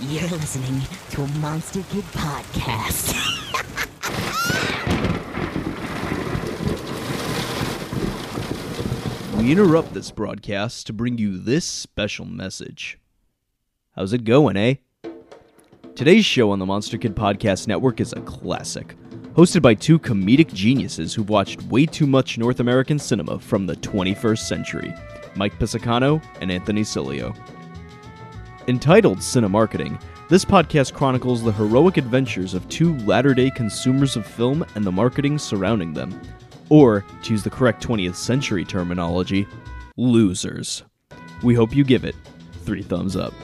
You're 0.00 0.22
listening 0.22 0.82
to 1.10 1.22
a 1.22 1.28
Monster 1.38 1.82
Kid 1.90 2.04
podcast. 2.12 3.14
We 9.38 9.52
interrupt 9.52 9.92
this 9.92 10.10
broadcast 10.10 10.86
to 10.86 10.94
bring 10.94 11.18
you 11.18 11.36
this 11.36 11.66
special 11.66 12.24
message. 12.24 12.98
How's 13.94 14.14
it 14.14 14.24
going, 14.24 14.56
eh? 14.56 14.76
Today's 15.94 16.24
show 16.24 16.50
on 16.50 16.60
the 16.60 16.64
Monster 16.64 16.96
Kid 16.96 17.14
Podcast 17.14 17.68
Network 17.68 18.00
is 18.00 18.14
a 18.14 18.22
classic, 18.22 18.96
hosted 19.34 19.60
by 19.60 19.74
two 19.74 19.98
comedic 19.98 20.50
geniuses 20.54 21.12
who've 21.12 21.28
watched 21.28 21.62
way 21.64 21.84
too 21.84 22.06
much 22.06 22.38
North 22.38 22.60
American 22.60 22.98
cinema 22.98 23.38
from 23.38 23.66
the 23.66 23.76
21st 23.76 24.38
century 24.38 24.94
Mike 25.36 25.58
Pisacano 25.58 26.24
and 26.40 26.50
Anthony 26.50 26.80
Cilio. 26.80 27.36
Entitled 28.66 29.18
Cinemarketing, 29.18 30.00
this 30.30 30.42
podcast 30.42 30.94
chronicles 30.94 31.42
the 31.42 31.52
heroic 31.52 31.98
adventures 31.98 32.54
of 32.54 32.66
two 32.70 32.96
latter 33.00 33.34
day 33.34 33.50
consumers 33.50 34.16
of 34.16 34.24
film 34.26 34.64
and 34.74 34.86
the 34.86 34.90
marketing 34.90 35.36
surrounding 35.38 35.92
them. 35.92 36.18
Or, 36.70 37.04
to 37.24 37.32
use 37.32 37.42
the 37.42 37.50
correct 37.50 37.86
20th 37.86 38.14
century 38.14 38.64
terminology, 38.64 39.46
losers. 39.98 40.82
We 41.42 41.54
hope 41.54 41.76
you 41.76 41.84
give 41.84 42.06
it 42.06 42.14
three 42.64 42.82
thumbs 42.82 43.16
up. 43.16 43.34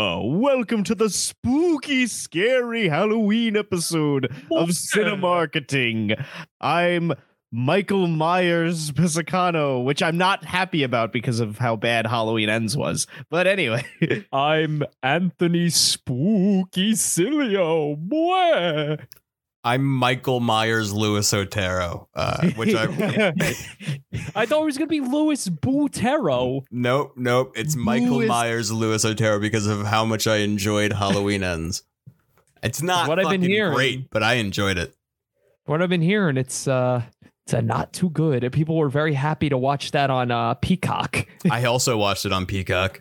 Welcome 0.00 0.84
to 0.84 0.94
the 0.94 1.10
spooky, 1.10 2.06
scary 2.06 2.88
Halloween 2.88 3.56
episode 3.56 4.26
of 4.52 4.68
Cinemarketing. 4.68 6.24
I'm 6.60 7.14
Michael 7.50 8.06
Myers 8.08 8.90
Pisacano, 8.92 9.82
which 9.82 10.02
I'm 10.02 10.18
not 10.18 10.44
happy 10.44 10.82
about 10.82 11.12
because 11.12 11.40
of 11.40 11.58
how 11.58 11.76
bad 11.76 12.06
Halloween 12.06 12.48
Ends 12.50 12.76
was. 12.76 13.06
But 13.30 13.46
anyway, 13.46 13.84
I'm 14.32 14.82
Anthony 15.02 15.70
Spooky 15.70 16.92
Cilio. 16.92 17.96
Boy. 17.96 18.98
I'm 19.64 19.84
Michael 19.84 20.40
Myers 20.40 20.92
Lewis 20.92 21.32
Otero, 21.34 22.08
uh, 22.14 22.48
which 22.50 22.74
I 22.74 22.84
I 24.36 24.46
thought 24.46 24.62
it 24.62 24.64
was 24.64 24.78
gonna 24.78 24.86
be 24.86 25.00
Louis 25.00 25.48
Butero. 25.48 26.62
nope 26.70 27.14
nope. 27.16 27.52
It's 27.56 27.74
Michael 27.74 28.18
Louis- 28.18 28.26
Myers 28.28 28.70
Lewis 28.70 29.04
Otero 29.04 29.40
because 29.40 29.66
of 29.66 29.84
how 29.84 30.04
much 30.04 30.26
I 30.26 30.36
enjoyed 30.36 30.92
Halloween 30.92 31.42
Ends. 31.42 31.82
It's 32.62 32.82
not 32.82 33.08
What 33.08 33.18
I've 33.18 33.30
been 33.30 33.42
hearing. 33.42 33.74
great, 33.74 34.10
but 34.10 34.22
I 34.22 34.34
enjoyed 34.34 34.78
it. 34.78 34.94
What 35.66 35.82
I've 35.82 35.90
been 35.90 36.02
hearing, 36.02 36.36
it's 36.36 36.68
uh 36.68 37.02
it's 37.48 37.54
uh, 37.54 37.60
not 37.62 37.94
too 37.94 38.10
good. 38.10 38.44
And 38.44 38.52
People 38.52 38.76
were 38.76 38.90
very 38.90 39.14
happy 39.14 39.48
to 39.48 39.56
watch 39.56 39.92
that 39.92 40.10
on 40.10 40.30
uh 40.30 40.54
Peacock. 40.54 41.26
I 41.50 41.64
also 41.64 41.96
watched 41.96 42.26
it 42.26 42.32
on 42.32 42.44
Peacock. 42.44 43.00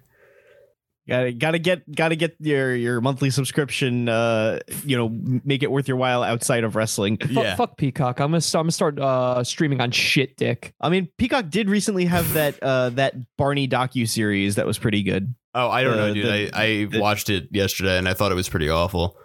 gotta 1.08 1.34
gotta 1.34 1.59
get 1.59 1.90
gotta 1.94 2.16
get 2.16 2.36
your 2.40 2.73
your 2.75 3.02
monthly 3.02 3.30
subscription. 3.30 4.08
Uh, 4.08 4.59
you 4.86 4.95
know, 4.98 5.09
make 5.44 5.64
it 5.64 5.72
worth 5.72 5.88
your 5.90 5.98
while 5.98 6.23
outside 6.23 6.64
of 6.64 6.75
wrestling. 6.78 7.18
Fuck, 7.18 7.30
Yeah. 7.31 7.56
fuck 7.56 7.78
Peacock. 7.78 8.20
I'm 8.22 8.31
gonna 8.31 8.40
start, 8.42 8.62
I'm 8.62 8.66
gonna 8.66 8.72
start 8.72 9.00
uh 9.00 9.44
streaming 9.44 9.81
on 9.81 9.92
shit 9.92 10.38
dick. 10.38 10.73
I 10.80 10.88
mean, 10.90 11.09
Peacock 11.18 11.50
did 11.50 11.70
recently 11.70 12.06
have 12.06 12.31
that 12.34 12.62
uh 12.64 12.90
that 12.92 13.16
Barney 13.38 13.68
docu 13.68 14.08
series 14.08 14.56
that 14.56 14.66
was 14.66 14.78
pretty 14.78 15.03
good. 15.03 15.36
Oh, 15.53 15.70
I 15.70 15.84
don't 15.84 15.94
Uh, 15.94 16.08
know, 16.08 16.14
dude. 16.14 16.25
the- 16.25 16.58
I, 16.58 16.64
I 16.64 16.86
the- 16.86 17.00
watched 17.02 17.30
it 17.30 17.50
yesterday 17.52 17.98
and 17.98 18.08
I 18.08 18.14
thought 18.14 18.31
it 18.31 18.36
was 18.36 18.48
pretty 18.48 18.70
awful. 18.70 19.18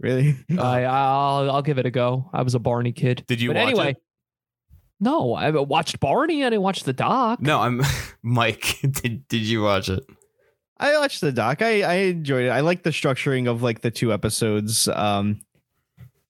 Really? 0.00 0.36
I 0.58 0.82
I'll 0.84 1.48
I'll 1.50 1.62
give 1.62 1.78
it 1.78 1.86
a 1.86 1.90
go. 1.92 2.28
I 2.32 2.42
was 2.42 2.54
a 2.56 2.58
Barney 2.58 2.90
kid. 2.92 3.24
Did 3.28 3.40
you 3.40 3.50
but 3.50 3.56
watch 3.58 3.68
anyway, 3.68 3.90
it? 3.90 3.96
No, 5.02 5.34
I 5.34 5.50
watched 5.50 5.98
Barney. 5.98 6.44
I 6.44 6.50
didn't 6.50 6.62
watch 6.62 6.84
the 6.84 6.92
doc. 6.92 7.42
No, 7.42 7.58
I'm 7.58 7.82
Mike. 8.22 8.78
Did 8.82 9.26
did 9.26 9.42
you 9.42 9.60
watch 9.60 9.88
it? 9.88 10.04
I 10.78 10.96
watched 10.96 11.20
the 11.20 11.32
doc. 11.32 11.60
I 11.60 11.82
I 11.82 11.94
enjoyed 11.94 12.44
it. 12.44 12.50
I 12.50 12.60
like 12.60 12.84
the 12.84 12.90
structuring 12.90 13.50
of 13.50 13.64
like 13.64 13.80
the 13.80 13.90
two 13.90 14.12
episodes. 14.12 14.86
Um, 14.86 15.40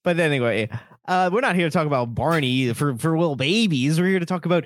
but 0.02 0.18
anyway, 0.18 0.70
uh, 1.06 1.28
we're 1.30 1.42
not 1.42 1.54
here 1.54 1.66
to 1.66 1.70
talk 1.70 1.86
about 1.86 2.14
Barney 2.14 2.72
for 2.72 2.96
for 2.96 3.18
little 3.18 3.36
babies. 3.36 4.00
We're 4.00 4.08
here 4.08 4.20
to 4.20 4.26
talk 4.26 4.46
about 4.46 4.64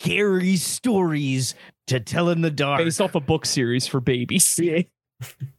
scary 0.00 0.56
stories 0.56 1.54
to 1.88 2.00
tell 2.00 2.30
in 2.30 2.40
the 2.40 2.50
dark. 2.50 2.82
Based 2.82 3.02
off 3.02 3.14
a 3.14 3.20
book 3.20 3.44
series 3.44 3.86
for 3.86 4.00
babies. 4.00 4.58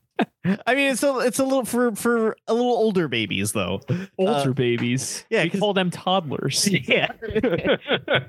I 0.66 0.76
mean, 0.76 0.92
it's 0.92 1.04
a 1.04 1.18
it's 1.20 1.40
a 1.40 1.44
little 1.44 1.66
for 1.66 1.94
for 1.96 2.38
a 2.48 2.54
little 2.54 2.72
older 2.72 3.08
babies 3.08 3.52
though. 3.52 3.82
Older 4.18 4.54
babies. 4.54 5.26
yeah, 5.30 5.44
We 5.44 5.50
call 5.50 5.74
them 5.74 5.90
toddlers. 5.92 6.68
Yeah, 6.88 7.12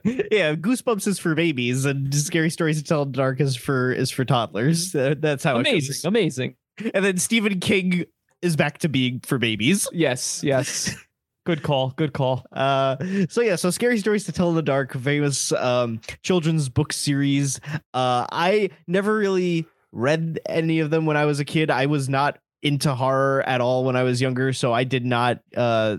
yeah. 0.04 0.54
Goosebumps 0.54 1.06
is 1.06 1.19
for 1.19 1.34
babies, 1.34 1.84
and 1.84 2.12
scary 2.15 2.50
stories 2.50 2.78
to 2.78 2.84
tell 2.84 3.03
in 3.03 3.12
the 3.12 3.16
dark 3.16 3.41
is 3.41 3.54
for 3.56 3.93
is 3.93 4.10
for 4.10 4.25
toddlers. 4.25 4.94
Uh, 4.94 5.15
that's 5.19 5.44
how 5.44 5.59
it 5.59 5.69
amazing, 5.69 6.09
amazing. 6.09 6.56
And 6.94 7.04
then 7.04 7.19
Stephen 7.19 7.60
King 7.60 8.05
is 8.43 8.56
back 8.56 8.78
to 8.78 8.88
being 8.88 9.20
for 9.20 9.38
babies. 9.38 9.88
Yes, 9.93 10.43
yes. 10.43 10.97
good 11.47 11.62
call. 11.62 11.91
Good 11.97 12.12
call. 12.12 12.44
Uh, 12.53 12.97
so 13.28 13.41
yeah, 13.43 13.56
so 13.56 13.70
scary 13.70 13.99
stories 13.99 14.25
to 14.25 14.32
tell 14.32 14.49
in 14.50 14.55
the 14.56 14.62
dark, 14.62 14.93
famous 14.94 15.53
um 15.53 16.00
children's 16.22 16.69
book 16.69 16.93
series. 16.93 17.60
Uh, 17.94 18.26
I 18.32 18.70
never 18.87 19.16
really 19.16 19.66
read 19.93 20.41
any 20.49 20.81
of 20.81 20.91
them 20.91 21.06
when 21.06 21.16
I 21.16 21.25
was 21.25 21.41
a 21.41 21.44
kid. 21.44 21.71
I 21.71 21.87
was 21.87 22.09
not 22.09 22.38
into 22.62 22.93
horror 22.94 23.43
at 23.47 23.60
all 23.60 23.84
when 23.84 23.94
I 23.94 24.03
was 24.03 24.21
younger, 24.21 24.53
so 24.53 24.72
I 24.72 24.84
did 24.84 25.04
not 25.06 25.41
uh 25.56 25.97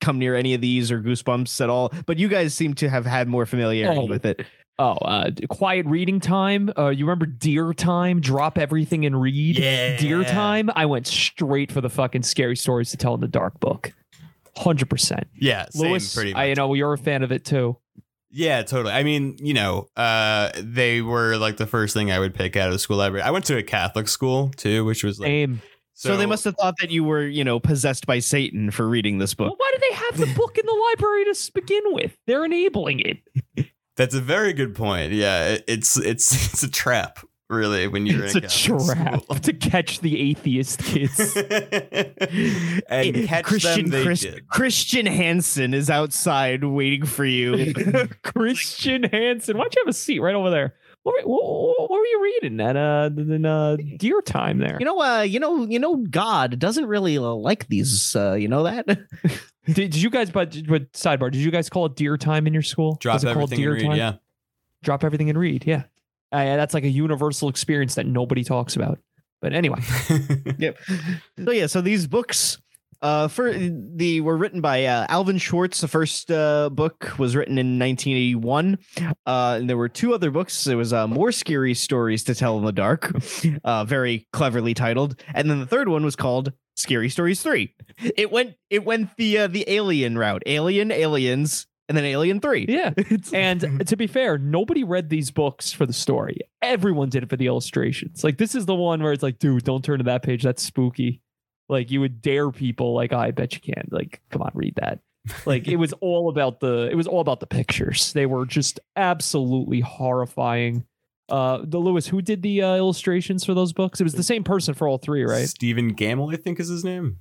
come 0.00 0.18
near 0.18 0.34
any 0.34 0.54
of 0.54 0.60
these 0.60 0.90
or 0.90 1.00
Goosebumps 1.02 1.60
at 1.60 1.68
all. 1.70 1.92
But 2.06 2.18
you 2.18 2.28
guys 2.28 2.54
seem 2.54 2.74
to 2.74 2.88
have 2.88 3.04
had 3.06 3.28
more 3.28 3.44
familiarity 3.46 4.00
Oh. 4.00 4.06
with 4.06 4.24
it. 4.24 4.44
Oh, 4.78 4.92
uh, 4.92 5.30
quiet 5.48 5.86
reading 5.86 6.20
time. 6.20 6.70
Uh, 6.76 6.88
you 6.90 7.06
remember 7.06 7.24
Deer 7.24 7.72
Time? 7.72 8.20
Drop 8.20 8.58
everything 8.58 9.06
and 9.06 9.18
read. 9.18 9.58
Yeah. 9.58 9.96
Deer 9.96 10.22
Time. 10.22 10.68
I 10.76 10.84
went 10.84 11.06
straight 11.06 11.72
for 11.72 11.80
the 11.80 11.88
fucking 11.88 12.24
scary 12.24 12.56
stories 12.56 12.90
to 12.90 12.98
tell 12.98 13.14
in 13.14 13.22
the 13.22 13.28
dark 13.28 13.58
book. 13.58 13.94
Hundred 14.54 14.90
percent. 14.90 15.28
Yeah, 15.34 15.66
same, 15.70 15.90
Lewis, 15.92 16.14
pretty 16.14 16.32
much. 16.34 16.40
I 16.40 16.52
know 16.54 16.74
you're 16.74 16.92
a 16.92 16.98
fan 16.98 17.22
of 17.22 17.32
it 17.32 17.44
too. 17.44 17.78
Yeah, 18.36 18.62
totally. 18.64 18.92
I 18.92 19.02
mean, 19.02 19.38
you 19.38 19.54
know, 19.54 19.88
uh, 19.96 20.50
they 20.56 21.00
were 21.00 21.38
like 21.38 21.56
the 21.56 21.66
first 21.66 21.94
thing 21.94 22.12
I 22.12 22.18
would 22.18 22.34
pick 22.34 22.54
out 22.54 22.66
of 22.68 22.74
the 22.74 22.78
school 22.78 22.98
library. 22.98 23.22
I 23.22 23.30
went 23.30 23.46
to 23.46 23.56
a 23.56 23.62
Catholic 23.62 24.08
school 24.08 24.50
too, 24.56 24.84
which 24.84 25.02
was 25.02 25.18
like 25.18 25.28
Same. 25.28 25.62
So, 25.94 26.18
they 26.18 26.26
must 26.26 26.44
have 26.44 26.54
thought 26.56 26.74
that 26.80 26.90
you 26.90 27.02
were, 27.02 27.26
you 27.26 27.42
know, 27.42 27.58
possessed 27.58 28.06
by 28.06 28.18
Satan 28.18 28.70
for 28.70 28.86
reading 28.86 29.16
this 29.16 29.32
book. 29.32 29.46
Well, 29.46 29.56
why 29.56 29.72
do 29.74 29.80
they 29.88 29.96
have 29.96 30.18
the 30.18 30.38
book 30.38 30.58
in 30.58 30.66
the 30.66 30.90
library 30.90 31.24
to 31.24 31.52
begin 31.54 31.82
with? 31.86 32.14
They're 32.26 32.44
enabling 32.44 33.00
it. 33.00 33.70
That's 33.96 34.14
a 34.14 34.20
very 34.20 34.52
good 34.52 34.74
point. 34.74 35.12
Yeah, 35.12 35.54
it, 35.54 35.64
it's 35.66 35.96
it's 35.96 36.30
it's 36.52 36.62
a 36.62 36.70
trap, 36.70 37.20
really, 37.48 37.86
when 37.88 38.06
you're 38.06 38.24
It's 38.24 38.34
in 38.34 38.44
a 38.44 38.46
a 38.46 38.50
trap 38.50 39.22
school. 39.22 39.36
to 39.42 39.52
catch 39.52 40.00
the 40.00 40.30
atheist 40.30 40.80
kids. 40.82 41.36
and 41.36 42.84
Eh, 42.88 43.26
catch 43.26 43.44
Christian 43.44 43.82
them, 43.84 43.90
they 43.90 44.04
Chris- 44.04 44.20
did. 44.20 44.48
Christian 44.48 45.06
Hansen 45.06 45.74
is 45.74 45.90
outside 45.90 46.64
waiting 46.64 47.04
for 47.06 47.24
you. 47.24 47.72
Christian 48.24 49.04
Hansen. 49.04 49.56
why 49.56 49.64
don't 49.64 49.74
you 49.76 49.82
have 49.82 49.88
a 49.88 49.92
seat 49.92 50.18
right 50.20 50.34
over 50.34 50.50
there? 50.50 50.74
What, 51.02 51.24
were- 51.24 51.30
what, 51.32 51.80
what 51.80 51.90
were 51.90 52.04
you 52.04 52.20
reading 52.42 52.60
at 52.60 52.76
uh, 52.76 53.10
in, 53.16 53.46
uh, 53.46 53.76
Deer 53.96 54.20
Time 54.22 54.58
there? 54.58 54.76
You 54.80 54.86
know, 54.86 55.00
uh, 55.00 55.22
you 55.22 55.38
know, 55.38 55.64
you 55.66 55.78
know, 55.78 55.96
God 56.10 56.58
doesn't 56.58 56.86
really 56.86 57.16
uh, 57.16 57.22
like 57.22 57.68
these. 57.68 58.16
Uh, 58.16 58.32
you 58.34 58.48
know 58.48 58.64
that. 58.64 58.86
did, 58.86 59.74
did 59.74 59.94
you 59.96 60.10
guys, 60.10 60.30
but, 60.30 60.56
but 60.66 60.92
sidebar, 60.92 61.30
did 61.30 61.40
you 61.42 61.50
guys 61.52 61.68
call 61.70 61.86
it 61.86 61.94
Deer 61.94 62.16
Time 62.16 62.46
in 62.48 62.52
your 62.52 62.62
school? 62.62 62.96
Drop 63.00 63.14
Was 63.16 63.24
it 63.24 63.34
called 63.34 63.52
everything 63.52 63.64
and 63.66 63.74
read. 63.74 63.82
Time? 63.86 63.96
Yeah, 63.96 64.12
Drop 64.82 65.04
everything 65.04 65.30
and 65.30 65.38
read. 65.38 65.64
Yeah. 65.64 65.84
Uh, 66.36 66.42
yeah, 66.42 66.56
that's 66.56 66.74
like 66.74 66.84
a 66.84 66.90
universal 66.90 67.48
experience 67.48 67.94
that 67.94 68.06
nobody 68.06 68.44
talks 68.44 68.76
about. 68.76 68.98
But 69.40 69.54
anyway, 69.54 69.80
yep. 70.58 70.78
So 71.42 71.50
yeah, 71.50 71.66
so 71.66 71.80
these 71.80 72.06
books, 72.06 72.58
uh, 73.00 73.28
for 73.28 73.52
the 73.52 74.20
were 74.20 74.36
written 74.36 74.60
by 74.60 74.84
uh, 74.84 75.06
Alvin 75.08 75.38
Schwartz. 75.38 75.80
The 75.80 75.88
first 75.88 76.30
uh, 76.30 76.68
book 76.70 77.18
was 77.18 77.36
written 77.36 77.58
in 77.58 77.78
1981. 77.78 78.78
Uh, 79.26 79.56
and 79.58 79.70
there 79.70 79.76
were 79.76 79.88
two 79.88 80.12
other 80.12 80.30
books. 80.30 80.64
There 80.64 80.76
was 80.76 80.92
uh, 80.92 81.06
more 81.06 81.32
scary 81.32 81.74
stories 81.74 82.24
to 82.24 82.34
tell 82.34 82.58
in 82.58 82.64
the 82.64 82.72
dark, 82.72 83.14
uh, 83.64 83.84
very 83.84 84.26
cleverly 84.32 84.74
titled, 84.74 85.22
and 85.34 85.50
then 85.50 85.60
the 85.60 85.66
third 85.66 85.88
one 85.88 86.04
was 86.04 86.16
called 86.16 86.52
Scary 86.76 87.08
Stories 87.08 87.42
Three. 87.42 87.74
It 87.98 88.30
went 88.30 88.56
it 88.68 88.84
went 88.84 89.16
the 89.16 89.38
uh, 89.38 89.46
the 89.46 89.64
alien 89.68 90.18
route, 90.18 90.42
Alien, 90.44 90.90
Aliens, 90.92 91.66
and 91.88 91.96
then 91.96 92.04
Alien 92.04 92.40
Three. 92.40 92.66
yeah. 92.68 92.92
And 93.32 93.86
to 93.86 93.96
be 93.96 94.06
fair, 94.06 94.38
nobody 94.38 94.84
read 94.84 95.08
these 95.08 95.30
books 95.30 95.72
for 95.72 95.86
the 95.86 95.92
story. 95.92 96.38
Everyone 96.62 97.08
did 97.08 97.22
it 97.22 97.30
for 97.30 97.36
the 97.36 97.46
illustrations. 97.46 98.24
Like 98.24 98.38
this 98.38 98.54
is 98.54 98.66
the 98.66 98.74
one 98.74 99.02
where 99.02 99.12
it's 99.12 99.22
like, 99.22 99.38
dude, 99.38 99.64
don't 99.64 99.84
turn 99.84 99.98
to 99.98 100.04
that 100.04 100.22
page. 100.22 100.42
That's 100.42 100.62
spooky. 100.62 101.22
Like 101.68 101.90
you 101.90 102.00
would 102.00 102.22
dare 102.22 102.50
people 102.50 102.94
like, 102.94 103.12
I 103.12 103.30
bet 103.32 103.54
you 103.54 103.60
can. 103.60 103.88
Like, 103.90 104.20
come 104.30 104.42
on, 104.42 104.50
read 104.54 104.74
that. 104.76 105.00
Like 105.44 105.66
it 105.66 105.76
was 105.76 105.92
all 105.94 106.28
about 106.28 106.60
the 106.60 106.88
it 106.90 106.94
was 106.94 107.06
all 107.08 107.20
about 107.20 107.40
the 107.40 107.46
pictures. 107.46 108.12
They 108.12 108.26
were 108.26 108.46
just 108.46 108.78
absolutely 108.94 109.80
horrifying. 109.80 110.84
Uh 111.28 111.58
the 111.64 111.78
Lewis, 111.78 112.06
who 112.06 112.22
did 112.22 112.42
the 112.42 112.62
uh, 112.62 112.76
illustrations 112.76 113.44
for 113.44 113.52
those 113.52 113.72
books? 113.72 114.00
It 114.00 114.04
was 114.04 114.12
the 114.14 114.22
same 114.22 114.44
person 114.44 114.74
for 114.74 114.86
all 114.86 114.98
three, 114.98 115.24
right? 115.24 115.48
Stephen 115.48 115.94
Gammell, 115.94 116.32
I 116.32 116.36
think 116.36 116.60
is 116.60 116.68
his 116.68 116.84
name. 116.84 117.18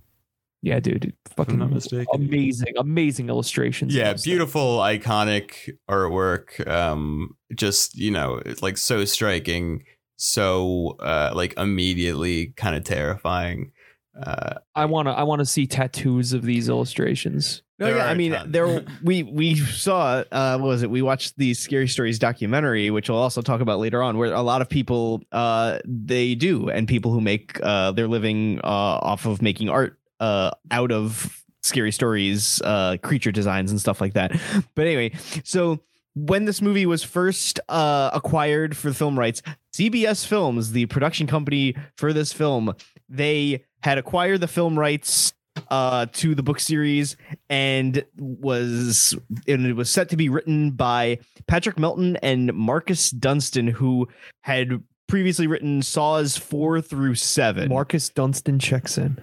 Yeah, 0.66 0.80
dude. 0.80 1.06
If 1.06 1.14
I'm 1.38 1.46
Fucking 1.46 1.60
not 1.60 2.16
amazing, 2.16 2.74
amazing 2.76 3.30
illustrations. 3.30 3.94
Yeah, 3.94 4.14
those 4.14 4.24
beautiful, 4.24 4.80
iconic 4.80 5.70
artwork. 5.88 6.68
Um, 6.68 7.38
just 7.54 7.96
you 7.96 8.10
know, 8.10 8.42
it's 8.44 8.64
like 8.64 8.78
so 8.78 9.06
striking, 9.06 9.84
so 10.16 10.96
uh, 11.02 11.34
like 11.36 11.54
immediately 11.60 12.48
kind 12.58 12.76
of 12.76 12.84
terrifying. 12.84 13.74
Uh, 14.20 14.56
I 14.74 14.86
wanna 14.86 15.12
I 15.12 15.22
wanna 15.22 15.46
see 15.46 15.68
tattoos 15.68 16.34
of 16.34 16.42
these 16.42 16.68
illustrations. 16.68 17.62
No, 17.78 17.86
There 17.86 17.98
yeah, 17.98 18.06
are 18.06 18.08
I 18.08 18.12
a 18.14 18.16
mean, 18.16 18.36
there 18.48 18.84
we 19.04 19.22
we 19.22 19.58
saw 19.58 20.24
uh 20.32 20.58
what 20.58 20.68
was 20.68 20.82
it? 20.82 20.90
We 20.90 21.04
watched 21.04 21.38
the 21.38 21.54
Scary 21.54 21.88
Stories 21.88 22.18
documentary, 22.18 22.90
which 22.90 23.08
we'll 23.08 23.20
also 23.20 23.44
talk 23.44 23.62
about 23.62 23.78
later 23.78 24.02
on, 24.02 24.18
where 24.18 24.34
a 24.34 24.42
lot 24.42 24.64
of 24.64 24.70
people 24.70 25.22
uh 25.32 25.78
they 25.86 26.34
do, 26.34 26.72
and 26.72 26.88
people 26.88 27.12
who 27.12 27.22
make 27.22 27.60
uh 27.62 27.92
their 27.92 28.08
living 28.08 28.62
uh 28.64 28.68
off 29.04 29.28
of 29.28 29.44
making 29.44 29.70
art 29.70 30.00
uh 30.20 30.52
out 30.72 30.92
of 30.92 31.44
scary 31.64 31.92
stories, 31.92 32.62
uh 32.64 32.98
creature 33.02 33.32
designs 33.32 33.72
and 33.72 33.80
stuff 33.80 34.02
like 34.02 34.14
that. 34.14 34.32
But 34.76 34.88
anyway, 34.88 35.14
so 35.44 35.80
when 36.14 36.46
this 36.46 36.62
movie 36.62 36.86
was 36.86 37.04
first 37.04 37.60
uh 37.70 38.12
acquired 38.14 38.76
for 38.78 38.94
film 38.94 39.18
rights, 39.18 39.42
CBS 39.74 40.26
Films, 40.26 40.72
the 40.72 40.86
production 40.88 41.28
company 41.28 41.76
for 41.98 42.14
this 42.14 42.32
film, 42.32 42.74
they 43.10 43.64
had 43.82 43.98
acquired 43.98 44.42
the 44.42 44.48
film 44.48 44.78
rights 44.78 45.34
uh 45.70 46.06
to 46.12 46.36
the 46.36 46.44
book 46.44 46.60
series 46.60 47.16
and 47.50 48.04
was 48.18 49.16
and 49.48 49.66
it 49.66 49.74
was 49.74 49.90
set 49.90 50.10
to 50.10 50.18
be 50.18 50.28
written 50.28 50.72
by 50.72 51.18
Patrick 51.48 51.80
Melton 51.80 52.18
and 52.18 52.54
Marcus 52.54 53.10
Dunstan 53.10 53.68
who 53.68 54.08
had 54.42 54.82
previously 55.08 55.48
written 55.48 55.82
Saws 55.82 56.38
4 56.38 56.82
through 56.82 57.16
7. 57.16 57.70
Marcus 57.70 58.10
Dunstan 58.10 58.60
checks 58.60 58.98
in. 58.98 59.22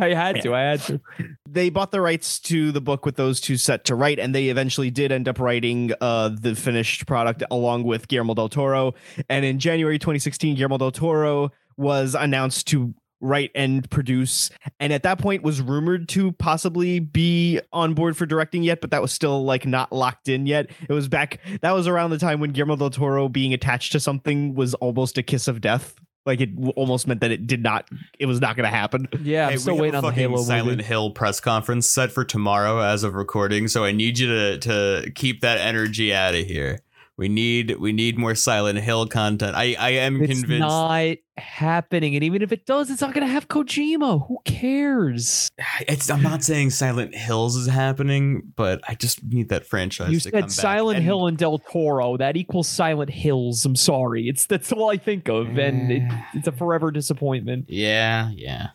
I 0.00 0.14
had 0.14 0.40
to. 0.42 0.54
I 0.54 0.60
had 0.62 0.80
to. 0.82 1.00
they 1.48 1.70
bought 1.70 1.92
the 1.92 2.00
rights 2.00 2.40
to 2.40 2.72
the 2.72 2.80
book 2.80 3.04
with 3.04 3.16
those 3.16 3.40
two 3.40 3.56
set 3.56 3.84
to 3.86 3.94
write, 3.94 4.18
and 4.18 4.34
they 4.34 4.48
eventually 4.48 4.90
did 4.90 5.12
end 5.12 5.28
up 5.28 5.38
writing 5.38 5.92
uh, 6.00 6.30
the 6.30 6.54
finished 6.54 7.06
product 7.06 7.42
along 7.50 7.84
with 7.84 8.08
Guillermo 8.08 8.34
del 8.34 8.48
Toro. 8.48 8.94
And 9.28 9.44
in 9.44 9.58
January 9.58 9.98
2016, 9.98 10.56
Guillermo 10.56 10.78
del 10.78 10.90
Toro 10.90 11.50
was 11.76 12.14
announced 12.14 12.66
to 12.68 12.94
write 13.20 13.50
and 13.54 13.88
produce, 13.90 14.50
and 14.78 14.92
at 14.92 15.02
that 15.02 15.18
point 15.18 15.42
was 15.42 15.60
rumored 15.60 16.08
to 16.08 16.32
possibly 16.32 17.00
be 17.00 17.60
on 17.72 17.92
board 17.92 18.16
for 18.16 18.24
directing 18.24 18.62
yet, 18.62 18.80
but 18.80 18.90
that 18.90 19.02
was 19.02 19.12
still 19.12 19.44
like 19.44 19.66
not 19.66 19.92
locked 19.92 20.28
in 20.28 20.46
yet. 20.46 20.70
It 20.88 20.92
was 20.92 21.08
back. 21.08 21.38
That 21.60 21.72
was 21.72 21.86
around 21.86 22.10
the 22.10 22.18
time 22.18 22.40
when 22.40 22.50
Guillermo 22.52 22.76
del 22.76 22.90
Toro 22.90 23.28
being 23.28 23.52
attached 23.52 23.92
to 23.92 24.00
something 24.00 24.54
was 24.54 24.72
almost 24.74 25.18
a 25.18 25.22
kiss 25.22 25.48
of 25.48 25.60
death. 25.60 25.94
Like 26.26 26.40
it 26.40 26.54
w- 26.54 26.72
almost 26.76 27.06
meant 27.06 27.20
that 27.22 27.30
it 27.30 27.46
did 27.46 27.62
not. 27.62 27.88
It 28.18 28.26
was 28.26 28.40
not 28.40 28.56
going 28.56 28.64
to 28.64 28.76
happen. 28.76 29.08
Yeah, 29.22 29.46
I'm 29.46 29.52
hey, 29.52 29.56
still 29.58 29.74
we 29.74 29.82
waiting 29.82 29.94
have 29.94 30.04
on 30.04 30.10
a 30.10 30.14
the 30.14 30.22
fucking 30.22 30.30
Halo 30.30 30.42
Silent 30.42 30.66
movie. 30.78 30.82
Hill 30.82 31.10
press 31.10 31.40
conference 31.40 31.86
set 31.88 32.12
for 32.12 32.24
tomorrow 32.24 32.80
as 32.80 33.04
of 33.04 33.14
recording. 33.14 33.68
So 33.68 33.84
I 33.84 33.92
need 33.92 34.18
you 34.18 34.28
to 34.28 34.58
to 34.58 35.10
keep 35.14 35.40
that 35.40 35.58
energy 35.58 36.12
out 36.12 36.34
of 36.34 36.46
here. 36.46 36.80
We 37.20 37.28
need 37.28 37.76
we 37.78 37.92
need 37.92 38.16
more 38.16 38.34
Silent 38.34 38.78
Hill 38.78 39.06
content. 39.06 39.54
I 39.54 39.76
I 39.78 39.90
am 39.90 40.22
It's 40.22 40.40
convinced. 40.40 40.60
not 40.60 41.16
happening, 41.36 42.14
and 42.14 42.24
even 42.24 42.40
if 42.40 42.50
it 42.50 42.64
does, 42.64 42.88
it's 42.88 43.02
not 43.02 43.12
going 43.12 43.26
to 43.26 43.30
have 43.30 43.46
Kojima. 43.46 44.26
Who 44.26 44.38
cares? 44.46 45.50
It's 45.80 46.08
I'm 46.08 46.22
not 46.22 46.42
saying 46.42 46.70
Silent 46.70 47.14
Hills 47.14 47.56
is 47.56 47.66
happening, 47.66 48.54
but 48.56 48.80
I 48.88 48.94
just 48.94 49.22
need 49.22 49.50
that 49.50 49.66
franchise. 49.66 50.08
You 50.08 50.16
to 50.16 50.30
said 50.30 50.32
back. 50.32 50.50
Silent 50.50 50.96
And 50.96 51.04
Hill 51.04 51.26
and 51.26 51.36
Del 51.36 51.58
Toro. 51.58 52.16
That 52.16 52.38
equals 52.38 52.68
Silent 52.68 53.10
Hills. 53.10 53.66
I'm 53.66 53.76
sorry. 53.76 54.26
It's 54.26 54.46
that's 54.46 54.72
all 54.72 54.90
I 54.90 54.96
think 54.96 55.28
of, 55.28 55.58
and 55.58 55.92
it, 55.92 56.02
it's 56.32 56.48
a 56.48 56.52
forever 56.52 56.90
disappointment. 56.90 57.66
Yeah, 57.68 58.30
yeah. 58.34 58.68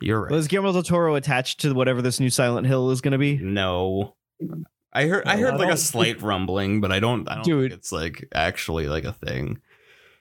You're 0.00 0.22
right. 0.22 0.32
Was 0.32 0.48
Guillermo 0.48 0.72
del 0.72 0.82
Toro 0.82 1.14
attached 1.14 1.60
to 1.60 1.72
whatever 1.72 2.02
this 2.02 2.18
new 2.18 2.30
Silent 2.30 2.66
Hill 2.66 2.90
is 2.90 3.00
going 3.00 3.12
to 3.12 3.18
be? 3.18 3.36
No. 3.36 4.16
I 4.94 5.04
oh, 5.04 5.08
heard 5.08 5.26
I 5.26 5.36
heard 5.36 5.54
I 5.54 5.56
like 5.56 5.72
a 5.72 5.76
slight 5.76 6.22
rumbling, 6.22 6.80
but 6.80 6.92
I 6.92 7.00
don't 7.00 7.28
I 7.28 7.34
don't 7.36 7.44
Dude. 7.44 7.70
think 7.70 7.78
it's 7.80 7.92
like 7.92 8.28
actually 8.34 8.88
like 8.88 9.04
a 9.04 9.12
thing. 9.12 9.60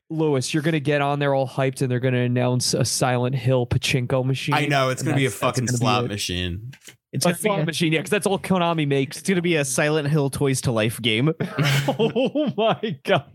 Lewis, 0.09 0.53
you're 0.53 0.63
gonna 0.63 0.79
get 0.79 1.01
on 1.01 1.19
there 1.19 1.33
all 1.33 1.47
hyped, 1.47 1.81
and 1.81 1.89
they're 1.91 1.99
gonna 1.99 2.17
announce 2.21 2.73
a 2.73 2.85
Silent 2.85 3.35
Hill 3.35 3.65
pachinko 3.67 4.25
machine. 4.25 4.53
I 4.55 4.65
know 4.65 4.89
it's 4.89 5.01
and 5.01 5.07
gonna 5.07 5.17
be 5.17 5.25
a 5.25 5.29
that's- 5.29 5.39
that's 5.39 5.57
fucking 5.57 5.65
gonna 5.65 5.77
be 5.77 5.83
slot 5.83 6.05
it. 6.05 6.07
machine. 6.09 6.71
It's 7.15 7.25
A 7.25 7.29
going 7.29 7.35
to 7.35 7.41
be 7.43 7.47
slot 7.47 7.59
a, 7.59 7.65
machine, 7.65 7.93
yeah, 7.93 7.99
because 7.99 8.09
that's 8.09 8.25
all 8.25 8.39
Konami 8.39 8.87
makes. 8.87 9.19
it's 9.19 9.27
going 9.27 9.35
to 9.35 9.43
be 9.43 9.55
a 9.57 9.63
Silent 9.63 10.07
Hill 10.07 10.31
Toys 10.31 10.61
to 10.61 10.71
Life 10.71 10.99
game. 10.99 11.31
oh 11.87 12.51
my 12.57 12.97
god, 13.03 13.25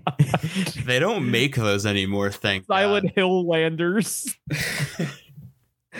They 0.84 0.99
don't 0.99 1.31
make 1.31 1.55
those 1.55 1.87
anymore, 1.87 2.32
thank 2.32 2.67
Silent 2.67 3.05
God. 3.05 3.12
Hill 3.14 3.46
Landers. 3.46 4.37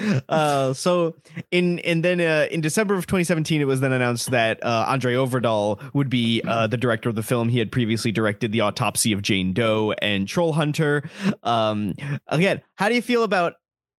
uh, 0.29 0.73
so 0.73 1.15
in 1.51 1.79
and 1.81 2.05
then 2.05 2.21
uh, 2.21 2.47
in 2.51 2.61
December 2.61 2.95
of 2.95 3.07
2017, 3.07 3.61
it 3.61 3.65
was 3.65 3.81
then 3.81 3.93
announced 3.93 4.31
that 4.31 4.59
uh, 4.63 4.87
André 4.87 5.15
Øvredal 5.15 5.95
would 5.95 6.11
be 6.11 6.43
uh, 6.47 6.67
the 6.67 6.77
director 6.77 7.09
of 7.09 7.15
the 7.15 7.23
film. 7.23 7.49
He 7.49 7.59
had 7.59 7.73
previously 7.73 8.13
directed 8.13 8.53
The 8.53 8.61
Autopsy 8.61 9.13
of 9.13 9.23
Jane 9.23 9.53
Doe 9.53 9.95
and 10.01 10.27
Troll 10.29 10.53
Hunter. 10.53 11.09
Um, 11.43 11.95
again, 12.29 12.63
how 12.77 12.89
do 12.89 12.95
you 12.95 13.03
feel 13.03 13.23
about? 13.23 13.55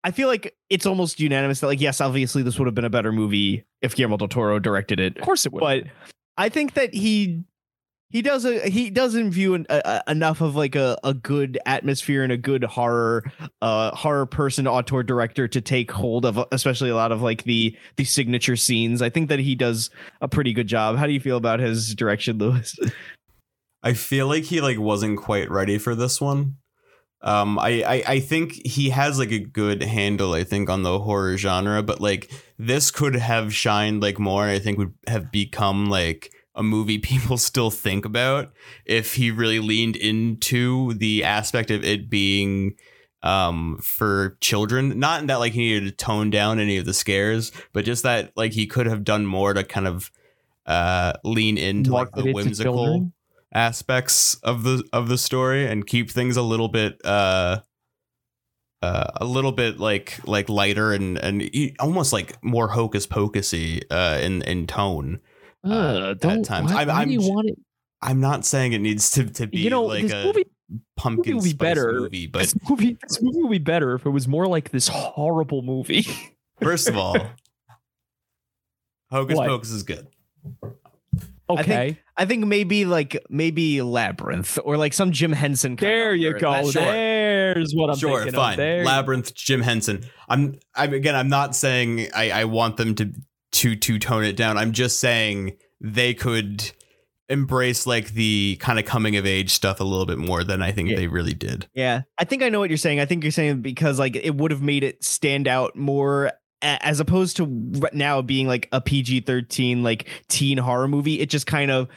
I 0.05 0.13
feel 0.13 0.29
like 0.29 0.55
it's 0.71 0.87
almost 0.87 1.19
unanimous 1.19 1.61
that, 1.61 1.67
like, 1.67 1.81
yes, 1.81 2.01
obviously 2.01 2.43
this 2.43 2.59
would 2.59 2.67
have 2.67 2.75
been 2.75 2.85
a 2.85 2.91
better 2.91 3.13
movie 3.13 3.65
if 3.83 3.97
Guillermo 3.97 4.17
del 4.17 4.29
Toro 4.29 4.59
directed 4.59 5.01
it. 5.01 5.17
Of 5.17 5.25
course 5.25 5.45
it 5.45 5.53
would. 5.53 5.61
but 5.61 5.85
I 6.37 6.49
think 6.49 6.75
that 6.75 6.95
he 6.95 7.43
he 8.11 8.23
does 8.23 8.45
a 8.45 8.69
he 8.69 8.91
doesn't 8.91 9.31
view 9.31 9.55
an, 9.55 9.67
a, 9.69 10.03
enough 10.09 10.41
of 10.41 10.57
like 10.57 10.75
a, 10.75 10.99
a 11.05 11.13
good 11.13 11.59
atmosphere 11.67 12.23
and 12.23 12.33
a 12.33 12.37
good 12.37 12.65
horror 12.65 13.25
uh 13.61 13.95
horror 13.95 14.27
person 14.27 14.67
auteur 14.67 15.03
director 15.03 15.47
to 15.47 15.61
take 15.61 15.91
hold 15.91 16.25
of 16.25 16.39
especially 16.53 16.91
a 16.91 16.95
lot 16.95 17.13
of 17.13 17.21
like 17.23 17.45
the 17.45 17.77
the 17.97 18.05
signature 18.05 18.57
scenes. 18.57 19.03
I 19.03 19.11
think 19.11 19.29
that 19.29 19.39
he 19.39 19.55
does 19.55 19.91
a 20.21 20.29
pretty 20.29 20.53
good 20.53 20.69
job. 20.69 20.97
How 20.97 21.07
do 21.07 21.13
you 21.13 21.21
feel 21.21 21.37
about 21.37 21.61
his 21.61 21.95
direction, 21.95 22.39
Lewis? 22.39 22.77
I 23.83 23.93
feel 23.93 24.27
like 24.27 24.45
he 24.45 24.61
like 24.61 24.79
wasn't 24.79 25.19
quite 25.19 25.51
ready 25.51 25.79
for 25.79 25.95
this 25.95 26.21
one. 26.21 26.57
Um, 27.21 27.59
I, 27.59 27.83
I 27.83 28.03
I 28.07 28.21
think 28.21 28.53
he 28.67 28.91
has 28.91 29.19
like 29.19 29.33
a 29.33 29.41
good 29.41 29.83
handle. 29.83 30.35
I 30.35 30.45
think 30.45 30.71
on 30.71 30.83
the 30.83 31.01
horror 31.01 31.37
genre, 31.37 31.83
but 31.83 32.01
like 32.01 32.31
this 32.59 32.91
could 32.91 33.17
have 33.17 33.55
shined 33.55 34.03
like 34.03 34.19
more, 34.19 34.45
I 34.45 34.59
think 34.59 34.79
would 34.79 34.95
have 35.09 35.31
become 35.33 35.91
like 35.91 36.33
a 36.59 36.63
movie 36.63 36.99
people 36.99 37.39
still 37.39 37.71
think 37.71 38.05
about 38.05 38.53
if 38.85 39.15
he 39.15 39.31
really 39.31 39.61
leaned 39.61 39.97
into 39.97 40.93
the 40.95 41.25
aspect 41.25 41.71
of 41.71 41.85
it 41.85 42.11
being 42.11 42.75
um 43.23 43.79
for 43.83 44.37
children 44.41 44.99
not 44.99 45.21
in 45.21 45.27
that 45.27 45.41
like 45.41 45.53
he 45.53 45.61
needed 45.61 45.85
to 45.85 46.05
tone 46.05 46.31
down 46.31 46.61
any 46.61 46.77
of 46.77 46.85
the 46.85 46.95
scares 46.95 47.51
but 47.73 47.85
just 47.85 48.05
that 48.05 48.31
like 48.37 48.53
he 48.53 48.67
could 48.67 48.87
have 48.87 49.03
done 49.03 49.27
more 49.27 49.55
to 49.55 49.65
kind 49.65 49.89
of 49.89 50.13
uh 50.67 51.13
lean 51.25 51.59
into 51.59 51.91
like 51.91 52.13
the 52.13 52.33
whimsical 52.33 53.11
aspects 53.53 54.35
of 54.45 54.63
the 54.63 54.85
of 54.93 55.09
the 55.09 55.19
story 55.19 55.67
and 55.67 55.87
keep 55.87 56.11
things 56.11 56.37
a 56.37 56.43
little 56.43 56.69
bit 56.69 57.01
uh 57.05 57.59
uh, 58.81 59.11
a 59.17 59.25
little 59.25 59.53
bit 59.53 59.81
like 59.81 60.21
like 60.25 60.49
lighter 60.49 60.93
and 60.93 61.19
and 61.19 61.51
almost 61.81 62.13
like 62.13 62.43
more 62.45 62.69
hocus 62.69 63.07
pocusy 63.07 63.83
uh, 63.91 64.19
in 64.23 64.43
in 64.43 64.67
tone. 64.67 65.21
Uh, 65.65 66.15
at 66.21 66.21
times. 66.45 66.49
Why, 66.73 66.79
I'm- 66.81 66.89
why 66.89 66.95
I'm 67.03 67.09
do 67.09 67.15
you 67.15 67.21
want 67.23 67.49
it? 67.49 67.59
I'm 68.01 68.21
not 68.21 68.45
saying 68.47 68.73
it 68.75 68.79
needs 68.81 69.11
to 69.13 69.25
to 69.25 69.47
be 69.49 69.59
You 69.59 69.71
know, 69.71 69.83
like 69.83 70.03
this 70.05 70.13
a 70.13 70.25
movie, 70.25 70.45
pumpkin 70.97 71.35
movie 71.35 71.51
spice 71.51 71.57
better. 71.59 71.93
movie, 72.01 72.27
but 72.29 72.43
this 72.43 72.55
movie, 72.71 72.97
this 73.03 73.21
movie 73.21 73.43
would 73.43 73.51
be 73.51 73.59
better 73.59 73.95
if 73.95 74.07
it 74.07 74.11
was 74.11 74.29
more 74.29 74.47
like 74.47 74.71
this 74.71 74.87
horrible 74.87 75.63
movie. 75.63 76.07
first 76.63 76.89
of 76.89 76.97
all, 76.97 77.17
Hocus 79.11 79.37
What? 79.37 79.49
Pocus 79.49 79.71
is 79.71 79.83
good. 79.83 80.07
okay, 81.51 81.99
I 82.17 82.25
think 82.27 82.47
maybe 82.47 82.85
like 82.85 83.21
maybe 83.31 83.81
Labyrinth 83.83 84.59
or 84.65 84.77
like 84.77 84.93
some 84.93 85.13
Jim 85.13 85.33
Henson. 85.33 85.77
there 85.77 86.15
you 86.15 86.39
go. 86.39 86.71
Sure. 86.71 86.83
There's 86.83 87.73
what 87.75 87.91
I'm 87.91 87.97
sure, 87.97 88.31
fine. 88.31 88.85
Labyrinth, 88.85 89.35
Jim 89.35 89.63
Henson. 89.63 90.05
I'm 90.29 90.59
I'm 90.75 90.93
again. 90.93 91.15
I'm 91.17 91.31
not 91.31 91.57
saying 91.57 92.09
I 92.15 92.31
I 92.31 92.45
want 92.45 92.77
them 92.77 92.95
to 92.97 93.13
to 93.59 93.77
to 93.77 93.99
tone 93.99 94.25
it 94.25 94.37
down. 94.37 94.57
I'm 94.59 94.73
just 94.73 94.99
saying 95.01 95.57
they 95.81 96.15
could 96.15 96.71
embrace 97.29 97.87
like 97.87 98.13
the 98.15 98.57
kind 98.59 98.79
of 98.79 98.85
coming 98.87 99.17
of 99.17 99.27
age 99.27 99.51
stuff 99.51 99.81
a 99.81 99.85
little 99.85 100.07
bit 100.07 100.19
more 100.19 100.43
than 100.43 100.63
I 100.63 100.73
think 100.73 100.89
Yeah. 100.91 100.97
they 100.97 101.07
really 101.09 101.35
did. 101.35 101.69
Yeah, 101.75 102.03
I 102.17 102.25
think 102.25 102.43
I 102.43 102.49
know 102.49 102.59
what 102.59 102.71
you're 102.71 102.77
saying. 102.79 103.01
I 103.01 103.05
think 103.05 103.23
you're 103.23 103.31
saying 103.33 103.61
because 103.61 103.99
like 103.99 104.17
it 104.17 104.35
would 104.37 104.51
have 104.51 104.63
made 104.63 104.83
it 104.83 105.05
stand 105.05 105.47
out 105.47 105.77
more 105.77 106.33
as 106.63 106.99
opposed 107.01 107.37
to 107.37 107.47
now 107.93 108.21
being 108.23 108.49
like 108.49 108.69
a 108.73 108.81
PG-13 108.81 109.83
like 109.83 110.09
teen 110.29 110.59
horror 110.59 110.89
movie. 110.89 111.21
It 111.21 111.29
just 111.31 111.47
kind 111.47 111.71
of 111.71 111.89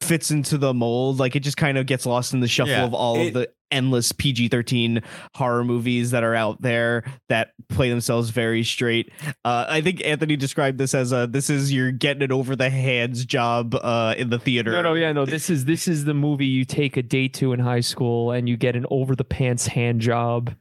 fits 0.00 0.30
into 0.30 0.58
the 0.58 0.72
mold. 0.74 1.18
Like 1.18 1.36
it 1.36 1.40
just 1.40 1.56
kind 1.56 1.76
of 1.78 1.86
gets 1.86 2.06
lost 2.06 2.32
in 2.34 2.40
the 2.40 2.48
shuffle 2.48 2.72
Yeah, 2.72 2.84
of 2.84 2.94
all 2.94 3.16
it- 3.18 3.28
of 3.28 3.34
the 3.34 3.48
endless 3.70 4.12
PG-13 4.12 5.02
horror 5.34 5.62
movies 5.62 6.12
that 6.12 6.24
are 6.24 6.34
out 6.34 6.62
there 6.62 7.04
that 7.28 7.50
play 7.68 7.90
themselves 7.90 8.30
very 8.30 8.64
straight. 8.64 9.12
Uh, 9.44 9.66
I 9.68 9.82
think 9.82 10.00
Anthony 10.06 10.36
described 10.36 10.78
this 10.78 10.94
as 10.94 11.12
a 11.12 11.26
this 11.26 11.50
is 11.50 11.70
your 11.70 11.92
getting 11.92 12.22
it 12.22 12.32
over 12.32 12.56
the 12.56 12.70
hands 12.70 13.26
job 13.26 13.74
uh, 13.74 14.14
in 14.16 14.30
the 14.30 14.38
theater. 14.38 14.72
No, 14.72 14.80
no, 14.80 14.94
yeah, 14.94 15.12
no. 15.12 15.26
This 15.26 15.50
is 15.50 15.66
this 15.66 15.86
is 15.86 16.06
the 16.06 16.14
movie 16.14 16.46
you 16.46 16.64
take 16.64 16.96
a 16.96 17.02
date 17.02 17.34
to 17.34 17.52
in 17.52 17.60
high 17.60 17.80
school, 17.80 18.30
and 18.30 18.48
you 18.48 18.56
get 18.56 18.74
an 18.74 18.86
over 18.90 19.14
the 19.14 19.24
pants 19.24 19.66
hand 19.66 20.00
job. 20.00 20.54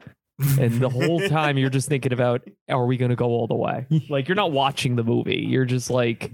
and 0.60 0.82
the 0.82 0.90
whole 0.90 1.20
time 1.30 1.58
you're 1.58 1.70
just 1.70 1.88
thinking 1.88 2.12
about, 2.12 2.42
are 2.70 2.86
we 2.86 2.98
going 2.98 3.10
to 3.10 3.16
go 3.16 3.28
all 3.28 3.48
the 3.48 3.56
way? 3.56 3.88
Like 4.10 4.28
you're 4.28 4.36
not 4.36 4.52
watching 4.52 4.98
the 4.98 5.04
movie. 5.06 5.46
You're 5.48 5.64
just 5.66 5.90
like 5.90 6.32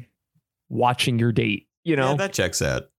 watching 0.69 1.19
your 1.19 1.31
date. 1.31 1.67
You 1.83 1.97
know, 1.97 2.11
yeah, 2.11 2.15
that 2.17 2.33
checks 2.33 2.61
out. 2.61 2.89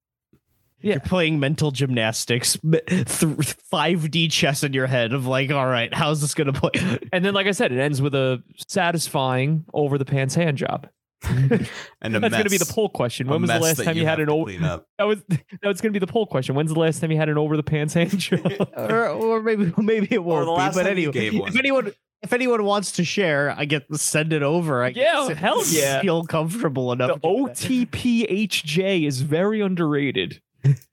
You're 0.84 1.00
playing 1.00 1.40
mental 1.40 1.70
gymnastics, 1.70 2.58
th- 2.62 2.84
5D 2.84 4.30
chess 4.30 4.62
in 4.62 4.72
your 4.72 4.86
head 4.86 5.12
of 5.12 5.26
like, 5.26 5.50
all 5.50 5.66
right, 5.66 5.92
how's 5.92 6.20
this 6.20 6.34
gonna 6.34 6.52
play? 6.52 6.70
and 7.12 7.24
then 7.24 7.32
like 7.34 7.46
I 7.46 7.52
said, 7.52 7.72
it 7.72 7.78
ends 7.78 8.02
with 8.02 8.14
a 8.14 8.42
satisfying 8.68 9.64
over 9.72 9.98
the 9.98 10.04
pants 10.04 10.34
hand 10.34 10.58
job. 10.58 10.88
And 11.26 12.16
a 12.16 12.20
That's 12.20 12.34
going 12.34 12.44
to 12.44 12.50
be 12.50 12.58
the 12.58 12.70
poll 12.70 12.90
question. 12.90 13.28
a 13.28 13.30
When 13.30 13.40
was 13.40 13.50
the 13.50 13.58
last 13.58 13.82
time 13.82 13.96
you, 13.96 14.04
had 14.04 14.20
an 14.20 14.26
to 14.26 14.32
over? 14.32 14.50
That 14.98 15.04
was 15.04 15.22
that 15.28 15.42
was 15.62 15.80
going 15.80 15.92
to 15.92 15.98
be 15.98 16.04
the 16.04 16.10
poll 16.10 16.26
question. 16.26 16.54
When's 16.54 16.72
the 16.72 16.78
last 16.78 17.00
time 17.00 17.10
you 17.10 17.16
had 17.16 17.30
an 17.30 17.38
over 17.38 17.56
the 17.56 17.62
pants 17.62 17.94
hand 17.94 18.18
job? 18.18 18.52
or, 18.76 19.08
or 19.08 19.42
maybe 19.42 19.72
maybe 19.78 20.08
it 20.10 20.22
won't 20.22 20.46
be. 20.74 20.78
But 20.78 20.86
anyway, 20.86 21.12
gave 21.12 21.34
if 21.34 21.56
anyone 21.56 21.92
if 22.22 22.32
anyone 22.32 22.64
wants 22.64 22.92
to 22.92 23.04
share, 23.04 23.54
I 23.56 23.64
get 23.64 23.84
send 23.94 24.32
it 24.32 24.42
over. 24.42 24.82
I 24.82 24.88
Yeah, 24.88 25.04
guess 25.04 25.30
if 25.30 25.38
hell 25.38 25.62
yeah. 25.66 26.00
Feel 26.00 26.24
comfortable 26.24 26.92
enough. 26.92 27.20
the 27.20 27.28
enough. 27.28 27.58
OTPHJ 27.58 29.06
is 29.06 29.20
very 29.20 29.60
underrated. 29.60 30.40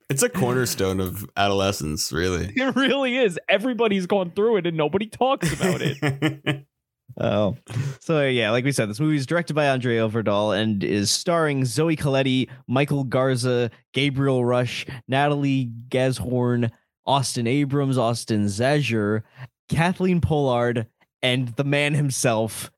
It's 0.08 0.22
a 0.22 0.28
cornerstone 0.28 1.00
of 1.00 1.28
adolescence, 1.36 2.12
really. 2.12 2.52
It 2.56 2.76
really 2.76 3.16
is. 3.16 3.38
Everybody's 3.48 4.06
gone 4.06 4.30
through 4.32 4.58
it 4.58 4.66
and 4.66 4.76
nobody 4.76 5.06
talks 5.06 5.52
about 5.52 5.80
it. 5.82 6.66
Oh, 7.20 7.58
so 8.00 8.26
yeah, 8.26 8.50
like 8.52 8.64
we 8.64 8.72
said, 8.72 8.88
this 8.88 8.98
movie 8.98 9.16
is 9.16 9.26
directed 9.26 9.52
by 9.52 9.64
André 9.64 9.98
Øvredal 9.98 10.58
and 10.58 10.82
is 10.82 11.10
starring 11.10 11.66
Zoe 11.66 11.94
Colletti, 11.94 12.48
Michael 12.66 13.04
Garza, 13.04 13.70
Gabriel 13.92 14.46
Rush, 14.46 14.86
Natalie 15.08 15.70
Ganzhorn, 15.90 16.70
Austin 17.04 17.46
Abrams, 17.46 17.98
Austin 17.98 18.46
Zajur, 18.46 19.22
Kathleen 19.68 20.22
Pollard, 20.22 20.86
and 21.22 21.48
the 21.56 21.64
man 21.64 21.92
himself, 21.92 22.70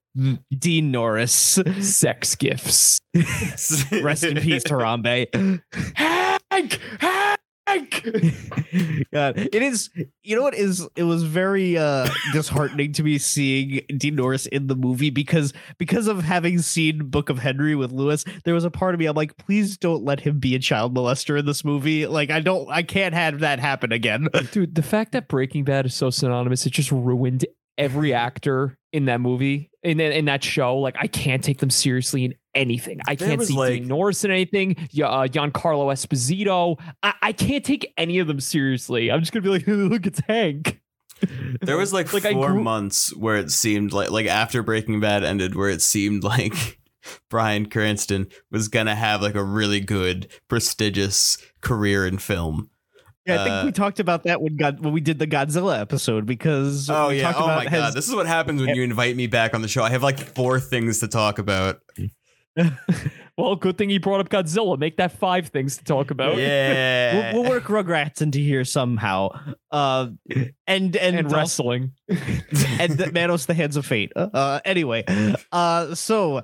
Dean 0.57 0.91
Norris. 0.91 1.61
Sex 1.81 2.35
gifts. 2.35 3.01
Rest 3.93 4.25
in 4.25 4.41
peace, 4.41 4.65
Harambe. 4.65 5.61
Hank! 6.55 6.79
Hank! 7.67 8.05
God, 9.13 9.39
it 9.39 9.61
is. 9.61 9.91
You 10.23 10.37
know 10.37 10.43
what 10.43 10.55
is? 10.55 10.87
It 10.95 11.03
was 11.03 11.25
very 11.25 11.77
uh 11.77 12.09
disheartening 12.33 12.93
to 12.93 13.03
me 13.03 13.19
seeing 13.19 13.81
Dean 13.97 14.15
Norris 14.15 14.47
in 14.47 14.69
the 14.69 14.77
movie 14.77 15.11
because 15.11 15.53
because 15.79 16.07
of 16.07 16.23
having 16.23 16.61
seen 16.61 17.09
Book 17.11 17.29
of 17.29 17.41
Henry 17.41 17.75
with 17.75 17.91
Lewis. 17.91 18.25
There 18.45 18.55
was 18.55 18.63
a 18.63 18.71
part 18.71 18.95
of 18.95 19.01
me 19.01 19.07
I'm 19.07 19.17
like, 19.17 19.37
please 19.37 19.77
don't 19.77 20.05
let 20.05 20.21
him 20.21 20.39
be 20.39 20.55
a 20.55 20.61
child 20.61 20.95
molester 20.95 21.37
in 21.37 21.45
this 21.45 21.65
movie. 21.65 22.07
Like, 22.07 22.31
I 22.31 22.39
don't, 22.39 22.71
I 22.71 22.85
can't 22.85 23.15
have 23.15 23.41
that 23.41 23.59
happen 23.59 23.91
again. 23.91 24.29
Dude, 24.53 24.77
the 24.77 24.83
fact 24.83 25.11
that 25.11 25.27
Breaking 25.27 25.65
Bad 25.65 25.87
is 25.87 25.95
so 25.95 26.09
synonymous, 26.09 26.67
it 26.67 26.73
just 26.73 26.93
ruined 26.93 27.47
every 27.77 28.15
actor 28.15 28.79
in 28.93 29.07
that 29.07 29.21
movie, 29.21 29.71
in 29.85 29.99
that, 29.99 30.13
in 30.17 30.25
that 30.25 30.43
show. 30.43 30.77
Like, 30.79 30.97
I 30.99 31.07
can't 31.07 31.45
take 31.45 31.59
them 31.59 31.71
seriously 31.71 32.25
in 32.25 32.35
anything. 32.55 33.01
I 33.07 33.15
There 33.15 33.29
can't 33.29 33.43
see 33.43 33.55
like- 33.55 33.73
Dean 33.75 33.87
Norris 33.89 34.25
in 34.25 34.31
anything. 34.31 34.77
Yeah, 34.91 35.07
uh, 35.09 35.27
Giancarlo 35.29 35.93
Esposito. 35.93 36.81
I, 37.03 37.15
I 37.23 37.33
can't 37.33 37.65
take 37.65 37.93
any 37.97 38.19
of 38.19 38.27
them 38.27 38.41
seriously. 38.41 39.11
I'm 39.11 39.21
just 39.21 39.33
gonna 39.33 39.43
be 39.43 39.51
like, 39.51 39.65
look, 39.67 40.07
it's 40.07 40.21
Hank. 40.27 40.81
There 41.63 41.77
was 41.77 41.93
like, 41.93 42.13
Like, 42.13 42.23
four 42.33 42.53
grew- 42.53 42.63
months 42.63 43.15
where 43.17 43.37
it 43.37 43.51
seemed 43.51 43.93
like 43.93 44.11
like 44.11 44.27
after 44.27 44.63
Breaking 44.63 45.01
Bad 45.01 45.23
ended, 45.25 45.55
where 45.55 45.69
it 45.71 45.83
seemed 45.83 46.25
like 46.25 46.79
Bryan 47.31 47.67
Cranston 47.71 48.29
was 48.51 48.69
gonna 48.69 48.95
have 48.95 49.21
like 49.23 49.35
a 49.35 49.45
really 49.45 49.81
good, 49.81 50.29
prestigious 50.49 51.39
career 51.61 52.07
in 52.07 52.19
film. 52.19 52.71
Yeah, 53.27 53.35
I 53.41 53.45
think 53.45 53.51
Uh, 53.51 53.63
we 53.67 53.73
talked 53.73 54.01
about 54.01 54.25
that 54.25 54.43
when 54.43 54.57
God 54.57 54.81
when 54.81 54.93
we 54.93 55.01
did 55.01 55.19
the 55.19 55.27
Godzilla 55.27 55.81
episode 55.81 56.27
because 56.27 56.91
Oh 56.91 57.09
we 57.09 57.17
yeah! 57.19 57.23
talked 57.33 57.41
Oh 57.41 57.45
about 57.45 57.65
my 57.65 57.71
his- 57.71 57.81
god! 57.81 57.95
This 57.95 58.09
is 58.09 58.15
what 58.15 58.27
happens 58.27 58.61
when 58.61 58.75
you 58.77 58.83
invite 58.83 59.17
me 59.17 59.27
back 59.27 59.55
on 59.55 59.63
the 59.63 59.69
show. 59.69 59.83
I 59.83 59.91
have 59.91 60.03
like 60.03 60.19
four 60.35 60.61
things 60.61 61.01
to 61.01 61.09
talk 61.09 61.39
about. 61.39 61.81
Well, 63.37 63.57
good 63.57 63.77
thing 63.77 63.89
he 63.91 63.99
brought 63.99 64.21
up 64.21 64.29
Godzilla. 64.29 64.79
Make 64.79 64.99
that 64.99 65.11
five 65.11 65.49
things 65.49 65.77
to 65.79 65.85
talk 65.85 66.13
about. 66.13 66.37
Yeah. 66.39 67.33
We'll, 67.33 67.43
we'll 67.43 67.51
work 67.51 67.65
Rugrats 67.65 68.23
into 68.23 68.39
here 68.39 68.65
somehow. 68.65 69.31
Uh, 69.73 70.11
and 70.69 70.95
and, 70.97 70.97
And 70.97 71.33
wrestling. 71.33 71.91
and 72.09 72.93
the, 72.97 73.11
Manos 73.13 73.47
the 73.47 73.55
Hands 73.55 73.77
of 73.77 73.85
Fate. 73.85 74.13
Uh, 74.15 74.61
anyway, 74.65 75.03
uh, 75.51 75.97
so 75.97 76.43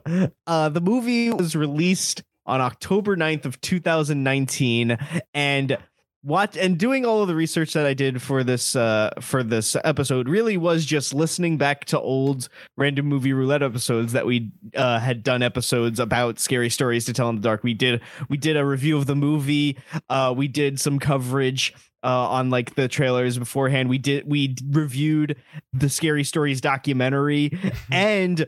uh, 0.49 0.69
the 0.71 0.81
movie 0.81 1.31
was 1.31 1.55
released 1.55 2.25
on 2.45 2.61
October 2.61 3.17
9th 3.17 3.45
of 3.45 3.61
2019 3.61 4.99
and 5.33 5.79
what 6.23 6.57
and 6.57 6.79
doing 6.79 7.07
all 7.07 7.23
of 7.23 7.29
the 7.29 7.35
research 7.35 7.73
that 7.73 7.87
I 7.87 7.95
did 7.95 8.21
for 8.21 8.45
this 8.45 8.77
uh 8.77 9.11
for 9.21 9.43
this 9.43 9.77
episode 9.85 10.29
really 10.29 10.57
was 10.57 10.85
just 10.85 11.15
listening 11.15 11.57
back 11.57 11.87
to 11.87 12.01
old 12.01 12.49
random 12.77 13.07
movie 13.07 13.33
roulette 13.33 13.63
episodes 13.63 14.13
that 14.13 14.27
we 14.27 14.53
uh 14.77 14.99
had 14.99 15.23
done 15.23 15.43
episodes 15.43 15.99
about 15.99 16.39
scary 16.39 16.69
stories 16.69 17.07
to 17.07 17.13
tell 17.13 17.31
in 17.31 17.37
the 17.37 17.43
dark. 17.43 17.63
We 17.63 17.75
did 17.75 18.03
we 18.29 18.37
did 18.37 18.57
a 18.57 18.65
review 18.65 18.99
of 18.99 19.07
the 19.07 19.17
movie. 19.17 19.79
Uh 20.09 20.35
we 20.37 20.47
did 20.47 20.79
some 20.79 20.99
coverage 20.99 21.75
uh, 22.03 22.29
on 22.29 22.51
like 22.51 22.75
the 22.75 22.89
trailers 22.89 23.39
beforehand. 23.39 23.89
We 23.89 23.99
did 23.99 24.25
we 24.27 24.57
reviewed 24.71 25.37
the 25.73 25.89
Scary 25.89 26.25
Stories 26.25 26.61
documentary, 26.61 27.59
and 27.93 28.47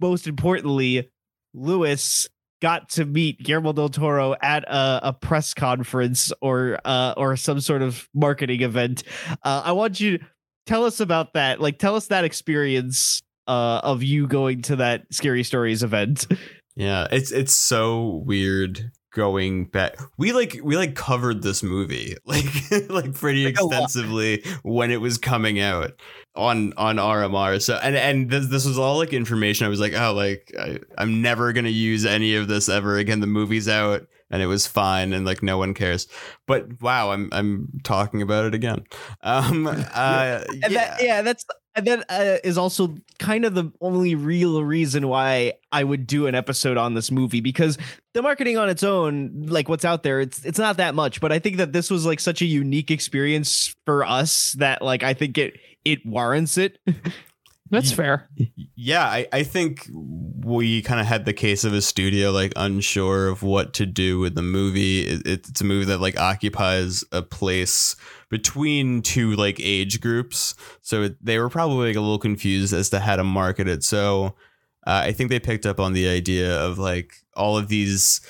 most 0.00 0.26
importantly, 0.26 1.10
Lewis 1.54 2.28
got 2.66 2.88
to 2.88 3.04
meet 3.04 3.40
Guillermo 3.44 3.72
del 3.72 3.88
Toro 3.88 4.34
at 4.42 4.64
a, 4.64 5.10
a 5.10 5.12
press 5.12 5.54
conference 5.54 6.32
or 6.40 6.80
uh, 6.84 7.14
or 7.16 7.36
some 7.36 7.60
sort 7.60 7.80
of 7.80 8.08
marketing 8.12 8.62
event. 8.62 9.04
Uh, 9.44 9.62
I 9.64 9.70
want 9.70 10.00
you 10.00 10.18
to 10.18 10.24
tell 10.66 10.84
us 10.84 10.98
about 10.98 11.34
that. 11.34 11.60
Like, 11.60 11.78
tell 11.78 11.94
us 11.94 12.08
that 12.08 12.24
experience 12.24 13.22
uh, 13.46 13.82
of 13.84 14.02
you 14.02 14.26
going 14.26 14.62
to 14.62 14.76
that 14.76 15.04
Scary 15.12 15.44
Stories 15.44 15.84
event. 15.84 16.26
Yeah, 16.74 17.06
it's 17.12 17.30
it's 17.30 17.54
so 17.54 18.20
weird 18.26 18.90
going 19.14 19.66
back. 19.66 19.96
We 20.18 20.32
like 20.32 20.58
we 20.62 20.76
like 20.76 20.96
covered 20.96 21.42
this 21.42 21.62
movie 21.62 22.16
like 22.26 22.46
like 22.88 23.14
pretty 23.14 23.44
Like 23.44 23.54
extensively 23.54 24.44
when 24.64 24.90
it 24.90 25.00
was 25.00 25.18
coming 25.18 25.60
out 25.60 25.92
on 26.36 26.72
on 26.76 26.96
RMR. 26.96 27.60
So 27.62 27.78
and 27.82 27.96
and 27.96 28.30
this 28.30 28.46
this 28.48 28.66
was 28.66 28.78
all 28.78 28.98
like 28.98 29.12
information. 29.12 29.66
I 29.66 29.70
was 29.70 29.80
like, 29.80 29.94
oh, 29.94 30.12
like 30.12 30.52
I, 30.58 30.78
I'm 30.98 31.22
never 31.22 31.52
gonna 31.52 31.68
use 31.68 32.06
any 32.06 32.36
of 32.36 32.48
this 32.48 32.68
ever 32.68 32.96
again. 32.96 33.20
The 33.20 33.26
movie's 33.26 33.68
out 33.68 34.06
and 34.30 34.42
it 34.42 34.46
was 34.46 34.66
fine 34.66 35.12
and 35.12 35.24
like 35.24 35.42
no 35.42 35.58
one 35.58 35.74
cares. 35.74 36.08
But 36.46 36.80
wow, 36.80 37.10
I'm 37.10 37.28
I'm 37.32 37.80
talking 37.82 38.22
about 38.22 38.46
it 38.46 38.54
again. 38.54 38.84
Um, 39.22 39.66
uh, 39.66 40.44
and 40.48 40.62
yeah. 40.62 40.68
that 40.68 41.02
yeah 41.02 41.22
that's 41.22 41.44
and 41.74 41.86
that 41.86 42.04
uh, 42.08 42.38
is 42.42 42.56
also 42.56 42.96
kind 43.18 43.44
of 43.44 43.54
the 43.54 43.72
only 43.80 44.14
real 44.14 44.62
reason 44.62 45.08
why 45.08 45.54
I 45.72 45.84
would 45.84 46.06
do 46.06 46.26
an 46.26 46.34
episode 46.34 46.76
on 46.76 46.94
this 46.94 47.10
movie 47.10 47.40
because 47.40 47.76
the 48.14 48.22
marketing 48.22 48.56
on 48.56 48.68
its 48.68 48.82
own 48.82 49.46
like 49.46 49.68
what's 49.68 49.84
out 49.84 50.02
there 50.02 50.20
it's 50.20 50.44
it's 50.44 50.58
not 50.58 50.78
that 50.78 50.94
much 50.94 51.20
but 51.20 51.32
I 51.32 51.38
think 51.38 51.56
that 51.58 51.72
this 51.72 51.90
was 51.90 52.06
like 52.06 52.20
such 52.20 52.40
a 52.40 52.46
unique 52.46 52.90
experience 52.90 53.74
for 53.84 54.04
us 54.04 54.52
that 54.58 54.80
like 54.80 55.02
I 55.02 55.12
think 55.12 55.38
it 55.38 55.58
it 55.92 56.04
warrants 56.04 56.58
it 56.58 56.78
That's 57.70 57.90
fair. 57.90 58.28
Yeah, 58.76 59.04
I, 59.04 59.26
I 59.32 59.42
think 59.42 59.88
we 59.92 60.82
kind 60.82 61.00
of 61.00 61.06
had 61.06 61.24
the 61.24 61.32
case 61.32 61.64
of 61.64 61.72
a 61.72 61.82
studio 61.82 62.30
like 62.30 62.52
unsure 62.54 63.28
of 63.28 63.42
what 63.42 63.74
to 63.74 63.86
do 63.86 64.20
with 64.20 64.36
the 64.36 64.42
movie. 64.42 65.00
It, 65.00 65.22
it's 65.26 65.60
a 65.60 65.64
movie 65.64 65.86
that 65.86 66.00
like 66.00 66.18
occupies 66.18 67.02
a 67.10 67.22
place 67.22 67.96
between 68.28 69.02
two 69.02 69.34
like 69.34 69.58
age 69.60 70.00
groups, 70.00 70.54
so 70.80 71.02
it, 71.02 71.24
they 71.24 71.38
were 71.38 71.48
probably 71.48 71.88
like 71.88 71.96
a 71.96 72.00
little 72.00 72.18
confused 72.18 72.72
as 72.72 72.90
to 72.90 73.00
how 73.00 73.16
to 73.16 73.24
market 73.24 73.66
it. 73.66 73.82
So 73.82 74.36
uh, 74.86 75.02
I 75.04 75.12
think 75.12 75.30
they 75.30 75.40
picked 75.40 75.66
up 75.66 75.80
on 75.80 75.92
the 75.92 76.08
idea 76.08 76.56
of 76.60 76.78
like 76.78 77.14
all 77.34 77.58
of 77.58 77.66
these 77.66 78.20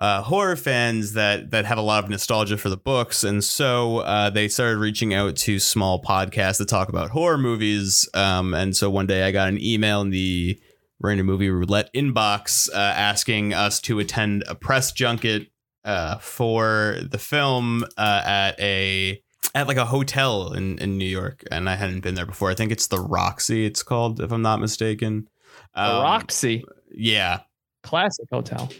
uh, 0.00 0.22
horror 0.22 0.56
fans 0.56 1.12
that 1.12 1.50
that 1.50 1.64
have 1.66 1.78
a 1.78 1.82
lot 1.82 2.02
of 2.02 2.08
nostalgia 2.10 2.56
for 2.56 2.68
the 2.70 2.76
books, 2.76 3.22
and 3.24 3.44
so 3.44 3.98
uh, 3.98 4.30
they 4.30 4.48
started 4.48 4.78
reaching 4.78 5.12
out 5.12 5.36
to 5.36 5.58
small 5.58 6.02
podcasts 6.02 6.58
that 6.58 6.68
talk 6.68 6.88
about 6.88 7.10
horror 7.10 7.36
movies. 7.38 8.08
Um, 8.14 8.54
and 8.54 8.74
so 8.76 8.88
one 8.90 9.06
day 9.06 9.24
I 9.24 9.30
got 9.32 9.48
an 9.48 9.62
email 9.62 10.00
in 10.00 10.10
the 10.10 10.58
random 11.00 11.26
movie 11.26 11.50
roulette 11.50 11.90
inbox 11.94 12.68
uh, 12.72 12.76
asking 12.76 13.54
us 13.54 13.80
to 13.82 13.98
attend 13.98 14.44
a 14.48 14.54
press 14.54 14.92
junket 14.92 15.48
uh, 15.84 16.18
for 16.18 16.98
the 17.10 17.18
film 17.18 17.84
uh, 17.96 18.22
at 18.24 18.58
a 18.60 19.22
at 19.54 19.66
like 19.68 19.76
a 19.78 19.86
hotel 19.86 20.52
in 20.54 20.78
in 20.78 20.96
New 20.96 21.04
York, 21.08 21.42
and 21.50 21.68
I 21.68 21.74
hadn't 21.76 22.00
been 22.00 22.14
there 22.14 22.26
before. 22.26 22.50
I 22.50 22.54
think 22.54 22.72
it's 22.72 22.86
the 22.86 23.00
Roxy. 23.00 23.66
It's 23.66 23.82
called, 23.82 24.20
if 24.20 24.30
I'm 24.32 24.42
not 24.42 24.60
mistaken. 24.60 25.28
The 25.74 25.82
Um, 25.82 26.02
Roxy, 26.02 26.64
Yeah. 26.90 27.40
classic 27.82 28.26
hotel. 28.32 28.70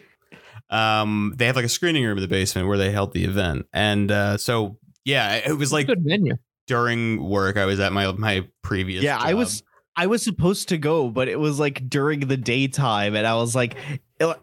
Um 0.71 1.35
they 1.37 1.47
have 1.47 1.57
like 1.57 1.65
a 1.65 1.69
screening 1.69 2.05
room 2.05 2.17
in 2.17 2.23
the 2.23 2.29
basement 2.29 2.69
where 2.69 2.79
they 2.79 2.91
held 2.91 3.13
the 3.13 3.25
event. 3.25 3.67
And 3.73 4.11
uh 4.11 4.37
so 4.39 4.79
yeah 5.05 5.35
it 5.35 5.57
was 5.59 5.73
like 5.73 5.87
Good 5.87 6.05
menu. 6.05 6.35
during 6.67 7.23
work 7.25 7.57
i 7.57 7.65
was 7.65 7.81
at 7.81 7.91
my 7.93 8.13
my 8.13 8.47
previous 8.63 9.03
yeah 9.03 9.19
I 9.19 9.35
was 9.35 9.63
I 9.97 10.07
was 10.07 10.23
supposed 10.23 10.69
to 10.69 10.79
go 10.79 11.11
but 11.11 11.29
it 11.29 11.39
was 11.39 11.59
like 11.59 11.89
during 11.91 12.21
the 12.21 12.37
daytime. 12.37 13.15
And 13.17 13.27
I 13.27 13.35
was 13.35 13.55
like 13.55 13.77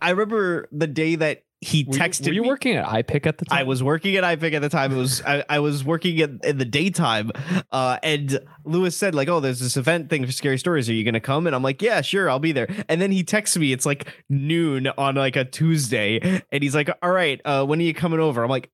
I 0.02 0.10
remember 0.12 0.68
the 0.72 0.88
day 0.88 1.16
that 1.16 1.44
he 1.62 1.84
Were 1.86 1.94
you- 1.96 2.00
texted 2.00 2.28
Were 2.28 2.34
you 2.34 2.44
working 2.44 2.76
at 2.76 2.86
iPick 2.86 3.26
at 3.26 3.40
the 3.40 3.46
time? 3.46 3.58
I 3.60 3.64
was 3.64 3.82
working 3.82 4.16
at 4.16 4.24
iPick 4.24 4.54
at 4.54 4.62
the 4.62 4.70
time. 4.70 4.92
It 4.92 4.98
was 4.98 5.22
I, 5.24 5.44
I 5.50 5.60
was 5.60 5.84
working 5.84 6.18
in, 6.20 6.40
in 6.44 6.58
the 6.60 6.66
daytime, 6.66 7.32
uh, 7.72 7.98
and 8.04 8.40
Lewis 8.64 8.96
said 8.96 9.16
like, 9.16 9.28
"Oh, 9.28 9.40
there's 9.40 9.60
this 9.60 9.76
event 9.76 10.10
thing 10.10 10.26
for 10.26 10.32
scary 10.32 10.58
stories. 10.60 10.88
Are 10.90 10.94
you 10.94 11.04
gonna 11.04 11.20
come?" 11.20 11.48
And 11.48 11.56
I'm 11.56 11.64
like, 11.64 11.82
"Yeah, 11.82 12.02
sure, 12.02 12.30
I'll 12.30 12.38
be 12.40 12.52
there." 12.52 12.68
And 12.90 13.02
then 13.02 13.12
he 13.12 13.24
texts 13.24 13.58
me. 13.58 13.72
It's 13.74 13.86
like 13.86 14.08
noon 14.30 14.88
on 14.98 15.16
like 15.16 15.36
a 15.36 15.46
Tuesday, 15.46 16.42
and 16.52 16.62
he's 16.64 16.76
like, 16.76 16.90
"All 17.02 17.12
right, 17.12 17.42
uh, 17.44 17.66
when 17.66 17.80
are 17.80 17.84
you 17.84 17.94
coming 17.94 18.20
over?" 18.20 18.44
I'm 18.44 18.50
like, 18.50 18.70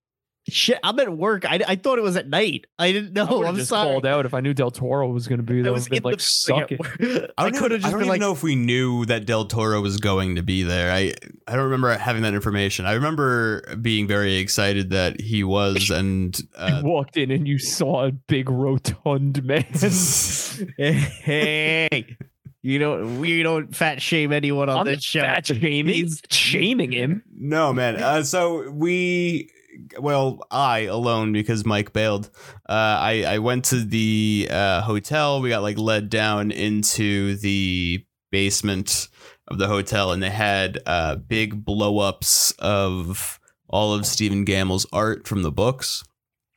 "Shit, 0.50 0.80
I'm 0.84 1.00
at 1.00 1.16
work. 1.16 1.46
I, 1.46 1.60
I 1.68 1.76
thought 1.76 1.98
it 1.98 2.02
was 2.04 2.16
at 2.18 2.28
night. 2.28 2.66
I 2.78 2.92
didn't 2.92 3.14
know. 3.14 3.44
I 3.44 3.48
I'm 3.48 3.56
just 3.56 3.70
sorry." 3.70 3.90
called 3.90 4.06
out 4.06 4.26
if 4.26 4.34
I 4.34 4.40
knew 4.42 4.54
Del 4.54 4.72
Toro 4.72 5.08
was 5.10 5.28
going 5.28 5.38
to 5.40 5.44
be 5.44 5.62
there. 5.62 5.72
I 5.72 5.74
was 5.74 5.90
would 5.90 6.02
been 6.02 6.04
like, 6.04 6.18
the 6.18 6.24
suck 6.24 6.72
it. 6.72 6.80
it. 7.00 7.32
I, 7.38 7.46
I 7.46 7.50
don't 7.50 7.60
could 7.62 7.72
have 7.72 7.80
even- 7.80 7.82
just 7.82 7.86
I 7.88 7.90
don't 7.92 8.00
been 8.00 8.02
even 8.02 8.08
like, 8.10 8.20
know 8.22 8.32
if 8.34 8.44
we 8.44 8.56
knew 8.56 9.06
that 9.06 9.26
Del 9.26 9.46
Toro 9.46 9.80
was 9.82 9.98
going 9.98 10.36
to 10.36 10.44
be 10.44 10.64
there. 10.64 10.92
I 10.92 11.14
I 11.48 11.56
don't 11.56 11.66
remember 11.66 11.98
having 11.98 12.24
that 12.24 12.34
information. 12.34 12.86
I 12.86 12.94
remember 12.94 13.76
being 13.82 14.08
very 14.08 14.36
excited 14.36 14.90
that 14.92 15.22
he 15.22 15.44
was, 15.44 15.90
and 15.90 16.38
You 16.40 16.46
uh, 16.58 16.82
walked 16.84 17.18
in 17.18 17.32
and 17.32 17.48
you 17.48 17.58
saw 17.60 18.06
a 18.06 18.12
big 18.12 18.50
rotund 18.50 19.44
man. 19.44 19.64
hey, 20.78 22.18
you 22.62 22.80
don't 22.80 23.20
we 23.20 23.44
don't 23.44 23.76
fat 23.76 24.02
shame 24.02 24.32
anyone 24.32 24.70
on 24.70 24.80
I'm 24.80 24.86
this 24.86 25.04
show. 25.04 25.22
fat 25.22 25.46
shaming, 25.48 25.94
He's- 25.94 26.22
shaming 26.30 26.92
him. 26.92 27.24
no 27.36 27.74
man. 27.74 27.96
Uh, 28.02 28.24
so 28.24 28.70
we, 28.72 29.50
well, 30.00 30.46
I 30.52 30.82
alone 30.82 31.34
because 31.34 31.66
Mike 31.66 31.94
bailed. 31.94 32.30
Uh, 32.68 32.98
I 33.00 33.24
I 33.28 33.38
went 33.40 33.66
to 33.66 33.84
the 33.84 34.48
uh, 34.52 34.82
hotel. 34.82 35.42
We 35.42 35.50
got 35.50 35.62
like 35.62 35.78
led 35.78 36.10
down 36.10 36.52
into 36.52 37.36
the 37.36 38.06
basement 38.32 39.10
of 39.48 39.58
the 39.58 39.68
hotel, 39.68 40.12
and 40.12 40.22
they 40.22 40.30
had 40.30 40.80
uh, 40.86 41.16
big 41.16 41.64
blow 41.66 42.00
ups 42.00 42.52
of 42.60 43.40
all 43.68 43.94
of 43.94 44.06
Stephen 44.06 44.46
Gammell's 44.46 44.86
art 44.94 45.28
from 45.28 45.44
the 45.44 45.52
books. 45.52 46.04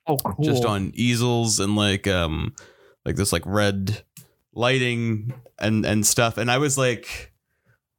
Oh, 0.09 0.17
cool. 0.19 0.45
just 0.45 0.65
on 0.65 0.93
easels 0.95 1.59
and 1.59 1.75
like 1.75 2.07
um 2.07 2.55
like 3.05 3.17
this 3.17 3.33
like 3.33 3.43
red 3.45 4.05
lighting 4.55 5.33
and 5.59 5.85
and 5.85 6.07
stuff 6.07 6.39
and 6.39 6.49
i 6.49 6.59
was 6.59 6.79
like 6.79 7.33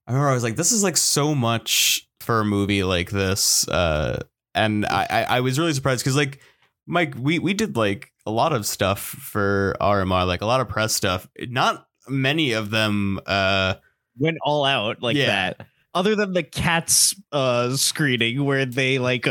i 0.08 0.12
remember 0.12 0.30
i 0.30 0.34
was 0.34 0.44
like 0.44 0.56
this 0.56 0.72
is 0.72 0.84
like 0.84 0.96
so 0.96 1.36
much 1.36 2.08
for 2.22 2.40
a 2.40 2.46
movie 2.46 2.84
like 2.84 3.10
this 3.10 3.68
uh 3.68 4.24
and 4.58 4.86
i 4.88 5.26
i, 5.30 5.40
was 5.40 5.58
really 5.60 5.74
surprised 5.74 6.04
because 6.04 6.16
like 6.18 6.40
mike 6.86 7.14
we 7.20 7.40
we 7.40 7.54
did 7.54 7.76
like 7.78 8.12
a 8.26 8.32
lot 8.32 8.52
of 8.54 8.66
stuff 8.66 9.00
for 9.00 9.76
rmr 9.80 10.28
like 10.28 10.42
a 10.42 10.46
lot 10.46 10.60
of 10.60 10.68
press 10.68 10.94
stuff 10.94 11.28
not 11.48 11.88
many 12.10 12.52
of 12.54 12.70
them 12.72 13.20
uh 13.26 13.76
went 14.18 14.38
all 14.44 14.66
out 14.66 15.02
like 15.02 15.16
Yeah. 15.16 15.28
that. 15.28 15.68
Other 15.94 16.16
than 16.16 16.34
the 16.34 16.44
cats 16.44 17.16
uh 17.32 17.76
screening 17.76 18.44
where 18.46 18.66
they 18.66 19.00
like 19.00 19.26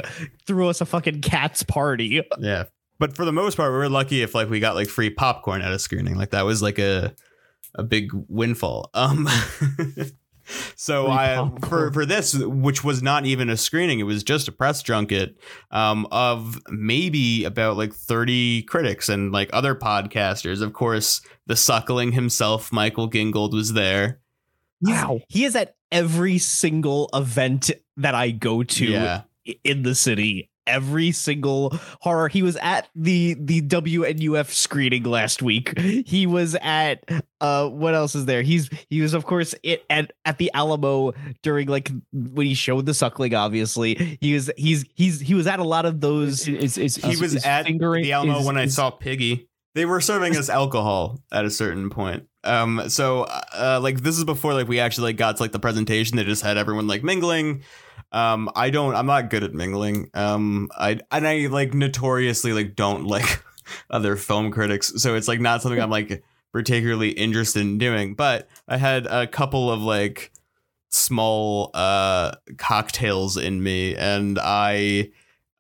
threw 0.46 0.68
us 0.68 0.80
a 0.80 0.86
fucking 0.86 1.20
cats 1.20 1.62
party. 1.62 2.22
yeah 2.40 2.64
but 2.98 3.14
for 3.14 3.24
the 3.24 3.32
most 3.32 3.56
part 3.56 3.70
we 3.72 3.78
were 3.78 3.88
lucky 3.88 4.22
if 4.22 4.34
like 4.34 4.48
we 4.50 4.58
got 4.60 4.74
like 4.74 4.88
free 4.88 5.10
popcorn 5.10 5.62
at 5.62 5.72
a 5.72 5.78
screening 5.78 6.16
like 6.16 6.30
that 6.30 6.44
was 6.44 6.62
like 6.62 6.78
a 6.78 7.14
a 7.74 7.82
big 7.82 8.10
windfall 8.28 8.90
um 8.94 9.28
so 10.74 11.08
i 11.08 11.50
for 11.66 11.92
for 11.92 12.06
this 12.06 12.34
which 12.34 12.84
was 12.84 13.02
not 13.02 13.26
even 13.26 13.48
a 13.48 13.56
screening 13.56 13.98
it 13.98 14.04
was 14.04 14.22
just 14.22 14.48
a 14.48 14.52
press 14.52 14.82
junket 14.82 15.36
um 15.70 16.06
of 16.10 16.60
maybe 16.68 17.44
about 17.44 17.76
like 17.76 17.92
30 17.92 18.62
critics 18.62 19.08
and 19.08 19.32
like 19.32 19.50
other 19.52 19.74
podcasters. 19.74 20.62
Of 20.62 20.72
course 20.72 21.20
the 21.46 21.56
suckling 21.56 22.12
himself 22.12 22.72
michael 22.72 23.08
gingold 23.08 23.52
was 23.52 23.72
there. 23.72 24.20
Wow. 24.80 25.20
He 25.28 25.44
is 25.44 25.56
at 25.56 25.74
every 25.90 26.38
single 26.38 27.08
event 27.14 27.70
that 27.96 28.14
I 28.14 28.30
go 28.30 28.62
to 28.62 28.84
yeah. 28.84 29.22
in 29.64 29.82
the 29.82 29.94
city. 29.94 30.50
Every 30.66 31.12
single 31.12 31.78
horror. 32.00 32.28
He 32.28 32.42
was 32.42 32.56
at 32.56 32.88
the 32.94 33.36
the 33.38 33.62
WNUF 33.62 34.50
screening 34.50 35.04
last 35.04 35.42
week. 35.42 35.78
He 35.78 36.26
was 36.26 36.56
at 36.60 37.04
uh 37.40 37.68
what 37.68 37.94
else 37.94 38.14
is 38.14 38.24
there? 38.26 38.42
He's 38.42 38.68
he 38.90 39.00
was 39.00 39.14
of 39.14 39.24
course 39.26 39.54
it 39.62 39.84
at 39.90 40.12
at 40.24 40.38
the 40.38 40.50
Alamo 40.54 41.12
during 41.42 41.68
like 41.68 41.90
when 42.12 42.46
he 42.46 42.54
showed 42.54 42.86
the 42.86 42.94
suckling. 42.94 43.34
Obviously, 43.34 44.18
he 44.20 44.34
was 44.34 44.50
he's 44.56 44.84
he's 44.94 45.20
he 45.20 45.34
was 45.34 45.46
at 45.46 45.58
a 45.58 45.64
lot 45.64 45.86
of 45.86 46.00
those. 46.00 46.46
Is, 46.48 46.78
is, 46.78 46.96
he 46.96 47.16
was 47.16 47.34
is 47.34 47.44
at 47.44 47.66
fingering, 47.66 48.02
the 48.02 48.12
Alamo 48.12 48.40
is- 48.40 48.46
when 48.46 48.56
I 48.56 48.66
saw 48.66 48.90
Piggy. 48.90 49.48
They 49.74 49.84
were 49.84 50.00
serving 50.00 50.34
us 50.36 50.48
alcohol 50.48 51.20
at 51.30 51.44
a 51.44 51.50
certain 51.50 51.90
point. 51.90 52.26
Um, 52.44 52.88
so 52.88 53.24
uh, 53.24 53.78
like 53.82 54.00
this 54.00 54.16
is 54.16 54.24
before 54.24 54.54
like 54.54 54.68
we 54.68 54.80
actually 54.80 55.10
like 55.10 55.16
got 55.18 55.36
to 55.36 55.42
like 55.42 55.52
the 55.52 55.58
presentation. 55.58 56.16
They 56.16 56.24
just 56.24 56.42
had 56.42 56.56
everyone 56.56 56.86
like 56.86 57.02
mingling. 57.02 57.62
Um, 58.12 58.50
I 58.54 58.70
don't. 58.70 58.94
I'm 58.94 59.06
not 59.06 59.30
good 59.30 59.44
at 59.44 59.54
mingling. 59.54 60.10
Um, 60.14 60.68
I 60.76 61.00
and 61.10 61.26
I 61.26 61.46
like 61.46 61.74
notoriously 61.74 62.52
like 62.52 62.76
don't 62.76 63.04
like 63.06 63.42
other 63.90 64.16
film 64.16 64.50
critics. 64.50 64.92
So 64.96 65.14
it's 65.14 65.28
like 65.28 65.40
not 65.40 65.62
something 65.62 65.80
I'm 65.80 65.90
like 65.90 66.22
particularly 66.52 67.10
interested 67.10 67.60
in 67.60 67.78
doing. 67.78 68.14
But 68.14 68.48
I 68.68 68.76
had 68.76 69.06
a 69.06 69.26
couple 69.26 69.70
of 69.70 69.82
like 69.82 70.32
small 70.88 71.70
uh 71.74 72.32
cocktails 72.58 73.36
in 73.36 73.62
me, 73.62 73.94
and 73.96 74.38
I 74.40 75.10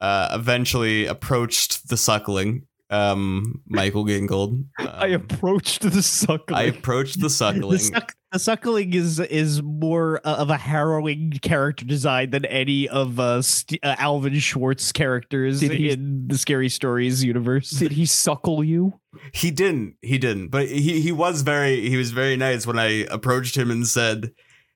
uh, 0.00 0.28
eventually 0.32 1.06
approached 1.06 1.88
the 1.88 1.96
suckling, 1.96 2.66
um, 2.90 3.60
Michael 3.66 4.04
Gingold. 4.04 4.64
I 4.78 5.14
Um, 5.14 5.22
approached 5.22 5.82
the 5.82 6.02
suckling. 6.02 6.58
I 6.58 6.62
approached 6.64 7.16
the 7.20 7.26
The, 7.26 7.30
suckling. 7.30 7.78
suck, 7.78 8.12
the 8.32 8.38
suckling 8.38 8.92
is 8.94 9.18
is 9.20 9.62
more 9.62 10.18
of 10.18 10.50
a 10.50 10.56
harrowing 10.56 11.32
character 11.42 11.84
design 11.84 12.30
than 12.30 12.44
any 12.44 12.88
of 12.88 13.18
uh, 13.18 13.42
St- 13.42 13.84
uh 13.84 13.96
Alvin 13.98 14.38
Schwartz 14.38 14.92
characters 14.92 15.60
he- 15.60 15.90
in 15.90 16.28
the 16.28 16.38
Scary 16.38 16.68
Stories 16.68 17.24
universe. 17.24 17.70
Did 17.70 17.92
he 17.92 18.06
suckle 18.06 18.62
you? 18.62 19.00
he 19.32 19.50
didn't. 19.50 19.96
He 20.02 20.18
didn't. 20.18 20.48
But 20.48 20.68
he 20.68 21.00
he 21.00 21.12
was 21.12 21.42
very 21.42 21.88
he 21.88 21.96
was 21.96 22.10
very 22.12 22.36
nice 22.36 22.66
when 22.66 22.78
I 22.78 23.04
approached 23.10 23.56
him 23.56 23.70
and 23.70 23.86
said, 23.86 24.30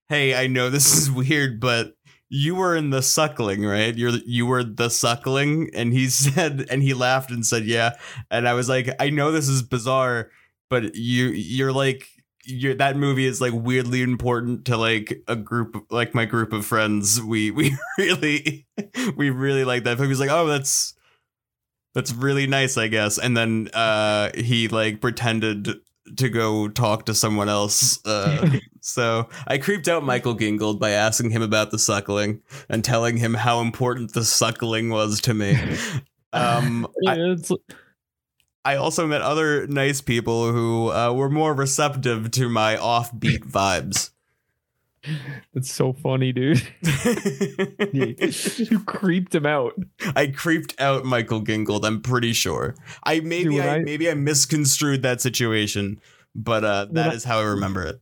"Hey, 0.09 0.35
I 0.35 0.47
know 0.49 0.69
this 0.71 0.93
is 0.97 1.11
weird, 1.23 1.61
but." 1.61 1.93
You 2.31 2.55
were 2.55 2.77
in 2.77 2.91
the 2.91 3.03
suckling, 3.03 3.65
right? 3.65 3.95
You're 3.97 4.13
you 4.25 4.47
were 4.47 4.63
the 4.63 4.89
suckling, 4.89 5.69
and 5.75 5.93
he 5.93 6.09
said, 6.09 6.67
and 6.71 6.83
he 6.83 6.95
laughed 6.95 7.31
and 7.31 7.45
said, 7.45 7.65
"Yeah." 7.65 7.97
And 8.31 8.49
I 8.49 8.55
was 8.55 8.69
like, 8.69 8.89
"I 9.01 9.11
know 9.11 9.33
this 9.33 9.49
is 9.49 9.63
bizarre, 9.63 10.31
but 10.69 10.95
you 10.95 11.27
you're 11.27 11.73
like 11.73 12.09
you're 12.45 12.75
that 12.77 12.97
movie 12.97 13.27
is 13.27 13.41
like 13.41 13.53
weirdly 13.53 14.03
important 14.03 14.65
to 14.67 14.77
like 14.77 15.23
a 15.29 15.37
group 15.37 15.87
like 15.91 16.15
my 16.15 16.25
group 16.25 16.53
of 16.53 16.65
friends. 16.65 17.21
We 17.21 17.51
we 17.51 17.77
really 17.99 18.67
we 19.17 19.31
really 19.31 19.65
like 19.65 19.85
that 19.85 19.97
film." 19.99 20.09
He's 20.09 20.21
like, 20.21 20.31
"Oh, 20.31 20.47
that's 20.47 20.95
that's 21.95 22.13
really 22.13 22.47
nice, 22.47 22.77
I 22.77 22.87
guess." 22.87 23.19
And 23.19 23.37
then 23.37 23.69
uh 23.75 24.31
he 24.37 24.69
like 24.69 25.01
pretended 25.01 25.69
to 26.17 26.29
go 26.29 26.69
talk 26.69 27.07
to 27.07 27.15
someone 27.15 27.49
else. 27.49 28.05
Uh, 28.05 28.59
so 28.81 29.29
I 29.47 29.59
creeped 29.59 29.89
out 29.89 30.05
Michael 30.05 30.35
Gingold 30.37 30.79
by 30.79 30.91
asking 30.91 31.31
him 31.31 31.43
about 31.43 31.71
the 31.71 31.79
suckling 31.79 32.43
and 32.69 32.85
telling 32.85 33.17
him 33.17 33.35
how 33.35 33.61
important 33.61 34.13
the 34.13 34.25
suckling 34.25 34.91
was 34.91 35.21
to 35.23 35.35
me. 35.35 35.57
Um, 36.33 36.87
I, 37.07 37.15
It's- 37.19 37.53
I 38.63 38.77
also 38.77 39.07
met 39.07 39.23
other 39.23 39.67
nice 39.67 40.03
people 40.03 40.53
who 40.53 40.91
uh, 40.93 41.13
were 41.15 41.31
more 41.31 41.55
receptive 41.55 42.31
to 42.33 42.49
my 42.51 42.77
offbeat 42.77 43.41
vibes. 43.51 44.11
It's 45.55 45.73
so 45.73 45.93
funny, 45.93 46.33
dude. 46.33 46.63
you 47.93 48.81
creeped 48.87 49.35
him 49.35 49.47
out. 49.47 49.75
I 50.15 50.29
creeped 50.29 50.81
out 50.81 51.05
Michael 51.05 51.41
Gingold. 51.43 51.85
I'm 51.85 52.01
pretty 52.03 52.33
sure. 52.33 52.75
I 53.05 53.21
maybe 53.21 53.51
Dude, 53.51 53.61
I, 53.61 53.77
I- 53.77 53.79
maybe 53.81 54.09
I 54.11 54.15
misconstrued 54.15 55.03
that 55.03 55.21
situation, 55.21 56.01
but 56.35 56.65
uh, 56.65 56.87
that 56.93 57.15
is 57.15 57.27
I- 57.27 57.31
how 57.31 57.39
I 57.41 57.45
remember 57.45 57.85
it. 57.85 58.01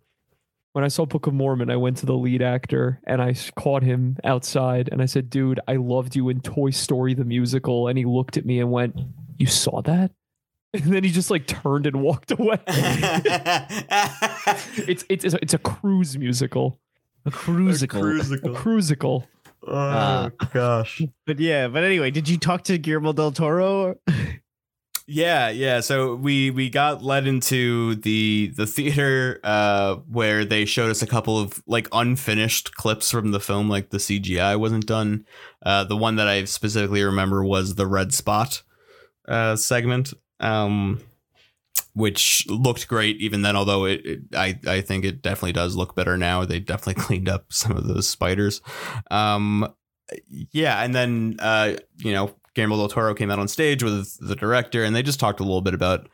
When 0.72 0.84
I 0.84 0.88
saw 0.88 1.06
Book 1.06 1.26
of 1.26 1.34
Mormon, 1.34 1.70
I 1.70 1.76
went 1.76 1.96
to 1.98 2.06
the 2.06 2.14
lead 2.16 2.42
actor 2.42 3.00
and 3.06 3.20
I 3.22 3.34
caught 3.56 3.82
him 3.82 4.16
outside 4.22 4.88
and 4.92 5.00
I 5.02 5.06
said, 5.06 5.30
"Dude, 5.30 5.58
I 5.66 5.76
loved 5.76 6.14
you 6.14 6.28
in 6.28 6.40
Toy 6.40 6.70
Story 6.70 7.14
the 7.14 7.24
musical." 7.24 7.88
And 7.88 7.96
he 7.98 8.04
looked 8.04 8.36
at 8.36 8.44
me 8.44 8.60
and 8.60 8.70
went, 8.70 8.94
"You 9.38 9.46
saw 9.46 9.80
that?" 9.82 10.12
And 10.74 10.92
then 10.92 11.02
he 11.02 11.10
just 11.10 11.30
like 11.30 11.46
turned 11.46 11.86
and 11.86 12.02
walked 12.02 12.30
away. 12.30 12.58
it's 14.86 15.04
it's 15.08 15.24
it's 15.24 15.34
a, 15.34 15.38
it's 15.42 15.54
a 15.54 15.58
cruise 15.58 16.18
musical. 16.18 16.78
A 17.28 17.30
cruisical. 17.30 18.56
A 18.56 18.58
cruisical. 18.58 19.26
Oh 19.66 19.72
Uh, 19.74 20.30
gosh. 20.52 21.02
But 21.26 21.38
yeah, 21.40 21.68
but 21.68 21.84
anyway, 21.84 22.10
did 22.10 22.28
you 22.28 22.38
talk 22.38 22.64
to 22.64 22.78
Guillermo 22.78 23.12
del 23.12 23.32
Toro? 23.32 23.96
Yeah, 25.10 25.48
yeah. 25.48 25.80
So 25.80 26.14
we 26.14 26.50
we 26.50 26.68
got 26.68 27.02
led 27.02 27.26
into 27.26 27.94
the 27.96 28.52
the 28.56 28.66
theater 28.66 29.40
uh 29.42 29.96
where 30.06 30.44
they 30.44 30.64
showed 30.66 30.90
us 30.90 31.00
a 31.00 31.06
couple 31.06 31.38
of 31.38 31.62
like 31.66 31.88
unfinished 31.92 32.74
clips 32.74 33.10
from 33.10 33.30
the 33.30 33.40
film, 33.40 33.70
like 33.70 33.88
the 33.88 33.96
CGI 33.98 34.58
wasn't 34.60 34.86
done. 34.86 35.24
Uh 35.64 35.84
the 35.84 35.96
one 35.96 36.16
that 36.16 36.28
I 36.28 36.44
specifically 36.44 37.02
remember 37.02 37.42
was 37.42 37.74
the 37.76 37.86
red 37.86 38.12
spot 38.12 38.62
uh 39.26 39.56
segment. 39.56 40.12
Um 40.40 41.00
which 41.98 42.46
looked 42.48 42.86
great 42.88 43.16
even 43.18 43.42
then, 43.42 43.56
although 43.56 43.84
it, 43.84 44.00
it 44.04 44.20
I, 44.34 44.58
I 44.66 44.80
think 44.80 45.04
it 45.04 45.20
definitely 45.20 45.52
does 45.52 45.76
look 45.76 45.94
better 45.94 46.16
now. 46.16 46.44
They 46.44 46.60
definitely 46.60 47.02
cleaned 47.02 47.28
up 47.28 47.52
some 47.52 47.76
of 47.76 47.86
those 47.86 48.08
spiders. 48.08 48.62
Um 49.10 49.72
yeah, 50.52 50.82
and 50.82 50.94
then 50.94 51.36
uh, 51.38 51.74
you 51.98 52.12
know 52.12 52.34
Guillermo 52.54 52.76
del 52.76 52.88
Toro 52.88 53.14
came 53.14 53.30
out 53.30 53.38
on 53.38 53.48
stage 53.48 53.82
with 53.82 54.16
the 54.20 54.36
director, 54.36 54.84
and 54.84 54.94
they 54.94 55.02
just 55.02 55.20
talked 55.20 55.40
a 55.40 55.44
little 55.44 55.60
bit 55.60 55.74
about 55.74 56.08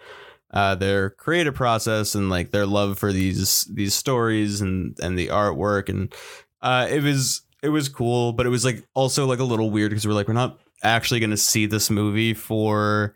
uh, 0.53 0.75
their 0.75 1.11
creative 1.11 1.55
process 1.55 2.15
and 2.15 2.31
like 2.31 2.51
their 2.51 2.67
love 2.67 2.99
for 2.99 3.13
these 3.13 3.65
these 3.73 3.95
stories 3.95 4.61
and 4.61 4.97
and 5.01 5.19
the 5.19 5.29
artwork, 5.29 5.89
and 5.89 6.15
uh, 6.63 6.87
it 6.91 7.03
was 7.03 7.43
it 7.63 7.69
was 7.69 7.89
cool, 7.89 8.33
but 8.33 8.47
it 8.47 8.51
was 8.51 8.65
like 8.65 8.85
also 8.95 9.27
like 9.27 9.39
a 9.39 9.45
little 9.45 9.71
weird 9.71 9.91
because 9.91 10.07
we're 10.07 10.15
like 10.15 10.29
we're 10.29 10.35
not 10.35 10.59
actually 10.83 11.21
going 11.21 11.31
to 11.31 11.37
see 11.37 11.67
this 11.67 11.89
movie 11.89 12.35
for 12.35 13.15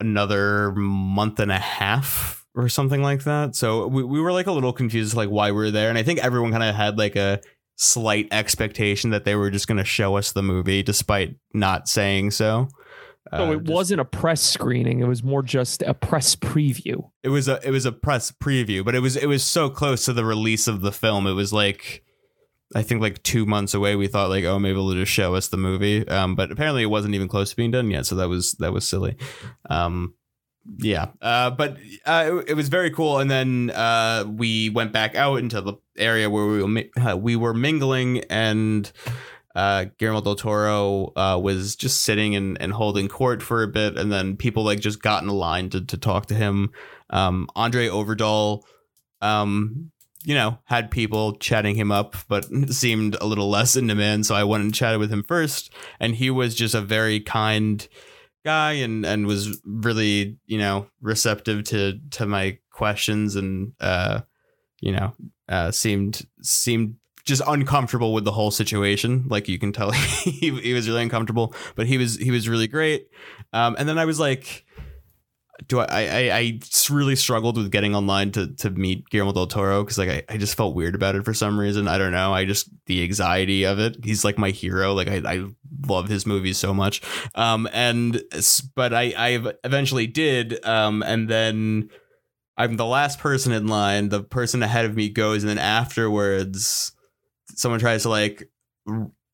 another 0.00 0.72
month 0.72 1.40
and 1.40 1.50
a 1.52 1.58
half 1.58 2.46
or 2.54 2.68
something 2.68 3.02
like 3.02 3.24
that. 3.24 3.54
So 3.54 3.86
we, 3.86 4.02
we 4.02 4.20
were 4.20 4.32
like 4.32 4.46
a 4.46 4.52
little 4.52 4.72
confused 4.72 5.14
like 5.14 5.28
why 5.28 5.52
we 5.52 5.66
are 5.66 5.70
there. 5.70 5.88
And 5.88 5.98
I 5.98 6.02
think 6.02 6.18
everyone 6.20 6.50
kind 6.52 6.62
of 6.64 6.74
had 6.74 6.98
like 6.98 7.16
a 7.16 7.40
slight 7.76 8.26
expectation 8.32 9.10
that 9.10 9.24
they 9.24 9.34
were 9.36 9.50
just 9.50 9.68
going 9.68 9.78
to 9.78 9.84
show 9.84 10.16
us 10.16 10.32
the 10.32 10.42
movie 10.42 10.82
despite 10.82 11.36
not 11.54 11.88
saying 11.88 12.32
so. 12.32 12.68
So 13.34 13.44
Uh, 13.44 13.50
it 13.52 13.58
just- 13.64 13.70
wasn't 13.72 14.00
a 14.00 14.04
press 14.06 14.40
screening; 14.40 15.00
it 15.00 15.06
was 15.06 15.22
more 15.22 15.42
just 15.42 15.82
a 15.82 15.92
press 15.92 16.34
preview. 16.34 17.10
it 17.22 17.28
was 17.28 17.46
a 17.46 17.60
it 17.62 17.70
was 17.70 17.84
a 17.84 17.92
press 17.92 18.30
preview, 18.32 18.82
but 18.84 18.94
it 18.94 19.00
was 19.00 19.16
it 19.16 19.26
was 19.26 19.44
so 19.44 19.68
close 19.68 20.06
to 20.06 20.14
the 20.14 20.24
release 20.24 20.66
of 20.66 20.80
the 20.80 20.92
film. 20.92 21.26
It 21.26 21.34
was 21.34 21.52
like 21.52 22.02
I 22.74 22.82
think 22.82 23.00
like 23.00 23.22
two 23.22 23.46
months 23.46 23.74
away. 23.74 23.96
We 23.96 24.08
thought 24.08 24.28
like, 24.28 24.44
oh, 24.44 24.58
maybe 24.58 24.74
they'll 24.74 24.92
just 24.92 25.12
show 25.12 25.34
us 25.34 25.48
the 25.48 25.56
movie. 25.56 26.06
Um, 26.06 26.34
but 26.34 26.52
apparently 26.52 26.82
it 26.82 26.90
wasn't 26.90 27.14
even 27.14 27.28
close 27.28 27.50
to 27.50 27.56
being 27.56 27.70
done 27.70 27.90
yet. 27.90 28.06
So 28.06 28.14
that 28.16 28.28
was 28.28 28.52
that 28.54 28.72
was 28.72 28.86
silly. 28.86 29.16
Um, 29.70 30.14
yeah. 30.76 31.08
Uh, 31.22 31.50
but 31.50 31.78
uh, 32.04 32.30
it, 32.40 32.50
it 32.50 32.54
was 32.54 32.68
very 32.68 32.90
cool. 32.90 33.18
And 33.18 33.30
then 33.30 33.70
uh, 33.70 34.24
we 34.28 34.68
went 34.70 34.92
back 34.92 35.14
out 35.14 35.38
into 35.38 35.60
the 35.60 35.74
area 35.96 36.28
where 36.28 36.46
we 36.46 36.62
were 36.62 36.84
uh, 37.00 37.16
we 37.16 37.36
were 37.36 37.54
mingling 37.54 38.24
and. 38.30 38.90
Uh, 39.54 39.86
Guillermo 39.98 40.20
del 40.20 40.36
Toro 40.36 41.12
uh, 41.16 41.36
was 41.42 41.74
just 41.74 42.04
sitting 42.04 42.36
and, 42.36 42.60
and 42.62 42.72
holding 42.72 43.08
court 43.08 43.42
for 43.42 43.64
a 43.64 43.66
bit, 43.66 43.98
and 43.98 44.12
then 44.12 44.36
people 44.36 44.62
like 44.62 44.78
just 44.78 45.02
got 45.02 45.24
in 45.24 45.28
a 45.28 45.32
line 45.32 45.68
to, 45.70 45.80
to 45.80 45.96
talk 45.96 46.26
to 46.26 46.34
him. 46.34 46.70
Um, 47.10 47.48
André 47.56 47.88
Øvredal, 47.88 48.62
um, 49.20 49.90
you 50.28 50.34
know, 50.34 50.58
had 50.64 50.90
people 50.90 51.36
chatting 51.36 51.74
him 51.74 51.90
up, 51.90 52.14
but 52.28 52.44
seemed 52.68 53.16
a 53.18 53.24
little 53.24 53.48
less 53.48 53.76
in 53.76 53.86
demand. 53.86 54.26
So 54.26 54.34
I 54.34 54.44
went 54.44 54.62
and 54.62 54.74
chatted 54.74 55.00
with 55.00 55.10
him 55.10 55.22
first, 55.22 55.72
and 55.98 56.14
he 56.14 56.28
was 56.28 56.54
just 56.54 56.74
a 56.74 56.82
very 56.82 57.18
kind 57.18 57.88
guy 58.44 58.72
and 58.72 59.06
and 59.06 59.26
was 59.26 59.60
really 59.64 60.36
you 60.46 60.58
know 60.58 60.86
receptive 61.00 61.64
to 61.64 61.98
to 62.10 62.24
my 62.24 62.56
questions 62.70 63.34
and 63.34 63.72
uh 63.80 64.20
you 64.80 64.92
know 64.92 65.12
uh 65.48 65.70
seemed 65.72 66.24
seemed 66.40 66.94
just 67.24 67.42
uncomfortable 67.46 68.14
with 68.14 68.24
the 68.24 68.30
whole 68.30 68.52
situation 68.52 69.24
like 69.28 69.48
you 69.48 69.58
can 69.58 69.72
tell 69.72 69.90
he, 69.90 70.50
he 70.60 70.72
was 70.72 70.88
really 70.88 71.02
uncomfortable 71.02 71.52
but 71.74 71.88
he 71.88 71.98
was 71.98 72.16
he 72.16 72.30
was 72.30 72.48
really 72.48 72.68
great 72.68 73.08
um 73.52 73.74
and 73.76 73.88
then 73.88 73.98
i 73.98 74.04
was 74.04 74.20
like 74.20 74.64
do 75.66 75.80
I, 75.80 75.86
I 75.90 76.30
I 76.32 76.60
really 76.90 77.16
struggled 77.16 77.56
with 77.56 77.70
getting 77.72 77.94
online 77.94 78.30
to 78.32 78.54
to 78.56 78.70
meet 78.70 79.08
Guillermo 79.10 79.32
del 79.32 79.46
Toro 79.46 79.82
because 79.82 79.98
like 79.98 80.08
I, 80.08 80.22
I 80.28 80.36
just 80.36 80.56
felt 80.56 80.74
weird 80.74 80.94
about 80.94 81.16
it 81.16 81.24
for 81.24 81.34
some 81.34 81.58
reason. 81.58 81.88
I 81.88 81.98
don't 81.98 82.12
know. 82.12 82.32
I 82.32 82.44
just 82.44 82.68
the 82.86 83.02
anxiety 83.02 83.64
of 83.64 83.78
it. 83.78 84.04
He's 84.04 84.24
like 84.24 84.38
my 84.38 84.50
hero. 84.50 84.94
Like 84.94 85.08
I, 85.08 85.22
I 85.24 85.44
love 85.86 86.08
his 86.08 86.26
movies 86.26 86.58
so 86.58 86.72
much. 86.72 87.02
Um 87.34 87.68
and 87.72 88.22
but 88.76 88.94
I 88.94 89.12
I 89.16 89.52
eventually 89.64 90.06
did. 90.06 90.64
Um 90.64 91.02
and 91.02 91.28
then 91.28 91.90
I'm 92.56 92.76
the 92.76 92.86
last 92.86 93.20
person 93.20 93.52
in 93.52 93.68
line. 93.68 94.08
The 94.08 94.22
person 94.22 94.62
ahead 94.64 94.84
of 94.84 94.96
me 94.96 95.08
goes, 95.08 95.44
and 95.44 95.48
then 95.48 95.58
afterwards, 95.58 96.90
someone 97.54 97.78
tries 97.78 98.02
to 98.02 98.08
like 98.08 98.50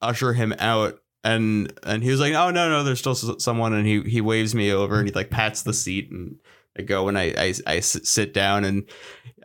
usher 0.02 0.34
him 0.34 0.54
out 0.58 0.98
and 1.24 1.72
and 1.82 2.02
he 2.04 2.10
was 2.10 2.20
like 2.20 2.34
oh 2.34 2.50
no 2.50 2.68
no 2.68 2.84
there's 2.84 2.98
still 3.00 3.14
someone 3.14 3.72
and 3.72 3.86
he 3.86 4.02
he 4.02 4.20
waves 4.20 4.54
me 4.54 4.70
over 4.72 4.98
and 4.98 5.08
he 5.08 5.14
like 5.14 5.30
pats 5.30 5.62
the 5.62 5.72
seat 5.74 6.10
and 6.10 6.36
i 6.78 6.82
go 6.82 7.08
and 7.08 7.18
I 7.18 7.52
I 7.66 7.80
sit 7.80 8.32
down 8.34 8.64
and 8.64 8.88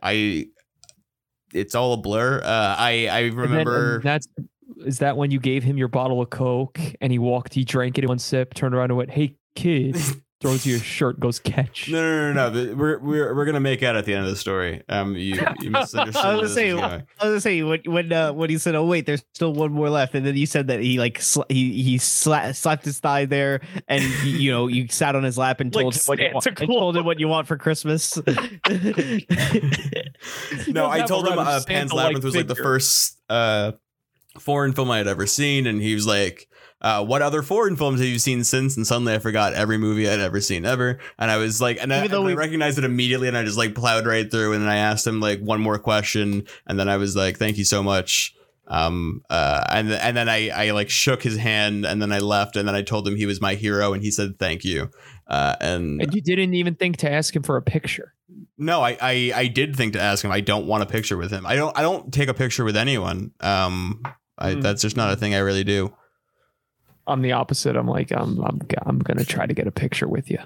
i 0.04 0.48
it's 1.54 1.74
all 1.74 1.94
a 1.94 1.98
blur. 1.98 2.42
Uh 2.44 2.76
i 2.78 3.08
i 3.08 3.20
And 3.22 3.32
then- 3.32 3.38
remember 3.38 3.96
and 3.96 4.04
that's 4.04 4.28
is 4.86 5.00
that 5.00 5.18
when 5.18 5.32
you 5.32 5.40
gave 5.40 5.64
him 5.64 5.78
your 5.78 5.88
bottle 5.90 6.22
of 6.22 6.30
Coke 6.30 6.80
and 7.02 7.12
he 7.12 7.20
walked, 7.20 7.54
he 7.54 7.66
drank 7.66 7.98
it 7.98 8.04
in 8.06 8.08
one 8.08 8.20
sip, 8.20 8.54
turned 8.54 8.74
around 8.74 8.92
and 8.92 8.98
went, 8.98 9.10
"Hey 9.10 9.36
kid," 9.56 9.98
throws 10.42 10.66
you 10.66 10.78
a 10.78 10.80
shirt, 10.80 11.20
goes 11.20 11.38
catch. 11.38 11.90
no 11.90 12.02
no 12.02 12.34
no 12.34 12.50
no 12.50 12.52
but 12.68 12.78
we're 12.78 12.98
we're 13.00 13.36
we're 13.36 13.46
gonna 13.46 13.60
make 13.60 13.84
out 13.84 13.96
at 13.96 14.06
the 14.06 14.14
end 14.14 14.24
of 14.24 14.30
the 14.30 14.38
story 14.38 14.82
um 14.88 15.16
you 15.16 15.36
you 15.60 15.70
misunderstood 15.72 16.24
I 16.24 16.34
where 16.34 16.42
was 16.42 16.56
this 16.56 16.74
gonna 16.74 16.80
say, 16.80 17.04
I 17.20 17.26
was 17.26 17.30
gonna 17.30 17.42
say 17.42 17.62
when 17.64 17.82
when 17.86 18.14
uh, 18.14 18.32
when 18.34 18.50
he 18.50 18.58
said, 18.58 18.76
"Oh 18.76 18.86
wait, 18.86 19.06
there's 19.06 19.24
still 19.34 19.54
one 19.54 19.72
more 19.74 19.90
left," 19.90 20.16
and 20.16 20.26
then 20.26 20.38
you 20.38 20.46
said 20.46 20.68
that 20.68 20.80
he 20.80 20.98
like 20.98 21.20
sla- 21.20 21.50
he 21.52 21.82
he 21.84 21.98
sla- 21.98 22.56
slapped 22.56 22.86
his 22.86 23.00
thigh 23.00 23.26
there, 23.26 23.62
and 23.88 24.02
you, 24.24 24.32
you 24.32 24.52
know 24.52 24.68
you 24.68 24.88
sat 24.88 25.16
on 25.16 25.24
his 25.24 25.38
lap 25.38 25.60
and 25.60 25.76
Like 25.76 25.84
told 25.84 25.96
him 25.96 26.02
what 26.06 26.20
you 26.20 26.30
want, 26.34 26.44
Santa 26.44 26.62
and 26.62 26.70
told 26.72 26.98
him 26.98 27.06
what 27.06 27.20
you 27.20 27.28
want 27.28 27.48
for 27.48 27.58
Christmas. 27.58 28.18
No, 30.68 30.90
I 30.90 31.02
told 31.02 31.28
him 31.28 31.38
uh, 31.40 31.46
Pan's 31.46 31.66
Santa-like 31.66 32.04
Labyrinth 32.06 32.24
was 32.24 32.36
like 32.36 32.48
the 32.48 32.56
first 32.56 33.20
uh, 33.30 33.72
foreign 34.38 34.74
film 34.74 34.92
I 34.92 34.98
had 34.98 35.08
ever 35.08 35.26
seen, 35.26 35.66
and 35.68 35.82
he 35.82 35.94
was 35.94 36.06
like, 36.06 36.48
uh, 36.82 37.04
"What 37.06 37.22
other 37.22 37.42
foreign 37.42 37.76
films 37.76 38.00
have 38.00 38.10
you 38.10 38.20
seen 38.20 38.44
since?" 38.44 38.78
And 38.78 38.86
suddenly 38.86 39.14
I 39.14 39.20
forgot 39.20 39.54
every 39.54 39.78
movie 39.78 40.10
I'd 40.10 40.20
ever 40.20 40.42
seen 40.42 40.66
ever, 40.66 41.00
and 41.18 41.30
I 41.32 41.38
was 41.38 41.62
like, 41.62 41.78
and 41.82 41.94
I, 41.94 42.06
and 42.06 42.14
I 42.14 42.34
recognized 42.34 42.78
it 42.78 42.84
immediately, 42.86 43.28
and 43.28 43.38
I 43.38 43.44
just 43.44 43.58
like 43.58 43.76
plowed 43.76 44.06
right 44.06 44.30
through, 44.30 44.54
and 44.54 44.62
then 44.62 44.70
I 44.70 44.78
asked 44.78 45.06
him 45.08 45.20
like 45.20 45.40
one 45.42 45.62
more 45.62 45.80
question, 45.80 46.46
and 46.68 46.80
then 46.80 46.90
I 46.90 46.98
was 46.98 47.16
like, 47.16 47.38
"Thank 47.38 47.58
you 47.58 47.66
so 47.66 47.82
much." 47.84 48.34
Um 48.72 49.24
uh 49.32 49.64
and 49.72 49.92
and 49.92 50.16
then 50.16 50.30
I 50.30 50.50
I 50.50 50.72
like 50.72 50.92
shook 50.92 51.24
his 51.24 51.38
hand 51.38 51.88
and 51.88 52.00
then 52.00 52.12
I 52.12 52.20
left 52.20 52.56
and 52.56 52.68
then 52.68 52.76
I 52.76 52.84
told 52.84 53.08
him 53.08 53.16
he 53.16 53.26
was 53.26 53.42
my 53.42 53.56
hero 53.56 53.94
and 53.94 54.04
he 54.04 54.12
said 54.12 54.38
thank 54.38 54.64
you 54.64 54.92
uh 55.26 55.56
and 55.60 56.00
And 56.00 56.14
you 56.14 56.22
didn't 56.22 56.54
even 56.54 56.76
think 56.76 56.98
to 56.98 57.12
ask 57.12 57.36
him 57.36 57.42
for 57.42 57.58
a 57.58 57.64
picture. 57.64 58.14
no, 58.60 58.82
I, 58.84 58.96
I 59.02 59.32
I 59.36 59.48
did 59.48 59.76
think 59.76 59.94
to 59.94 60.00
ask 60.00 60.24
him. 60.24 60.30
I 60.32 60.42
don't 60.42 60.68
want 60.68 60.84
a 60.84 60.86
picture 60.86 61.18
with 61.18 61.32
him. 61.32 61.48
I 61.48 61.56
don't 61.56 61.76
I 61.76 61.82
don't 61.82 62.14
take 62.14 62.30
a 62.30 62.34
picture 62.36 62.64
with 62.64 62.78
anyone. 62.78 63.32
Um, 63.40 64.04
I, 64.38 64.54
Hmm. 64.54 64.62
that's 64.62 64.84
just 64.84 64.96
not 64.96 65.12
a 65.12 65.16
thing 65.16 65.34
I 65.34 65.40
really 65.40 65.64
do. 65.64 65.92
I'm 67.10 67.22
the 67.22 67.32
opposite. 67.34 67.76
I'm 67.76 67.88
like, 67.88 68.12
I'm 68.12 68.40
I'm 68.44 68.60
I'm 68.86 69.00
gonna 69.00 69.26
try 69.26 69.46
to 69.46 69.54
get 69.54 69.68
a 69.68 69.72
picture 69.72 70.08
with 70.08 70.30
you. 70.32 70.40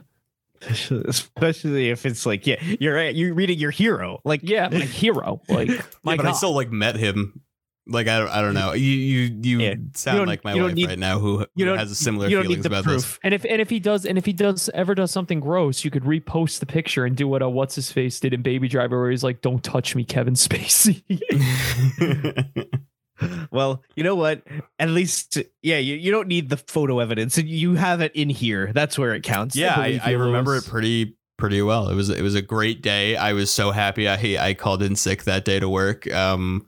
Especially 0.89 1.89
if 1.89 2.05
it's 2.05 2.25
like, 2.25 2.47
yeah, 2.47 2.55
you're 2.79 3.01
you're 3.09 3.33
reading 3.33 3.59
your 3.59 3.71
hero. 3.71 4.21
Like, 4.23 4.41
Yeah, 4.43 4.69
my 4.69 4.79
hero. 4.79 5.41
Like 5.49 5.67
my 6.03 6.13
yeah, 6.13 6.17
but 6.17 6.23
God. 6.23 6.25
I 6.27 6.31
still 6.33 6.53
like 6.55 6.71
met 6.71 6.95
him. 6.95 7.41
Like 7.85 8.07
I 8.07 8.19
don't 8.19 8.29
I 8.29 8.39
don't 8.41 8.53
know. 8.53 8.71
You 8.71 8.81
you 8.91 9.39
you 9.41 9.59
Yeah. 9.59 9.73
sound 9.93 10.19
don't- 10.19 10.27
like 10.27 10.45
my 10.45 10.55
wife 10.55 10.73
need- 10.73 10.87
right 10.87 10.97
now 10.97 11.19
who, 11.19 11.39
you 11.53 11.65
who 11.65 11.65
don't- 11.65 11.77
has 11.77 11.91
a 11.91 11.95
similar 11.95 12.29
you 12.29 12.37
feelings 12.41 12.57
need 12.59 12.63
the 12.63 12.67
about 12.69 12.85
this. 12.85 13.19
And 13.23 13.33
if 13.33 13.43
and 13.43 13.61
if 13.61 13.69
he 13.69 13.81
does 13.81 14.05
and 14.05 14.17
if 14.17 14.25
he 14.25 14.31
does 14.31 14.69
ever 14.73 14.95
does 14.95 15.11
something 15.11 15.41
gross, 15.41 15.83
you 15.83 15.91
could 15.91 16.03
repost 16.03 16.59
the 16.59 16.65
picture 16.65 17.03
and 17.03 17.13
do 17.17 17.27
what 17.27 17.41
a 17.41 17.49
what's 17.49 17.75
his 17.75 17.91
face 17.91 18.21
did 18.21 18.33
in 18.33 18.41
Baby 18.41 18.69
Driver, 18.69 19.01
where 19.01 19.11
he's 19.11 19.21
like, 19.25 19.41
"Don't 19.41 19.61
touch 19.61 19.97
me, 19.97 20.05
Kevin 20.05 20.35
Spacey." 20.35 21.03
Well, 23.51 23.83
you 23.95 24.03
know 24.03 24.15
what? 24.15 24.41
At 24.79 24.89
least, 24.89 25.37
yeah, 25.61 25.77
you, 25.77 25.95
you 25.95 26.11
don't 26.11 26.27
need 26.27 26.49
the 26.49 26.57
photo 26.57 26.99
evidence. 26.99 27.37
and 27.37 27.47
You 27.47 27.75
have 27.75 28.01
it 28.01 28.11
in 28.15 28.29
here. 28.29 28.71
That's 28.73 28.97
where 28.97 29.13
it 29.13 29.23
counts. 29.23 29.55
yeah, 29.55 29.75
I, 29.77 29.99
I 30.03 30.11
remember 30.11 30.55
it 30.57 30.65
pretty 30.65 31.15
pretty 31.37 31.61
well. 31.61 31.89
It 31.89 31.95
was 31.95 32.09
it 32.09 32.21
was 32.21 32.35
a 32.35 32.41
great 32.41 32.81
day. 32.81 33.15
I 33.15 33.33
was 33.33 33.51
so 33.51 33.71
happy. 33.71 34.07
I 34.07 34.15
I 34.49 34.53
called 34.53 34.81
in 34.81 34.95
sick 34.95 35.23
that 35.23 35.45
day 35.45 35.59
to 35.59 35.69
work. 35.69 36.11
Um, 36.11 36.65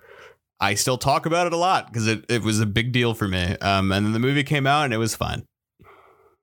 I 0.59 0.75
still 0.75 0.97
talk 0.97 1.25
about 1.25 1.47
it 1.47 1.53
a 1.53 1.57
lot 1.57 1.87
because 1.87 2.07
it, 2.07 2.25
it 2.29 2.41
was 2.41 2.59
a 2.59 2.65
big 2.65 2.91
deal 2.91 3.13
for 3.13 3.27
me. 3.27 3.57
Um, 3.57 3.91
and 3.91 4.05
then 4.05 4.13
the 4.13 4.19
movie 4.19 4.43
came 4.43 4.65
out 4.65 4.85
and 4.85 4.93
it 4.93 4.97
was 4.97 5.15
fine. 5.15 5.45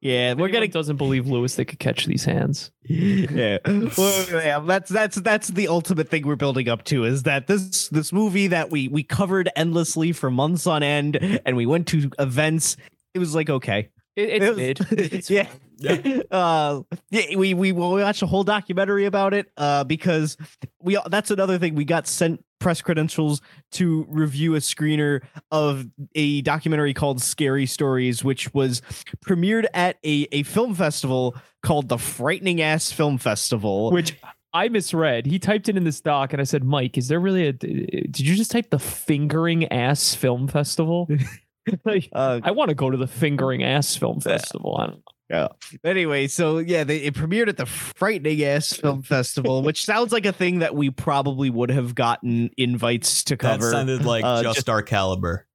Yeah, 0.03 0.35
we're 0.35 0.43
We're 0.43 0.49
gonna. 0.49 0.67
doesn't 0.69 0.97
believe 0.97 1.29
Lewis 1.29 1.55
they 1.55 1.65
could 1.65 1.79
catch 1.79 2.07
these 2.07 2.25
hands. 2.25 2.73
yeah, 2.89 3.59
well, 3.65 4.27
yeah, 4.33 4.59
that's 4.59 4.91
that's 4.91 5.17
that's 5.21 5.47
the 5.49 5.69
ultimate 5.69 6.09
thing 6.09 6.27
we're 6.27 6.35
building 6.35 6.69
up 6.69 6.83
to 6.87 7.05
is 7.05 7.23
that 7.23 7.47
this 7.47 7.87
this 7.89 8.13
movie 8.13 8.49
that 8.49 8.71
we 8.73 8.89
we 8.89 9.05
covered 9.05 9.49
endlessly 9.55 10.11
for 10.11 10.29
months 10.29 10.67
on 10.67 10.83
end, 10.83 11.17
and 11.47 11.57
we 11.57 11.67
went 11.67 11.87
to 11.89 12.11
events. 12.19 12.77
It 13.15 13.21
was 13.21 13.33
like 13.37 13.49
okay, 13.49 13.91
It, 14.17 14.29
It 14.29 14.43
it's 14.43 14.49
was- 14.49 14.57
mid. 14.57 14.81
It's 15.13 15.31
yeah. 15.31 15.45
fine. 15.45 16.23
uh 16.33 16.83
yeah, 17.11 17.37
we 17.37 17.55
we 17.55 17.71
we 17.71 17.73
watched 17.73 18.23
a 18.23 18.27
whole 18.27 18.45
documentary 18.45 19.05
about 19.05 19.35
it 19.35 19.51
uh 19.57 19.85
because 19.85 20.37
we 20.81 20.99
that's 21.11 21.31
another 21.31 21.59
thing 21.59 21.75
we 21.77 21.85
got 21.85 22.07
sent 22.09 22.45
press 22.63 22.81
credentials 22.81 23.41
to 23.73 24.07
review 24.09 24.55
a 24.55 24.59
screener 24.59 25.21
of 25.51 25.87
a 26.15 26.41
documentary 26.43 26.95
called 26.95 27.21
Scary 27.21 27.67
Stories 27.67 28.23
which 28.23 28.53
was 28.55 28.83
premiered 29.27 29.67
at 29.75 29.99
a 30.05 30.29
a 30.33 30.43
film 30.45 30.75
festival 30.75 31.37
called 31.63 31.89
the 31.89 31.99
Frightening 31.99 32.61
Ass 32.61 32.93
Film 32.93 33.19
Festival 33.19 33.91
Which 33.91 34.17
I 34.55 34.69
misread. 34.69 35.27
He 35.27 35.39
typed 35.39 35.69
it 35.69 35.77
in 35.77 35.85
this 35.85 36.01
doc, 36.01 36.33
and 36.33 36.41
I 36.41 36.45
said, 36.45 36.63
"Mike, 36.63 36.99
is 36.99 37.09
there 37.09 37.21
really 37.21 37.47
a? 37.47 37.53
Did 37.53 38.21
you 38.21 38.35
just 38.35 38.51
type 38.51 38.69
the 38.71 38.79
Fingering 38.79 39.67
Ass 39.73 40.15
Film 40.15 40.47
Festival?" 40.47 41.09
like, 41.85 42.11
uh 42.13 42.41
I 42.43 42.51
want 42.51 42.69
to 42.69 42.75
go 42.75 42.91
to 42.91 42.97
the 42.97 43.07
Fingering 43.07 43.63
Ass 43.63 43.97
Film 43.97 44.21
Festival. 44.21 45.03
I. 45.33 45.49
Anyway, 45.85 46.27
so 46.27 46.59
yeah, 46.59 46.85
they, 46.85 46.99
it 46.99 47.15
premiered 47.15 47.49
at 47.49 47.57
the 47.57 47.67
Frightening 47.67 48.43
Ass 48.45 48.73
Film 48.73 49.03
Festival, 49.03 49.63
which 49.63 49.85
sounds 49.85 50.13
like 50.13 50.27
a 50.27 50.33
thing 50.33 50.61
that 50.61 50.75
we 50.75 50.91
probably 50.91 51.51
would 51.51 51.71
have 51.71 51.95
gotten 51.95 52.51
invites 52.57 53.25
to 53.25 53.37
cover. 53.37 53.65
That 53.65 53.71
sounded 53.71 54.05
like 54.05 54.25
uh, 54.25 54.43
just, 54.43 54.57
just- 54.57 54.69
our 54.69 54.83
caliber. 54.83 55.47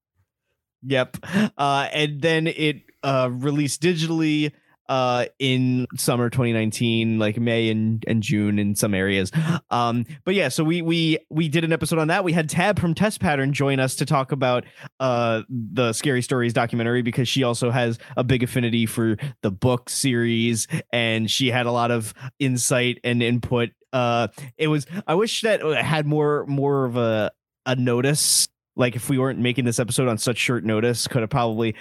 Yep. 0.83 1.17
Uh, 1.57 1.89
and 1.91 2.21
then 2.21 2.47
it 2.47 2.83
uh, 3.03 3.29
released 3.31 3.81
digitally 3.81 4.51
uh, 4.89 5.25
in 5.39 5.87
summer 5.95 6.29
2019, 6.29 7.19
like 7.19 7.37
May 7.37 7.69
and, 7.69 8.03
and 8.07 8.23
June 8.23 8.59
in 8.59 8.75
some 8.75 8.93
areas. 8.93 9.31
Um, 9.69 10.05
but 10.23 10.35
yeah, 10.35 10.49
so 10.49 10.63
we 10.63 10.81
we 10.81 11.19
we 11.29 11.49
did 11.49 11.63
an 11.63 11.73
episode 11.73 11.99
on 11.99 12.07
that. 12.07 12.23
We 12.23 12.33
had 12.33 12.49
Tab 12.49 12.79
from 12.79 12.93
Test 12.93 13.19
Pattern 13.19 13.53
join 13.53 13.79
us 13.79 13.95
to 13.97 14.05
talk 14.05 14.31
about 14.31 14.65
uh, 14.99 15.43
the 15.49 15.93
Scary 15.93 16.21
Stories 16.21 16.53
documentary 16.53 17.01
because 17.01 17.27
she 17.27 17.43
also 17.43 17.69
has 17.69 17.97
a 18.15 18.23
big 18.23 18.43
affinity 18.43 18.85
for 18.85 19.17
the 19.41 19.51
book 19.51 19.89
series 19.89 20.67
and 20.91 21.29
she 21.29 21.49
had 21.49 21.65
a 21.65 21.71
lot 21.71 21.91
of 21.91 22.13
insight 22.39 22.99
and 23.03 23.21
input. 23.21 23.69
Uh, 23.93 24.27
it 24.57 24.67
was 24.67 24.85
I 25.05 25.15
wish 25.15 25.41
that 25.41 25.61
it 25.61 25.85
had 25.85 26.05
more 26.05 26.45
more 26.47 26.85
of 26.85 26.97
a 26.97 27.31
a 27.65 27.75
notice 27.75 28.47
like 28.75 28.95
if 28.95 29.09
we 29.09 29.17
weren't 29.17 29.39
making 29.39 29.65
this 29.65 29.79
episode 29.79 30.07
on 30.07 30.17
such 30.17 30.37
short 30.37 30.63
notice 30.63 31.07
could 31.07 31.21
have 31.21 31.29
probably 31.29 31.75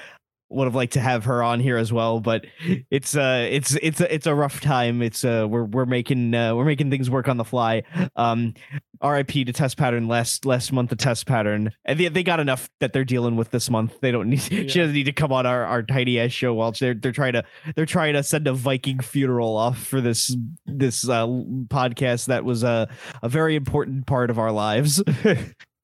would 0.48 0.64
have 0.64 0.74
liked 0.74 0.92
to 0.92 1.00
have 1.00 1.24
her 1.24 1.42
on 1.42 1.60
here 1.60 1.76
as 1.76 1.92
well 1.92 2.20
but 2.20 2.46
it's 2.90 3.16
uh 3.16 3.46
it's 3.50 3.76
it's 3.82 4.00
a, 4.00 4.14
it's 4.14 4.26
a 4.26 4.34
rough 4.34 4.60
time. 4.60 5.02
It's 5.02 5.24
uh 5.24 5.46
we're 5.48 5.64
we're 5.64 5.86
making 5.86 6.34
uh, 6.34 6.54
we're 6.54 6.64
making 6.64 6.90
things 6.90 7.08
work 7.08 7.28
on 7.28 7.36
the 7.36 7.44
fly. 7.44 7.82
Um 8.16 8.54
rip 9.02 9.28
to 9.28 9.52
test 9.52 9.76
pattern. 9.76 10.08
Last 10.08 10.44
last 10.44 10.72
month 10.72 10.92
of 10.92 10.98
test 10.98 11.26
pattern. 11.26 11.72
And 11.84 12.00
they, 12.00 12.08
they 12.08 12.22
got 12.22 12.40
enough 12.40 12.68
that 12.80 12.92
they're 12.92 13.04
dealing 13.04 13.36
with 13.36 13.50
this 13.50 13.70
month. 13.70 14.00
They 14.00 14.10
don't 14.10 14.28
need 14.28 14.40
she 14.42 14.64
doesn't 14.64 14.92
need 14.92 15.04
to 15.04 15.12
come 15.12 15.32
on 15.32 15.46
our 15.46 15.64
our 15.64 15.82
tiny 15.82 16.18
ass 16.18 16.32
show 16.32 16.54
while 16.54 16.72
they're 16.72 16.94
they're 16.94 17.12
trying 17.12 17.34
to 17.34 17.44
they're 17.74 17.86
trying 17.86 18.14
to 18.14 18.22
send 18.22 18.46
a 18.46 18.52
viking 18.52 19.00
funeral 19.00 19.56
off 19.56 19.78
for 19.78 20.00
this 20.00 20.36
this 20.66 21.08
uh 21.08 21.26
podcast 21.26 22.26
that 22.26 22.44
was 22.44 22.62
a 22.62 22.88
a 23.22 23.28
very 23.28 23.56
important 23.56 24.06
part 24.06 24.30
of 24.30 24.38
our 24.38 24.52
lives 24.52 25.02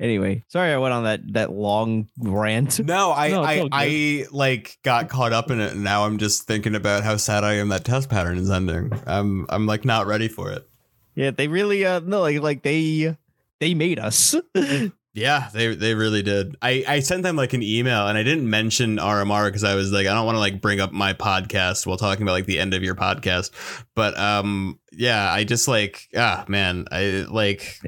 Anyway, 0.00 0.42
sorry 0.48 0.72
I 0.72 0.78
went 0.78 0.94
on 0.94 1.04
that 1.04 1.20
that 1.34 1.52
long 1.52 2.08
rant. 2.18 2.80
No, 2.80 3.12
I 3.12 3.28
No, 3.28 3.44
I. 3.44 3.68
I 3.70 4.26
like 4.30 4.78
got 4.82 5.10
caught 5.10 5.34
up 5.34 5.50
in 5.50 5.60
it 5.60 5.72
and 5.72 5.84
now 5.84 6.06
I'm 6.06 6.16
just 6.16 6.44
thinking 6.44 6.74
about 6.74 7.04
how 7.04 7.18
sad 7.18 7.44
I 7.44 7.54
am 7.54 7.68
that 7.68 7.84
test 7.84 8.08
pattern 8.08 8.38
is 8.38 8.50
ending. 8.50 8.92
I'm 9.06 9.44
I'm 9.50 9.66
like 9.66 9.84
not 9.84 10.06
ready 10.06 10.28
for 10.28 10.50
it. 10.50 10.66
Yeah, 11.14 11.32
they 11.32 11.48
really 11.48 11.84
uh 11.84 12.00
no 12.00 12.22
like 12.22 12.40
like 12.40 12.62
they 12.62 13.14
they 13.60 13.74
made 13.74 13.98
us. 13.98 14.34
Yeah, 15.12 15.48
they 15.52 15.74
they 15.74 15.94
really 15.94 16.22
did. 16.22 16.56
I 16.62 16.84
I 16.86 17.00
sent 17.00 17.24
them 17.24 17.34
like 17.34 17.52
an 17.52 17.64
email 17.64 18.06
and 18.06 18.16
I 18.16 18.22
didn't 18.22 18.48
mention 18.48 18.98
RMR 18.98 19.46
because 19.46 19.64
I 19.64 19.74
was 19.74 19.90
like 19.90 20.06
I 20.06 20.14
don't 20.14 20.24
want 20.24 20.36
to 20.36 20.40
like 20.40 20.60
bring 20.60 20.80
up 20.80 20.92
my 20.92 21.14
podcast 21.14 21.84
while 21.84 21.96
talking 21.96 22.22
about 22.22 22.32
like 22.32 22.46
the 22.46 22.60
end 22.60 22.74
of 22.74 22.84
your 22.84 22.94
podcast. 22.94 23.50
But 23.96 24.16
um 24.16 24.78
yeah, 24.92 25.30
I 25.32 25.42
just 25.42 25.66
like 25.66 26.08
ah 26.16 26.44
man, 26.46 26.86
I 26.92 27.26
like 27.28 27.80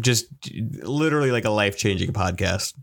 just 0.00 0.26
literally 0.82 1.30
like 1.30 1.44
a 1.44 1.50
life-changing 1.50 2.12
podcast. 2.12 2.74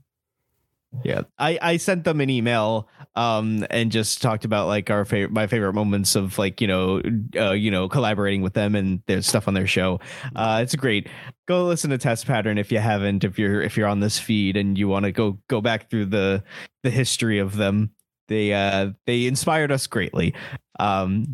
yeah, 1.04 1.24
I 1.38 1.60
I 1.62 1.78
sent 1.78 2.04
them 2.06 2.22
an 2.22 2.30
email 2.30 2.88
um 3.18 3.66
and 3.70 3.92
just 3.92 4.22
talked 4.22 4.44
about 4.46 4.68
like 4.68 4.90
our 4.90 5.06
favorite 5.06 5.32
my 5.32 5.48
favorite 5.48 5.74
moments 5.74 6.16
of 6.16 6.38
like 6.38 6.60
you 6.60 6.68
know 6.68 7.02
uh, 7.38 7.52
you 7.52 7.72
know 7.72 7.88
collaborating 7.90 8.42
with 8.42 8.54
them 8.54 8.76
and 8.76 9.02
their 9.08 9.22
stuff 9.22 9.48
on 9.48 9.54
their 9.54 9.68
show. 9.68 10.00
Uh, 10.36 10.60
it's 10.64 10.76
great. 10.76 11.10
Go 11.48 11.66
listen 11.66 11.90
to 11.92 11.98
Test 11.98 12.26
Pattern 12.26 12.58
if 12.58 12.72
you 12.72 12.80
haven't. 12.80 13.24
If 13.24 13.38
you're 13.38 13.62
if 13.62 13.78
you're 13.78 13.88
on 13.88 14.00
this 14.00 14.20
feed 14.20 14.58
and 14.58 14.78
you 14.78 14.88
want 14.88 15.06
to 15.06 15.12
go 15.12 15.38
go 15.48 15.62
back 15.62 15.90
through 15.90 16.06
the 16.08 16.44
the 16.84 16.90
history 16.90 17.40
of 17.40 17.58
them, 17.58 17.92
they 18.28 18.54
uh 18.54 18.92
they 19.06 19.26
inspired 19.26 19.72
us 19.72 19.88
greatly. 19.88 20.34
Um, 20.80 21.26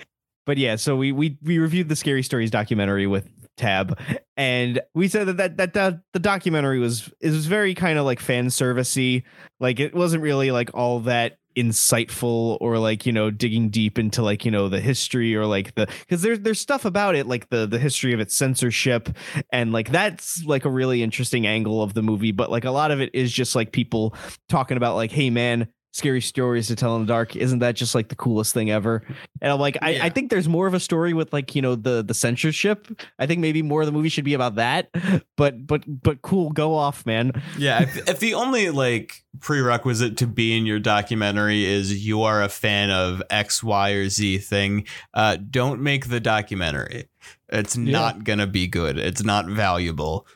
but 0.46 0.56
yeah, 0.58 0.76
so 0.76 0.96
we 0.96 1.12
we 1.12 1.38
we 1.42 1.58
reviewed 1.58 1.88
the 1.88 1.96
Scary 1.96 2.22
Stories 2.22 2.50
documentary 2.50 3.06
with 3.06 3.28
Tab, 3.60 3.98
and 4.36 4.80
we 4.94 5.06
said 5.08 5.26
that 5.28 5.36
that 5.36 5.56
that, 5.58 5.74
that 5.74 6.00
the 6.12 6.18
documentary 6.18 6.80
was 6.80 7.12
was 7.22 7.46
very 7.46 7.74
kind 7.74 7.98
of 7.98 8.04
like 8.04 8.18
fan 8.18 8.46
servicey. 8.46 9.22
Like 9.60 9.78
it 9.78 9.94
wasn't 9.94 10.22
really 10.22 10.50
like 10.50 10.70
all 10.74 11.00
that 11.00 11.38
insightful 11.56 12.56
or 12.60 12.78
like 12.78 13.04
you 13.04 13.12
know 13.12 13.30
digging 13.30 13.70
deep 13.70 13.98
into 13.98 14.22
like 14.22 14.44
you 14.44 14.50
know 14.50 14.68
the 14.68 14.80
history 14.80 15.34
or 15.34 15.46
like 15.46 15.74
the 15.74 15.86
because 16.00 16.22
there's 16.22 16.40
there's 16.40 16.60
stuff 16.60 16.84
about 16.84 17.16
it 17.16 17.26
like 17.26 17.48
the 17.50 17.66
the 17.66 17.78
history 17.78 18.12
of 18.12 18.20
its 18.20 18.34
censorship. 18.34 19.08
And 19.52 19.72
like 19.72 19.90
that's 19.90 20.44
like 20.44 20.64
a 20.64 20.70
really 20.70 21.02
interesting 21.02 21.46
angle 21.46 21.82
of 21.82 21.94
the 21.94 22.02
movie. 22.02 22.32
But 22.32 22.50
like 22.50 22.64
a 22.64 22.70
lot 22.70 22.90
of 22.90 23.00
it 23.00 23.10
is 23.14 23.32
just 23.32 23.54
like 23.54 23.72
people 23.72 24.14
talking 24.48 24.76
about 24.76 24.96
like 24.96 25.12
hey 25.12 25.30
man 25.30 25.68
scary 25.92 26.20
stories 26.20 26.68
to 26.68 26.76
tell 26.76 26.94
in 26.96 27.02
the 27.02 27.08
dark 27.08 27.34
isn't 27.34 27.58
that 27.58 27.74
just 27.74 27.94
like 27.96 28.08
the 28.08 28.14
coolest 28.14 28.54
thing 28.54 28.70
ever 28.70 29.02
and 29.40 29.52
i'm 29.52 29.58
like 29.58 29.76
I, 29.82 29.90
Yeah. 29.90 30.04
I 30.04 30.08
think 30.08 30.30
there's 30.30 30.48
more 30.48 30.68
of 30.68 30.74
a 30.74 30.78
story 30.80 31.12
with 31.14 31.32
like 31.32 31.54
you 31.56 31.62
know 31.62 31.74
the 31.74 32.02
the 32.02 32.14
censorship 32.14 32.86
i 33.18 33.26
think 33.26 33.40
maybe 33.40 33.60
more 33.62 33.80
of 33.82 33.86
the 33.86 33.92
movie 33.92 34.08
should 34.08 34.24
be 34.24 34.34
about 34.34 34.54
that 34.54 34.88
but 35.36 35.66
but 35.66 35.82
but 35.86 36.22
cool 36.22 36.50
go 36.50 36.74
off 36.76 37.04
man 37.06 37.32
Yeah, 37.58 37.82
if, 37.82 38.08
if 38.08 38.18
the 38.20 38.34
only 38.34 38.70
like 38.70 39.24
prerequisite 39.40 40.16
to 40.18 40.26
be 40.26 40.56
in 40.56 40.64
your 40.64 40.78
documentary 40.78 41.64
is 41.64 42.04
you 42.06 42.22
are 42.22 42.42
a 42.42 42.48
fan 42.48 42.90
of 42.90 43.22
X, 43.30 43.62
Y, 43.62 43.90
or 43.92 44.08
Z 44.08 44.38
thing, 44.38 44.86
uh, 45.14 45.36
don't 45.50 45.80
make 45.80 46.08
the 46.08 46.20
documentary. 46.20 47.08
It's 47.48 47.76
Yeah. 47.76 47.92
not 47.92 48.24
gonna 48.24 48.46
be 48.46 48.66
good. 48.66 48.98
It's 48.98 49.22
not 49.24 49.46
valuable. 49.46 50.26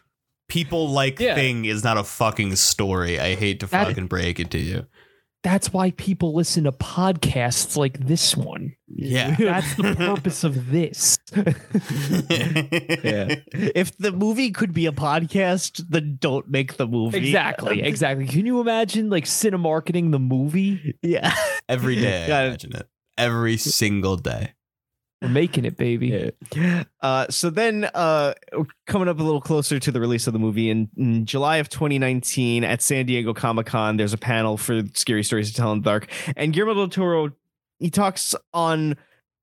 People 0.49 0.91
like 0.91 1.19
Yeah. 1.21 1.35
thing 1.35 1.65
is 1.65 1.83
not 1.85 1.97
a 1.99 2.05
fucking 2.05 2.57
story. 2.57 3.19
I 3.21 3.35
hate 3.35 3.61
to 3.61 3.67
That- 3.67 3.89
fucking 3.89 4.07
break 4.09 4.39
it 4.41 4.51
to 4.53 4.59
you. 4.59 4.87
That's 5.45 5.73
why 5.73 5.91
people 5.93 6.35
listen 6.35 6.65
to 6.65 6.73
podcasts 6.73 7.77
like 7.77 7.99
this 8.01 8.35
one. 8.37 8.75
Yeah. 8.89 9.37
That's 9.39 9.75
the 9.77 9.95
purpose 9.95 10.43
of 10.43 10.71
this. 10.71 11.19
yeah 11.33 11.45
if 13.53 13.97
the 13.99 14.11
movie 14.11 14.51
could 14.51 14.73
be 14.73 14.87
a 14.87 14.93
podcast 14.93 15.83
then 15.91 16.17
don't 16.21 16.49
make 16.49 16.77
the 16.79 16.87
movie 16.87 17.19
Exactly, 17.19 17.83
exactly. 17.85 18.27
Can 18.27 18.47
you 18.47 18.61
imagine 18.61 19.11
like 19.11 19.25
cinemarketing 19.27 20.13
the 20.13 20.19
movie? 20.19 20.97
yeah 21.03 21.35
Every 21.69 21.97
day, 21.97 22.25
I 22.25 22.27
Got 22.27 22.45
it. 22.45 22.47
imagine 22.47 22.77
it. 22.77 22.89
Every 23.19 23.57
single 23.59 24.17
day. 24.17 24.54
We're 25.25 25.31
making 25.31 25.65
it, 25.65 25.77
baby. 25.79 26.33
Yeah. 26.55 26.85
Uh, 27.01 27.27
so 27.31 27.49
then, 27.49 27.85
uh, 27.95 28.35
coming 28.87 29.09
up 29.09 29.19
a 29.19 29.23
little 29.23 29.41
closer 29.41 29.79
to 29.79 29.91
the 29.91 30.01
release 30.01 30.27
of 30.27 30.35
the 30.35 30.39
movie 30.39 30.69
in, 30.69 30.91
in 30.97 31.25
July 31.25 31.57
of 31.57 31.71
2019 31.71 32.63
at 32.63 32.83
San 32.83 33.07
Diego 33.07 33.33
Comic 33.33 33.67
Con, 33.67 33.97
there's 33.97 34.13
a 34.13 34.19
panel 34.19 34.57
for 34.59 34.83
Scary 34.95 35.25
Stories 35.25 35.51
to 35.51 35.57
Tell 35.57 35.73
in 35.73 35.81
the 35.81 35.85
Dark, 35.85 36.09
and 36.37 36.53
Guillermo 36.53 36.75
del 36.75 36.89
Toro 36.89 37.33
he 37.79 37.91
talks 37.91 38.35
on 38.53 38.97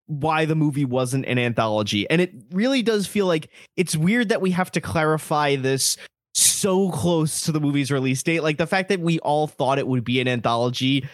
why 0.05 0.45
the 0.45 0.55
movie 0.55 0.85
wasn't 0.85 1.25
an 1.25 1.39
anthology, 1.39 2.09
and 2.09 2.21
it 2.21 2.31
really 2.51 2.81
does 2.81 3.07
feel 3.07 3.25
like 3.25 3.49
it's 3.75 3.95
weird 3.95 4.29
that 4.29 4.41
we 4.41 4.51
have 4.51 4.71
to 4.71 4.81
clarify 4.81 5.55
this 5.55 5.97
so 6.33 6.91
close 6.91 7.41
to 7.41 7.51
the 7.51 7.59
movie's 7.59 7.91
release 7.91 8.21
date. 8.23 8.41
Like 8.41 8.57
the 8.57 8.67
fact 8.67 8.89
that 8.89 8.99
we 8.99 9.19
all 9.19 9.47
thought 9.47 9.79
it 9.79 9.87
would 9.87 10.03
be 10.03 10.21
an 10.21 10.27
anthology 10.27 11.07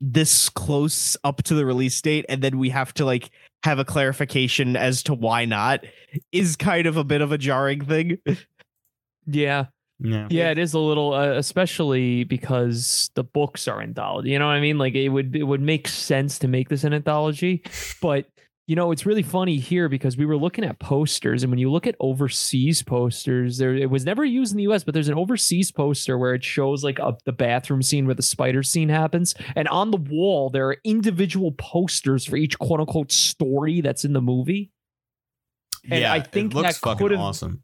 this 0.00 0.48
close 0.48 1.16
up 1.24 1.42
to 1.44 1.54
the 1.54 1.64
release 1.64 2.00
date, 2.00 2.26
and 2.28 2.42
then 2.42 2.58
we 2.58 2.70
have 2.70 2.92
to 2.94 3.04
like 3.04 3.30
have 3.66 3.78
a 3.80 3.84
clarification 3.84 4.76
as 4.76 5.02
to 5.02 5.12
why 5.12 5.44
not 5.44 5.84
is 6.30 6.54
kind 6.54 6.86
of 6.86 6.96
a 6.96 7.04
bit 7.04 7.20
of 7.20 7.32
a 7.32 7.38
jarring 7.38 7.84
thing. 7.84 8.18
Yeah. 9.26 9.66
Yeah. 9.98 10.28
Yeah, 10.30 10.50
it 10.50 10.58
is 10.58 10.72
a 10.72 10.78
little, 10.78 11.14
uh, 11.14 11.32
especially 11.32 12.22
because 12.24 13.10
the 13.14 13.24
books 13.24 13.66
are 13.66 13.80
anthology. 13.80 14.30
You 14.30 14.38
know 14.38 14.46
what 14.46 14.52
I 14.52 14.60
mean? 14.60 14.78
Like 14.78 14.94
it 14.94 15.08
would 15.08 15.34
it 15.34 15.42
would 15.42 15.60
make 15.60 15.88
sense 15.88 16.38
to 16.40 16.48
make 16.48 16.68
this 16.68 16.84
an 16.84 16.92
anthology, 16.94 17.64
but 18.00 18.26
you 18.66 18.74
know 18.74 18.90
it's 18.90 19.06
really 19.06 19.22
funny 19.22 19.58
here 19.58 19.88
because 19.88 20.16
we 20.16 20.26
were 20.26 20.36
looking 20.36 20.64
at 20.64 20.78
posters, 20.78 21.42
and 21.42 21.50
when 21.50 21.58
you 21.58 21.70
look 21.70 21.86
at 21.86 21.94
overseas 22.00 22.82
posters, 22.82 23.58
there 23.58 23.74
it 23.74 23.90
was 23.90 24.04
never 24.04 24.24
used 24.24 24.52
in 24.52 24.56
the 24.56 24.64
U.S., 24.64 24.82
but 24.82 24.92
there's 24.92 25.08
an 25.08 25.14
overseas 25.14 25.70
poster 25.70 26.18
where 26.18 26.34
it 26.34 26.42
shows 26.42 26.82
like 26.82 26.98
a, 26.98 27.16
the 27.24 27.32
bathroom 27.32 27.82
scene 27.82 28.06
where 28.06 28.14
the 28.14 28.22
spider 28.22 28.62
scene 28.62 28.88
happens, 28.88 29.34
and 29.54 29.68
on 29.68 29.90
the 29.90 29.96
wall 29.96 30.50
there 30.50 30.68
are 30.68 30.76
individual 30.84 31.52
posters 31.52 32.24
for 32.24 32.36
each 32.36 32.58
quote 32.58 32.80
unquote 32.80 33.12
story 33.12 33.80
that's 33.80 34.04
in 34.04 34.12
the 34.12 34.20
movie. 34.20 34.72
And 35.88 36.00
yeah, 36.00 36.12
I 36.12 36.20
think 36.20 36.52
it 36.52 36.56
looks 36.56 36.80
that 36.80 36.98
fucking 36.98 37.16
awesome. 37.16 37.62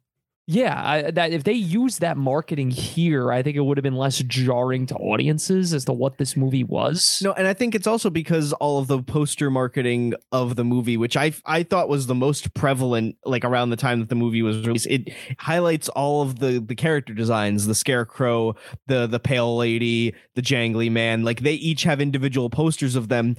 Yeah, 0.48 0.82
I, 0.84 1.10
that 1.12 1.30
if 1.30 1.44
they 1.44 1.52
used 1.52 2.00
that 2.00 2.16
marketing 2.16 2.70
here, 2.70 3.30
I 3.30 3.42
think 3.42 3.56
it 3.56 3.60
would 3.60 3.76
have 3.78 3.84
been 3.84 3.96
less 3.96 4.18
jarring 4.18 4.86
to 4.86 4.94
audiences 4.96 5.72
as 5.72 5.84
to 5.84 5.92
what 5.92 6.18
this 6.18 6.36
movie 6.36 6.64
was. 6.64 7.20
No, 7.22 7.32
and 7.32 7.46
I 7.46 7.54
think 7.54 7.76
it's 7.76 7.86
also 7.86 8.10
because 8.10 8.52
all 8.54 8.80
of 8.80 8.88
the 8.88 9.00
poster 9.02 9.50
marketing 9.50 10.14
of 10.32 10.56
the 10.56 10.64
movie, 10.64 10.96
which 10.96 11.16
I 11.16 11.32
I 11.46 11.62
thought 11.62 11.88
was 11.88 12.08
the 12.08 12.16
most 12.16 12.54
prevalent, 12.54 13.16
like 13.24 13.44
around 13.44 13.70
the 13.70 13.76
time 13.76 14.00
that 14.00 14.08
the 14.08 14.16
movie 14.16 14.42
was 14.42 14.66
released, 14.66 14.88
it 14.88 15.14
highlights 15.38 15.88
all 15.90 16.22
of 16.22 16.40
the 16.40 16.58
the 16.58 16.74
character 16.74 17.14
designs, 17.14 17.68
the 17.68 17.74
scarecrow, 17.74 18.56
the 18.88 19.06
the 19.06 19.20
pale 19.20 19.56
lady, 19.56 20.12
the 20.34 20.42
jangly 20.42 20.90
man. 20.90 21.22
Like 21.22 21.42
they 21.42 21.54
each 21.54 21.84
have 21.84 22.00
individual 22.00 22.50
posters 22.50 22.96
of 22.96 23.08
them. 23.08 23.36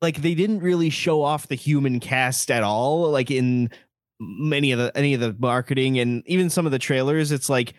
Like 0.00 0.22
they 0.22 0.34
didn't 0.34 0.60
really 0.60 0.90
show 0.90 1.22
off 1.22 1.48
the 1.48 1.54
human 1.54 2.00
cast 2.00 2.50
at 2.50 2.62
all. 2.62 3.10
Like 3.10 3.30
in 3.30 3.70
many 4.20 4.72
of 4.72 4.78
the 4.78 4.96
any 4.96 5.14
of 5.14 5.20
the 5.20 5.34
marketing 5.38 5.98
and 5.98 6.22
even 6.26 6.50
some 6.50 6.66
of 6.66 6.72
the 6.72 6.78
trailers, 6.78 7.32
it's 7.32 7.48
like 7.48 7.74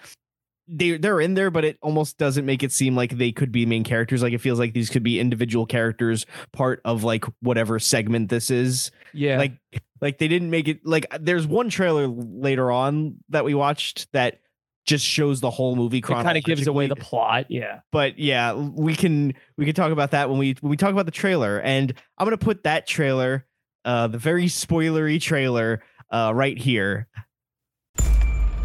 they 0.68 0.98
they're 0.98 1.22
in 1.22 1.34
there, 1.34 1.50
but 1.50 1.64
it 1.64 1.78
almost 1.82 2.18
doesn't 2.18 2.46
make 2.46 2.62
it 2.64 2.72
seem 2.72 2.96
like 2.96 3.18
they 3.18 3.32
could 3.32 3.52
be 3.52 3.66
main 3.66 3.84
characters. 3.84 4.22
Like 4.22 4.34
it 4.34 4.42
feels 4.42 4.60
like 4.60 4.74
these 4.74 4.90
could 4.90 5.04
be 5.04 5.20
individual 5.20 5.66
characters, 5.66 6.26
part 6.52 6.82
of 6.84 7.04
like 7.04 7.26
whatever 7.42 7.80
segment 7.80 8.30
this 8.30 8.52
is. 8.52 8.92
yeah, 9.14 9.38
Like 9.38 9.54
like 10.02 10.18
they 10.18 10.28
didn't 10.28 10.50
make 10.50 10.68
it 10.68 10.86
like 10.86 11.06
there's 11.20 11.48
one 11.48 11.70
trailer 11.70 12.08
later 12.08 12.72
on 12.72 13.16
that 13.30 13.46
we 13.46 13.54
watched 13.54 14.12
that 14.12 14.40
just 14.86 15.06
shows 15.06 15.42
the 15.42 15.50
whole 15.50 15.76
movie 15.76 15.98
It 15.98 16.04
kind 16.04 16.38
of 16.38 16.44
gives 16.44 16.66
away 16.66 16.88
the 16.88 16.96
plot. 16.96 17.48
Yeah. 17.50 17.82
but 17.92 18.18
yeah, 18.18 18.54
we 18.54 18.96
can 18.96 19.34
we 19.58 19.66
can 19.66 19.76
talk 19.76 19.92
about 19.92 20.12
that 20.12 20.30
when 20.30 20.40
we 20.40 20.56
when 20.62 20.70
we 20.70 20.78
talk 20.78 20.92
about 20.92 21.06
the 21.06 21.12
trailer. 21.12 21.60
And 21.60 21.94
I'm 22.18 22.26
gonna 22.26 22.38
put 22.38 22.64
that 22.64 22.88
trailer, 22.88 23.46
uh, 23.86 24.08
the 24.08 24.18
very 24.18 24.46
spoilery 24.46 25.22
trailer, 25.22 25.84
uh, 26.10 26.32
right 26.34 26.58
here. 26.58 27.08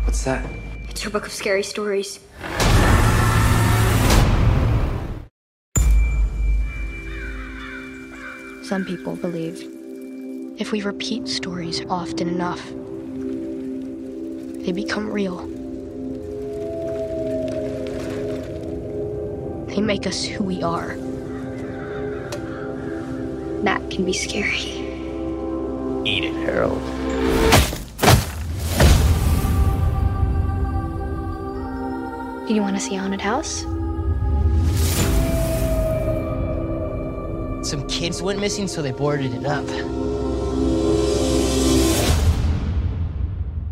What's 0.05 0.25
that? 0.25 0.45
It's 0.89 1.03
your 1.03 1.11
book 1.11 1.27
of 1.27 1.33
scary 1.33 1.63
stories. 1.63 2.21
Some 8.63 8.85
people 8.87 9.17
believe 9.17 9.69
if 10.59 10.71
we 10.71 10.83
repeat 10.83 11.29
stories 11.29 11.83
often 11.89 12.29
enough, 12.29 12.63
they 14.65 14.73
become 14.73 15.11
real. 15.11 15.47
They 19.67 19.81
make 19.81 20.07
us 20.07 20.25
who 20.25 20.45
we 20.45 20.63
are. 20.63 20.97
That 23.65 23.91
can 23.91 24.05
be 24.05 24.13
scary. 24.13 24.82
Eat 26.13 26.25
it, 26.25 26.35
Harold. 26.35 26.79
Do 32.47 32.53
you 32.53 32.61
want 32.61 32.77
to 32.77 32.83
see 32.83 32.97
a 32.97 32.99
haunted 32.99 33.23
house? 33.23 33.63
Some 37.67 37.87
kids 37.89 38.21
went 38.21 38.41
missing, 38.41 38.69
so 38.69 38.83
they 38.83 38.91
boarded 38.93 39.33
it 39.33 39.47
up. 39.47 39.65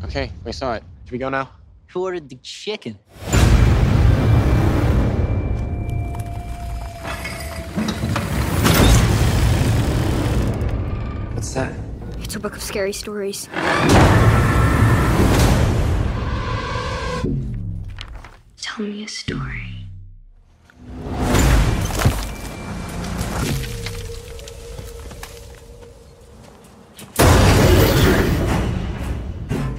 Okay, 0.04 0.32
we 0.42 0.52
saw 0.52 0.72
it. 0.76 0.82
Should 1.04 1.12
we 1.12 1.18
go 1.18 1.28
now? 1.28 1.50
Who 1.88 2.04
ordered 2.04 2.30
the 2.30 2.36
chicken? 2.36 2.94
What's 11.34 11.52
that? 11.52 11.79
It's 12.30 12.36
a 12.36 12.38
book 12.38 12.54
of 12.54 12.62
scary 12.62 12.92
stories. 12.92 13.48
Tell 18.62 18.86
me 18.86 19.02
a 19.02 19.08
story. 19.08 19.88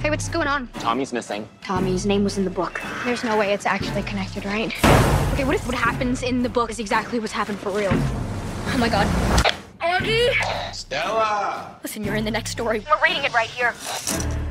Hey, 0.00 0.10
what's 0.10 0.28
going 0.28 0.46
on? 0.46 0.68
Tommy's 0.74 1.14
missing. 1.14 1.48
Tommy's 1.62 2.04
name 2.04 2.22
was 2.22 2.36
in 2.36 2.44
the 2.44 2.50
book. 2.50 2.82
There's 3.06 3.24
no 3.24 3.38
way 3.38 3.54
it's 3.54 3.64
actually 3.64 4.02
connected, 4.02 4.44
right? 4.44 4.66
Okay, 5.32 5.44
what 5.44 5.54
if 5.54 5.64
what 5.64 5.74
happens 5.74 6.22
in 6.22 6.42
the 6.42 6.50
book 6.50 6.70
is 6.70 6.78
exactly 6.78 7.18
what's 7.18 7.32
happened 7.32 7.58
for 7.60 7.70
real? 7.70 7.92
Oh 7.94 8.76
my 8.78 8.90
god. 8.90 9.41
Aggie! 10.02 10.30
Stella! 10.72 11.76
Listen, 11.82 12.02
you're 12.02 12.16
in 12.16 12.24
the 12.24 12.30
next 12.30 12.50
story. 12.50 12.84
We're 12.90 13.02
reading 13.02 13.22
it 13.24 13.32
right 13.32 13.48
here. 13.48 13.72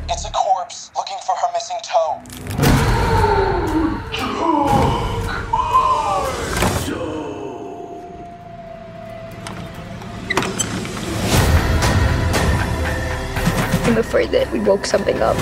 It's 0.10 0.26
a 0.26 0.32
corpse 0.32 0.92
looking 0.96 1.18
for 1.26 1.36
her 1.36 1.48
missing 1.54 1.78
toe. 1.84 2.22
I'm 13.84 13.98
afraid 13.98 14.30
that 14.32 14.50
we 14.54 14.62
woke 14.62 14.86
something 14.86 15.22
up. 15.22 15.36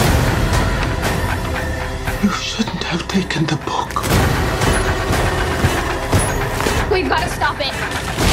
You 2.24 2.32
shouldn't 2.32 2.84
have 2.84 3.08
taken 3.08 3.46
the 3.46 3.58
book. 3.58 4.04
We've 6.92 7.08
got 7.08 7.22
to 7.22 7.30
stop 7.30 7.58
it. 7.60 8.29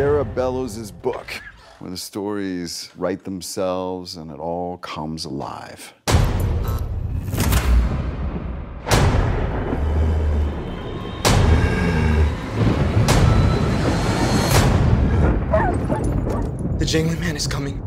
Sarah 0.00 0.24
Bellows' 0.24 0.90
book, 0.90 1.42
where 1.78 1.90
the 1.90 1.96
stories 1.98 2.90
write 2.96 3.22
themselves 3.24 4.16
and 4.16 4.30
it 4.30 4.38
all 4.38 4.78
comes 4.78 5.26
alive. 5.26 5.92
The 16.78 16.86
jangling 16.86 17.20
man 17.20 17.36
is 17.36 17.46
coming. 17.46 17.82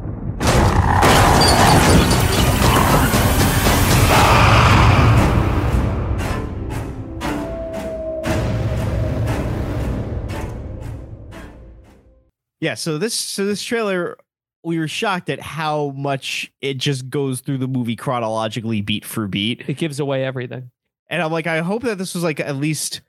Yeah, 12.63 12.75
so 12.75 12.97
this 12.97 13.13
so 13.13 13.45
this 13.45 13.61
trailer 13.61 14.15
we 14.63 14.79
were 14.79 14.87
shocked 14.87 15.29
at 15.29 15.41
how 15.41 15.89
much 15.97 16.49
it 16.61 16.77
just 16.77 17.09
goes 17.09 17.41
through 17.41 17.57
the 17.57 17.67
movie 17.67 17.97
chronologically 17.97 18.79
beat 18.79 19.03
for 19.03 19.27
beat. 19.27 19.65
It 19.67 19.75
gives 19.75 19.99
away 19.99 20.23
everything. 20.23 20.71
And 21.09 21.21
I'm 21.21 21.33
like 21.33 21.45
I 21.45 21.59
hope 21.59 21.83
that 21.83 21.97
this 21.97 22.13
was 22.15 22.23
like 22.23 22.39
at 22.39 22.55
least 22.55 23.01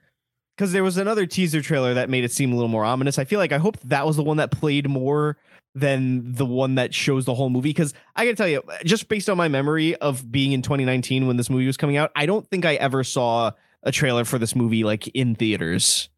cuz 0.57 0.73
there 0.73 0.83
was 0.83 0.97
another 0.97 1.25
teaser 1.25 1.61
trailer 1.61 1.93
that 1.93 2.09
made 2.09 2.25
it 2.25 2.33
seem 2.33 2.51
a 2.51 2.55
little 2.55 2.67
more 2.67 2.83
ominous. 2.83 3.17
I 3.17 3.23
feel 3.23 3.39
like 3.39 3.53
I 3.53 3.57
hope 3.57 3.79
that 3.85 4.05
was 4.05 4.17
the 4.17 4.23
one 4.23 4.35
that 4.37 4.51
played 4.51 4.89
more 4.89 5.37
than 5.73 6.33
the 6.33 6.45
one 6.45 6.75
that 6.75 6.93
shows 6.93 7.23
the 7.23 7.33
whole 7.33 7.49
movie 7.49 7.73
cuz 7.73 7.93
I 8.13 8.25
got 8.25 8.31
to 8.31 8.35
tell 8.35 8.49
you 8.49 8.61
just 8.83 9.07
based 9.07 9.29
on 9.29 9.37
my 9.37 9.47
memory 9.47 9.95
of 9.95 10.29
being 10.29 10.51
in 10.51 10.63
2019 10.63 11.27
when 11.27 11.37
this 11.37 11.49
movie 11.49 11.65
was 11.65 11.77
coming 11.77 11.95
out, 11.95 12.11
I 12.13 12.25
don't 12.25 12.45
think 12.49 12.65
I 12.65 12.75
ever 12.75 13.05
saw 13.05 13.51
a 13.83 13.91
trailer 13.93 14.25
for 14.25 14.37
this 14.37 14.53
movie 14.53 14.83
like 14.83 15.07
in 15.07 15.33
theaters. 15.33 16.09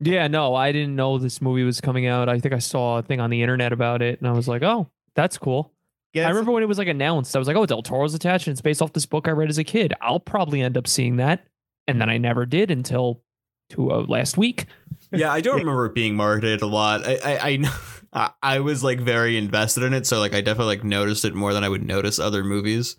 Yeah, 0.00 0.26
no, 0.28 0.54
I 0.54 0.72
didn't 0.72 0.94
know 0.94 1.18
this 1.18 1.40
movie 1.40 1.64
was 1.64 1.80
coming 1.80 2.06
out. 2.06 2.28
I 2.28 2.38
think 2.38 2.54
I 2.54 2.58
saw 2.58 2.98
a 2.98 3.02
thing 3.02 3.20
on 3.20 3.30
the 3.30 3.42
internet 3.42 3.72
about 3.72 4.02
it, 4.02 4.18
and 4.20 4.28
I 4.28 4.32
was 4.32 4.46
like, 4.46 4.62
"Oh, 4.62 4.90
that's 5.14 5.38
cool." 5.38 5.72
Yeah, 6.12 6.26
I 6.26 6.30
remember 6.30 6.52
when 6.52 6.62
it 6.62 6.66
was 6.66 6.78
like 6.78 6.88
announced. 6.88 7.34
I 7.34 7.38
was 7.38 7.48
like, 7.48 7.56
"Oh, 7.56 7.66
Del 7.66 7.82
Toro's 7.82 8.14
attached, 8.14 8.46
and 8.46 8.52
it's 8.52 8.60
based 8.60 8.82
off 8.82 8.92
this 8.92 9.06
book 9.06 9.26
I 9.26 9.30
read 9.30 9.48
as 9.48 9.58
a 9.58 9.64
kid. 9.64 9.94
I'll 10.00 10.20
probably 10.20 10.60
end 10.60 10.76
up 10.76 10.86
seeing 10.86 11.16
that." 11.16 11.46
And 11.88 12.00
then 12.00 12.10
I 12.10 12.18
never 12.18 12.44
did 12.46 12.70
until 12.70 13.22
to 13.70 13.92
uh, 13.92 14.04
last 14.08 14.36
week. 14.36 14.66
yeah, 15.12 15.32
I 15.32 15.40
don't 15.40 15.58
remember 15.58 15.86
it 15.86 15.94
being 15.94 16.14
marketed 16.14 16.62
a 16.62 16.66
lot. 16.66 17.06
I, 17.06 17.18
I, 17.24 17.38
I, 17.48 17.70
I, 18.12 18.30
I 18.42 18.60
was 18.60 18.84
like 18.84 19.00
very 19.00 19.36
invested 19.36 19.82
in 19.82 19.94
it, 19.94 20.06
so 20.06 20.18
like 20.18 20.34
I 20.34 20.40
definitely 20.40 20.76
like 20.76 20.84
noticed 20.84 21.24
it 21.24 21.34
more 21.34 21.52
than 21.54 21.64
I 21.64 21.68
would 21.68 21.84
notice 21.84 22.18
other 22.18 22.44
movies. 22.44 22.96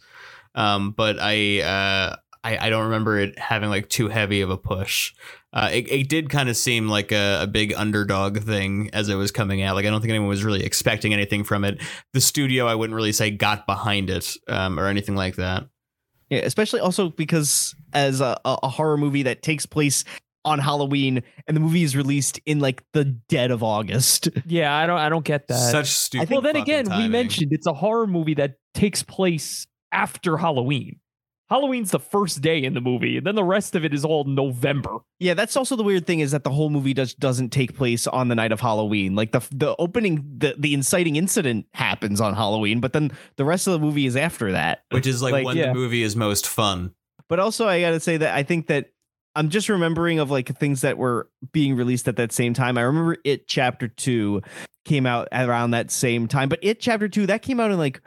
Um, 0.56 0.92
but 0.92 1.18
I, 1.20 1.62
uh, 1.62 2.16
I, 2.48 2.68
I 2.68 2.70
don't 2.70 2.86
remember 2.86 3.20
it 3.20 3.38
having 3.38 3.70
like 3.70 3.90
too 3.90 4.08
heavy 4.08 4.40
of 4.40 4.50
a 4.50 4.58
push. 4.58 5.14
Uh, 5.52 5.70
it, 5.74 5.92
it 5.92 6.08
did 6.08 6.30
kind 6.30 6.48
of 6.48 6.56
seem 6.56 6.88
like 6.88 7.12
a, 7.12 7.42
a 7.42 7.48
big 7.48 7.74
underdog 7.74 8.40
thing 8.40 8.90
as 8.94 9.10
it 9.10 9.16
was 9.16 9.32
coming 9.32 9.62
out. 9.62 9.76
Like 9.76 9.86
I 9.86 9.90
don't 9.90 10.00
think 10.00 10.12
anyone 10.12 10.30
was 10.30 10.46
really 10.46 10.64
expecting 10.64 11.14
anything 11.14 11.44
from 11.44 11.66
it. 11.66 11.82
The 12.14 12.22
studio, 12.22 12.66
I 12.66 12.76
wouldn't 12.76 12.96
really 12.96 13.12
say 13.12 13.32
got 13.32 13.66
behind 13.66 14.10
it 14.10 14.38
um, 14.48 14.80
or 14.80 14.88
anything 14.88 15.16
like 15.16 15.36
that. 15.36 15.68
Yeah, 16.30 16.40
especially 16.40 16.80
also 16.80 17.10
because 17.10 17.76
as 17.94 18.22
a, 18.22 18.38
a 18.46 18.58
a 18.64 18.70
horror 18.70 18.98
movie 18.98 19.24
that 19.24 19.42
takes 19.42 19.66
place 19.66 20.06
on 20.46 20.60
Halloween 20.60 21.24
and 21.48 21.58
the 21.58 21.62
movie 21.62 21.84
is 21.84 21.98
released 21.98 22.40
in 22.46 22.60
like 22.60 22.82
the 22.94 23.04
dead 23.04 23.52
of 23.52 23.62
August. 23.62 24.30
Yeah, 24.46 24.74
I 24.74 24.86
don't, 24.86 25.00
I 25.00 25.10
don't 25.10 25.26
get 25.26 25.48
that. 25.48 25.72
Such 25.72 25.88
stupid. 25.88 26.30
well, 26.30 26.42
then 26.42 26.56
fucking 26.56 26.74
again, 26.74 26.98
we 26.98 27.10
mentioned 27.10 27.52
it's 27.52 27.68
a 27.68 27.74
horror 27.74 28.08
movie 28.08 28.36
that 28.36 28.56
takes 28.74 29.04
place 29.04 29.68
after 29.92 30.38
Halloween. 30.38 31.00
Halloween's 31.50 31.92
the 31.92 32.00
first 32.00 32.42
day 32.42 32.62
in 32.62 32.74
the 32.74 32.82
movie, 32.82 33.18
and 33.18 33.26
then 33.26 33.36
the 33.36 33.44
rest 33.44 33.76
of 33.76 33.86
it 33.86 33.94
is 33.94 34.04
all 34.04 34.26
November. 34.26 34.98
Yeah, 35.20 35.34
that's 35.34 35.56
also 35.56 35.76
the 35.76 35.84
weird 35.84 36.06
thing 36.06 36.20
is 36.20 36.32
that 36.32 36.44
the 36.44 36.50
whole 36.50 36.70
movie 36.70 36.94
does 36.94 37.14
doesn't 37.14 37.50
take 37.50 37.76
place 37.76 38.06
on 38.06 38.28
the 38.28 38.36
night 38.36 38.52
of 38.52 38.60
Halloween. 38.60 39.16
Like 39.16 39.32
the 39.32 39.40
the 39.52 39.76
opening 39.80 40.26
the 40.38 40.56
the 40.58 40.74
inciting 40.74 41.16
incident 41.16 41.66
happens 41.74 42.20
on 42.20 42.34
Halloween, 42.36 42.82
but 42.82 42.92
then 42.94 43.12
the 43.38 43.46
rest 43.46 43.66
of 43.68 43.74
the 43.74 43.80
movie 43.80 44.06
is 44.06 44.16
after 44.18 44.52
that. 44.52 44.84
which 44.92 45.08
is 45.08 45.22
like, 45.22 45.32
Like, 45.32 45.46
when 45.46 45.58
yeah. 45.58 45.68
the 45.68 45.74
movie 45.74 46.04
is 46.04 46.16
most 46.16 46.48
fun. 46.48 46.94
But 47.30 47.40
also 47.40 47.68
I 47.68 47.80
got 47.82 47.92
to 47.92 48.00
say 48.00 48.18
that 48.18 48.36
I 48.36 48.44
think 48.44 48.68
that 48.68 48.92
I'm 49.36 49.50
just 49.50 49.70
remembering 49.70 50.20
of 50.20 50.32
like 50.32 50.58
things 50.58 50.82
that 50.82 50.98
were 50.98 51.30
being 51.52 51.76
released 51.76 52.08
at 52.08 52.16
that 52.18 52.32
same 52.32 52.54
time. 52.54 52.78
I 52.78 52.82
remember 52.82 53.18
It 53.24 53.48
Chapter 53.48 53.88
2 53.88 54.42
came 54.84 55.06
out 55.06 55.28
around 55.32 55.72
that 55.72 55.92
same 55.92 56.28
time, 56.28 56.50
but 56.50 56.60
It 56.62 56.80
Chapter 56.80 57.08
2 57.08 57.28
that 57.28 57.42
came 57.42 57.60
out 57.60 57.70
in 57.72 57.78
like 57.78 58.02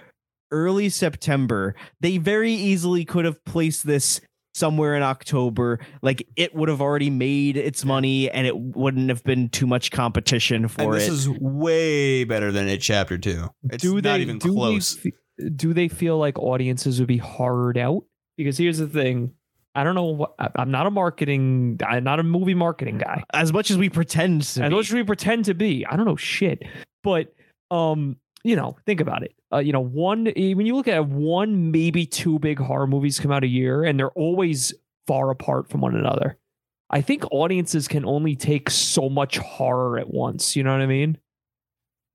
early 0.50 0.88
September. 0.88 1.74
They 2.00 2.18
very 2.18 2.52
easily 2.52 3.04
could 3.04 3.24
have 3.24 3.44
placed 3.44 3.86
this 3.86 4.20
somewhere 4.54 4.96
in 4.96 5.02
October. 5.02 5.78
Like 6.02 6.26
it 6.36 6.54
would 6.54 6.68
have 6.68 6.80
already 6.80 7.10
made 7.10 7.56
its 7.56 7.84
money 7.84 8.30
and 8.30 8.46
it 8.46 8.58
wouldn't 8.58 9.08
have 9.08 9.22
been 9.24 9.48
too 9.48 9.66
much 9.66 9.90
competition 9.90 10.64
And 10.64 10.72
for 10.72 10.94
this 10.94 11.08
is 11.08 11.28
way 11.28 12.24
better 12.24 12.50
than 12.50 12.68
it 12.68 12.78
chapter 12.78 13.16
two. 13.16 13.48
It's 13.64 13.82
do 13.82 13.94
not 13.94 14.02
they 14.02 14.20
even 14.20 14.38
do 14.38 14.52
close. 14.52 14.96
They, 14.96 15.12
do 15.54 15.72
they 15.72 15.88
feel 15.88 16.18
like 16.18 16.38
audiences 16.38 16.98
would 16.98 17.06
be 17.08 17.16
hard 17.18 17.78
out? 17.78 18.02
Because 18.36 18.58
here's 18.58 18.78
the 18.78 18.88
thing. 18.88 19.32
I 19.74 19.84
don't 19.84 19.94
know 19.94 20.06
what 20.06 20.34
I- 20.40 20.50
I'm 20.56 20.72
not 20.72 20.86
a 20.88 20.90
marketing 20.90 21.78
I'm 21.86 22.02
not 22.02 22.18
a 22.18 22.24
movie 22.24 22.54
marketing 22.54 22.98
guy. 22.98 23.22
as 23.32 23.52
much 23.52 23.70
as 23.70 23.78
we 23.78 23.88
pretend 23.88 24.42
to 24.42 24.64
As 24.64 24.68
be. 24.68 24.74
much 24.74 24.88
as 24.88 24.94
we 24.94 25.04
pretend 25.04 25.44
to 25.44 25.54
be, 25.54 25.86
I 25.86 25.94
don't 25.96 26.06
know 26.06 26.16
shit. 26.16 26.64
But 27.04 27.32
um, 27.70 28.16
you 28.42 28.56
know, 28.56 28.76
think 28.84 29.00
about 29.00 29.22
it. 29.22 29.32
Uh, 29.52 29.58
you 29.58 29.72
know, 29.72 29.80
one 29.80 30.28
eh, 30.28 30.54
when 30.54 30.66
you 30.66 30.76
look 30.76 30.88
at 30.88 31.06
one, 31.06 31.70
maybe 31.70 32.06
two 32.06 32.38
big 32.38 32.58
horror 32.58 32.86
movies 32.86 33.18
come 33.18 33.32
out 33.32 33.44
a 33.44 33.48
year, 33.48 33.84
and 33.84 33.98
they're 33.98 34.10
always 34.10 34.72
far 35.06 35.30
apart 35.30 35.68
from 35.68 35.80
one 35.80 35.96
another. 35.96 36.38
I 36.90 37.00
think 37.00 37.24
audiences 37.30 37.88
can 37.88 38.04
only 38.04 38.34
take 38.34 38.68
so 38.70 39.08
much 39.08 39.38
horror 39.38 39.98
at 39.98 40.12
once. 40.12 40.56
You 40.56 40.64
know 40.64 40.72
what 40.72 40.80
I 40.80 40.86
mean? 40.86 41.18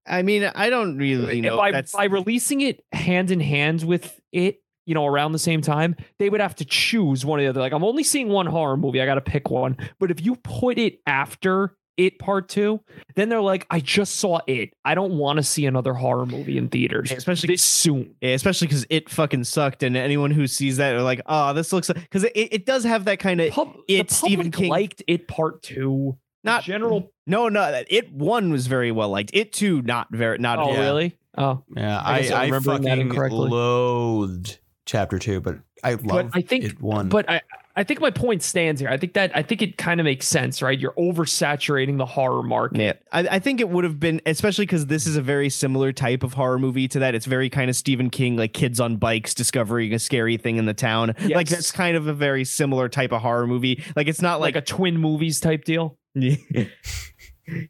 I 0.08 0.22
mean, 0.22 0.44
I 0.44 0.70
don't 0.70 0.98
really 0.98 1.42
know. 1.42 1.58
by, 1.58 1.72
That's 1.72 1.92
by 1.92 2.06
releasing 2.06 2.62
it 2.62 2.84
hand 2.92 3.32
in 3.32 3.40
hand 3.40 3.84
with 3.84 4.20
it, 4.32 4.62
you 4.86 4.94
know, 4.94 5.06
around 5.06 5.32
the 5.32 5.40
same 5.40 5.62
time, 5.62 5.96
they 6.20 6.30
would 6.30 6.42
have 6.42 6.56
to 6.56 6.66
choose 6.66 7.26
one 7.26 7.40
or 7.40 7.44
the 7.44 7.50
other. 7.50 7.62
Like, 7.62 7.74
I'm 7.74 7.84
only 7.84 8.04
seeing 8.04 8.30
one 8.30 8.46
horror 8.46 8.78
movie. 8.78 9.02
I 9.02 9.06
got 9.06 9.16
to 9.16 9.22
pick 9.22 9.50
one. 9.50 9.78
But 10.00 10.12
if 10.12 10.24
you 10.24 10.36
put 10.36 10.78
it 10.78 11.00
after 11.08 11.76
it 11.98 12.20
part 12.20 12.50
two, 12.50 12.82
then 13.16 13.30
they're 13.30 13.42
like, 13.42 13.66
I 13.70 13.80
just 13.80 14.16
saw 14.16 14.40
it. 14.48 14.72
I 14.84 14.96
don't 14.96 15.18
want 15.18 15.38
to 15.38 15.44
see 15.44 15.66
another 15.66 15.94
horror 15.94 16.26
movie 16.26 16.58
in 16.58 16.70
theaters, 16.70 17.12
especially 17.12 17.48
this 17.48 17.64
soon. 17.64 18.16
Yeah, 18.22 18.32
especially 18.32 18.68
because 18.68 18.86
it 18.90 19.10
fucking 19.10 19.44
sucked, 19.46 19.84
and 19.84 19.96
anyone 19.96 20.32
who 20.32 20.48
sees 20.48 20.78
that 20.78 20.96
are 20.96 21.02
like, 21.02 21.22
"Oh, 21.26 21.54
this 21.54 21.72
looks," 21.74 21.88
because 21.92 22.24
it, 22.24 22.32
it 22.36 22.66
does 22.66 22.84
have 22.84 23.06
that 23.06 23.20
kind 23.20 23.40
of 23.42 23.52
Pub- 23.52 23.76
it 23.88 24.12
Stephen 24.12 24.52
King. 24.52 24.70
liked 24.70 25.04
it 25.08 25.28
part 25.28 25.62
two. 25.62 26.18
Not 26.44 26.64
general. 26.64 27.12
No, 27.26 27.50
no, 27.50 27.84
it 27.90 28.12
one 28.14 28.52
was 28.52 28.68
very 28.68 28.92
well 28.92 29.10
liked. 29.10 29.32
It 29.34 29.52
two, 29.52 29.82
not 29.82 30.08
very, 30.12 30.38
not. 30.38 30.60
Oh, 30.60 30.74
yeah. 30.74 30.80
really? 30.82 31.18
Oh, 31.38 31.64
Yeah, 31.76 32.00
I 32.00 32.20
I, 32.30 32.44
I'm 32.46 32.54
I, 32.54 32.60
that 32.60 32.64
fucking 32.64 32.88
incorrectly. 33.02 33.50
loathed 33.50 34.60
chapter 34.86 35.18
two, 35.18 35.42
but 35.42 35.58
I 35.84 35.94
love 35.96 36.30
I 36.34 36.42
think- 36.42 36.66
it 36.66 36.82
one. 36.82 37.10
But 37.10 37.30
I, 37.30 37.42
I 37.78 37.84
think 37.84 38.00
my 38.00 38.10
point 38.10 38.42
stands 38.42 38.80
here. 38.80 38.90
I 38.90 38.98
think 38.98 39.14
that 39.14 39.32
I 39.36 39.42
think 39.42 39.62
it 39.62 39.78
kind 39.78 40.00
of 40.00 40.06
makes 40.06 40.28
sense, 40.28 40.62
right? 40.62 40.80
You're 40.80 40.94
oversaturating 40.94 41.98
the 41.98 42.06
horror 42.06 42.44
market. 42.44 42.80
Yeah, 42.80 42.94
I, 43.12 43.36
I 43.36 43.40
think 43.40 43.60
it 43.60 43.70
would 43.70 43.84
have 43.84 44.00
been, 44.00 44.22
especially 44.26 44.66
because 44.66 44.86
this 44.86 45.06
is 45.06 45.18
a 45.18 45.22
very 45.22 45.50
similar 45.50 45.92
type 45.92 46.24
of 46.24 46.34
horror 46.34 46.58
movie 46.58 46.88
to 46.90 47.00
that. 47.00 47.16
It's 47.16 47.26
very 47.26 47.50
kind 47.50 47.70
of 47.70 47.76
Stephen 47.76 48.10
King, 48.10 48.38
like 48.38 48.54
kids 48.54 48.80
on 48.80 48.96
bikes 48.96 49.34
discovering 49.34 49.94
a 49.94 50.00
scary 50.00 50.38
thing 50.38 50.58
in 50.58 50.66
the 50.66 50.74
town. 50.74 51.16
Like 51.26 51.50
that's 51.50 51.72
kind 51.72 51.98
of 51.98 52.08
a 52.08 52.14
very 52.14 52.46
similar 52.46 52.88
type 52.88 53.12
of 53.12 53.22
horror 53.22 53.48
movie. 53.48 53.84
Like 53.96 54.08
it's 54.08 54.22
not 54.22 54.40
like, 54.40 54.56
like, 54.56 54.64
a 54.64 54.66
twin 54.66 54.98
movies 54.98 55.40
type 55.42 55.66
deal. 55.66 55.98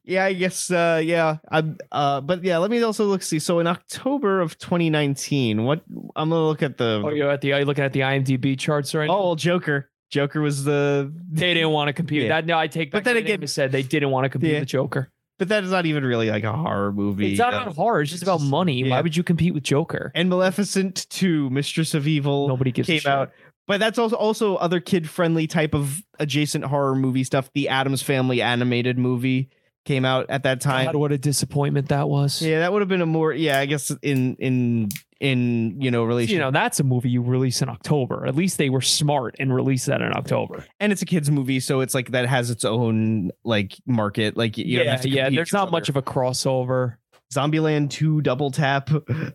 yeah, 0.03 0.25
I 0.25 0.33
guess, 0.33 0.69
uh, 0.69 1.01
yeah, 1.03 1.37
I'm, 1.49 1.77
uh, 1.91 2.21
but 2.21 2.43
yeah, 2.43 2.57
let 2.59 2.69
me 2.69 2.81
also 2.83 3.05
look 3.05 3.23
see. 3.23 3.39
So 3.39 3.59
in 3.59 3.67
October 3.67 4.39
of 4.39 4.57
2019, 4.59 5.63
what 5.63 5.81
I'm 6.15 6.29
gonna 6.29 6.45
look 6.45 6.61
at 6.61 6.77
the 6.77 7.01
Oh, 7.03 7.09
you're 7.09 7.31
at 7.31 7.41
the 7.41 7.53
are 7.53 7.59
you 7.59 7.65
looking 7.65 7.83
at 7.83 7.93
the 7.93 8.01
IMDb 8.01 8.57
charts 8.57 8.93
right 8.93 9.09
oh, 9.09 9.23
well, 9.23 9.35
Joker. 9.35 9.89
Joker 10.15 10.39
was 10.41 10.63
the, 10.63 11.11
They 11.31 11.53
didn't 11.53 11.71
want 11.71 11.89
to 11.89 11.93
compete. 11.93 12.23
Yeah. 12.23 12.29
That 12.29 12.45
no, 12.45 12.57
I 12.57 12.67
take. 12.67 12.89
But 12.91 13.03
then 13.03 13.17
again- 13.17 13.43
I 13.43 13.45
said 13.47 13.71
they 13.71 13.83
didn't 13.83 14.09
want 14.11 14.23
to 14.25 14.29
compete 14.29 14.53
Yeah. 14.53 14.59
with 14.61 14.69
Joker. 14.69 15.11
but 15.37 15.49
that 15.49 15.65
is 15.65 15.71
not 15.71 15.85
even 15.85 16.05
really 16.05 16.29
like 16.29 16.45
a 16.45 16.53
horror 16.53 16.93
movie. 16.93 17.31
It's 17.31 17.39
not 17.39 17.53
Uh, 17.53 17.57
about 17.63 17.75
horror. 17.75 18.01
It's 18.01 18.11
just 18.11 18.23
about 18.23 18.39
money. 18.39 18.83
yeah. 18.83 18.91
Why 18.91 19.01
would 19.01 19.17
you 19.17 19.23
compete 19.23 19.53
with 19.53 19.63
Joker? 19.63 20.11
and 20.15 20.29
Maleficent 20.29 21.05
2, 21.09 21.49
Mistress 21.49 21.93
of 21.93 22.07
Evil. 22.07 22.47
Nobody 22.47 22.71
gives 22.71 22.87
came 22.87 23.01
out. 23.05 23.31
But 23.67 23.79
that's 23.81 23.97
also 23.99 24.15
also 24.15 24.55
other 24.55 24.79
kid 24.79 25.09
friendly 25.09 25.45
type 25.47 25.73
of 25.73 26.01
adjacent 26.19 26.63
horror 26.65 26.95
movie 26.95 27.23
stuff. 27.25 27.49
The 27.53 27.67
Addams 27.67 28.01
Family 28.01 28.41
animated 28.41 28.97
movie 28.97 29.49
came 29.85 30.05
out 30.05 30.25
at 30.29 30.43
that 30.43 30.61
time. 30.61 30.85
God, 30.85 30.95
what 30.95 31.11
a 31.11 31.17
disappointment 31.17 31.89
that 31.89 32.07
was. 32.07 32.41
Yeah, 32.41 32.59
that 32.59 32.71
would 32.71 32.81
have 32.81 32.89
been 32.89 33.01
a 33.01 33.05
more 33.05 33.33
yeah, 33.33 33.59
I 33.59 33.65
guess 33.65 33.91
in 34.01 34.35
in 34.39 34.89
in 35.19 35.79
you 35.79 35.91
know 35.91 36.03
relation. 36.03 36.33
You 36.33 36.39
know, 36.39 36.51
that's 36.51 36.79
a 36.79 36.83
movie 36.83 37.09
you 37.09 37.21
release 37.21 37.61
in 37.61 37.69
October. 37.69 38.25
At 38.25 38.35
least 38.35 38.57
they 38.57 38.69
were 38.69 38.81
smart 38.81 39.35
and 39.39 39.53
released 39.53 39.85
that 39.87 40.01
in 40.01 40.11
October. 40.15 40.65
and 40.79 40.91
it's 40.91 41.01
a 41.01 41.05
kids 41.05 41.31
movie, 41.31 41.59
so 41.59 41.81
it's 41.81 41.93
like 41.93 42.11
that 42.11 42.27
has 42.27 42.49
its 42.49 42.65
own 42.65 43.31
like 43.43 43.75
market. 43.85 44.37
Like 44.37 44.57
you 44.57 44.77
don't 44.77 44.85
yeah, 44.85 44.91
have 44.91 45.01
to 45.01 45.09
yeah. 45.09 45.29
There's 45.29 45.47
with 45.47 45.53
not 45.53 45.71
much 45.71 45.89
of 45.89 45.95
a 45.95 46.01
crossover. 46.01 46.97
Zombieland 47.33 47.89
Two 47.89 48.21
Double 48.21 48.51
Tap. 48.51 48.89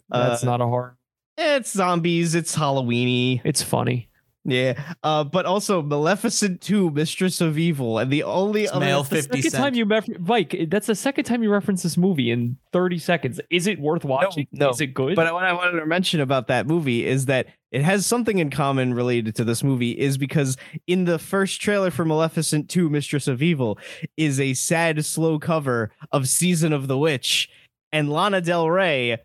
That's 0.08 0.42
uh, 0.42 0.46
not 0.46 0.60
a 0.60 0.66
horror. 0.66 0.96
It's 1.36 1.72
zombies. 1.72 2.34
It's 2.34 2.54
Halloweeny. 2.54 3.40
It's 3.44 3.62
funny. 3.62 4.09
Yeah, 4.44 4.94
uh, 5.02 5.24
but 5.24 5.44
also 5.44 5.82
Maleficent 5.82 6.62
2, 6.62 6.90
Mistress 6.92 7.42
of 7.42 7.58
Evil, 7.58 7.98
and 7.98 8.10
the 8.10 8.22
only 8.22 8.62
It's 8.62 8.72
other 8.72 8.86
male 8.86 9.02
The 9.02 9.16
50 9.16 9.42
second 9.42 9.58
time 9.58 9.74
you 9.74 9.84
mef- 9.84 10.18
Mike, 10.18 10.56
that's 10.68 10.86
the 10.86 10.94
second 10.94 11.24
time 11.24 11.42
you 11.42 11.52
reference 11.52 11.82
this 11.82 11.98
movie 11.98 12.30
in 12.30 12.56
30 12.72 12.98
seconds. 12.98 13.40
Is 13.50 13.66
it 13.66 13.78
worth 13.78 14.04
watching? 14.04 14.46
no. 14.52 14.70
Is 14.70 14.80
it 14.80 14.94
good? 14.94 15.14
But 15.14 15.32
what 15.34 15.44
I 15.44 15.52
wanted 15.52 15.78
to 15.78 15.86
mention 15.86 16.20
about 16.20 16.46
that 16.46 16.66
movie 16.66 17.06
is 17.06 17.26
that 17.26 17.48
it 17.70 17.82
has 17.82 18.06
something 18.06 18.38
in 18.38 18.48
common 18.50 18.94
related 18.94 19.36
to 19.36 19.44
this 19.44 19.62
movie, 19.62 19.92
is 19.92 20.16
because 20.16 20.56
in 20.86 21.04
the 21.04 21.18
first 21.18 21.60
trailer 21.60 21.90
for 21.90 22.06
Maleficent 22.06 22.70
2, 22.70 22.88
Mistress 22.88 23.28
of 23.28 23.42
Evil, 23.42 23.78
is 24.16 24.40
a 24.40 24.54
sad, 24.54 25.04
slow 25.04 25.38
cover 25.38 25.90
of 26.12 26.28
Season 26.28 26.72
of 26.72 26.88
the 26.88 26.96
Witch. 26.96 27.50
And 27.92 28.10
Lana 28.10 28.40
Del 28.40 28.70
Rey 28.70 29.18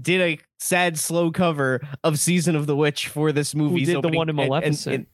did 0.00 0.20
a 0.20 0.38
sad, 0.60 0.96
slow 0.98 1.32
cover 1.32 1.80
of 2.04 2.18
Season 2.20 2.54
of 2.54 2.66
the 2.68 2.76
Witch 2.76 3.08
for 3.08 3.32
this 3.32 3.54
movie. 3.54 3.84
did 3.84 4.02
the 4.02 4.08
one 4.10 4.28
in 4.28 4.36
Maleficent? 4.36 5.08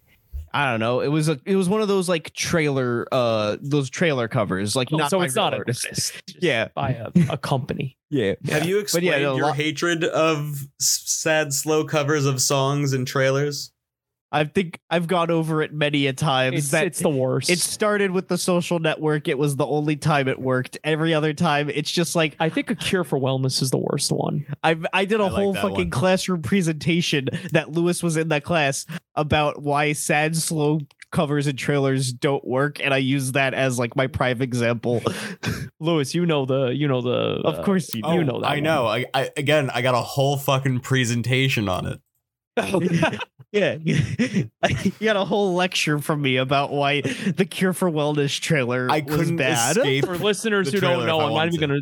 I 0.52 0.70
don't 0.70 0.80
know. 0.80 1.00
It 1.00 1.08
was 1.08 1.28
a 1.28 1.38
it 1.44 1.54
was 1.56 1.68
one 1.68 1.82
of 1.82 1.88
those 1.88 2.08
like 2.08 2.32
trailer 2.32 3.06
uh 3.12 3.56
those 3.60 3.90
trailer 3.90 4.26
covers 4.26 4.74
like 4.74 4.88
Oh, 4.90 4.96
not 4.96 5.10
so 5.10 5.18
by 5.18 5.26
it's 5.26 5.34
not 5.34 5.52
real 5.52 5.58
a 5.58 5.58
artists. 5.58 5.84
artist. 5.84 6.22
just 6.28 6.42
Yeah. 6.42 6.68
by 6.74 6.90
a, 6.90 7.10
a 7.30 7.36
company. 7.38 7.96
Yeah. 8.08 8.34
Have 8.50 8.64
you 8.66 8.78
explained 8.78 9.06
yeah, 9.06 9.18
no, 9.18 9.36
your 9.36 9.46
lo- 9.46 9.52
hatred 9.52 10.04
of 10.04 10.60
sad, 10.78 11.52
slow 11.52 11.84
covers 11.84 12.24
of 12.24 12.40
songs 12.40 12.92
and 12.92 13.04
trailers? 13.06 13.72
I 14.32 14.44
think 14.44 14.80
I've 14.90 15.06
gone 15.06 15.30
over 15.30 15.62
it 15.62 15.72
many 15.72 16.06
a 16.08 16.12
times. 16.12 16.56
It's, 16.58 16.70
that 16.72 16.86
it's 16.86 17.00
the 17.00 17.08
worst. 17.08 17.48
It 17.48 17.60
started 17.60 18.10
with 18.10 18.28
the 18.28 18.36
social 18.36 18.78
network. 18.80 19.28
It 19.28 19.38
was 19.38 19.56
the 19.56 19.66
only 19.66 19.96
time 19.96 20.26
it 20.26 20.40
worked. 20.40 20.76
Every 20.82 21.14
other 21.14 21.32
time, 21.32 21.70
it's 21.70 21.90
just 21.90 22.16
like 22.16 22.36
I 22.40 22.48
think 22.48 22.70
a 22.70 22.74
cure 22.74 23.04
for 23.04 23.18
wellness 23.18 23.62
is 23.62 23.70
the 23.70 23.78
worst 23.78 24.10
one. 24.10 24.44
I 24.64 24.76
I 24.92 25.04
did 25.04 25.20
a 25.20 25.24
I 25.24 25.28
whole 25.28 25.52
that 25.52 25.62
fucking 25.62 25.76
one. 25.76 25.90
classroom 25.90 26.42
presentation 26.42 27.28
that 27.52 27.70
Lewis 27.70 28.02
was 28.02 28.16
in 28.16 28.28
that 28.28 28.42
class 28.42 28.84
about 29.14 29.62
why 29.62 29.92
sad 29.92 30.36
slow 30.36 30.80
covers 31.12 31.46
and 31.46 31.58
trailers 31.58 32.12
don't 32.12 32.44
work, 32.44 32.80
and 32.84 32.92
I 32.92 32.98
use 32.98 33.32
that 33.32 33.54
as 33.54 33.78
like 33.78 33.94
my 33.94 34.08
prime 34.08 34.42
example. 34.42 35.02
Lewis, 35.80 36.14
you 36.14 36.26
know 36.26 36.46
the 36.46 36.68
you 36.68 36.88
know 36.88 37.00
the 37.00 37.40
of 37.44 37.60
uh, 37.60 37.62
course 37.62 37.94
you 37.94 38.02
you 38.04 38.18
do. 38.18 38.24
know 38.24 38.40
that 38.40 38.48
I 38.48 38.54
one. 38.54 38.62
know. 38.64 38.86
I, 38.86 39.06
I 39.14 39.30
again, 39.36 39.70
I 39.72 39.82
got 39.82 39.94
a 39.94 40.02
whole 40.02 40.36
fucking 40.36 40.80
presentation 40.80 41.68
on 41.68 41.86
it. 41.86 42.00
Yeah, 43.56 43.76
you 43.84 44.90
got 45.00 45.16
a 45.16 45.24
whole 45.24 45.54
lecture 45.54 45.98
from 45.98 46.22
me 46.22 46.36
about 46.36 46.72
why 46.72 47.00
the 47.00 47.46
Cure 47.48 47.72
for 47.72 47.90
Wellness 47.90 48.40
trailer 48.40 48.88
I 48.90 49.00
was 49.00 49.16
couldn't 49.16 49.36
bad. 49.36 49.76
For 50.04 50.18
listeners 50.18 50.72
who 50.72 50.80
don't 50.80 51.06
know, 51.06 51.20
I 51.20 51.26
I'm 51.26 51.34
not 51.34 51.46
even 51.48 51.60
to. 51.60 51.66
gonna 51.66 51.80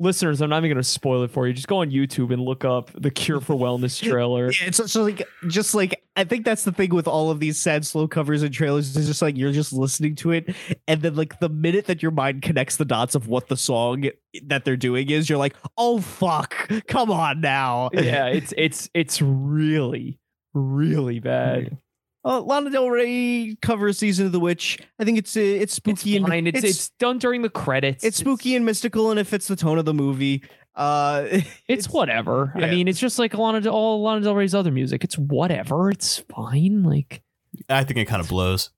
listeners, 0.00 0.40
I'm 0.40 0.50
not 0.50 0.58
even 0.58 0.70
gonna 0.70 0.82
spoil 0.82 1.22
it 1.22 1.30
for 1.30 1.46
you. 1.46 1.52
Just 1.52 1.68
go 1.68 1.78
on 1.78 1.90
YouTube 1.90 2.32
and 2.32 2.42
look 2.42 2.64
up 2.64 2.90
the 2.94 3.10
Cure 3.10 3.40
for 3.40 3.54
Wellness 3.54 4.02
trailer. 4.02 4.46
Yeah, 4.46 4.66
it's 4.66 4.92
so 4.92 5.02
like 5.02 5.22
just 5.48 5.74
like 5.74 6.02
I 6.16 6.24
think 6.24 6.44
that's 6.44 6.64
the 6.64 6.72
thing 6.72 6.94
with 6.94 7.08
all 7.08 7.30
of 7.30 7.40
these 7.40 7.58
sad 7.58 7.84
slow 7.86 8.06
covers 8.06 8.42
and 8.42 8.52
trailers 8.52 8.96
is 8.96 9.06
just 9.06 9.22
like 9.22 9.36
you're 9.36 9.52
just 9.52 9.72
listening 9.72 10.14
to 10.16 10.32
it, 10.32 10.54
and 10.86 11.02
then 11.02 11.14
like 11.14 11.40
the 11.40 11.48
minute 11.48 11.86
that 11.86 12.02
your 12.02 12.12
mind 12.12 12.42
connects 12.42 12.76
the 12.76 12.84
dots 12.84 13.14
of 13.14 13.28
what 13.28 13.48
the 13.48 13.56
song 13.56 14.04
that 14.46 14.64
they're 14.64 14.76
doing 14.76 15.10
is, 15.10 15.28
you're 15.28 15.38
like, 15.38 15.54
oh 15.76 16.00
fuck, 16.00 16.70
come 16.86 17.10
on 17.10 17.40
now. 17.40 17.90
yeah, 17.92 18.26
it's 18.26 18.52
it's 18.56 18.90
it's 18.94 19.22
really 19.22 20.18
really 20.54 21.18
bad. 21.20 21.76
Uh, 22.24 22.40
Lana 22.40 22.70
Del 22.70 22.88
Rey 22.88 23.54
covers 23.60 23.98
"Season 23.98 24.24
of 24.24 24.32
the 24.32 24.40
Witch." 24.40 24.78
I 24.98 25.04
think 25.04 25.18
it's 25.18 25.36
uh, 25.36 25.40
it's 25.40 25.62
It's 25.64 25.74
spooky 25.74 26.16
and 26.16 26.26
fine. 26.26 26.46
It's, 26.46 26.64
it's 26.64 26.88
done 26.98 27.18
during 27.18 27.42
the 27.42 27.50
credits. 27.50 28.02
it's 28.02 28.16
spooky 28.16 28.56
and 28.56 28.64
mystical, 28.64 29.10
and 29.10 29.20
it 29.20 29.26
fits 29.26 29.46
the 29.46 29.56
tone 29.56 29.78
of 29.78 29.84
the 29.84 29.92
movie. 29.94 30.42
Uh, 30.74 31.26
It's, 31.68 31.88
whatever. 31.90 32.52
I 32.56 32.70
mean, 32.70 32.88
it's 32.88 32.98
just 32.98 33.18
like 33.18 33.34
Lana, 33.34 33.60
Del- 33.60 33.74
all 33.74 34.02
Lana 34.02 34.22
Del 34.22 34.34
Rey's 34.34 34.54
other 34.54 34.72
music. 34.72 35.04
It's 35.04 35.18
whatever. 35.18 35.90
It's 35.90 36.18
fine. 36.34 36.82
Like 36.82 37.22
I 37.68 37.84
think 37.84 37.98
it 37.98 38.06
kind 38.06 38.20
of 38.22 38.28
blows. 38.28 38.70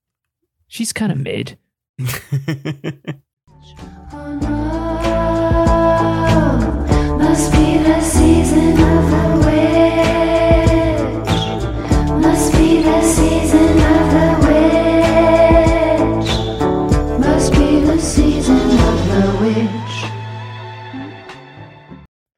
she's 0.67 0.91
kind 0.91 1.11
of 1.11 1.17
mid. 1.17 1.57
Must 7.19 7.51
be 7.51 7.77
the 7.77 8.01
season 8.01 8.69
of 8.71 9.11
the 9.11 9.36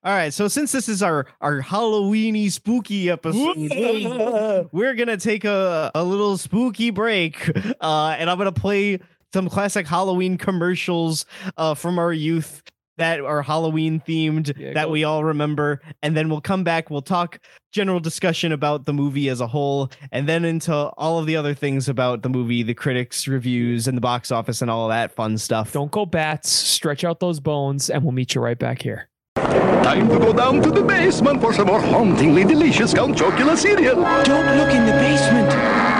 All 0.01 0.15
right, 0.15 0.33
so 0.33 0.47
since 0.47 0.71
this 0.71 0.87
is 0.87 1.03
our 1.03 1.27
our 1.41 1.61
Halloweeny 1.61 2.49
spooky 2.51 3.09
episode, 3.09 4.69
we're 4.71 4.95
gonna 4.95 5.17
take 5.17 5.43
a, 5.43 5.91
a 5.93 6.03
little 6.03 6.37
spooky 6.37 6.89
break, 6.89 7.49
uh, 7.81 8.15
and 8.17 8.29
I'm 8.29 8.37
gonna 8.37 8.51
play 8.51 8.99
some 9.33 9.49
classic 9.49 9.85
Halloween 9.85 10.37
commercials 10.37 11.25
uh, 11.57 11.73
from 11.73 11.99
our 11.99 12.13
youth 12.13 12.63
that 12.99 13.19
are 13.19 13.41
Halloween 13.41 14.01
themed 14.07 14.57
Yeah, 14.57 14.73
that 14.73 14.85
go. 14.85 14.91
we 14.91 15.03
all 15.03 15.23
remember, 15.23 15.81
and 16.03 16.15
then 16.15 16.29
we'll 16.29 16.39
come 16.41 16.63
back. 16.63 16.89
We'll 16.89 17.01
talk 17.01 17.39
general 17.73 17.99
discussion 17.99 18.51
about 18.51 18.85
the 18.85 18.93
movie 18.93 19.27
as 19.29 19.41
a 19.41 19.47
whole, 19.47 19.89
and 20.11 20.27
then 20.29 20.45
into 20.45 20.73
all 20.73 21.19
of 21.19 21.25
the 21.25 21.35
other 21.35 21.53
things 21.53 21.89
about 21.89 22.21
the 22.21 22.29
movie, 22.29 22.63
the 22.63 22.73
critics' 22.73 23.27
reviews, 23.27 23.87
and 23.87 23.97
the 23.97 24.01
box 24.01 24.31
office, 24.31 24.61
and 24.61 24.69
all 24.71 24.85
of 24.85 24.89
that 24.95 25.11
fun 25.15 25.37
stuff. 25.37 25.73
Don't 25.73 25.91
go 25.91 26.05
bats. 26.05 26.49
Stretch 26.49 27.03
out 27.03 27.19
those 27.19 27.39
bones, 27.39 27.89
and 27.89 28.03
we'll 28.03 28.11
meet 28.13 28.35
you 28.35 28.41
right 28.41 28.57
back 28.59 28.81
here. 28.81 29.09
Time 29.35 30.07
to 30.09 30.19
go 30.19 30.33
down 30.33 30.61
to 30.61 30.69
the 30.69 30.83
basement 30.83 31.41
for 31.41 31.53
some 31.53 31.67
more 31.67 31.81
hauntingly 31.81 32.43
delicious 32.43 32.93
Count 32.93 33.17
Chocula 33.17 33.57
cereal. 33.57 33.95
Don't 33.95 34.57
look 34.57 34.69
in 34.71 34.85
the 34.85 34.91
basement. 34.93 35.98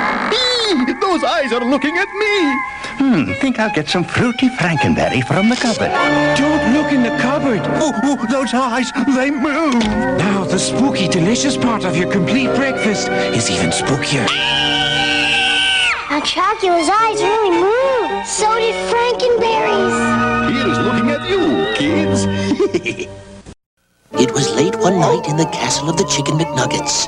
Those 1.02 1.24
eyes 1.24 1.52
are 1.52 1.66
looking 1.66 1.98
at 1.98 2.08
me. 2.14 2.34
Hmm, 3.00 3.34
think 3.42 3.60
I'll 3.60 3.74
get 3.74 3.88
some 3.90 4.04
fruity 4.04 4.50
Frankenberry 4.50 5.26
from 5.26 5.50
the 5.50 5.56
cupboard. 5.56 5.90
Don't 6.38 6.74
look 6.74 6.92
in 6.92 7.02
the 7.02 7.18
cupboard. 7.18 7.62
Oh, 7.82 7.94
oh, 8.04 8.26
those 8.30 8.54
eyes, 8.54 8.92
they 9.16 9.32
move. 9.32 9.74
Now 10.20 10.44
the 10.44 10.60
spooky, 10.60 11.08
delicious 11.08 11.58
part 11.58 11.86
of 11.86 11.98
your 11.98 12.12
complete 12.12 12.54
breakfast 12.56 13.08
is 13.10 13.50
even 13.50 13.72
spookier. 13.72 14.28
Now 16.10 16.22
Chocula's 16.22 16.90
eyes 16.90 17.22
really 17.22 17.52
move. 17.52 18.28
So 18.28 18.54
did 18.60 18.76
Frankenberry's. 18.92 19.98
Here's 20.54 20.78
looking 20.78 21.10
at 21.10 21.30
you, 21.30 21.66
kids. 21.78 23.20
It 24.14 24.32
was 24.34 24.50
late 24.56 24.76
one 24.78 25.00
night 25.00 25.28
in 25.28 25.38
the 25.38 25.46
castle 25.46 25.90
of 25.90 25.98
the 25.98 26.06
Chicken 26.06 26.38
McNuggets. 26.38 27.06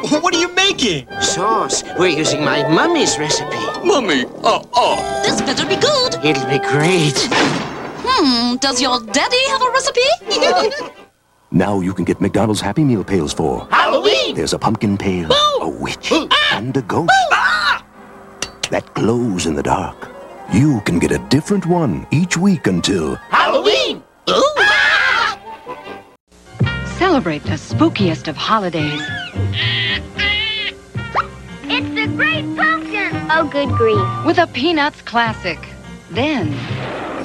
What 0.22 0.34
are 0.34 0.40
you 0.40 0.52
making? 0.54 1.06
Sauce. 1.20 1.84
We're 1.98 2.08
using 2.18 2.42
my 2.42 2.66
mummy's 2.68 3.18
recipe. 3.18 3.56
Mummy, 3.84 4.24
uh, 4.42 4.62
uh. 4.72 5.22
This 5.22 5.40
better 5.42 5.66
be 5.66 5.76
good. 5.76 6.14
It'll 6.24 6.48
be 6.48 6.58
great. 6.58 7.18
Hmm, 8.02 8.56
does 8.56 8.80
your 8.80 8.98
daddy 9.00 9.48
have 9.48 9.62
a 9.62 9.70
recipe? 9.70 10.96
Now 11.52 11.80
you 11.80 11.92
can 11.92 12.04
get 12.04 12.20
McDonald's 12.20 12.60
Happy 12.60 12.84
Meal 12.84 13.02
pails 13.02 13.32
for 13.32 13.66
Halloween! 13.72 14.36
There's 14.36 14.52
a 14.52 14.58
pumpkin 14.58 14.96
pail, 14.96 15.32
a 15.60 15.68
witch, 15.68 16.12
and 16.52 16.76
a 16.76 16.82
ghost 16.82 17.10
that 18.70 18.88
glows 18.94 19.46
in 19.46 19.56
the 19.56 19.62
dark. 19.62 20.08
You 20.52 20.80
can 20.82 21.00
get 21.00 21.10
a 21.10 21.18
different 21.28 21.66
one 21.66 22.06
each 22.12 22.36
week 22.36 22.68
until 22.68 23.16
Halloween! 23.30 24.04
Celebrate 27.10 27.42
the 27.42 27.58
spookiest 27.58 28.28
of 28.28 28.36
holidays. 28.36 29.02
It's 31.64 31.88
the 31.88 32.06
Great 32.14 32.44
Pumpkin. 32.56 33.10
Oh, 33.28 33.48
good 33.50 33.68
grief. 33.70 34.24
with 34.24 34.38
a 34.38 34.46
Peanuts 34.46 35.02
classic. 35.02 35.58
Then, 36.12 36.52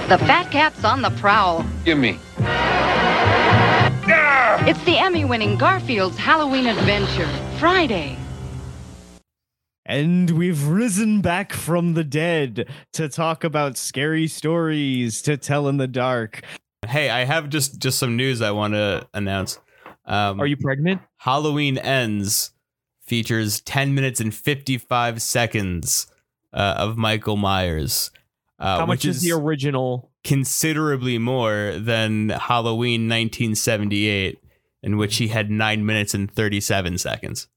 the 0.09 0.17
Fat 0.17 0.49
Cat's 0.49 0.83
on 0.83 1.03
the 1.03 1.11
prowl. 1.11 1.63
Give 1.83 1.99
me. 1.99 2.17
Ah! 2.39 3.93
It's 4.65 4.83
the 4.85 4.97
Emmy 4.97 5.23
winning 5.23 5.55
Garfield's 5.55 6.17
Halloween 6.17 6.65
Adventure, 6.65 7.29
Friday. 7.59 8.17
And 9.85 10.31
we've 10.31 10.65
risen 10.67 11.21
back 11.21 11.53
from 11.53 11.93
the 11.93 12.03
dead 12.03 12.67
to 12.93 13.07
talk 13.07 13.43
about 13.43 13.77
scary 13.77 14.25
stories 14.25 15.21
to 15.21 15.37
tell 15.37 15.67
in 15.67 15.77
the 15.77 15.87
dark. 15.87 16.41
Hey, 16.87 17.11
I 17.11 17.25
have 17.25 17.49
just 17.49 17.77
just 17.79 17.99
some 17.99 18.15
news 18.17 18.41
I 18.41 18.49
want 18.49 18.73
to 18.73 19.07
announce. 19.13 19.59
Um, 20.05 20.39
Are 20.39 20.45
you 20.47 20.57
pregnant? 20.57 21.01
Halloween 21.17 21.77
Ends 21.77 22.51
features 23.01 23.61
10 23.61 23.93
minutes 23.95 24.19
and 24.19 24.33
55 24.33 25.21
seconds 25.21 26.07
uh, 26.53 26.75
of 26.77 26.97
Michael 26.97 27.37
Myers. 27.37 28.11
Uh, 28.59 28.79
How 28.79 28.85
much 28.85 28.99
which 28.99 29.05
is 29.05 29.21
the 29.21 29.31
original? 29.31 30.11
considerably 30.23 31.17
more 31.17 31.73
than 31.77 32.29
Halloween 32.29 33.01
1978, 33.09 34.39
in 34.81 34.97
which 34.97 35.17
he 35.17 35.27
had 35.27 35.51
9 35.51 35.85
minutes 35.85 36.13
and 36.13 36.31
37 36.31 36.97
seconds. 36.97 37.47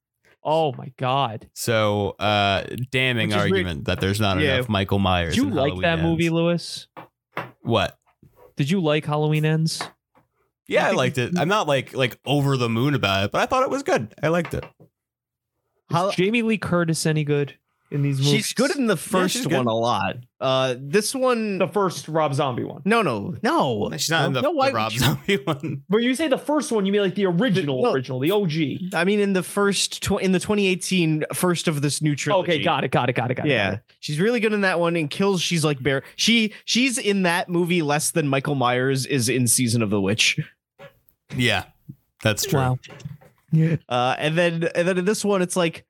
Oh 0.45 0.73
my 0.79 0.93
god! 0.97 1.49
So, 1.53 2.11
uh, 2.19 2.65
damning 2.91 3.31
is 3.31 3.37
weird. 3.37 3.53
argument 3.53 3.85
that 3.87 4.01
there's 4.01 4.21
not 4.21 4.39
Yeah. 4.41 4.55
enough 4.55 4.69
Michael 4.69 4.99
Myers. 4.99 5.35
Did 5.35 5.45
you 5.45 5.51
like 5.51 5.57
Halloween 5.73 5.83
that 5.83 5.99
movie, 6.01 6.25
Ends. 6.27 6.35
Lewis? 6.35 6.87
What? 7.63 7.99
Did 8.57 8.71
you 8.71 8.81
like 8.81 9.05
Halloween 9.05 9.45
Ends? 9.45 9.83
Yeah, 10.69 10.87
I 10.87 10.91
liked 10.93 11.19
it. 11.19 11.37
I'm 11.39 11.49
not 11.49 11.67
like 11.67 11.95
like 11.95 12.19
over 12.25 12.57
the 12.57 12.69
moon 12.69 12.95
about 12.95 13.25
it, 13.25 13.33
but 13.33 13.41
I 13.41 13.47
thought 13.47 13.63
it 13.65 13.71
was 13.71 13.83
good. 13.83 14.15
I 14.23 14.29
liked 14.29 14.55
it. 14.55 14.65
Is 15.91 16.15
Jamie 16.17 16.43
Lee 16.43 16.59
Curtis 16.59 17.07
any 17.07 17.25
good 17.25 17.55
in 17.91 18.03
these 18.03 18.19
movies? 18.19 18.33
She's 18.33 18.53
good 18.53 18.77
in 18.77 18.87
the 18.89 18.97
first 18.99 19.35
she's 19.35 19.47
good. 19.47 19.57
one 19.57 19.67
a 19.67 19.75
lot. 19.75 20.17
Uh, 20.39 20.75
this 20.79 21.15
one, 21.15 21.57
the 21.57 21.67
first 21.67 22.07
Rob 22.09 22.35
Zombie 22.35 22.63
one. 22.65 22.83
no, 22.85 23.01
no, 23.01 23.35
no. 23.43 23.89
She's 23.93 24.11
not 24.11 24.27
in 24.27 24.33
the, 24.35 24.43
No, 24.43 24.51
why 24.51 24.69
the 24.69 24.75
Rob 24.77 24.93
would 24.93 25.01
you- 25.01 25.01
Zombie 25.01 25.37
one. 25.45 25.83
But 25.89 26.03
you 26.03 26.15
say 26.15 26.29
the 26.29 26.37
first 26.37 26.71
one, 26.71 26.85
you 26.85 26.93
mean 26.93 27.01
like 27.01 27.15
the 27.15 27.25
original, 27.25 27.83
No. 27.85 27.93
original, 27.95 28.21
the 28.21 28.31
OG. 28.33 28.95
I 28.95 29.05
mean, 29.05 29.19
in 29.19 29.33
the 29.33 29.43
first, 29.43 30.03
tw- 30.03 30.21
in 30.21 30.33
the 30.33 30.39
2018 30.41 31.25
first 31.33 31.67
of 31.69 31.81
this 31.81 32.03
new 32.03 32.15
trilogy. 32.15 32.53
Okay, 32.53 32.63
got 32.63 32.85
it, 32.85 32.91
got 32.91 33.09
it, 33.09 33.15
got 33.15 33.31
it, 33.31 33.35
got 33.37 33.47
it. 33.47 33.49
got 33.49 33.51
Yeah, 33.51 33.73
it. 33.77 33.81
she's 34.01 34.21
really 34.21 34.41
good 34.41 34.53
in 34.53 34.61
that 34.61 34.79
one. 34.79 34.95
And 34.95 35.09
kills, 35.09 35.41
she's 35.41 35.65
like 35.65 35.83
bear. 35.83 36.03
She 36.17 36.53
she's 36.67 36.99
in 36.99 37.23
that 37.23 37.49
movie 37.49 37.81
less 37.81 38.11
than 38.11 38.29
Michael 38.29 38.57
Myers 38.57 39.07
is 39.07 39.31
in 39.31 39.47
Season 39.47 39.81
of 39.83 39.89
the 39.89 40.01
Witch. 40.03 40.39
Yeah, 41.37 41.65
that's 42.23 42.45
true. 42.45 42.59
Wow. 42.61 42.79
Uh, 43.89 44.15
and 44.19 44.37
then 44.37 44.69
and 44.75 44.87
then 44.89 44.99
in 44.99 45.05
this 45.05 45.25
one, 45.25 45.43
it's 45.43 45.57
like 45.57 45.85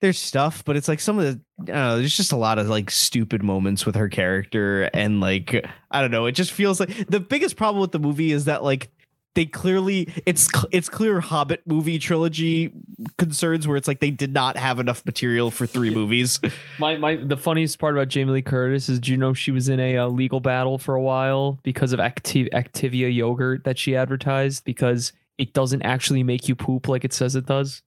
there's 0.00 0.18
stuff, 0.18 0.64
but 0.64 0.76
it's 0.76 0.88
like 0.88 1.00
some 1.00 1.18
of 1.18 1.24
the 1.24 1.40
I 1.60 1.64
don't 1.64 1.74
know, 1.74 1.96
there's 1.98 2.16
just 2.16 2.32
a 2.32 2.36
lot 2.36 2.58
of 2.58 2.68
like 2.68 2.90
stupid 2.90 3.42
moments 3.42 3.86
with 3.86 3.94
her 3.94 4.08
character, 4.08 4.90
and 4.92 5.20
like 5.20 5.66
I 5.90 6.00
don't 6.00 6.10
know, 6.10 6.26
it 6.26 6.32
just 6.32 6.52
feels 6.52 6.80
like 6.80 7.06
the 7.08 7.20
biggest 7.20 7.56
problem 7.56 7.80
with 7.80 7.92
the 7.92 7.98
movie 7.98 8.32
is 8.32 8.46
that 8.46 8.62
like 8.64 8.90
they 9.34 9.46
clearly 9.46 10.12
it's 10.26 10.48
it's 10.70 10.88
clear 10.88 11.20
Hobbit 11.20 11.62
movie 11.66 11.98
trilogy 11.98 12.72
concerns 13.18 13.66
where 13.66 13.76
it's 13.76 13.88
like 13.88 14.00
they 14.00 14.10
did 14.10 14.32
not 14.32 14.56
have 14.56 14.78
enough 14.78 15.04
material 15.06 15.50
for 15.50 15.66
three 15.66 15.90
movies. 15.90 16.40
My 16.78 16.96
my 16.96 17.16
the 17.16 17.36
funniest 17.36 17.78
part 17.78 17.94
about 17.94 18.08
Jamie 18.08 18.32
Lee 18.32 18.42
Curtis 18.42 18.88
is, 18.88 18.98
do 18.98 19.10
you 19.10 19.16
know 19.16 19.32
she 19.32 19.50
was 19.50 19.68
in 19.68 19.80
a, 19.80 19.96
uh 19.98 20.08
legal 20.08 20.40
battle 20.40 20.78
for 20.78 20.94
a 20.94 21.02
while 21.02 21.58
because 21.62 21.92
of 21.92 22.00
Activ- 22.00 22.52
Activia 22.52 23.14
yogurt 23.14 23.64
that 23.64 23.78
she 23.78 23.96
advertised 23.96 24.64
because 24.64 25.12
it 25.38 25.54
doesn't 25.54 25.82
actually 25.82 26.22
make 26.22 26.48
you 26.48 26.54
poop 26.54 26.88
like 26.88 27.04
it 27.04 27.12
says 27.12 27.34
it 27.34 27.46
does. 27.46 27.82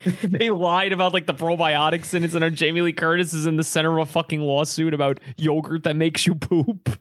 they 0.22 0.50
lied 0.50 0.92
about 0.92 1.14
like 1.14 1.26
the 1.26 1.34
probiotics 1.34 2.12
in 2.12 2.24
it, 2.24 2.34
and 2.34 2.56
Jamie 2.56 2.82
Lee 2.82 2.92
Curtis 2.92 3.32
is 3.32 3.46
in 3.46 3.56
the 3.56 3.64
center 3.64 3.98
of 3.98 4.08
a 4.08 4.12
fucking 4.12 4.40
lawsuit 4.40 4.92
about 4.92 5.20
yogurt 5.36 5.84
that 5.84 5.96
makes 5.96 6.26
you 6.26 6.34
poop. 6.34 6.98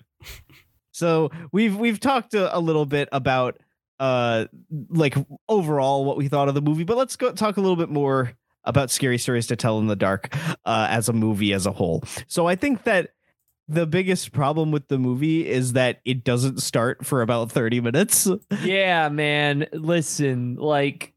So 0.95 1.29
we've 1.51 1.75
we've 1.75 1.99
talked 1.99 2.33
a, 2.33 2.55
a 2.55 2.59
little 2.59 2.85
bit 2.85 3.09
about 3.11 3.59
uh 3.99 4.45
like 4.89 5.15
overall 5.49 6.05
what 6.05 6.15
we 6.15 6.29
thought 6.29 6.47
of 6.47 6.55
the 6.55 6.61
movie, 6.61 6.85
but 6.85 6.95
let's 6.95 7.17
go 7.17 7.33
talk 7.33 7.57
a 7.57 7.61
little 7.61 7.75
bit 7.75 7.89
more 7.89 8.31
about 8.63 8.89
scary 8.89 9.17
stories 9.17 9.47
to 9.47 9.57
tell 9.57 9.77
in 9.79 9.87
the 9.87 9.95
dark 9.95 10.33
uh, 10.65 10.87
as 10.89 11.07
a 11.09 11.13
movie 11.13 11.53
as 11.53 11.65
a 11.65 11.71
whole. 11.71 12.03
So 12.27 12.47
I 12.47 12.55
think 12.55 12.83
that 12.83 13.11
the 13.67 13.85
biggest 13.85 14.31
problem 14.31 14.71
with 14.71 14.87
the 14.87 14.97
movie 14.97 15.47
is 15.47 15.73
that 15.73 15.99
it 16.05 16.23
doesn't 16.23 16.61
start 16.61 17.05
for 17.05 17.21
about 17.21 17.51
30 17.51 17.81
minutes. 17.81 18.27
yeah, 18.63 19.09
man. 19.09 19.67
Listen, 19.73 20.55
like 20.55 21.13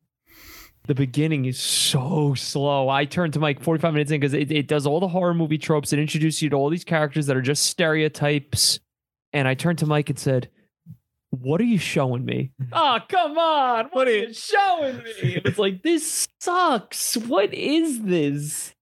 the 0.87 0.95
beginning 0.95 1.45
is 1.45 1.59
so 1.59 2.35
slow. 2.35 2.89
I 2.89 3.05
turned 3.05 3.35
to 3.35 3.41
Mike 3.41 3.63
45 3.63 3.93
minutes 3.93 4.11
in 4.11 4.21
because 4.21 4.35
it, 4.35 4.51
it 4.51 4.67
does 4.67 4.87
all 4.87 5.01
the 5.01 5.09
horror 5.09 5.35
movie 5.35 5.59
tropes. 5.59 5.93
It 5.93 6.01
introduces 6.01 6.43
you 6.43 6.51
to 6.51 6.57
all 6.57 6.69
these 6.69 6.85
characters 6.85 7.27
that 7.27 7.37
are 7.37 7.43
just 7.43 7.65
stereotypes. 7.65 8.81
And 9.33 9.47
I 9.47 9.55
turned 9.55 9.79
to 9.79 9.87
Mike 9.87 10.11
and 10.11 10.19
said, 10.19 10.49
What 11.31 11.61
are 11.61 11.65
you 11.65 11.79
showing 11.79 12.25
me? 12.25 12.53
oh, 12.73 12.99
come 13.09 13.39
on. 13.39 13.89
What 13.93 14.09
are 14.09 14.17
you 14.17 14.33
showing 14.33 14.99
me? 14.99 15.03
It 15.37 15.45
was 15.45 15.59
like, 15.59 15.83
This 15.83 16.27
sucks. 16.41 17.17
What 17.17 17.53
is 17.53 18.03
this? 18.03 18.75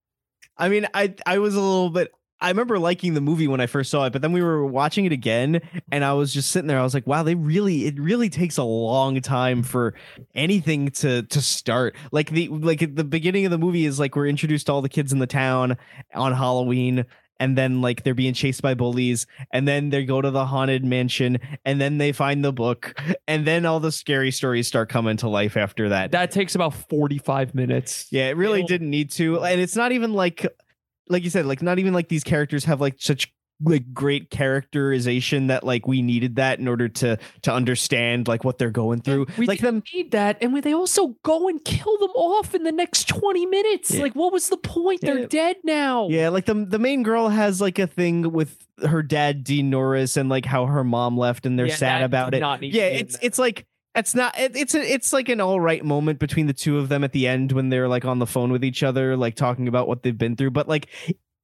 I 0.59 0.69
mean, 0.69 0.87
I 0.95 1.15
I 1.27 1.39
was 1.39 1.55
a 1.55 1.61
little 1.61 1.91
bit 1.91 2.13
I 2.39 2.49
remember 2.51 2.79
liking 2.79 3.15
the 3.15 3.23
movie 3.23 3.49
when 3.49 3.61
I 3.61 3.67
first 3.67 3.91
saw 3.91 4.05
it, 4.05 4.13
but 4.13 4.21
then 4.21 4.33
we 4.33 4.43
were 4.43 4.67
watching 4.67 5.07
it 5.07 5.13
again 5.13 5.61
and 5.91 6.05
I 6.05 6.13
was 6.13 6.35
just 6.35 6.51
sitting 6.51 6.67
there. 6.69 6.79
I 6.79 6.83
was 6.83 6.93
like, 6.93 7.07
wow, 7.07 7.23
they 7.23 7.35
really 7.35 7.87
it 7.87 7.99
really 7.99 8.29
takes 8.29 8.59
a 8.59 8.63
long 8.63 9.21
time 9.23 9.63
for 9.63 9.95
anything 10.35 10.91
to 10.91 11.23
to 11.23 11.41
start. 11.41 11.97
Like 12.13 12.31
the 12.31 12.49
like 12.49 12.95
the 12.95 13.05
beginning 13.05 13.47
of 13.47 13.51
the 13.51 13.59
movie 13.59 13.87
is 13.87 13.99
like 13.99 14.15
we're 14.17 14.27
introduced 14.27 14.67
to 14.67 14.73
all 14.73 14.83
the 14.83 14.89
kids 14.91 15.13
in 15.13 15.19
the 15.19 15.27
town 15.27 15.79
on 16.15 16.33
Halloween 16.33 17.07
and 17.39 17.57
then 17.57 17.81
like 17.81 18.03
they're 18.03 18.15
being 18.15 18.35
chased 18.35 18.63
by 18.63 18.75
bullies 18.75 19.27
and 19.51 19.67
then 19.67 19.91
they 19.91 20.05
go 20.05 20.21
to 20.21 20.31
the 20.31 20.47
haunted 20.47 20.85
mansion 20.85 21.39
and 21.65 21.81
then 21.81 21.99
they 21.99 22.13
find 22.13 22.45
the 22.45 22.53
book 22.53 22.99
and 23.29 23.47
then 23.47 23.67
all 23.67 23.81
the 23.81 23.93
scary 23.93 24.31
stories 24.31 24.67
start 24.67 24.89
coming 24.89 25.17
to 25.19 25.29
life 25.29 25.57
after 25.57 25.89
that. 25.91 26.13
That 26.13 26.31
takes 26.31 26.55
about 26.55 26.75
45 26.75 27.55
minutes. 27.55 28.07
Yeah, 28.11 28.29
it 28.29 28.37
really 28.37 28.63
didn't 28.63 28.91
need 28.91 29.11
to. 29.13 29.45
And 29.45 29.61
it's 29.61 29.77
not 29.77 29.93
even 29.93 30.13
like 30.13 30.47
like 31.09 31.23
you 31.23 31.31
said, 31.31 31.47
like 31.47 31.63
not 31.63 31.79
even 31.79 31.95
like 31.95 32.09
these 32.09 32.25
characters 32.25 32.65
have 32.65 32.81
like 32.81 32.97
such 32.99 33.33
like 33.65 33.95
great 33.95 34.31
characterization 34.31 35.47
that 35.47 35.65
like 35.65 35.87
we 35.87 36.03
needed 36.03 36.37
that 36.37 36.59
in 36.59 36.69
order 36.69 36.89
to 36.89 37.19
to 37.43 37.53
understand 37.53 38.29
like 38.29 38.45
what 38.45 38.59
they're 38.59 38.71
going 38.71 39.01
through. 39.01 39.27
We 39.39 39.47
like 39.47 39.61
didn't 39.61 39.89
need 39.95 40.11
that, 40.13 40.37
and 40.41 40.53
when 40.53 40.63
they 40.63 40.75
also 40.75 41.17
go 41.23 41.49
and 41.49 41.65
kill 41.65 41.97
them 41.99 42.11
off 42.11 42.55
in 42.55 42.65
the 42.65 42.73
next 42.73 43.09
twenty 43.09 43.47
minutes. 43.47 43.93
Yeah. 43.93 44.03
Like, 44.03 44.15
what 44.15 44.33
was 44.33 44.49
the 44.49 44.57
point? 44.57 45.01
They're 45.01 45.27
dead 45.27 45.57
now. 45.65 46.09
Yeah, 46.09 46.29
like 46.29 46.45
the 46.47 46.55
the 46.55 46.79
main 46.79 47.03
girl 47.03 47.29
has 47.29 47.61
like 47.61 47.79
a 47.79 47.87
thing 47.87 48.33
with 48.33 48.57
her 48.87 49.03
dad 49.03 49.43
Dean 49.43 49.71
Norris 49.71 50.17
and 50.17 50.29
like 50.29 50.45
how 50.45 50.67
her 50.67 50.85
mom 50.85 51.17
left 51.17 51.47
and 51.47 51.59
they're 51.59 51.67
Yeah, 51.67 51.77
sad 51.77 52.03
about 52.03 52.35
it. 52.35 52.41
not 52.41 52.61
need 52.61 52.73
to 52.73 52.77
yeah, 52.77 52.85
it's 52.89 53.17
it's 53.23 53.39
like 53.39 53.67
it's 53.95 54.15
not 54.15 54.39
it, 54.39 54.55
it's 54.55 54.75
a, 54.75 54.81
it's 54.83 55.15
like 55.15 55.31
an 55.31 55.41
all 55.41 55.59
right 55.59 55.83
moment 55.83 56.19
between 56.19 56.47
the 56.47 56.53
two 56.53 56.77
of 56.79 56.91
them 56.91 57.03
at 57.03 57.13
the 57.13 57.27
end 57.27 57.53
when 57.53 57.71
they're 57.71 57.89
like 57.89 58.05
on 58.05 58.19
the 58.19 58.27
phone 58.27 58.53
with 58.53 58.63
each 58.63 58.83
other 58.83 59.17
like 59.17 59.35
talking 59.35 59.67
about 59.69 59.89
what 59.89 60.03
they've 60.03 60.19
been 60.19 60.37
through 60.37 60.51
but 60.51 60.69
like 60.69 60.89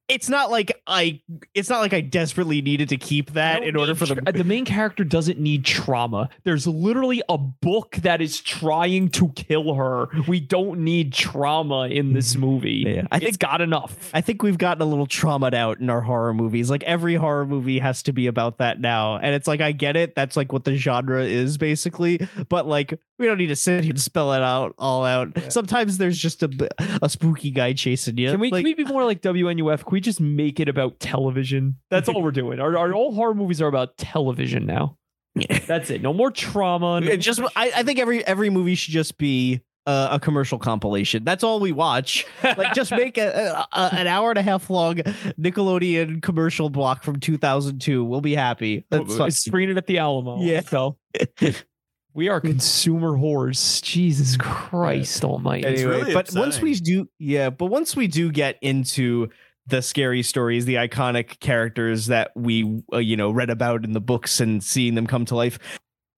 it's 0.07 0.27
not 0.27 0.51
like 0.51 0.81
I 0.85 1.21
it's 1.53 1.69
not 1.69 1.79
like 1.79 1.93
I 1.93 2.01
desperately 2.01 2.61
needed 2.61 2.89
to 2.89 2.97
keep 2.97 3.31
that 3.31 3.63
in 3.63 3.75
order 3.75 3.95
for 3.95 4.05
the 4.05 4.15
tra- 4.15 4.23
uh, 4.27 4.31
the 4.31 4.43
main 4.43 4.65
character 4.65 5.03
doesn't 5.03 5.39
need 5.39 5.63
trauma. 5.63 6.29
There's 6.43 6.67
literally 6.67 7.21
a 7.29 7.37
book 7.37 7.95
that 8.01 8.21
is 8.21 8.41
trying 8.41 9.09
to 9.09 9.29
kill 9.29 9.75
her. 9.75 10.07
We 10.27 10.39
don't 10.39 10.83
need 10.83 11.13
trauma 11.13 11.87
in 11.87 12.13
this 12.13 12.33
mm-hmm. 12.33 12.41
movie. 12.41 12.83
Yeah, 12.85 13.03
I 13.11 13.15
I 13.15 13.19
think- 13.19 13.29
it's 13.29 13.37
got 13.37 13.61
enough. 13.61 14.11
I 14.13 14.21
think 14.21 14.43
we've 14.43 14.57
gotten 14.57 14.81
a 14.81 14.85
little 14.85 15.07
traumatized 15.07 15.53
out 15.53 15.79
in 15.79 15.89
our 15.89 16.01
horror 16.01 16.33
movies. 16.33 16.69
Like 16.69 16.83
every 16.83 17.15
horror 17.15 17.45
movie 17.45 17.79
has 17.79 18.03
to 18.03 18.13
be 18.13 18.27
about 18.27 18.57
that 18.57 18.79
now. 18.79 19.17
And 19.17 19.35
it's 19.35 19.47
like 19.47 19.61
I 19.61 19.71
get 19.71 19.95
it. 19.95 20.15
That's 20.15 20.35
like 20.35 20.51
what 20.51 20.65
the 20.65 20.75
genre 20.75 21.23
is 21.23 21.57
basically. 21.57 22.27
But 22.49 22.67
like 22.67 22.99
we 23.23 23.27
don't 23.29 23.37
need 23.37 23.47
to 23.47 23.55
sit 23.55 23.83
here 23.83 23.91
and 23.91 24.01
spell 24.01 24.33
it 24.33 24.41
out 24.41 24.75
all 24.77 25.05
out. 25.05 25.29
Sometimes 25.51 25.97
there's 25.97 26.17
just 26.17 26.43
a, 26.43 26.69
a 27.01 27.07
spooky 27.09 27.51
guy 27.51 27.71
chasing 27.71 28.17
you. 28.17 28.29
Can 28.31 28.39
we, 28.41 28.51
Like, 28.51 28.59
can 28.59 28.65
we 28.65 28.73
be 28.73 28.83
more 28.83 29.05
like 29.05 29.21
WNUF? 29.21 29.79
Can 29.85 29.91
we 29.91 30.01
just 30.01 30.19
make 30.19 30.59
it 30.59 30.67
about 30.67 30.99
television? 30.99 31.77
That's 31.89 32.09
all 32.09 32.21
we're 32.21 32.31
doing. 32.31 32.59
Our, 32.59 32.77
our 32.77 32.93
all 32.93 33.13
horror 33.13 33.33
movies 33.33 33.61
are 33.61 33.67
about 33.67 33.97
television 33.97 34.65
now. 34.65 34.97
That's 35.65 35.89
it. 35.89 36.01
No 36.01 36.13
more 36.13 36.31
trauma. 36.31 36.99
No 37.01 37.15
just 37.15 37.39
I, 37.55 37.71
I 37.77 37.83
think 37.83 37.97
every 37.99 38.25
every 38.27 38.49
movie 38.49 38.75
should 38.75 38.93
just 38.93 39.17
be 39.17 39.61
uh, 39.85 40.09
a 40.11 40.19
commercial 40.19 40.59
compilation. 40.59 41.23
That's 41.23 41.43
all 41.43 41.59
we 41.59 41.71
watch. 41.71 42.25
Like 42.43 42.73
just 42.73 42.91
make 43.03 43.17
a, 43.17 43.65
a, 43.73 43.77
a- 43.79 43.95
an 43.95 44.07
hour 44.07 44.29
and 44.29 44.37
a 44.37 44.41
half 44.43 44.69
long 44.69 44.95
Nickelodeon 44.95 46.21
commercial 46.21 46.69
block 46.69 47.03
from 47.03 47.19
2002. 47.19 48.03
We'll 48.03 48.21
be 48.21 48.35
happy. 48.35 48.85
That's 48.89 49.39
screen 49.39 49.69
it 49.69 49.77
at 49.77 49.87
the 49.87 49.97
Alamo. 49.97 50.41
Yeah. 50.41 50.61
So 50.61 50.97
we 52.13 52.29
are 52.29 52.39
consumer 52.39 53.11
whores. 53.11 53.81
Jesus 53.81 54.37
Christ 54.37 55.23
Almighty. 55.23 55.65
Anyway, 55.65 56.13
but 56.13 56.33
once 56.33 56.61
we 56.61 56.75
do, 56.75 57.09
yeah, 57.19 57.49
but 57.49 57.65
once 57.67 57.95
we 57.95 58.07
do 58.07 58.31
get 58.31 58.57
into 58.61 59.29
the 59.65 59.81
scary 59.81 60.21
stories, 60.23 60.65
the 60.65 60.75
iconic 60.75 61.39
characters 61.39 62.07
that 62.07 62.31
we, 62.35 62.83
uh, 62.93 62.97
you 62.97 63.15
know, 63.15 63.31
read 63.31 63.49
about 63.49 63.83
in 63.83 63.93
the 63.93 64.01
books 64.01 64.39
and 64.39 64.63
seeing 64.63 64.95
them 64.95 65.07
come 65.07 65.25
to 65.25 65.35
life. 65.35 65.57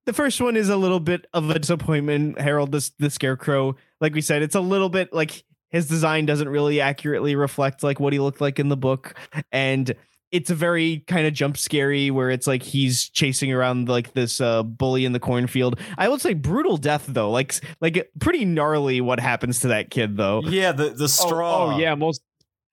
The 0.05 0.13
first 0.13 0.39
one 0.41 0.55
is 0.55 0.69
a 0.69 0.77
little 0.77 0.99
bit 0.99 1.25
of 1.33 1.49
a 1.49 1.59
disappointment. 1.59 2.39
Harold, 2.39 2.71
the, 2.71 2.89
the 2.99 3.09
Scarecrow, 3.09 3.75
like 4.01 4.13
we 4.13 4.21
said, 4.21 4.41
it's 4.41 4.55
a 4.55 4.61
little 4.61 4.89
bit 4.89 5.13
like 5.13 5.43
his 5.69 5.87
design 5.87 6.25
doesn't 6.25 6.49
really 6.49 6.79
accurately 6.81 7.35
reflect 7.35 7.83
like 7.83 7.99
what 7.99 8.13
he 8.13 8.19
looked 8.19 8.41
like 8.41 8.59
in 8.59 8.69
the 8.69 8.77
book, 8.77 9.15
and 9.51 9.95
it's 10.35 10.49
a 10.49 10.55
very 10.55 11.03
kind 11.07 11.25
of 11.25 11.33
jump 11.33 11.57
scary 11.57 12.11
where 12.11 12.29
it's 12.29 12.47
like 12.47 12.63
he's 12.63 13.09
chasing 13.09 13.51
around 13.51 13.89
like 13.89 14.13
this 14.13 14.41
uh, 14.41 14.63
bully 14.63 15.05
in 15.05 15.13
the 15.13 15.19
cornfield. 15.19 15.79
I 15.97 16.09
would 16.09 16.21
say 16.21 16.33
brutal 16.33 16.77
death 16.77 17.05
though, 17.07 17.31
like 17.31 17.55
like 17.81 18.09
pretty 18.19 18.45
gnarly 18.45 19.01
what 19.01 19.19
happens 19.19 19.61
to 19.61 19.69
that 19.69 19.89
kid 19.89 20.17
though. 20.17 20.41
Yeah, 20.43 20.71
the 20.71 20.89
the 20.89 21.09
straw. 21.09 21.73
Oh, 21.73 21.77
yeah, 21.77 21.95
most. 21.95 22.21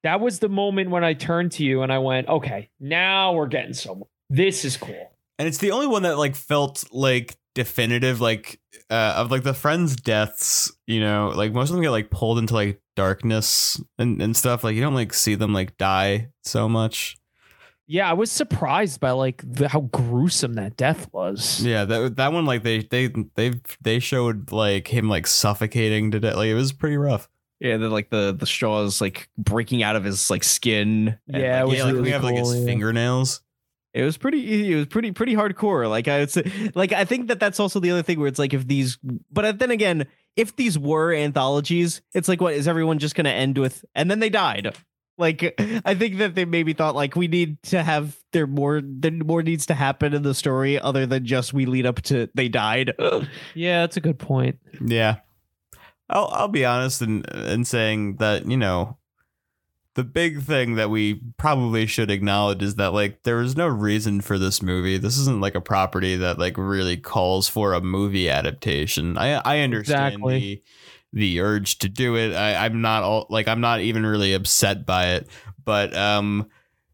That 0.02 0.20
was 0.20 0.40
the 0.40 0.48
moment 0.48 0.90
when 0.90 1.04
I 1.04 1.14
turned 1.14 1.52
to 1.52 1.64
you 1.64 1.82
and 1.82 1.92
I 1.92 1.98
went, 1.98 2.28
"Okay, 2.28 2.70
now 2.80 3.34
we're 3.34 3.46
getting 3.46 3.74
somewhere. 3.74 4.08
This 4.28 4.64
is 4.64 4.76
cool." 4.76 5.12
and 5.38 5.48
it's 5.48 5.58
the 5.58 5.72
only 5.72 5.88
one 5.88 6.04
that 6.04 6.18
like 6.18 6.36
felt 6.36 6.84
like 6.92 7.36
definitive 7.54 8.20
like 8.20 8.60
uh 8.90 9.14
of 9.16 9.30
like 9.30 9.42
the 9.42 9.52
friends 9.52 9.96
deaths 9.96 10.72
you 10.86 11.00
know 11.00 11.32
like 11.34 11.52
most 11.52 11.68
of 11.68 11.74
them 11.74 11.82
get 11.82 11.90
like 11.90 12.10
pulled 12.10 12.38
into 12.38 12.54
like 12.54 12.80
darkness 12.94 13.82
and, 13.98 14.22
and 14.22 14.36
stuff 14.36 14.62
like 14.62 14.76
you 14.76 14.80
don't 14.80 14.94
like 14.94 15.12
see 15.12 15.34
them 15.34 15.52
like 15.52 15.76
die 15.78 16.28
so 16.44 16.68
much 16.68 17.16
Yeah, 17.86 18.08
I 18.08 18.12
was 18.14 18.30
surprised 18.30 19.00
by 19.00 19.10
like 19.10 19.42
the, 19.44 19.68
how 19.68 19.80
gruesome 19.80 20.54
that 20.54 20.76
death 20.76 21.08
was. 21.12 21.62
yeah 21.64 21.84
that 21.84 22.16
that 22.16 22.32
one 22.32 22.46
like 22.46 22.62
they 22.62 22.80
they 22.82 23.08
they 23.34 23.52
they 23.80 23.98
showed 23.98 24.52
like 24.52 24.88
him 24.88 25.08
like 25.08 25.26
suffocating 25.26 26.10
to 26.12 26.20
death 26.20 26.36
like 26.36 26.48
it 26.48 26.54
was 26.54 26.72
pretty 26.72 26.96
rough 26.96 27.28
Yeah, 27.60 27.76
then 27.76 27.90
like 27.90 28.10
the 28.10 28.34
the 28.38 28.46
straws 28.46 29.00
like 29.00 29.28
breaking 29.36 29.82
out 29.82 29.96
of 29.96 30.04
his 30.04 30.30
like 30.30 30.44
skin. 30.44 31.18
and, 31.28 31.42
Yeah, 31.42 31.60
it 31.60 31.64
like, 31.64 31.68
was 31.68 31.76
yeah 31.78 31.84
like 31.84 31.92
really 31.94 32.04
we 32.04 32.10
have 32.10 32.24
like 32.24 32.36
his 32.36 32.54
yeah. 32.54 32.64
fingernails 32.64 33.42
It 33.94 34.04
was 34.04 34.16
pretty. 34.16 34.72
It 34.72 34.76
was 34.76 34.86
pretty 34.86 35.12
pretty 35.12 35.34
hardcore. 35.34 35.86
Like 35.88 36.08
I 36.08 36.20
would 36.20 36.30
say, 36.30 36.70
like 36.74 36.92
I 36.92 37.04
think 37.04 37.28
that 37.28 37.38
that's 37.40 37.60
also 37.60 37.78
the 37.78 37.90
other 37.90 38.02
thing 38.02 38.18
where 38.18 38.28
it's 38.28 38.38
like 38.38 38.54
if 38.54 38.66
these, 38.66 38.98
but 39.30 39.44
uh, 39.44 39.52
then 39.52 39.70
again, 39.70 40.06
if 40.34 40.56
these 40.56 40.78
were 40.78 41.12
anthologies, 41.12 42.00
it's 42.14 42.26
like 42.26 42.40
what 42.40 42.54
is 42.54 42.66
everyone 42.66 42.98
just 42.98 43.14
going 43.14 43.26
to 43.26 43.30
end 43.32 43.58
with? 43.58 43.84
And 43.94 44.10
then 44.10 44.18
they 44.20 44.30
died. 44.30 44.74
Like 45.18 45.54
I 45.84 45.94
think 45.94 46.18
that 46.18 46.34
they 46.34 46.44
maybe 46.44 46.72
thought 46.72 46.94
like 46.94 47.16
we 47.16 47.28
need 47.28 47.62
to 47.64 47.82
have 47.82 48.16
there 48.32 48.46
more 48.46 48.80
there 48.84 49.10
more 49.10 49.42
needs 49.42 49.66
to 49.66 49.74
happen 49.74 50.14
in 50.14 50.22
the 50.22 50.34
story 50.34 50.80
other 50.80 51.06
than 51.06 51.24
just 51.24 51.52
we 51.52 51.66
lead 51.66 51.86
up 51.86 52.00
to 52.02 52.28
they 52.34 52.48
died. 52.48 52.92
Yeah, 53.54 53.82
that's 53.82 53.96
a 53.96 54.00
good 54.00 54.18
point. 54.18 54.58
Yeah. 54.84 55.16
I'll 56.08 56.28
I'll 56.28 56.48
be 56.48 56.64
honest 56.64 57.02
in 57.02 57.24
in 57.24 57.64
saying 57.64 58.16
that, 58.16 58.46
you 58.46 58.56
know, 58.56 58.96
the 59.94 60.04
big 60.04 60.42
thing 60.42 60.76
that 60.76 60.88
we 60.88 61.20
probably 61.36 61.86
should 61.86 62.10
acknowledge 62.10 62.62
is 62.62 62.76
that 62.76 62.92
like 62.94 63.22
there 63.24 63.36
was 63.36 63.56
no 63.56 63.66
reason 63.66 64.20
for 64.22 64.38
this 64.38 64.62
movie. 64.62 64.96
This 64.98 65.18
isn't 65.18 65.40
like 65.42 65.54
a 65.54 65.60
property 65.60 66.16
that 66.16 66.38
like 66.38 66.56
really 66.56 66.96
calls 66.96 67.48
for 67.48 67.74
a 67.74 67.80
movie 67.80 68.28
adaptation. 68.28 69.18
I 69.18 69.34
I 69.44 69.60
understand 69.60 70.14
Exactly. 70.14 70.38
the 70.38 70.62
the 71.12 71.40
urge 71.40 71.78
to 71.78 71.88
do 71.88 72.16
it. 72.16 72.34
I, 72.34 72.64
I'm 72.64 72.80
not 72.80 73.02
all 73.02 73.26
like 73.30 73.48
I'm 73.48 73.60
not 73.60 73.80
even 73.80 74.04
really 74.04 74.32
upset 74.34 74.86
by 74.86 75.14
it. 75.14 75.28
But 75.64 75.96
um 75.96 76.48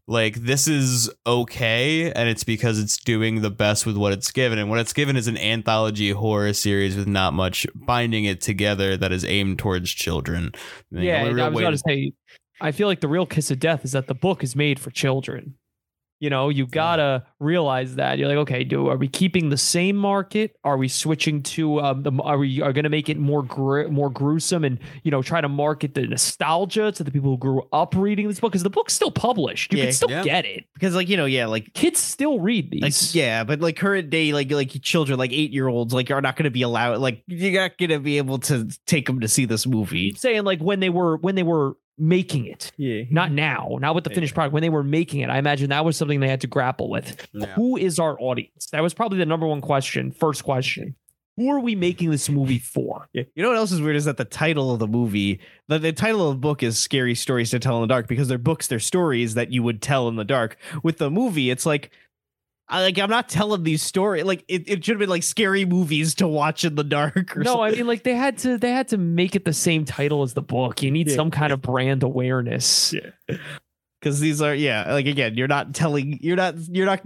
like 0.07 0.35
this 0.35 0.67
is 0.67 1.09
okay 1.27 2.11
and 2.11 2.27
it's 2.27 2.43
because 2.43 2.79
it's 2.79 2.97
doing 2.97 3.41
the 3.41 3.51
best 3.51 3.85
with 3.85 3.95
what 3.95 4.11
it's 4.11 4.31
given 4.31 4.57
and 4.57 4.67
what 4.67 4.79
it's 4.79 4.91
given 4.91 5.15
is 5.15 5.27
an 5.27 5.37
anthology 5.37 6.09
horror 6.09 6.51
series 6.51 6.95
with 6.95 7.07
not 7.07 7.31
much 7.31 7.67
binding 7.75 8.25
it 8.25 8.41
together 8.41 8.97
that 8.97 9.11
is 9.11 9.23
aimed 9.23 9.59
towards 9.59 9.91
children 9.91 10.51
yeah, 10.89 11.17
only 11.17 11.27
and 11.27 11.35
real 11.35 11.45
I 11.45 11.49
was 11.49 11.63
to- 11.63 11.71
to 11.71 11.77
say, 11.87 12.11
I 12.59 12.71
feel 12.71 12.87
like 12.87 13.01
the 13.01 13.07
real 13.07 13.27
kiss 13.27 13.51
of 13.51 13.59
death 13.59 13.85
is 13.85 13.91
that 13.91 14.07
the 14.07 14.15
book 14.15 14.43
is 14.43 14.55
made 14.55 14.79
for 14.79 14.89
children. 14.89 15.53
You 16.19 16.29
know, 16.29 16.49
you 16.49 16.65
gotta 16.67 17.23
realize 17.39 17.95
that 17.95 18.17
you're 18.17 18.27
like, 18.27 18.37
okay, 18.39 18.63
do 18.65 18.87
are 18.89 18.97
we 18.97 19.07
keeping 19.07 19.49
the 19.49 19.57
same 19.57 19.95
market? 19.95 20.55
Are 20.65 20.75
we 20.77 20.89
switching 20.89 21.41
to 21.43 21.79
um, 21.79 22.03
the? 22.03 22.11
Are 22.21 22.37
we 22.37 22.61
are 22.61 22.73
gonna 22.73 22.89
make 22.89 23.07
it 23.07 23.17
more 23.17 23.41
gr- 23.41 23.87
more 23.87 24.09
gruesome 24.09 24.65
and 24.65 24.79
you 25.03 25.11
know 25.11 25.21
try 25.21 25.39
to 25.39 25.47
market 25.47 25.93
the 25.93 26.05
nostalgia 26.07 26.91
to 26.91 27.03
the 27.03 27.11
people 27.11 27.31
who 27.31 27.37
grew 27.37 27.61
up 27.71 27.95
reading 27.95 28.27
this 28.27 28.39
book? 28.39 28.51
Because 28.51 28.63
the 28.63 28.69
book's 28.69 28.93
still 28.93 29.11
published, 29.11 29.71
you 29.71 29.79
Yeah. 29.79 29.85
can 29.85 29.93
still 29.93 30.09
Yeah. 30.11 30.23
get 30.23 30.45
it. 30.45 30.65
because 30.73 30.93
like 30.93 31.07
you 31.07 31.15
know 31.17 31.25
yeah 31.25 31.45
like 31.45 31.73
Kids 31.73 31.99
still 32.01 32.39
read 32.39 32.69
these. 32.71 32.81
like 32.81 33.15
yeah 33.15 33.43
but 33.45 33.61
like 33.61 33.77
current 33.77 34.09
day 34.09 34.33
like 34.33 34.51
like 34.51 34.71
children 34.81 35.17
like 35.17 35.31
eight 35.31 35.51
year 35.53 35.67
olds 35.67 35.93
like 35.93 36.11
are 36.11 36.21
not 36.21 36.35
to 36.37 36.49
be 36.51 36.61
allowed 36.63 36.99
like 36.99 37.23
you're 37.27 37.61
not 37.61 37.77
to 37.77 37.99
be 37.99 38.17
able 38.17 38.39
to 38.39 38.67
take 38.85 39.05
them 39.07 39.19
to 39.21 39.27
see 39.27 39.45
this 39.45 39.65
movie 39.65 40.13
saying 40.15 40.43
like 40.43 40.59
when 40.59 40.79
they 40.81 40.89
were 40.89 41.17
when 41.17 41.35
they 41.35 41.43
were 41.43 41.75
making 41.99 42.45
it. 42.45 42.71
yeah 42.77 43.03
Not 43.09 43.31
now, 43.31 43.77
not 43.79 43.95
with 43.95 44.03
the 44.03 44.09
finished 44.09 44.33
product. 44.33 44.53
When 44.53 44.61
they 44.61 44.69
were 44.69 44.83
making 44.83 45.19
it, 45.21 45.29
I 45.29 45.37
imagine 45.37 45.69
that 45.69 45.85
was 45.85 45.97
something 45.97 46.19
they 46.19 46.29
had 46.29 46.41
to 46.41 46.47
grapple 46.47 46.89
with. 46.89 47.27
Yeah. 47.33 47.47
Who 47.53 47.77
is 47.77 47.99
our 47.99 48.19
audience? 48.19 48.67
That 48.71 48.81
was 48.81 48.93
probably 48.93 49.17
the 49.17 49.25
number 49.25 49.45
one 49.45 49.61
question, 49.61 50.11
first 50.11 50.43
question. 50.43 50.95
Who 51.37 51.49
are 51.51 51.59
we 51.61 51.73
making 51.73 52.11
this 52.11 52.29
movie 52.29 52.59
for? 52.59 53.07
Yeah. 53.13 53.23
You 53.33 53.43
know 53.43 53.49
what 53.49 53.57
else 53.57 53.71
is 53.71 53.81
weird 53.81 53.95
is 53.95 54.05
that 54.05 54.17
the 54.17 54.25
title 54.25 54.73
of 54.73 54.79
the 54.79 54.87
movie, 54.87 55.39
the, 55.69 55.79
the 55.79 55.93
title 55.93 56.29
of 56.29 56.35
the 56.35 56.39
book 56.39 56.63
is 56.63 56.77
Scary 56.77 57.15
Stories 57.15 57.51
to 57.51 57.59
Tell 57.59 57.75
in 57.77 57.81
the 57.81 57.87
Dark 57.87 58.07
because 58.07 58.27
they're 58.27 58.37
books, 58.37 58.67
they're 58.67 58.79
stories 58.79 59.35
that 59.35 59.51
you 59.51 59.63
would 59.63 59.81
tell 59.81 60.09
in 60.09 60.17
the 60.17 60.25
dark. 60.25 60.57
With 60.83 60.97
the 60.97 61.09
movie, 61.09 61.49
it's 61.49 61.65
like, 61.65 61.91
I 62.69 62.81
like 62.83 62.99
I'm 62.99 63.09
not 63.09 63.27
telling 63.29 63.63
these 63.63 63.81
stories. 63.81 64.23
Like 64.25 64.45
it, 64.47 64.69
it 64.69 64.85
should 64.85 64.93
have 64.93 64.99
been 64.99 65.09
like 65.09 65.23
scary 65.23 65.65
movies 65.65 66.15
to 66.15 66.27
watch 66.27 66.63
in 66.63 66.75
the 66.75 66.83
dark. 66.83 67.35
Or 67.35 67.41
No, 67.41 67.61
I 67.61 67.71
mean 67.71 67.87
like 67.87 68.03
they 68.03 68.15
had 68.15 68.37
to 68.39 68.57
they 68.57 68.71
had 68.71 68.89
to 68.89 68.97
make 68.97 69.35
it 69.35 69.43
the 69.45 69.53
same 69.53 69.85
title 69.85 70.21
as 70.23 70.33
the 70.35 70.41
book. 70.41 70.83
You 70.83 70.91
need 70.91 71.09
Yeah. 71.09 71.15
some 71.15 71.31
kind 71.31 71.51
of 71.51 71.61
brand 71.61 72.03
awareness. 72.03 72.93
Yeah. 72.93 73.37
because 73.99 74.19
these 74.19 74.41
are 74.41 74.53
yeah. 74.53 74.93
Like 74.93 75.07
again, 75.07 75.35
you're 75.35 75.47
not 75.47 75.73
telling. 75.73 76.19
You're 76.21 76.35
not. 76.37 76.55
You're 76.69 76.85
not. 76.85 77.01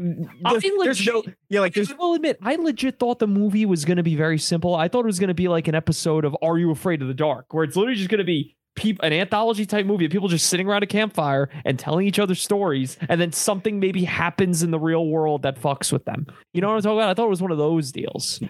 I 0.45 0.59
There's, 0.59 0.63
there's 0.83 1.07
no. 1.07 1.23
Yeah, 1.49 1.61
like. 1.61 1.77
I 1.77 1.85
will 1.97 2.13
admit, 2.13 2.37
I 2.41 2.55
legit 2.55 2.99
thought 2.99 3.19
the 3.19 3.27
movie 3.27 3.65
was 3.65 3.85
going 3.85 3.97
to 3.97 4.03
be 4.03 4.15
very 4.15 4.37
simple. 4.37 4.75
I 4.75 4.87
thought 4.89 5.01
it 5.01 5.07
was 5.07 5.19
going 5.19 5.29
to 5.29 5.33
be 5.33 5.47
like 5.47 5.67
an 5.67 5.75
episode 5.75 6.25
of 6.25 6.35
Are 6.41 6.57
You 6.57 6.71
Afraid 6.71 7.01
of 7.01 7.07
the 7.07 7.13
Dark, 7.13 7.53
where 7.53 7.63
it's 7.63 7.75
literally 7.75 7.97
just 7.97 8.09
going 8.09 8.19
to 8.19 8.23
be 8.25 8.55
peop- 8.75 8.99
an 9.03 9.13
anthology 9.13 9.65
type 9.65 9.85
movie 9.85 10.05
of 10.05 10.11
people 10.11 10.27
just 10.27 10.47
sitting 10.47 10.67
around 10.67 10.83
a 10.83 10.87
campfire 10.87 11.49
and 11.65 11.77
telling 11.77 12.07
each 12.07 12.19
other 12.19 12.35
stories, 12.35 12.97
and 13.09 13.19
then 13.19 13.31
something 13.31 13.79
maybe 13.79 14.03
happens 14.03 14.63
in 14.63 14.71
the 14.71 14.79
real 14.79 15.05
world 15.07 15.43
that 15.43 15.59
fucks 15.59 15.91
with 15.91 16.05
them. 16.05 16.27
You 16.53 16.61
know 16.61 16.69
what 16.69 16.75
I'm 16.75 16.81
talking 16.81 16.97
about? 16.97 17.09
I 17.09 17.13
thought 17.13 17.25
it 17.25 17.29
was 17.29 17.41
one 17.41 17.51
of 17.51 17.57
those 17.57 17.91
deals. 17.91 18.41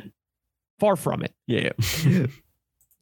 Far 0.80 0.95
from 0.95 1.24
it. 1.24 1.34
Yeah. 1.47 1.71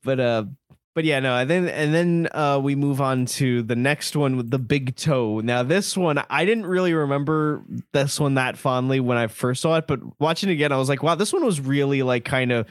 but 0.04 0.20
uh 0.20 0.46
but 0.94 1.06
yeah, 1.06 1.22
no, 1.22 1.38
and 1.38 1.50
then 1.50 1.70
and 1.70 1.94
then 1.94 2.28
uh 2.34 2.60
we 2.62 2.76
move 2.76 3.00
on 3.00 3.26
to 3.26 3.64
the 3.64 3.78
next 3.78 4.16
one 4.16 4.36
with 4.36 4.52
the 4.52 4.60
big 4.60 4.96
toe. 4.96 5.40
Now 5.40 5.64
this 5.64 5.96
one 5.96 6.22
I 6.30 6.46
didn't 6.46 6.66
really 6.66 6.94
remember 6.94 7.64
this 7.94 8.20
one 8.20 8.36
that 8.36 8.58
fondly 8.58 9.00
when 9.00 9.18
I 9.18 9.28
first 9.28 9.62
saw 9.62 9.78
it, 9.78 9.88
but 9.88 10.00
watching 10.20 10.50
it 10.50 10.54
again, 10.54 10.72
I 10.72 10.78
was 10.78 10.90
like, 10.90 11.02
wow, 11.02 11.16
this 11.16 11.32
one 11.32 11.46
was 11.46 11.62
really 11.62 12.04
like 12.04 12.26
kind 12.26 12.52
of 12.52 12.68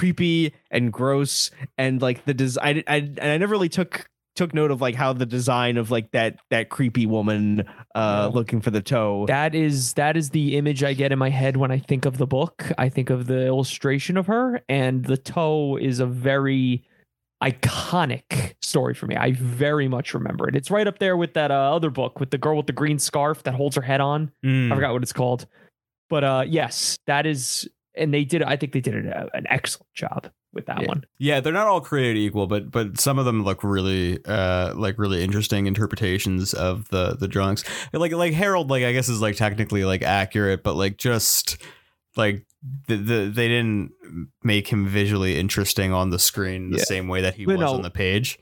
creepy 0.00 0.54
and 0.70 0.90
gross 0.90 1.50
and 1.76 2.00
like 2.00 2.24
the 2.24 2.32
design 2.32 2.82
I, 2.86 2.94
I 2.94 2.96
and 2.96 3.20
I 3.20 3.36
never 3.36 3.52
really 3.52 3.68
took 3.68 4.08
took 4.34 4.54
note 4.54 4.70
of 4.70 4.80
like 4.80 4.94
how 4.94 5.12
the 5.12 5.26
design 5.26 5.76
of 5.76 5.90
like 5.90 6.12
that 6.12 6.38
that 6.48 6.70
creepy 6.70 7.04
woman 7.04 7.64
uh 7.94 8.30
looking 8.32 8.62
for 8.62 8.70
the 8.70 8.80
toe. 8.80 9.26
That 9.26 9.54
is 9.54 9.92
that 9.94 10.16
is 10.16 10.30
the 10.30 10.56
image 10.56 10.82
I 10.82 10.94
get 10.94 11.12
in 11.12 11.18
my 11.18 11.28
head 11.28 11.58
when 11.58 11.70
I 11.70 11.78
think 11.78 12.06
of 12.06 12.16
the 12.16 12.26
book. 12.26 12.72
I 12.78 12.88
think 12.88 13.10
of 13.10 13.26
the 13.26 13.46
illustration 13.46 14.16
of 14.16 14.26
her, 14.26 14.62
and 14.70 15.04
the 15.04 15.18
toe 15.18 15.76
is 15.76 16.00
a 16.00 16.06
very 16.06 16.82
iconic 17.42 18.54
story 18.62 18.94
for 18.94 19.06
me. 19.06 19.16
I 19.16 19.32
very 19.32 19.86
much 19.86 20.14
remember 20.14 20.48
it. 20.48 20.56
It's 20.56 20.70
right 20.70 20.86
up 20.86 20.98
there 20.98 21.18
with 21.18 21.34
that 21.34 21.50
uh, 21.50 21.76
other 21.76 21.90
book 21.90 22.18
with 22.18 22.30
the 22.30 22.38
girl 22.38 22.56
with 22.56 22.66
the 22.66 22.72
green 22.72 22.98
scarf 22.98 23.42
that 23.42 23.52
holds 23.52 23.76
her 23.76 23.82
head 23.82 24.00
on. 24.00 24.32
Mm. 24.42 24.72
I 24.72 24.76
forgot 24.76 24.94
what 24.94 25.02
it's 25.02 25.12
called. 25.12 25.46
But 26.08 26.24
uh 26.24 26.44
yes, 26.46 26.98
that 27.06 27.26
is 27.26 27.68
and 28.00 28.12
they 28.12 28.24
did 28.24 28.42
I 28.42 28.56
think 28.56 28.72
they 28.72 28.80
did 28.80 28.94
an, 28.94 29.12
an 29.34 29.44
excellent 29.48 29.92
job 29.94 30.30
with 30.52 30.66
that 30.66 30.86
one. 30.88 31.04
Yeah, 31.18 31.38
they're 31.40 31.52
not 31.52 31.68
all 31.68 31.80
created 31.80 32.16
equal, 32.18 32.46
but 32.48 32.70
but 32.70 32.98
some 32.98 33.18
of 33.18 33.24
them 33.24 33.44
look 33.44 33.62
really 33.62 34.18
uh 34.24 34.74
like 34.74 34.98
really 34.98 35.22
interesting 35.22 35.66
interpretations 35.66 36.52
of 36.54 36.88
the 36.88 37.16
the 37.16 37.28
drunks. 37.28 37.62
Like 37.92 38.12
like 38.12 38.32
Harold, 38.32 38.70
like 38.70 38.82
I 38.84 38.92
guess 38.92 39.08
is 39.08 39.20
like 39.20 39.36
technically 39.36 39.84
like 39.84 40.02
accurate, 40.02 40.62
but 40.64 40.74
like 40.74 40.96
just 40.96 41.58
like 42.16 42.44
the, 42.88 42.96
the 42.96 43.32
they 43.32 43.48
didn't 43.48 43.92
make 44.42 44.66
him 44.68 44.86
visually 44.88 45.38
interesting 45.38 45.92
on 45.92 46.10
the 46.10 46.18
screen 46.18 46.70
the 46.70 46.78
Yeah. 46.78 46.84
same 46.84 47.06
way 47.08 47.20
that 47.22 47.34
he 47.34 47.44
But 47.46 47.58
was 47.58 47.60
no, 47.70 47.74
on 47.74 47.82
the 47.82 47.90
page. 47.90 48.38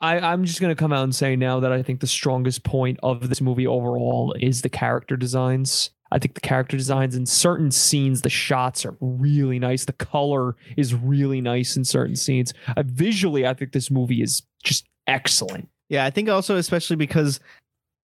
I, 0.00 0.20
I'm 0.20 0.44
just 0.44 0.60
gonna 0.60 0.76
come 0.76 0.92
out 0.92 1.02
and 1.02 1.12
say 1.14 1.34
now 1.34 1.58
that 1.58 1.72
I 1.72 1.82
think 1.82 1.98
the 1.98 2.06
strongest 2.06 2.62
point 2.62 3.00
of 3.02 3.28
this 3.28 3.40
movie 3.40 3.66
overall 3.66 4.32
is 4.38 4.62
the 4.62 4.68
character 4.68 5.16
designs. 5.16 5.90
I 6.10 6.18
think 6.18 6.34
the 6.34 6.40
character 6.40 6.76
designs 6.76 7.14
in 7.14 7.26
certain 7.26 7.70
scenes, 7.70 8.22
the 8.22 8.30
shots 8.30 8.84
are 8.86 8.96
really 9.00 9.58
nice. 9.58 9.84
The 9.84 9.92
color 9.92 10.56
is 10.76 10.94
really 10.94 11.40
nice 11.40 11.76
in 11.76 11.84
certain 11.84 12.16
scenes. 12.16 12.54
Uh, 12.76 12.82
visually, 12.86 13.46
I 13.46 13.54
think 13.54 13.72
this 13.72 13.90
movie 13.90 14.22
is 14.22 14.42
just 14.62 14.86
excellent. 15.06 15.68
Yeah, 15.88 16.04
I 16.04 16.10
think 16.10 16.28
also 16.28 16.56
especially 16.56 16.96
because 16.96 17.40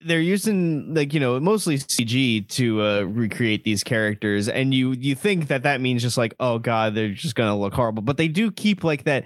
they're 0.01 0.21
using 0.21 0.95
like 0.95 1.15
you 1.15 1.21
know 1.21 1.41
mostly 1.41 1.79
CG 1.79 2.47
to 2.49 2.83
uh, 2.83 3.01
recreate 3.03 3.65
these 3.65 3.83
characters, 3.85 4.49
and 4.49 4.75
you 4.75 4.93
you 4.93 5.15
think 5.15 5.49
that 5.49 5.63
that 5.63 5.81
means 5.81 6.03
just 6.03 6.19
like 6.19 6.35
oh 6.41 6.59
god 6.59 6.95
they're 6.95 7.13
just 7.13 7.35
gonna 7.35 7.57
look 7.57 7.75
horrible, 7.75 8.03
but 8.03 8.17
they 8.17 8.29
do 8.29 8.51
keep 8.51 8.85
like 8.85 9.05
that 9.05 9.25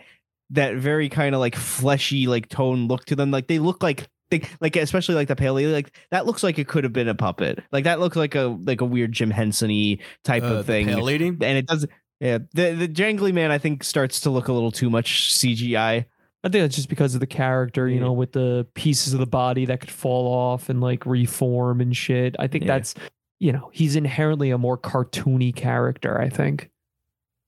that 0.51 0.76
very 0.76 1.09
kind 1.09 1.35
of 1.35 1.41
like 1.41 1.55
fleshy 1.55 2.26
like 2.26 2.49
tone 2.49 2.89
look 2.89 3.05
to 3.07 3.16
them. 3.16 3.31
Like 3.31 3.49
they 3.49 3.59
look 3.59 3.83
like 3.83 4.09
they 4.31 4.43
like 4.61 4.76
especially 4.76 5.14
like 5.14 5.29
the 5.29 5.37
pale 5.37 5.55
lady 5.55 5.72
like 5.72 5.93
that 6.11 6.26
looks 6.26 6.43
like 6.43 6.59
it 6.59 6.68
could 6.68 6.85
have 6.85 6.93
been 6.93 7.09
a 7.09 7.14
puppet. 7.14 7.62
Like 7.72 7.85
that 7.85 8.01
looks 8.01 8.16
like 8.16 8.35
a 8.35 8.57
like 8.64 8.81
a 8.81 8.85
weird 8.85 9.12
Jim 9.12 9.31
Henson-y 9.31 9.99
type 10.24 10.43
Uh, 10.43 10.57
of 10.57 10.66
thing. 10.66 10.87
Pale 10.87 11.03
Lady? 11.03 11.29
and 11.29 11.43
it 11.43 11.66
does. 11.66 11.87
Yeah, 12.20 12.39
the 12.53 12.72
the 12.72 12.89
jangly 12.89 13.33
man 13.33 13.51
I 13.51 13.59
think 13.59 13.85
starts 13.85 14.20
to 14.22 14.31
look 14.31 14.49
a 14.49 14.53
little 14.53 14.72
too 14.72 14.91
much 14.91 15.33
CGI. 15.35 16.05
I 16.45 16.49
think 16.49 16.62
that's 16.62 16.76
just 16.76 16.89
because 16.89 17.14
of 17.14 17.20
the 17.20 17.26
character, 17.26 17.89
you 17.89 17.99
know, 18.01 18.12
with 18.12 18.33
the 18.33 18.66
pieces 18.74 19.12
of 19.12 19.18
the 19.20 19.26
body 19.26 19.64
that 19.66 19.81
could 19.81 19.91
fall 19.91 20.26
off 20.33 20.68
and 20.68 20.81
like 20.81 21.05
reform 21.07 21.81
and 21.81 21.97
shit. 21.97 22.37
I 22.39 22.47
think 22.47 22.64
Yeah. 22.64 22.74
that's, 22.74 22.95
you 23.41 23.53
know, 23.53 23.70
he's 23.72 23.97
inherently 23.97 24.51
a 24.51 24.59
more 24.59 24.79
cartoony 24.79 25.55
character. 25.55 26.20
I 26.20 26.29
think. 26.29 26.70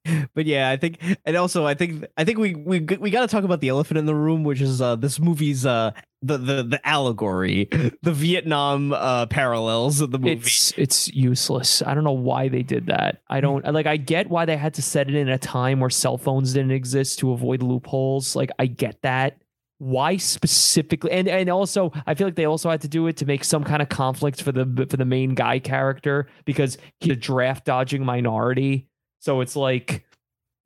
but 0.35 0.47
yeah, 0.47 0.71
I 0.71 0.77
think, 0.77 0.99
and 1.25 1.37
also 1.37 1.67
I 1.67 1.75
think, 1.75 2.07
I 2.17 2.25
think 2.25 2.39
we 2.39 2.55
we 2.55 2.81
we 2.81 3.11
got 3.11 3.21
to 3.23 3.29
talk 3.29 3.45
about 3.45 3.61
the 3.61 3.69
elephant 3.69 3.99
in 3.99 4.07
the 4.07 4.15
room, 4.15 4.45
which 4.45 4.61
is 4.61 4.81
uh 4.81 4.97
this 4.97 5.19
movie's 5.21 5.67
uh 5.67 5.93
the 6.23 6.39
the 6.39 6.63
the 6.63 6.89
allegory, 6.89 7.69
the 8.03 8.13
Vietnam 8.13 8.93
uh 8.93 9.27
parallels 9.27 10.01
of 10.01 10.11
the 10.11 10.19
movie. 10.19 10.33
It's 10.33 10.73
it's 10.79 11.09
useless. 11.09 11.83
I 11.83 11.95
don't 11.95 12.05
know 12.05 12.13
why 12.13 12.49
they 12.49 12.63
did 12.63 12.87
that. 12.87 13.23
I 13.29 13.41
don't 13.41 13.65
like. 13.73 13.87
I 13.87 13.97
get 13.97 14.31
why 14.31 14.45
they 14.45 14.57
had 14.57 14.75
to 14.75 14.83
set 14.83 15.09
it 15.09 15.15
in 15.15 15.29
a 15.29 15.39
time 15.39 15.81
where 15.81 15.91
cell 15.91 16.19
phones 16.19 16.55
didn't 16.55 16.73
exist 16.73 17.19
to 17.21 17.33
avoid 17.33 17.63
loopholes. 17.63 18.35
Like 18.35 18.51
I 18.59 18.67
get 18.67 19.03
that. 19.03 19.39
Why 19.79 20.19
specifically? 20.19 21.11
And 21.11 21.27
and 21.27 21.49
also, 21.49 21.91
I 22.07 22.15
feel 22.15 22.27
like 22.27 22.37
they 22.37 22.45
also 22.45 22.69
had 22.69 22.83
to 22.83 22.89
do 22.89 23.07
it 23.07 23.17
to 23.19 23.27
make 23.27 23.45
some 23.45 23.65
kind 23.65 23.81
of 23.81 23.89
conflict 23.89 24.43
for 24.43 24.53
the 24.53 24.87
for 24.91 24.99
the 24.99 25.07
main 25.07 25.35
guy 25.35 25.59
character 25.59 26.29
because 26.45 26.77
he's 27.01 27.13
a 27.13 27.17
draft 27.17 27.65
dodging 27.65 28.05
minority. 28.05 28.90
So 29.21 29.41
it's 29.41 29.57
like 29.57 30.05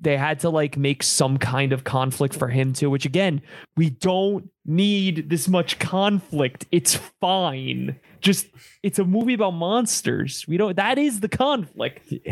they 0.00 0.16
had 0.16 0.40
to 0.40 0.50
like 0.50 0.76
make 0.76 1.02
some 1.02 1.38
kind 1.38 1.72
of 1.72 1.84
conflict 1.84 2.34
for 2.34 2.48
him 2.48 2.72
too. 2.72 2.90
Which 2.90 3.04
again, 3.06 3.42
we 3.76 3.90
don't 3.90 4.50
need 4.64 5.28
this 5.28 5.48
much 5.48 5.78
conflict. 5.78 6.66
It's 6.72 6.96
fine. 7.20 8.00
Just 8.20 8.46
it's 8.82 8.98
a 8.98 9.04
movie 9.04 9.34
about 9.34 9.52
monsters. 9.52 10.46
We 10.48 10.56
don't. 10.56 10.76
That 10.76 10.98
is 10.98 11.20
the 11.20 11.28
conflict. 11.28 12.12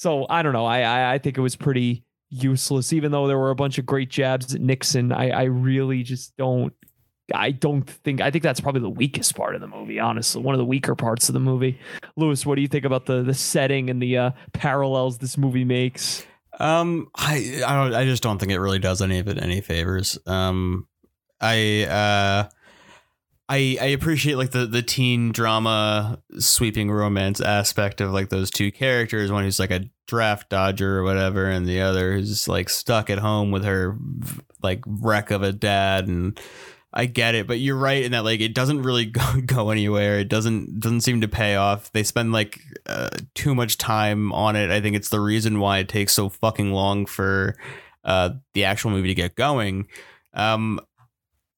So 0.00 0.24
I 0.30 0.40
don't 0.42 0.54
know. 0.54 0.64
I, 0.64 0.80
I 0.80 1.12
I 1.12 1.18
think 1.18 1.36
it 1.36 1.42
was 1.42 1.56
pretty 1.56 2.06
useless. 2.30 2.90
Even 2.94 3.12
though 3.12 3.26
there 3.26 3.36
were 3.36 3.50
a 3.50 3.54
bunch 3.54 3.76
of 3.76 3.84
great 3.84 4.08
jabs 4.08 4.54
at 4.54 4.60
Nixon, 4.62 5.12
I 5.12 5.28
I 5.28 5.42
really 5.42 6.02
just 6.02 6.34
don't. 6.38 6.72
I 7.34 7.50
don't 7.50 7.88
think. 7.88 8.20
I 8.20 8.30
think 8.30 8.42
that's 8.42 8.60
probably 8.60 8.80
the 8.80 8.90
weakest 8.90 9.34
part 9.34 9.54
of 9.54 9.60
the 9.60 9.66
movie. 9.66 9.98
Honestly, 9.98 10.42
one 10.42 10.54
of 10.54 10.58
the 10.58 10.64
weaker 10.64 10.94
parts 10.94 11.28
of 11.28 11.32
the 11.32 11.40
movie. 11.40 11.78
Lewis, 12.16 12.44
what 12.44 12.56
do 12.56 12.62
you 12.62 12.68
think 12.68 12.84
about 12.84 13.06
the 13.06 13.22
the 13.22 13.34
setting 13.34 13.90
and 13.90 14.02
the 14.02 14.16
uh, 14.16 14.30
parallels 14.52 15.18
this 15.18 15.36
movie 15.38 15.64
makes? 15.64 16.26
Um, 16.58 17.08
I 17.14 17.62
I 17.66 17.74
don't. 17.74 17.94
I 17.94 18.04
just 18.04 18.22
don't 18.22 18.38
think 18.38 18.52
it 18.52 18.60
really 18.60 18.78
does 18.78 19.00
any 19.00 19.18
of 19.18 19.28
it 19.28 19.42
any 19.42 19.60
favors. 19.60 20.18
Um, 20.26 20.86
I 21.40 21.84
uh, 21.84 22.48
I 23.48 23.78
I 23.80 23.86
appreciate 23.86 24.36
like 24.36 24.50
the 24.50 24.66
the 24.66 24.82
teen 24.82 25.32
drama 25.32 26.22
sweeping 26.38 26.90
romance 26.90 27.40
aspect 27.40 28.00
of 28.00 28.12
like 28.12 28.28
those 28.28 28.50
two 28.50 28.70
characters. 28.70 29.32
One 29.32 29.44
who's 29.44 29.58
like 29.58 29.70
a 29.70 29.86
draft 30.06 30.50
dodger 30.50 30.98
or 30.98 31.02
whatever, 31.02 31.46
and 31.46 31.66
the 31.66 31.80
other 31.80 32.12
who's 32.12 32.46
like 32.46 32.68
stuck 32.68 33.08
at 33.08 33.18
home 33.18 33.50
with 33.50 33.64
her 33.64 33.96
like 34.62 34.82
wreck 34.86 35.30
of 35.30 35.42
a 35.42 35.52
dad 35.52 36.08
and. 36.08 36.38
I 36.92 37.06
get 37.06 37.34
it, 37.36 37.46
but 37.46 37.60
you're 37.60 37.76
right 37.76 38.02
in 38.02 38.12
that 38.12 38.24
like 38.24 38.40
it 38.40 38.54
doesn't 38.54 38.82
really 38.82 39.04
go, 39.06 39.22
go 39.46 39.70
anywhere. 39.70 40.18
It 40.18 40.28
doesn't 40.28 40.80
doesn't 40.80 41.02
seem 41.02 41.20
to 41.20 41.28
pay 41.28 41.56
off. 41.56 41.92
They 41.92 42.02
spend 42.02 42.32
like 42.32 42.60
uh, 42.86 43.10
too 43.34 43.54
much 43.54 43.78
time 43.78 44.32
on 44.32 44.56
it. 44.56 44.70
I 44.70 44.80
think 44.80 44.96
it's 44.96 45.08
the 45.10 45.20
reason 45.20 45.60
why 45.60 45.78
it 45.78 45.88
takes 45.88 46.12
so 46.12 46.28
fucking 46.28 46.72
long 46.72 47.06
for 47.06 47.54
uh, 48.04 48.30
the 48.54 48.64
actual 48.64 48.90
movie 48.90 49.08
to 49.08 49.14
get 49.14 49.36
going. 49.36 49.86
Um, 50.34 50.80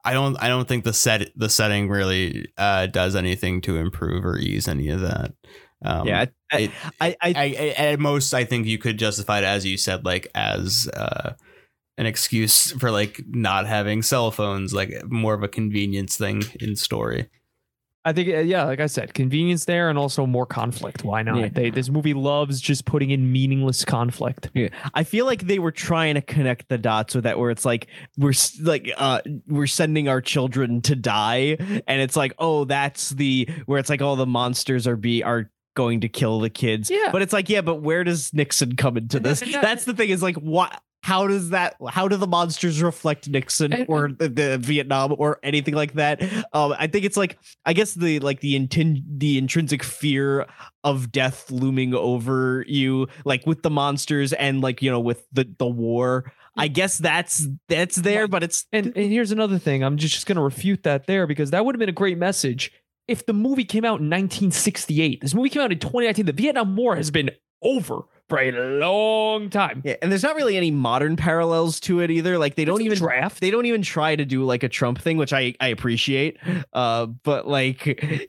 I 0.05 0.13
don't 0.15 0.37
I 0.43 0.49
don't 0.49 0.67
think 0.67 0.85
the 0.85 0.93
set 0.93 1.31
the 1.37 1.49
setting 1.49 1.89
really 1.89 2.49
uh, 2.59 2.87
does 2.87 3.15
anything 3.17 3.61
to 3.63 3.77
improve 3.77 4.25
or 4.27 4.37
ease 4.37 4.67
any 4.69 4.89
of 4.89 5.01
that. 5.01 5.33
Um, 5.85 6.07
Yeah, 6.07 6.27
I- 6.53 6.57
it- 6.59 6.71
I, 7.01 7.17
I, 7.23 7.35
I, 7.35 7.75
at 7.77 7.99
most, 8.01 8.35
I 8.35 8.45
think 8.45 8.67
you 8.67 8.79
could 8.79 8.99
justify 8.99 9.39
it 9.39 9.45
as 9.45 9.65
you 9.65 9.77
said, 9.77 10.05
like 10.05 10.29
as 10.35 10.89
uh, 10.95 11.33
an 12.03 12.07
excuse 12.07 12.73
for 12.73 12.91
like 12.91 13.23
not 13.29 13.67
having 13.67 14.03
cell 14.03 14.33
phones, 14.33 14.75
like 14.75 14.93
more 15.09 15.35
of 15.35 15.45
a 15.45 15.49
convenience 15.49 16.17
thing 16.17 16.43
in 16.61 16.75
story. 16.75 17.29
I 18.05 18.13
think, 18.13 18.29
uh, 18.31 18.39
yeah, 18.39 18.65
like 18.65 18.81
I 18.81 18.87
said, 18.87 19.15
convenience 19.15 19.65
there 19.65 19.89
and 19.89 19.97
also 19.97 20.27
more 20.27 20.45
conflict. 20.45 21.05
Why 21.05 21.23
not? 21.23 21.39
Yeah. 21.39 21.49
They, 21.49 21.71
this 21.71 21.89
movie 21.89 22.15
loves 22.15 22.61
just 22.61 22.85
putting 22.85 23.11
in 23.11 23.31
meaningless 23.31 23.85
conflict. 23.85 24.51
Yeah. 24.55 24.71
I 24.93 25.05
feel 25.05 25.25
like 25.25 25.43
they 25.47 25.61
were 25.61 25.71
trying 25.71 26.17
to 26.17 26.21
connect 26.21 26.69
the 26.69 26.79
dots 26.79 27.15
with 27.15 27.23
that, 27.23 27.39
where 27.39 27.53
it's 27.53 27.65
like 27.65 27.87
we're 28.19 28.33
like 28.61 28.91
uh 28.97 29.21
we're 29.47 29.69
sending 29.69 30.09
our 30.09 30.21
children 30.21 30.83
to 30.83 30.97
die, 30.97 31.57
and 31.87 32.01
it's 32.01 32.17
like 32.17 32.35
oh 32.41 32.65
that's 32.65 33.11
the 33.11 33.49
where 33.67 33.79
it's 33.79 33.89
like 33.89 34.03
all 34.03 34.17
the 34.17 34.27
monsters 34.27 34.89
are 34.89 34.97
be 34.97 35.23
are 35.23 35.49
going 35.75 36.01
to 36.01 36.09
kill 36.09 36.41
the 36.41 36.51
kids. 36.51 36.91
Yeah. 36.91 37.11
but 37.13 37.23
it's 37.23 37.33
like 37.33 37.49
yeah, 37.49 37.61
but 37.61 37.77
where 37.77 38.05
does 38.05 38.33
Nixon 38.35 38.77
come 38.77 38.97
into 38.97 39.21
this? 39.21 39.41
That's 39.53 39.85
the 39.85 39.95
thing 39.95 40.11
is 40.11 40.23
like 40.23 40.37
what. 40.37 40.83
How 41.03 41.27
does 41.27 41.51
that? 41.51 41.75
How 41.89 42.07
do 42.07 42.17
the 42.17 42.29
monsters 42.29 42.81
reflect 42.81 43.29
Nixon 43.29 43.87
or 43.89 44.13
the, 44.13 44.29
the 44.29 44.59
Vietnam 44.59 45.15
or 45.19 45.41
anything 45.43 45.75
like 45.75 45.95
that? 45.95 46.23
Um, 46.53 46.75
I 46.79 46.87
think 46.87 47.05
it's 47.05 47.17
like 47.17 47.39
I 47.67 47.73
guess 47.73 47.95
the 47.95 48.21
like 48.21 48.41
the 48.41 48.59
intin- 48.59 49.03
the 49.09 49.37
intrinsic 49.37 49.83
fear 49.83 50.47
of 50.85 51.11
death 51.11 51.51
looming 51.51 51.95
over 51.95 52.65
you, 52.69 53.09
like 53.25 53.47
with 53.47 53.63
the 53.63 53.71
monsters 53.71 54.33
and 54.33 54.61
like 54.61 54.81
you 54.81 54.91
know 54.91 55.01
with 55.01 55.27
the 55.33 55.53
the 55.59 55.67
war. 55.67 56.33
I 56.57 56.69
guess 56.69 56.99
that's 56.99 57.49
that's 57.69 57.97
there, 57.97 58.29
but 58.29 58.43
it's 58.43 58.67
And, 58.73 58.93
and 58.95 59.11
here's 59.11 59.33
another 59.33 59.59
thing. 59.59 59.83
I'm 59.83 59.97
just, 59.97 60.15
just 60.15 60.27
going 60.27 60.37
to 60.37 60.43
refute 60.43 60.83
that 60.83 61.07
there 61.07 61.27
because 61.27 61.51
that 61.51 61.65
would 61.65 61.75
have 61.75 61.81
been 61.81 61.89
a 61.89 61.93
great 61.93 62.19
message 62.19 62.71
if 63.09 63.27
the 63.27 63.33
movie 63.33 63.65
came 63.65 63.85
out 63.85 64.01
in 64.01 64.11
1968. 64.11 65.21
This 65.21 65.35
movie 65.35 65.49
came 65.49 65.63
out 65.63 65.73
in 65.73 65.79
2019. 65.79 66.27
The 66.27 66.33
Vietnam 66.33 66.77
War 66.77 66.95
has 66.97 67.11
been 67.11 67.31
over 67.63 68.03
for 68.29 68.39
a 68.41 68.51
long 68.51 69.51
time. 69.51 69.83
Yeah, 69.85 69.97
and 70.01 70.11
there's 70.11 70.23
not 70.23 70.37
really 70.37 70.57
any 70.57 70.71
modern 70.71 71.17
parallels 71.17 71.79
to 71.81 72.01
it 72.01 72.11
either. 72.11 72.39
Like 72.39 72.55
they 72.55 72.65
don't 72.65 72.81
even 72.81 72.97
draft. 72.97 73.41
They 73.41 73.51
don't 73.51 73.67
even 73.67 73.83
try 73.83 74.17
to 74.17 74.25
do 74.25 74.45
like 74.45 74.63
a 74.63 74.69
Trump 74.71 74.99
thing, 75.01 75.19
which 75.19 75.33
I 75.35 75.55
I 75.61 75.69
appreciate. 75.69 76.39
Uh, 76.73 77.07
but 77.07 77.47
like 77.47 77.87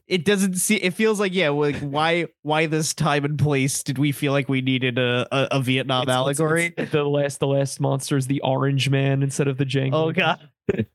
it 0.08 0.26
doesn't 0.26 0.56
see. 0.56 0.76
It 0.76 0.94
feels 0.94 1.20
like 1.20 1.34
yeah, 1.34 1.50
like 1.50 1.78
why 1.78 2.28
why 2.42 2.66
this 2.66 2.94
time 2.94 3.24
and 3.24 3.40
place 3.40 3.82
did 3.84 3.98
we 3.98 4.12
feel 4.12 4.34
like 4.34 4.50
we 4.50 4.62
needed 4.62 4.98
a 4.98 5.26
a, 5.32 5.48
a 5.52 5.62
Vietnam 5.62 6.04
It's- 6.04 6.18
allegory? 6.18 6.74
it's 6.78 6.92
the 6.92 7.04
last, 7.04 7.40
the 7.40 7.48
last 7.48 7.80
monster 7.80 8.18
is 8.18 8.28
the 8.28 8.42
Orange 8.42 8.90
Man 8.90 9.24
instead 9.24 9.48
of 9.48 9.58
the 9.58 9.66
Jango. 9.66 9.94
Oh 9.94 10.12
god. 10.12 10.50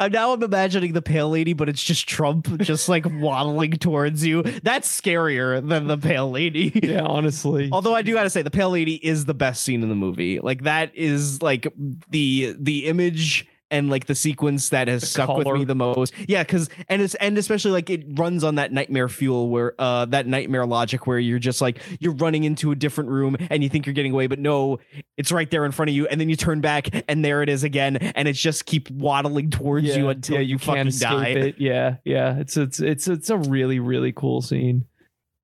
I'm 0.00 0.12
now 0.12 0.32
I'm 0.32 0.42
imagining 0.42 0.92
the 0.92 1.02
pale 1.02 1.28
lady, 1.28 1.52
but 1.52 1.68
it's 1.68 1.82
just 1.82 2.08
Trump 2.08 2.60
just 2.60 2.88
like 2.88 3.04
waddling 3.06 3.72
towards 3.72 4.24
you. 4.24 4.42
That's 4.42 4.88
scarier 5.00 5.66
than 5.66 5.88
the 5.88 5.98
pale 5.98 6.30
lady. 6.30 6.70
Yeah, 6.82 7.02
honestly. 7.02 7.68
Although 7.72 7.94
I 7.94 8.02
do 8.02 8.12
gotta 8.14 8.30
say, 8.30 8.42
the 8.42 8.50
pale 8.50 8.70
lady 8.70 8.94
is 8.94 9.24
the 9.24 9.34
best 9.34 9.64
scene 9.64 9.82
in 9.82 9.88
the 9.88 9.94
movie. 9.94 10.38
Like 10.40 10.62
that 10.64 10.94
is 10.94 11.42
like 11.42 11.66
the 12.10 12.54
the 12.58 12.86
image 12.86 13.46
and 13.72 13.90
like 13.90 14.06
the 14.06 14.14
sequence 14.14 14.68
that 14.68 14.86
has 14.86 15.10
stuck 15.10 15.36
with 15.36 15.48
me 15.48 15.64
the 15.64 15.74
most. 15.74 16.14
Yeah, 16.28 16.44
because 16.44 16.68
and 16.88 17.02
it's 17.02 17.16
and 17.16 17.36
especially 17.36 17.72
like 17.72 17.90
it 17.90 18.04
runs 18.10 18.44
on 18.44 18.54
that 18.56 18.72
nightmare 18.72 19.08
fuel 19.08 19.48
where 19.48 19.74
uh 19.80 20.04
that 20.06 20.28
nightmare 20.28 20.66
logic 20.66 21.06
where 21.06 21.18
you're 21.18 21.40
just 21.40 21.60
like 21.60 21.80
you're 21.98 22.14
running 22.14 22.44
into 22.44 22.70
a 22.70 22.76
different 22.76 23.10
room 23.10 23.36
and 23.50 23.64
you 23.64 23.68
think 23.68 23.86
you're 23.86 23.94
getting 23.94 24.12
away, 24.12 24.28
but 24.28 24.38
no, 24.38 24.78
it's 25.16 25.32
right 25.32 25.50
there 25.50 25.64
in 25.64 25.72
front 25.72 25.88
of 25.88 25.96
you, 25.96 26.06
and 26.06 26.20
then 26.20 26.28
you 26.28 26.36
turn 26.36 26.60
back 26.60 26.88
and 27.08 27.24
there 27.24 27.42
it 27.42 27.48
is 27.48 27.64
again, 27.64 27.96
and 27.96 28.28
it's 28.28 28.40
just 28.40 28.66
keep 28.66 28.90
waddling 28.90 29.50
towards 29.50 29.96
you 29.96 30.08
until 30.10 30.40
you, 30.40 30.58
fucking 30.58 30.74
can't 30.74 30.88
escape 30.88 31.10
die. 31.10 31.28
it. 31.28 31.54
Yeah, 31.58 31.96
yeah. 32.04 32.38
It's 32.38 32.56
it's 32.56 32.78
it's 32.78 33.08
it's 33.08 33.30
a 33.30 33.38
really 33.38 33.80
really 33.80 34.12
cool 34.12 34.42
scene. 34.42 34.84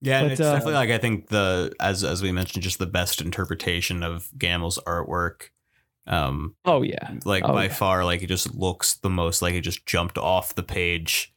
Yeah, 0.01 0.20
and 0.20 0.26
But, 0.26 0.33
it's 0.33 0.41
uh, 0.41 0.53
definitely 0.53 0.74
like 0.74 0.91
I 0.91 0.99
think 0.99 1.29
the 1.29 1.72
as 1.81 2.05
as 2.05 2.22
we 2.22 2.31
mentioned, 2.31 2.62
just 2.62 2.79
the 2.79 2.87
best 2.87 3.20
interpretation 3.20 4.03
of 4.03 4.29
Gammell's 4.37 4.79
artwork. 4.87 5.51
Um, 6.09 6.54
Oh 6.64 6.82
yeah, 6.82 7.12
like 7.24 7.44
Oh, 7.44 7.52
by 7.52 7.64
yeah. 7.64 7.72
far, 7.72 8.04
like 8.04 8.22
it 8.22 8.26
just 8.28 8.54
looks 8.54 8.94
the 8.94 9.11
most 9.11 9.42
like 9.42 9.54
it 9.54 9.61
just 9.61 9.86
jumped 9.86 10.18
off 10.18 10.54
the 10.54 10.62
page. 10.62 11.32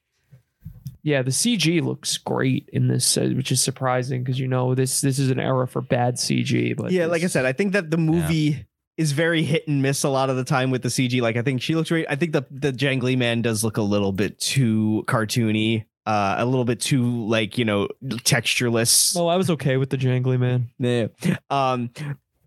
Yeah, 1.03 1.23
the 1.23 1.31
CG 1.31 1.81
looks 1.83 2.17
great 2.17 2.69
in 2.71 2.87
this, 2.87 3.17
uh, 3.17 3.31
which 3.35 3.51
is 3.51 3.59
surprising 3.61 4.23
because 4.23 4.39
you 4.39 4.47
know 4.47 4.75
this 4.75 5.01
this 5.01 5.17
is 5.19 5.29
an 5.31 5.39
era 5.39 5.67
for 5.67 5.81
bad 5.81 6.15
CG. 6.15 6.75
But 6.77 6.91
yeah, 6.91 7.07
like 7.07 7.23
I 7.23 7.27
said, 7.27 7.45
I 7.45 7.53
think 7.53 7.73
that 7.73 7.89
the 7.91 7.97
movie 7.97 8.65
is 8.97 9.11
very 9.13 9.41
hit 9.41 9.67
and 9.67 9.81
miss 9.81 10.03
a 10.03 10.09
lot 10.09 10.29
of 10.29 10.35
the 10.35 10.43
time 10.43 10.69
with 10.69 10.83
the 10.83 10.89
CG. 10.89 11.19
Like 11.21 11.37
I 11.37 11.41
think 11.41 11.61
she 11.61 11.73
looks 11.75 11.89
great. 11.89 12.05
I 12.09 12.15
think 12.15 12.33
the 12.33 12.45
the 12.51 12.71
jangly 12.71 13.17
man 13.17 13.41
does 13.41 13.63
look 13.63 13.77
a 13.77 13.81
little 13.81 14.11
bit 14.11 14.39
too 14.39 15.03
cartoony, 15.07 15.85
uh, 16.05 16.35
a 16.37 16.45
little 16.45 16.65
bit 16.65 16.79
too 16.79 17.25
like 17.27 17.57
you 17.57 17.65
know 17.65 17.87
textureless. 18.05 19.15
Oh, 19.17 19.27
I 19.27 19.37
was 19.37 19.49
okay 19.49 19.77
with 19.77 19.89
the 19.89 19.97
jangly 19.97 20.39
man. 20.39 20.69
Yeah. 20.77 21.07
Um, 21.49 21.89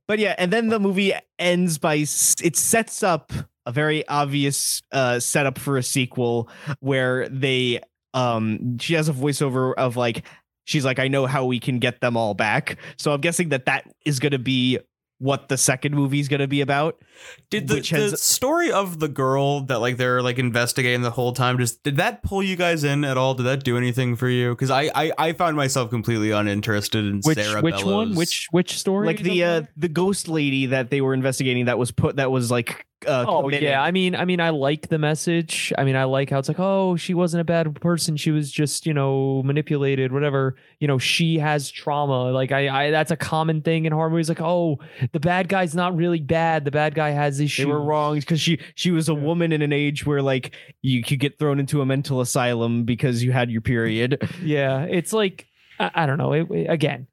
but 0.06 0.18
yeah, 0.18 0.34
and 0.38 0.52
then 0.52 0.68
the 0.68 0.80
movie 0.80 1.12
ends 1.38 1.78
by 1.78 1.94
it 1.96 2.56
sets 2.56 3.02
up 3.02 3.32
a 3.66 3.72
very 3.72 4.06
obvious 4.08 4.82
uh 4.92 5.18
setup 5.18 5.58
for 5.58 5.78
a 5.78 5.82
sequel 5.82 6.48
where 6.80 7.28
they 7.28 7.80
um 8.12 8.78
she 8.78 8.94
has 8.94 9.08
a 9.08 9.12
voiceover 9.12 9.72
of 9.74 9.96
like 9.96 10.24
she's 10.64 10.84
like 10.84 10.98
I 10.98 11.08
know 11.08 11.26
how 11.26 11.46
we 11.46 11.58
can 11.60 11.78
get 11.78 12.00
them 12.00 12.16
all 12.16 12.34
back. 12.34 12.78
So 12.98 13.12
I'm 13.12 13.20
guessing 13.20 13.50
that 13.50 13.66
that 13.66 13.84
is 14.04 14.18
going 14.18 14.32
to 14.32 14.38
be 14.38 14.78
what 15.24 15.48
the 15.48 15.56
second 15.56 15.94
movie 15.94 16.20
is 16.20 16.28
going 16.28 16.40
to 16.40 16.46
be 16.46 16.60
about. 16.60 17.02
Did 17.48 17.68
the, 17.68 17.76
which 17.76 17.90
the 17.90 18.14
story 18.14 18.70
of 18.70 19.00
the 19.00 19.08
girl 19.08 19.62
that 19.62 19.80
like 19.80 19.96
they're 19.96 20.20
like 20.20 20.38
investigating 20.38 21.00
the 21.00 21.10
whole 21.10 21.32
time 21.32 21.56
just 21.58 21.82
did 21.82 21.96
that 21.96 22.22
pull 22.22 22.42
you 22.42 22.56
guys 22.56 22.84
in 22.84 23.04
at 23.04 23.16
all? 23.16 23.32
Did 23.32 23.44
that 23.44 23.64
do 23.64 23.78
anything 23.78 24.16
for 24.16 24.28
you? 24.28 24.50
Because 24.50 24.70
I, 24.70 24.90
I 24.94 25.12
I 25.16 25.32
found 25.32 25.56
myself 25.56 25.88
completely 25.88 26.30
uninterested 26.30 27.06
in 27.06 27.20
Which 27.22 27.38
Sarah 27.38 27.62
which 27.62 27.82
one? 27.84 28.14
Which 28.14 28.48
which 28.50 28.78
story? 28.78 29.06
like 29.06 29.20
the 29.20 29.42
uh 29.42 29.62
the 29.78 29.88
ghost 29.88 30.28
lady 30.28 30.66
that 30.66 30.90
they 30.90 31.00
were 31.00 31.14
investigating 31.14 31.64
that 31.64 31.78
was 31.78 31.90
put 31.90 32.16
that 32.16 32.30
was 32.30 32.50
like 32.50 32.86
uh 33.06 33.24
Oh 33.28 33.42
committed. 33.42 33.62
yeah, 33.62 33.82
I 33.82 33.90
mean, 33.90 34.14
I 34.14 34.24
mean, 34.24 34.40
I 34.40 34.50
like 34.50 34.88
the 34.88 34.98
message. 34.98 35.72
I 35.78 35.84
mean, 35.84 35.96
I 35.96 36.04
like 36.04 36.30
how 36.30 36.38
it's 36.38 36.48
like, 36.48 36.58
oh, 36.60 36.96
she 36.96 37.14
wasn't 37.14 37.40
a 37.40 37.44
bad 37.44 37.80
person. 37.80 38.16
She 38.16 38.30
was 38.30 38.50
just, 38.50 38.86
you 38.86 38.94
know, 38.94 39.42
manipulated, 39.44 40.12
whatever. 40.12 40.56
You 40.80 40.88
know, 40.88 40.98
she 40.98 41.38
has 41.38 41.70
trauma. 41.70 42.30
Like, 42.32 42.52
I, 42.52 42.86
I 42.86 42.90
that's 42.90 43.10
a 43.10 43.16
common 43.16 43.62
thing 43.62 43.84
in 43.84 43.92
horror 43.92 44.10
movies. 44.10 44.28
Like, 44.28 44.40
oh, 44.40 44.78
the 45.12 45.20
bad 45.20 45.48
guy's 45.48 45.74
not 45.74 45.96
really 45.96 46.20
bad. 46.20 46.64
The 46.64 46.70
bad 46.70 46.94
guy 46.94 47.10
has 47.10 47.40
issues. 47.40 47.64
they 47.66 47.70
were 47.70 47.82
wrong 47.82 48.18
because 48.18 48.40
she 48.40 48.58
she 48.74 48.90
was 48.90 49.08
a 49.08 49.14
woman 49.14 49.52
in 49.52 49.62
an 49.62 49.72
age 49.72 50.04
where 50.06 50.22
like 50.22 50.54
you 50.82 51.02
could 51.02 51.20
get 51.20 51.38
thrown 51.38 51.58
into 51.60 51.80
a 51.80 51.86
mental 51.86 52.20
asylum 52.20 52.84
because 52.84 53.22
you 53.22 53.32
had 53.32 53.50
your 53.50 53.60
period. 53.60 54.28
Yeah, 54.42 54.82
it's 54.82 55.12
like 55.12 55.46
I, 55.78 55.90
I 55.94 56.06
don't 56.06 56.18
know. 56.18 56.32
It, 56.32 56.50
it- 56.50 56.70
again, 56.70 57.06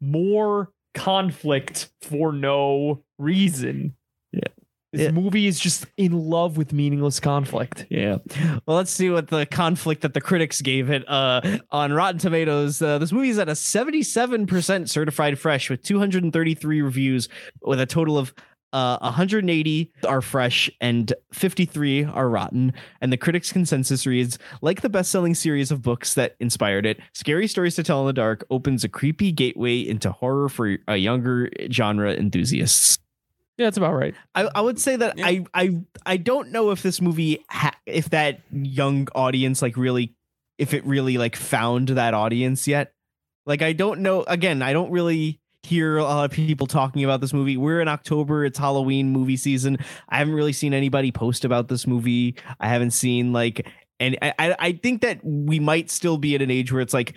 more 0.00 0.70
conflict 0.94 1.90
for 2.02 2.32
no 2.32 3.02
reason. 3.18 3.94
This 4.92 5.02
Yeah. 5.02 5.10
movie 5.10 5.46
is 5.46 5.60
just 5.60 5.84
in 5.98 6.12
love 6.12 6.56
with 6.56 6.72
meaningless 6.72 7.20
conflict. 7.20 7.86
Yeah. 7.90 8.18
Well, 8.66 8.76
let's 8.76 8.90
see 8.90 9.10
what 9.10 9.28
the 9.28 9.44
conflict 9.44 10.00
that 10.02 10.14
the 10.14 10.20
critics 10.20 10.62
gave 10.62 10.88
it. 10.90 11.04
Uh, 11.08 11.58
on 11.70 11.92
Rotten 11.92 12.18
Tomatoes, 12.18 12.80
uh, 12.80 12.98
this 12.98 13.12
movie 13.12 13.28
is 13.28 13.38
at 13.38 13.48
a 13.48 13.54
77% 13.54 14.88
certified 14.88 15.38
fresh 15.38 15.68
with 15.70 15.82
233 15.82 16.80
reviews, 16.82 17.28
with 17.62 17.80
a 17.80 17.86
total 17.86 18.16
of 18.18 18.32
uh, 18.74 18.98
180 19.00 19.92
are 20.06 20.20
fresh 20.20 20.70
and 20.80 21.12
53 21.32 22.04
are 22.04 22.28
rotten. 22.28 22.72
And 23.00 23.10
the 23.12 23.16
critics' 23.16 23.50
consensus 23.52 24.06
reads 24.06 24.38
Like 24.60 24.82
the 24.82 24.90
best 24.90 25.10
selling 25.10 25.34
series 25.34 25.70
of 25.70 25.80
books 25.82 26.14
that 26.14 26.34
inspired 26.40 26.84
it, 26.86 26.98
Scary 27.14 27.46
Stories 27.46 27.74
to 27.76 27.82
Tell 27.82 28.00
in 28.02 28.06
the 28.08 28.12
Dark 28.12 28.44
opens 28.50 28.84
a 28.84 28.88
creepy 28.88 29.32
gateway 29.32 29.80
into 29.80 30.12
horror 30.12 30.48
for 30.50 30.76
a 30.86 30.96
younger 30.96 31.48
genre 31.72 32.12
enthusiasts. 32.14 32.98
Yeah, 33.58 33.66
that's 33.66 33.76
about 33.76 33.94
right. 33.94 34.14
I, 34.36 34.48
I 34.54 34.60
would 34.60 34.78
say 34.78 34.94
that 34.96 35.16
I 35.18 35.44
I 35.52 35.80
I 36.06 36.16
don't 36.16 36.52
know 36.52 36.70
if 36.70 36.82
this 36.82 37.00
movie 37.00 37.44
ha- 37.50 37.76
if 37.86 38.10
that 38.10 38.40
young 38.52 39.08
audience 39.16 39.60
like 39.60 39.76
really 39.76 40.14
if 40.58 40.72
it 40.74 40.86
really 40.86 41.18
like 41.18 41.34
found 41.34 41.88
that 41.88 42.14
audience 42.14 42.68
yet. 42.68 42.92
Like 43.46 43.60
I 43.62 43.72
don't 43.72 44.00
know. 44.00 44.22
Again, 44.22 44.62
I 44.62 44.72
don't 44.72 44.92
really 44.92 45.40
hear 45.64 45.96
a 45.96 46.04
lot 46.04 46.24
of 46.24 46.30
people 46.30 46.68
talking 46.68 47.02
about 47.02 47.20
this 47.20 47.32
movie. 47.32 47.56
We're 47.56 47.80
in 47.80 47.88
October. 47.88 48.44
It's 48.44 48.58
Halloween 48.58 49.10
movie 49.10 49.36
season. 49.36 49.78
I 50.08 50.18
haven't 50.18 50.34
really 50.34 50.52
seen 50.52 50.72
anybody 50.72 51.10
post 51.10 51.44
about 51.44 51.66
this 51.66 51.84
movie. 51.84 52.36
I 52.60 52.68
haven't 52.68 52.92
seen 52.92 53.32
like 53.32 53.66
and 53.98 54.16
I 54.22 54.34
I 54.38 54.56
I 54.58 54.72
think 54.72 55.02
that 55.02 55.18
we 55.24 55.58
might 55.58 55.90
still 55.90 56.16
be 56.16 56.36
at 56.36 56.42
an 56.42 56.50
age 56.50 56.72
where 56.72 56.80
it's 56.80 56.94
like 56.94 57.14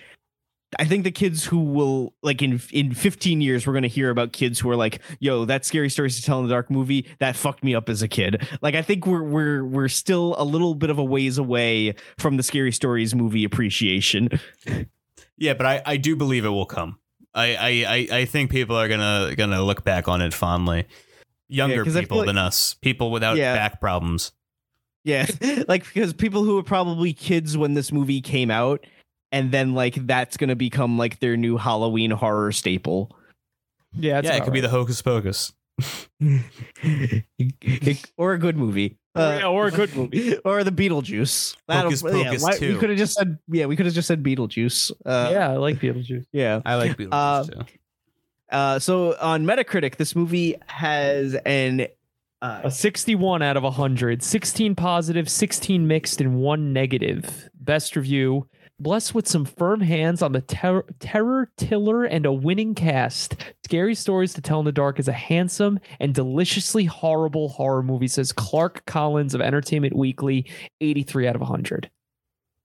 I 0.79 0.85
think 0.85 1.03
the 1.03 1.11
kids 1.11 1.43
who 1.45 1.59
will 1.59 2.13
like 2.23 2.41
in 2.41 2.61
in 2.71 2.93
15 2.93 3.41
years 3.41 3.67
we're 3.67 3.73
gonna 3.73 3.87
hear 3.87 4.09
about 4.09 4.31
kids 4.31 4.59
who 4.59 4.69
are 4.69 4.75
like, 4.75 5.01
yo, 5.19 5.43
that 5.45 5.65
scary 5.65 5.89
stories 5.89 6.15
to 6.15 6.21
tell 6.23 6.39
in 6.39 6.47
the 6.47 6.53
dark 6.53 6.71
movie 6.71 7.05
that 7.19 7.35
fucked 7.35 7.63
me 7.63 7.75
up 7.75 7.89
as 7.89 8.01
a 8.01 8.07
kid. 8.07 8.47
Like 8.61 8.75
I 8.75 8.81
think 8.81 9.05
we're 9.05 9.23
we're 9.23 9.65
we're 9.65 9.87
still 9.89 10.35
a 10.37 10.43
little 10.45 10.73
bit 10.75 10.89
of 10.89 10.97
a 10.97 11.03
ways 11.03 11.37
away 11.37 11.95
from 12.17 12.37
the 12.37 12.43
scary 12.43 12.71
stories 12.71 13.13
movie 13.15 13.43
appreciation. 13.43 14.29
Yeah, 15.37 15.55
but 15.55 15.65
I, 15.65 15.81
I 15.87 15.97
do 15.97 16.15
believe 16.15 16.45
it 16.45 16.49
will 16.49 16.67
come. 16.67 16.99
I, 17.33 17.55
I, 17.55 17.67
I, 18.11 18.17
I 18.19 18.25
think 18.25 18.51
people 18.51 18.75
are 18.75 18.87
gonna 18.87 19.33
gonna 19.35 19.63
look 19.63 19.83
back 19.83 20.07
on 20.07 20.21
it 20.21 20.35
fondly. 20.35 20.85
Younger 21.49 21.83
feel 21.83 21.99
people 21.99 22.17
like- 22.19 22.27
than 22.27 22.37
us, 22.37 22.75
people 22.75 23.09
without 23.09 23.37
Yeah. 23.37 23.55
back 23.55 23.81
problems. 23.81 24.33
Yeah, 25.03 25.25
like 25.67 25.83
because 25.91 26.13
people 26.13 26.43
who 26.43 26.55
were 26.55 26.63
probably 26.63 27.11
kids 27.11 27.57
when 27.57 27.73
this 27.73 27.91
movie 27.91 28.21
came 28.21 28.51
out, 28.51 28.85
and 29.31 29.51
then 29.51 29.73
like 29.73 29.95
that's 30.07 30.37
gonna 30.37 30.55
become 30.55 30.97
like 30.97 31.19
their 31.19 31.37
new 31.37 31.57
Halloween 31.57 32.11
horror 32.11 32.51
staple. 32.51 33.15
Yeah, 33.93 34.21
yeah, 34.23 34.35
it 34.35 34.43
could 34.43 34.53
be 34.53 34.61
the 34.61 34.69
Hocus 34.69 35.01
Pocus. 35.01 35.53
or 38.17 38.33
a 38.33 38.37
good 38.37 38.57
movie. 38.57 38.97
Yeah, 39.15 39.47
or 39.47 39.67
a 39.67 39.71
good 39.71 39.95
movie. 39.95 40.37
or 40.45 40.63
the 40.63 40.71
Beetlejuice. 40.71 41.55
Hocus 41.69 42.01
That'll- 42.01 42.23
Pocus 42.23 42.43
why- 42.43 42.57
2. 42.57 42.73
We 42.73 42.79
could 42.79 42.89
have 42.89 42.97
just 42.97 43.13
said 43.15 43.37
yeah. 43.47 43.65
We 43.65 43.75
could 43.75 43.85
have 43.85 43.95
just 43.95 44.07
said 44.07 44.23
Beetlejuice. 44.23 44.91
Uh, 45.05 45.29
yeah, 45.31 45.49
I 45.51 45.57
like 45.57 45.79
Beetlejuice. 45.79 46.25
yeah. 46.31 46.61
I 46.65 46.75
like 46.75 46.97
Beetlejuice 46.97 47.09
Uh, 47.11 47.43
too. 47.43 47.61
Uh, 48.49 48.79
so 48.79 49.15
on 49.19 49.45
Metacritic, 49.45 49.95
this 49.95 50.15
movie 50.15 50.55
has 50.67 51.35
an 51.45 51.87
uh, 52.41 52.61
A 52.65 52.71
61 52.71 53.41
out 53.41 53.55
of 53.55 53.63
100, 53.63 54.21
16 54.23 54.75
positive, 54.75 55.29
16 55.29 55.87
mixed, 55.87 56.19
and 56.19 56.35
one 56.35 56.73
negative. 56.73 57.49
Best 57.53 57.95
review. 57.95 58.47
Blessed 58.81 59.13
with 59.13 59.27
some 59.27 59.45
firm 59.45 59.81
hands 59.81 60.23
on 60.23 60.31
the 60.31 60.41
ter- 60.41 60.85
terror 60.99 61.51
tiller 61.55 62.03
and 62.03 62.25
a 62.25 62.33
winning 62.33 62.73
cast. 62.73 63.35
Scary 63.63 63.93
Stories 63.93 64.33
to 64.33 64.41
Tell 64.41 64.57
in 64.59 64.65
the 64.65 64.71
Dark 64.71 64.99
is 64.99 65.07
a 65.07 65.11
handsome 65.13 65.79
and 65.99 66.15
deliciously 66.15 66.85
horrible 66.85 67.49
horror 67.49 67.83
movie, 67.83 68.07
says 68.07 68.31
Clark 68.31 68.85
Collins 68.87 69.35
of 69.35 69.41
Entertainment 69.41 69.95
Weekly, 69.95 70.47
83 70.81 71.27
out 71.27 71.35
of 71.35 71.41
100. 71.41 71.91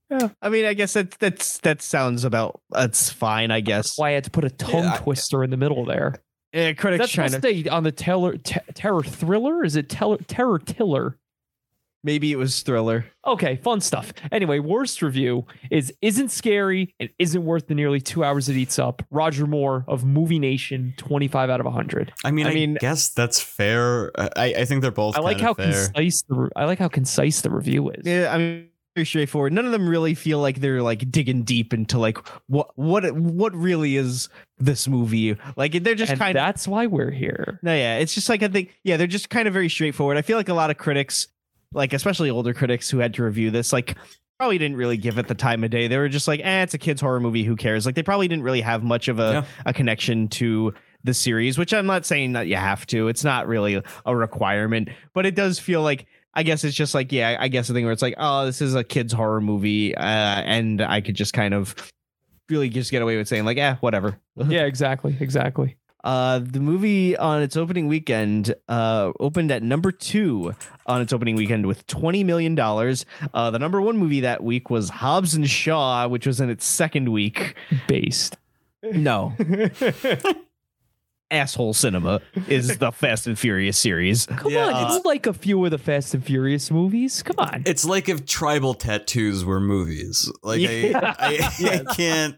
Yeah, 0.09 0.29
I 0.41 0.49
mean, 0.49 0.64
I 0.64 0.73
guess 0.73 0.95
that 0.95 1.11
that's 1.19 1.59
that 1.59 1.83
sounds 1.83 2.25
about 2.25 2.61
that's 2.71 3.11
fine. 3.11 3.51
I 3.51 3.61
guess. 3.61 3.99
Why 3.99 4.11
I 4.11 4.12
had 4.12 4.25
to 4.25 4.31
put 4.31 4.45
a 4.45 4.51
tongue 4.51 4.85
Yeah, 4.85 4.95
I- 4.95 4.99
twister 4.99 5.45
in 5.45 5.51
the 5.51 5.57
middle 5.59 5.85
there. 5.85 6.14
Yeah, 6.53 6.73
critics 6.73 7.01
That's 7.03 7.12
trying 7.12 7.29
supposed 7.29 7.43
to. 7.43 7.53
to 7.53 7.61
stay 7.64 7.69
on 7.69 7.83
the 7.83 7.93
terror, 7.93 8.39
te- 8.39 8.61
terror 8.73 9.03
thriller? 9.03 9.62
Is 9.64 9.77
it 9.77 9.91
terror, 9.91 10.17
terror 10.29 10.59
tiller? 10.61 11.19
Maybe 12.05 12.31
it 12.31 12.37
was 12.37 12.63
thriller. 12.63 13.07
Okay, 13.27 13.57
fun 13.57 13.81
stuff. 13.81 14.13
Anyway, 14.31 14.59
worst 14.61 15.03
review 15.03 15.45
is 15.71 15.93
isn't 16.03 16.31
scary 16.31 16.95
and 17.01 17.11
isn't 17.19 17.45
worth 17.45 17.67
the 17.67 17.75
nearly 17.75 18.01
two 18.01 18.23
hours 18.23 18.49
it 18.49 18.57
eats 18.57 18.79
up. 18.79 19.03
Roger 19.11 19.47
Moore 19.47 19.85
of 19.89 20.05
Movie 20.05 20.39
Nation, 20.39 20.95
25 20.99 21.51
out 21.51 21.59
of 21.61 21.67
100. 21.67 22.13
I 22.25 22.31
mean, 22.31 22.47
I 22.47 22.51
I, 22.51 22.55
mean- 22.55 22.79
guess 22.81 23.09
that's 23.09 23.41
fair. 23.41 24.13
I, 24.17 24.55
I 24.59 24.65
think 24.67 24.83
they're 24.83 24.91
both. 24.93 25.17
I 25.17 25.21
like 25.21 25.41
how 25.41 25.55
fair. 25.55 25.73
concise 25.73 26.23
the 26.29 26.35
re- 26.37 26.51
I 26.55 26.65
like 26.67 26.79
how 26.79 26.89
concise 26.89 27.41
the 27.41 27.51
review 27.51 27.91
is. 27.91 28.07
Yeah, 28.07 28.33
I 28.33 28.39
mean, 28.39 28.69
very 28.95 29.05
straightforward. 29.05 29.53
None 29.53 29.67
of 29.67 29.73
them 29.73 29.89
really 29.89 30.15
feel 30.15 30.39
like 30.39 30.61
they're 30.61 30.81
like 30.83 31.11
digging 31.11 31.43
deep 31.43 31.75
into 31.75 31.99
like 31.99 32.19
what 32.47 32.71
what 32.77 33.11
what 33.13 33.55
really 33.55 33.97
is 33.97 34.29
this 34.59 34.89
movie. 34.89 35.37
Like 35.57 35.83
they're 35.83 35.95
just 35.95 36.13
and 36.13 36.19
kind 36.21 36.37
of 36.37 36.41
that's 36.41 36.67
why 36.67 36.87
we're 36.87 37.11
here. 37.11 37.61
No, 37.63 37.75
yeah, 37.75 37.99
it's 37.99 38.15
just 38.15 38.29
like 38.29 38.43
I 38.43 38.49
think, 38.49 38.75
yeah, 38.85 38.97
they're 38.97 39.07
just 39.07 39.29
kind 39.29 39.47
of 39.47 39.53
very 39.55 39.69
straightforward. 39.69 40.17
I 40.17 40.23
feel 40.23 40.39
like 40.39 40.49
a 40.49 40.55
lot 40.55 40.71
of 40.71 40.79
critics, 40.79 41.29
like 41.73 41.93
especially 41.93 42.31
older 42.31 42.55
critics 42.55 42.89
who 42.91 42.99
had 42.99 43.14
to 43.14 43.23
review 43.25 43.51
this, 43.51 43.73
like 43.73 43.97
probably 44.39 44.59
didn't 44.59 44.77
really 44.77 44.97
give 44.97 45.19
it 45.19 45.29
the 45.29 45.35
time 45.35 45.64
of 45.64 45.71
day. 45.71 45.89
They 45.89 45.97
were 45.97 46.09
just 46.09 46.29
like, 46.29 46.41
eh, 46.43 46.62
it's 46.62 46.75
a 46.75 46.79
kids 46.79 47.01
horror 47.01 47.21
movie. 47.21 47.43
Who 47.45 47.57
cares? 47.57 47.87
Like 47.87 47.95
they 47.95 48.03
probably 48.03 48.29
didn't 48.29 48.45
really 48.45 48.61
have 48.61 48.83
much 48.83 49.09
of 49.09 49.19
a 49.19 49.33
Yeah. 49.33 49.45
a 49.64 49.73
connection 49.73 50.29
to 50.29 50.75
the 51.05 51.14
series, 51.14 51.57
which 51.59 51.73
I'm 51.73 51.87
not 51.87 52.05
saying 52.05 52.33
that 52.33 52.47
you 52.47 52.57
have 52.57 52.87
to. 52.89 53.09
It's 53.09 53.25
not 53.25 53.47
really 53.47 53.83
a 54.05 54.17
requirement, 54.17 54.89
but 55.14 55.25
it 55.27 55.35
does 55.35 55.59
feel 55.59 55.83
like. 55.83 56.07
I 56.39 56.43
guess 56.43 56.64
it's 56.64 56.77
just 56.77 56.93
like 56.93 57.12
yeah, 57.12 57.39
I 57.41 57.49
guess 57.49 57.67
the 57.67 57.73
thing 57.73 57.85
where 57.85 57.95
it's 57.95 58.03
like, 58.03 58.17
oh, 58.19 58.45
this 58.45 58.61
is 58.61 58.75
a 58.75 58.85
kids 58.85 59.11
horror 59.14 59.41
movie, 59.41 59.95
uh, 59.95 60.03
and 60.05 60.83
I 60.83 61.01
could 61.01 61.14
just 61.14 61.33
kind 61.33 61.55
of 61.55 61.75
really 62.51 62.69
just 62.69 62.91
get 62.91 63.01
away 63.01 63.17
with 63.17 63.27
saying 63.27 63.47
like, 63.47 63.57
eh, 63.57 63.77
whatever. 63.81 64.19
yeah, 64.47 64.64
exactly, 64.67 65.17
exactly. 65.19 65.77
Uh, 66.07 66.39
the 66.39 66.61
movie 66.61 67.17
on 67.17 67.43
its 67.43 67.57
opening 67.57 67.89
weekend 67.89 68.55
uh, 68.69 69.11
opened 69.19 69.51
at 69.51 69.61
number 69.61 69.91
two 69.91 70.55
on 70.87 71.01
its 71.01 71.13
opening 71.13 71.35
weekend 71.35 71.67
with 71.67 71.85
twenty 71.89 72.23
million 72.23 72.55
dollars. 72.55 73.05
Uh, 73.35 73.51
the 73.51 73.59
number 73.59 73.83
one 73.83 73.99
movie 73.99 74.21
that 74.21 74.45
week 74.45 74.71
was 74.71 74.89
Hobbs 74.89 75.35
and 75.35 75.51
Shaw, 75.51 76.07
which 76.07 76.25
was 76.25 76.41
in 76.41 76.49
its 76.49 76.65
second 76.65 77.09
week. 77.09 77.57
Based. 77.89 78.37
No. 78.85 79.35
Asshole 81.33 81.75
Cinema 81.75 82.21
is 82.47 82.79
the 82.79 82.93
Fast 82.93 83.27
and 83.27 83.37
Furious 83.37 83.77
series. 83.77 84.27
Come 84.27 84.57
on, 84.57 84.87
it's 84.97 85.05
like 85.05 85.27
a 85.27 85.33
few 85.33 85.65
of 85.65 85.73
the 85.73 85.79
Fast 85.79 86.15
and 86.15 86.25
Furious 86.25 86.71
movies. 86.71 87.25
Come 87.25 87.35
on. 87.39 87.65
It's 87.67 87.85
like 87.85 88.09
if 88.09 88.25
tribal 88.27 88.75
tattoos 88.75 89.45
were 89.45 89.59
movies. 89.59 90.31
Like 90.45 90.61
Yeah. 90.61 91.15
I, 91.19 91.51
I, 91.59 91.83
I 91.91 91.95
can't 91.95 92.37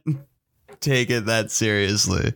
take 0.81 1.11
it 1.11 1.27
that 1.27 1.51
seriously. 1.51 2.33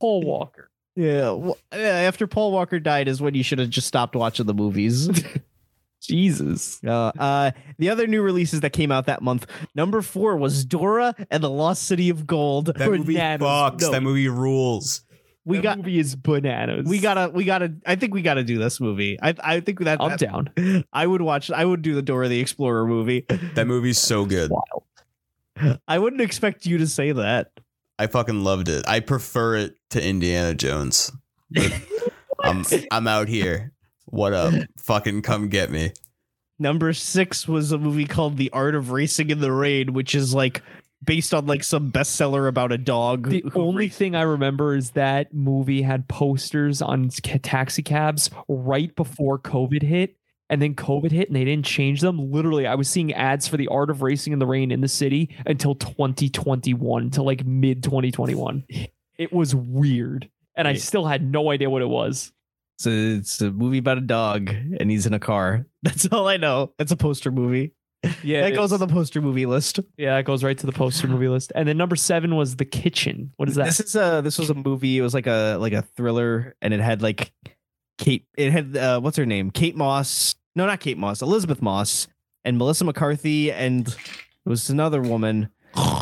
Paul 0.00 0.22
Walker. 0.22 0.59
Yeah, 0.96 1.30
well, 1.30 1.56
yeah, 1.72 1.78
after 2.08 2.26
Paul 2.26 2.52
Walker 2.52 2.78
died 2.80 3.08
is 3.08 3.20
when 3.22 3.34
you 3.34 3.42
should 3.42 3.58
have 3.58 3.70
just 3.70 3.86
stopped 3.86 4.14
watching 4.16 4.46
the 4.46 4.54
movies. 4.54 5.08
Jesus. 6.02 6.82
Uh, 6.84 7.12
uh, 7.18 7.50
the 7.78 7.90
other 7.90 8.06
new 8.06 8.22
releases 8.22 8.60
that 8.60 8.70
came 8.70 8.90
out 8.90 9.06
that 9.06 9.22
month, 9.22 9.46
number 9.74 10.00
four 10.02 10.36
was 10.36 10.64
Dora 10.64 11.14
and 11.30 11.42
the 11.42 11.50
Lost 11.50 11.84
City 11.84 12.08
of 12.10 12.26
Gold. 12.26 12.66
That 12.76 12.90
movie 12.90 13.14
Bananas. 13.14 13.46
fucks. 13.46 13.80
No, 13.82 13.90
That 13.92 14.02
movie 14.02 14.28
rules. 14.28 15.02
we 15.44 15.58
That 15.58 15.62
got 15.62 15.76
movie 15.78 15.98
is 15.98 16.16
bananas. 16.16 16.86
we 16.88 16.98
gotta 17.00 17.30
we 17.32 17.44
gotta 17.44 17.74
i 17.86 17.96
think 17.96 18.12
we 18.14 18.20
gotta 18.22 18.44
do 18.44 18.58
this 18.58 18.78
movie 18.78 19.18
i 19.22 19.34
i 19.42 19.60
think 19.60 19.78
that 19.80 19.98
I'm 20.00 20.10
that- 20.10 20.18
down. 20.18 20.84
i 20.92 21.06
would 21.06 21.22
watch 21.22 21.50
i 21.50 21.64
would 21.64 21.80
do 21.80 21.94
the 21.94 22.02
dora 22.02 22.28
the 22.28 22.38
explorer 22.40 22.86
movie 22.86 23.24
That 23.54 23.66
movie's 23.66 23.98
so 23.98 24.26
good. 24.26 24.50
Wild. 24.50 25.80
i 25.88 25.98
wouldn't 25.98 26.20
expect 26.20 26.66
you 26.66 26.76
to 26.78 26.86
say 26.86 27.12
that 27.12 27.52
I 28.00 28.06
fucking 28.06 28.42
loved 28.42 28.70
it. 28.70 28.82
I 28.88 29.00
prefer 29.00 29.56
it 29.56 29.74
to 29.90 30.02
Indiana 30.02 30.54
Jones. 30.54 31.12
I'm 32.42 32.64
I'm 32.90 33.06
out 33.06 33.28
here. 33.28 33.72
What 34.06 34.32
up? 34.32 34.54
fucking 34.78 35.20
come 35.20 35.48
get 35.48 35.70
me. 35.70 35.92
number 36.58 36.94
six 36.94 37.46
was 37.46 37.72
a 37.72 37.78
movie 37.78 38.06
called 38.06 38.38
the 38.38 38.50
art 38.52 38.74
of 38.74 38.90
racing 38.90 39.28
in 39.30 39.40
the 39.40 39.52
rain 39.52 39.92
which 39.92 40.14
is 40.14 40.34
like 40.34 40.62
based 41.04 41.32
on 41.34 41.46
like 41.46 41.62
some 41.62 41.92
bestseller 41.92 42.48
about 42.48 42.72
a 42.72 42.78
dog 42.78 43.28
The 43.28 43.44
only 43.54 43.88
thing 43.88 44.14
I 44.14 44.22
remember 44.22 44.74
is 44.74 44.90
that 44.92 45.32
movie 45.34 45.82
had 45.82 46.08
posters 46.08 46.82
on 46.82 47.10
ca- 47.24 47.38
taxi 47.42 47.82
cabs 47.82 48.30
right 48.48 48.94
before 48.96 49.38
COVID 49.38 49.82
hit. 49.82 50.16
And 50.50 50.60
then 50.60 50.74
COVID 50.74 51.10
hit 51.12 51.28
and 51.28 51.36
they 51.36 51.44
didn't 51.44 51.64
change 51.64 52.00
them. 52.02 52.30
Literally, 52.30 52.66
I 52.66 52.74
was 52.74 52.88
seeing 52.90 53.14
ads 53.14 53.46
for 53.48 53.56
the 53.56 53.68
art 53.68 53.88
of 53.88 54.02
racing 54.02 54.32
in 54.34 54.38
the 54.40 54.46
rain 54.46 54.70
in 54.72 54.80
the 54.82 54.88
city 54.88 55.34
until 55.46 55.74
2021, 55.76 57.02
until 57.04 57.24
like 57.24 57.46
mid 57.46 57.82
2021. 57.82 58.64
It 59.18 59.32
was 59.32 59.54
weird. 59.54 60.28
And 60.56 60.66
I 60.68 60.74
still 60.74 61.06
had 61.06 61.22
no 61.24 61.50
idea 61.50 61.70
what 61.70 61.82
it 61.82 61.88
was. 61.88 62.32
a, 62.84 62.90
it's 63.16 63.40
a 63.40 63.50
movie 63.50 63.78
about 63.78 63.98
a 63.98 64.02
dog 64.02 64.50
and 64.50 64.90
he's 64.90 65.06
in 65.06 65.14
a 65.14 65.18
car 65.18 65.66
that's 65.82 66.06
all 66.10 66.26
i 66.26 66.36
know 66.38 66.72
it's 66.78 66.90
a 66.92 66.96
poster 66.96 67.30
movie 67.30 67.72
Yeah. 68.22 68.40
that 68.42 68.54
goes 68.54 68.72
on 68.72 68.80
the 68.80 68.86
poster 68.86 69.20
movie 69.20 69.44
list 69.46 69.80
Yeah, 69.98 70.16
it 70.18 70.24
goes 70.24 70.42
right 70.42 70.56
to 70.58 70.66
the 70.66 70.72
poster 70.72 71.06
movie 71.06 71.28
list. 71.28 71.52
And 71.54 71.68
then 71.68 71.76
number 71.76 71.94
seven 71.96 72.34
was 72.36 72.56
The 72.56 72.64
Kitchen. 72.64 73.32
What 73.36 73.48
is 73.50 73.54
that? 73.56 73.66
This 73.66 73.80
is 73.80 73.94
a 73.94 74.20
this 74.24 74.38
was 74.38 74.48
a 74.50 74.54
movie. 74.54 74.96
It 74.96 75.02
was 75.02 75.12
like 75.14 75.26
a 75.26 75.58
like 75.60 75.74
a 75.74 75.82
thriller, 75.82 76.56
and 76.62 76.72
it 76.72 76.80
had 76.80 77.02
like 77.02 77.32
Kate. 77.98 78.24
It 78.38 78.50
had 78.52 78.74
uh, 78.76 79.00
what's 79.00 79.18
her 79.18 79.26
name? 79.26 79.50
Kate 79.50 79.76
Moss. 79.76 80.34
No, 80.56 80.66
not 80.66 80.80
Kate 80.80 80.98
Moss. 80.98 81.22
Elisabeth 81.22 81.62
Moss 81.62 82.08
and 82.44 82.58
Melissa 82.58 82.84
McCarthy, 82.84 83.52
and 83.52 83.86
it 83.88 84.48
was 84.48 84.70
another 84.70 85.00
woman. 85.00 85.50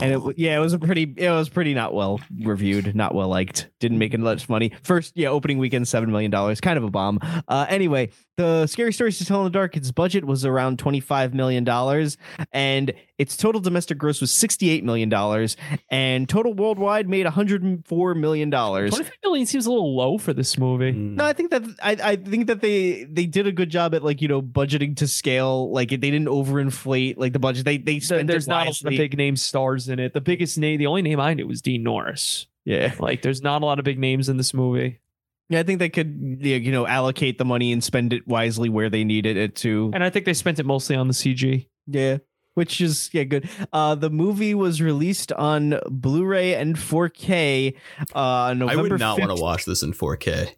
And 0.01 0.13
it 0.13 0.39
yeah, 0.39 0.57
it 0.57 0.61
was 0.61 0.73
a 0.73 0.79
pretty 0.79 1.13
it 1.17 1.31
was 1.31 1.49
pretty 1.51 1.75
not 1.75 1.93
well 1.93 2.21
reviewed, 2.41 2.95
not 2.97 3.15
well 3.15 3.29
liked. 3.29 3.69
Didn't 3.81 3.99
make 3.99 4.19
much 4.19 4.49
money. 4.49 4.73
First, 4.83 5.13
yeah, 5.15 5.29
opening 5.29 5.59
weekend 5.59 5.87
seven 5.87 6.11
million 6.11 6.31
dollars, 6.31 6.61
kind 6.61 6.79
of 6.79 6.85
a 6.85 6.91
bomb. 6.91 7.19
Uh, 7.47 7.67
anyway, 7.69 8.11
the 8.39 8.67
Scary 8.69 8.93
Stories 8.93 9.19
to 9.19 9.25
Tell 9.25 9.41
in 9.41 9.45
the 9.45 9.51
Dark. 9.51 9.77
Its 9.77 9.91
budget 9.91 10.25
was 10.25 10.45
around 10.45 10.79
twenty 10.79 11.01
five 11.01 11.35
million 11.35 11.65
dollars, 11.65 12.17
and 12.53 12.95
its 13.19 13.37
total 13.37 13.61
domestic 13.61 13.99
gross 13.99 14.21
was 14.21 14.31
sixty 14.31 14.71
eight 14.71 14.85
million 14.85 15.09
dollars, 15.09 15.57
and 15.91 16.29
total 16.29 16.55
worldwide 16.55 17.09
made 17.09 17.27
one 17.27 17.33
hundred 17.33 17.63
and 17.63 17.85
four 17.85 18.15
million 18.15 18.49
dollars. 18.49 18.93
25 18.93 19.13
million 19.25 19.47
seems 19.47 19.67
a 19.67 19.71
little 19.71 19.95
low 19.95 20.19
for 20.19 20.33
this 20.33 20.57
movie. 20.57 20.93
Hmm. 20.93 21.17
No, 21.17 21.25
I 21.25 21.33
think 21.33 21.51
that 21.51 21.63
I, 21.83 21.97
I 22.03 22.17
think 22.17 22.47
that 22.47 22.61
they 22.61 23.05
they 23.05 23.27
did 23.27 23.47
a 23.49 23.53
good 23.53 23.71
job 23.71 23.95
at 23.95 24.05
like 24.05 24.23
you 24.23 24.29
know 24.29 24.41
budgeting 24.41 24.97
to 24.97 25.09
scale. 25.09 25.71
Like 25.73 25.91
they 25.91 25.97
didn't 25.97 26.27
overinflate 26.27 27.19
like 27.19 27.33
the 27.33 27.41
budget. 27.41 27.65
They 27.65 27.79
they 27.79 27.99
spent 27.99 28.29
There's 28.29 28.47
it 28.47 28.51
not 28.51 28.67
a 28.67 28.71
lot 28.71 28.85
of 28.85 28.91
big 28.91 29.19
name 29.19 29.37
stars 29.37 29.89
in 29.89 29.99
it. 29.99 30.15
The 30.15 30.21
biggest 30.21 30.57
name, 30.57 30.79
the 30.79 30.87
only 30.87 31.03
name 31.03 31.19
I 31.19 31.35
knew 31.35 31.47
was 31.47 31.61
Dean 31.61 31.83
Norris. 31.83 32.47
Yeah, 32.69 32.93
Like, 32.99 33.23
there's 33.23 33.41
not 33.41 33.63
a 33.63 33.65
lot 33.65 33.79
of 33.79 33.87
big 33.87 33.99
names 33.99 34.29
in 34.29 34.37
this 34.37 34.53
movie. 34.53 35.01
Yeah. 35.49 35.61
I 35.61 35.63
think 35.63 35.79
they 35.79 35.89
could 35.89 36.39
you 36.41 36.73
know 36.73 36.87
allocate 36.87 37.39
the 37.39 37.45
money 37.45 37.73
and 37.73 37.83
spend 37.83 38.13
it 38.13 38.27
wisely 38.27 38.69
where 38.69 38.91
they 38.91 39.05
needed 39.05 39.37
it 39.37 39.57
to. 39.57 39.91
And 39.95 40.05
I 40.05 40.11
think 40.11 40.27
they 40.27 40.35
spent 40.35 40.59
it 40.59 40.67
mostly 40.67 40.97
on 40.97 41.09
the 41.09 41.15
CG. 41.15 41.67
Yeah. 41.87 42.19
Which 42.55 42.81
is 42.81 43.09
yeah 43.13 43.23
good. 43.25 43.49
Uh, 43.73 43.95
the 43.95 44.11
movie 44.11 44.55
was 44.55 44.83
released 44.83 45.31
on 45.33 45.79
Blu-ray 45.89 46.55
and 46.55 46.75
4K. 46.75 47.77
Uh, 48.13 48.55
November 48.57 48.73
I 48.73 48.83
would 48.83 48.99
not 48.99 49.21
want 49.21 49.37
to 49.37 49.41
watch 49.41 49.65
this 49.65 49.83
in 49.83 49.93
4K. 49.93 50.55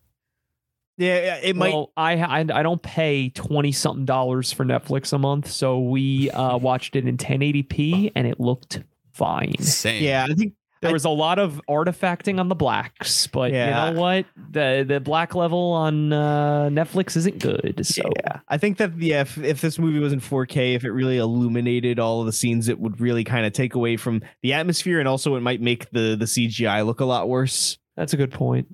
Yeah, 1.01 1.19
yeah, 1.21 1.37
it 1.43 1.57
might. 1.57 1.73
well, 1.73 1.93
I, 1.97 2.13
I 2.13 2.41
I 2.41 2.63
don't 2.63 2.83
pay 2.83 3.31
twenty 3.31 3.73
something 3.73 4.05
dollars 4.05 4.53
for 4.53 4.67
Netflix 4.67 5.15
a 5.15 5.19
month, 5.19 5.51
so 5.51 5.81
we 5.81 6.31
uh, 6.31 6.59
watched 6.59 6.95
it 6.95 7.09
in 7.09 7.17
1080p 7.17 8.13
and 8.15 8.27
it 8.27 8.39
looked 8.39 8.83
fine. 9.15 9.57
Same. 9.61 10.05
Yeah, 10.05 10.27
I 10.29 10.35
think 10.35 10.53
There 10.83 10.93
was 10.93 11.05
a 11.05 11.11
lot 11.11 11.39
of 11.39 11.61
artifacting 11.69 12.41
on 12.41 12.49
the 12.49 12.55
blacks, 12.55 13.27
but 13.27 13.53
Yeah. 13.53 13.89
you 13.91 13.95
know 13.95 14.01
what? 14.01 14.27
The 14.51 14.85
the 14.89 14.99
black 15.01 15.35
level 15.35 15.73
on 15.73 16.13
uh, 16.13 16.69
Netflix 16.71 17.17
isn't 17.19 17.39
good. 17.39 17.85
So 17.85 18.03
Yeah, 18.25 18.41
I 18.49 18.57
think 18.57 18.79
that 18.79 18.97
yeah, 18.99 19.21
if, 19.21 19.37
if 19.39 19.61
this 19.61 19.79
movie 19.79 19.99
was 19.99 20.13
in 20.13 20.21
4K, 20.21 20.75
if 20.77 20.85
it 20.85 20.91
really 20.93 21.19
illuminated 21.19 21.99
all 21.99 22.21
of 22.21 22.27
the 22.27 22.33
scenes, 22.33 22.69
it 22.69 22.79
would 22.81 23.01
really 23.01 23.25
kind 23.25 23.45
of 23.45 23.53
take 23.53 23.75
away 23.75 23.97
from 23.99 24.23
the 24.43 24.55
atmosphere, 24.55 24.99
and 25.01 25.07
also 25.09 25.37
it 25.37 25.41
might 25.41 25.61
make 25.61 25.91
the 25.91 26.17
the 26.19 26.25
CGI 26.25 26.85
look 26.87 27.01
a 27.01 27.05
lot 27.05 27.29
worse. 27.29 27.77
that's 27.97 28.15
a 28.15 28.17
good 28.17 28.33
point. 28.33 28.67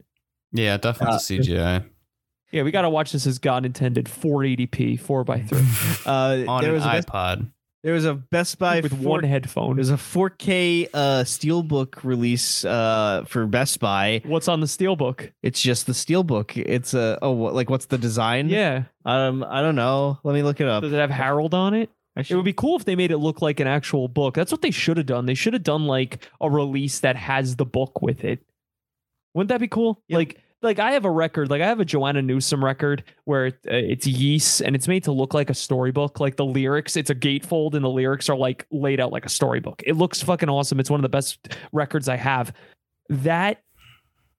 Yeah, 0.52 0.76
definitely 0.76 1.16
Uh, 1.16 1.18
CGI. 1.18 1.84
Yeah, 2.52 2.62
we 2.62 2.70
got 2.70 2.82
to 2.82 2.90
watch 2.90 3.10
this 3.10 3.26
as 3.26 3.40
God 3.40 3.66
intended, 3.66 4.06
480p, 4.06 4.98
4 5.00 5.24
by 5.24 5.40
3 5.40 5.58
Uh, 6.06 6.44
On 6.48 6.62
there 6.62 6.70
an 6.70 6.76
was 6.76 6.84
a 6.84 6.88
Best, 6.88 7.08
iPod. 7.08 7.50
There 7.86 7.94
was 7.94 8.04
a 8.04 8.14
Best 8.14 8.58
Buy 8.58 8.80
with 8.80 9.00
4 9.00 9.08
one 9.08 9.22
headphone. 9.22 9.76
There's 9.76 9.90
a 9.90 9.94
4K 9.94 10.88
uh, 10.92 10.98
steelbook 11.22 12.02
release 12.02 12.64
uh, 12.64 13.22
for 13.28 13.46
Best 13.46 13.78
Buy. 13.78 14.22
What's 14.24 14.48
on 14.48 14.58
the 14.58 14.66
steelbook? 14.66 15.30
It's 15.44 15.62
just 15.62 15.86
the 15.86 15.92
steelbook. 15.92 16.56
It's 16.56 16.94
a 16.94 17.16
oh, 17.22 17.30
what, 17.30 17.54
like 17.54 17.70
what's 17.70 17.86
the 17.86 17.96
design? 17.96 18.48
Yeah. 18.48 18.86
Um, 19.04 19.44
I 19.48 19.62
don't 19.62 19.76
know. 19.76 20.18
Let 20.24 20.34
me 20.34 20.42
look 20.42 20.60
it 20.60 20.66
up. 20.66 20.82
Does 20.82 20.92
it 20.92 20.96
have 20.96 21.10
Harold 21.10 21.54
on 21.54 21.74
it? 21.74 21.88
It 22.16 22.34
would 22.34 22.44
be 22.44 22.52
cool 22.52 22.74
if 22.74 22.86
they 22.86 22.96
made 22.96 23.12
it 23.12 23.18
look 23.18 23.40
like 23.40 23.60
an 23.60 23.68
actual 23.68 24.08
book. 24.08 24.34
That's 24.34 24.50
what 24.50 24.62
they 24.62 24.72
should 24.72 24.96
have 24.96 25.06
done. 25.06 25.26
They 25.26 25.34
should 25.34 25.52
have 25.52 25.62
done 25.62 25.86
like 25.86 26.28
a 26.40 26.50
release 26.50 26.98
that 27.00 27.14
has 27.14 27.54
the 27.54 27.66
book 27.66 28.02
with 28.02 28.24
it. 28.24 28.40
Wouldn't 29.34 29.50
that 29.50 29.60
be 29.60 29.68
cool? 29.68 30.02
Like, 30.10 30.42
like 30.66 30.78
I 30.78 30.92
have 30.92 31.06
a 31.06 31.10
record, 31.10 31.48
like 31.48 31.62
I 31.62 31.66
have 31.66 31.80
a 31.80 31.84
Joanna 31.84 32.20
Newsom 32.20 32.62
record 32.62 33.04
where 33.24 33.46
it, 33.46 33.54
uh, 33.66 33.76
it's 33.76 34.06
Ys 34.06 34.60
and 34.60 34.76
it's 34.76 34.88
made 34.88 35.04
to 35.04 35.12
look 35.12 35.32
like 35.32 35.48
a 35.48 35.54
storybook. 35.54 36.20
Like 36.20 36.36
the 36.36 36.44
lyrics, 36.44 36.96
it's 36.96 37.08
a 37.08 37.14
gatefold 37.14 37.74
and 37.74 37.84
the 37.84 37.88
lyrics 37.88 38.28
are 38.28 38.36
like 38.36 38.66
laid 38.70 39.00
out 39.00 39.12
like 39.12 39.24
a 39.24 39.30
storybook. 39.30 39.82
It 39.86 39.94
looks 39.94 40.22
fucking 40.22 40.50
awesome. 40.50 40.78
It's 40.78 40.90
one 40.90 41.00
of 41.00 41.02
the 41.02 41.08
best 41.08 41.56
records 41.72 42.08
I 42.08 42.16
have. 42.16 42.52
That 43.08 43.62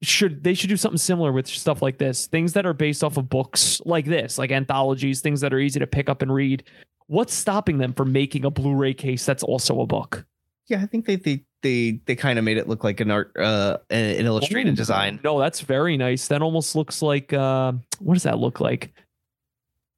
should 0.04 0.44
they 0.44 0.54
should 0.54 0.70
do 0.70 0.78
something 0.78 0.98
similar 0.98 1.32
with 1.32 1.48
stuff 1.48 1.82
like 1.82 1.98
this 1.98 2.28
things 2.28 2.54
that 2.54 2.68
are 2.68 2.74
based 2.74 3.04
off 3.04 3.18
of 3.18 3.28
books 3.30 3.82
like 3.84 4.06
this 4.06 4.38
like 4.38 4.52
anthologies 4.52 5.22
things 5.22 5.42
that 5.42 5.52
are 5.52 5.58
easy 5.58 5.80
to 5.80 5.88
pick 5.88 6.08
up 6.08 6.22
and 6.22 6.32
read 6.32 6.64
what's 7.08 7.34
stopping 7.34 7.80
them 7.80 7.92
from 7.94 8.12
making 8.12 8.46
a 8.46 8.52
blu-ray 8.52 8.94
case 8.94 9.26
that's 9.26 9.42
also 9.42 9.82
a 9.82 9.88
book 9.88 10.24
Yeah, 10.68 10.82
I 10.82 10.86
think 10.86 11.06
they 11.06 11.16
they 11.16 11.46
they 11.64 12.02
they 12.06 12.16
kind 12.16 12.38
of 12.38 12.46
made 12.46 12.58
it 12.58 12.68
look 12.68 12.84
like 12.84 13.00
an 13.00 13.10
art 13.12 13.32
uh 13.40 13.78
an 13.90 14.26
illustrated 14.26 14.74
Ooh, 14.74 14.76
design. 14.76 15.20
no 15.24 15.40
that's 15.40 15.62
very 15.62 15.98
nice. 15.98 16.28
That 16.28 16.42
almost 16.42 16.76
looks 16.76 17.02
like 17.02 17.34
uh 17.34 17.74
what 18.00 18.14
does 18.14 18.24
that 18.24 18.38
look 18.38 18.60
like 18.60 18.94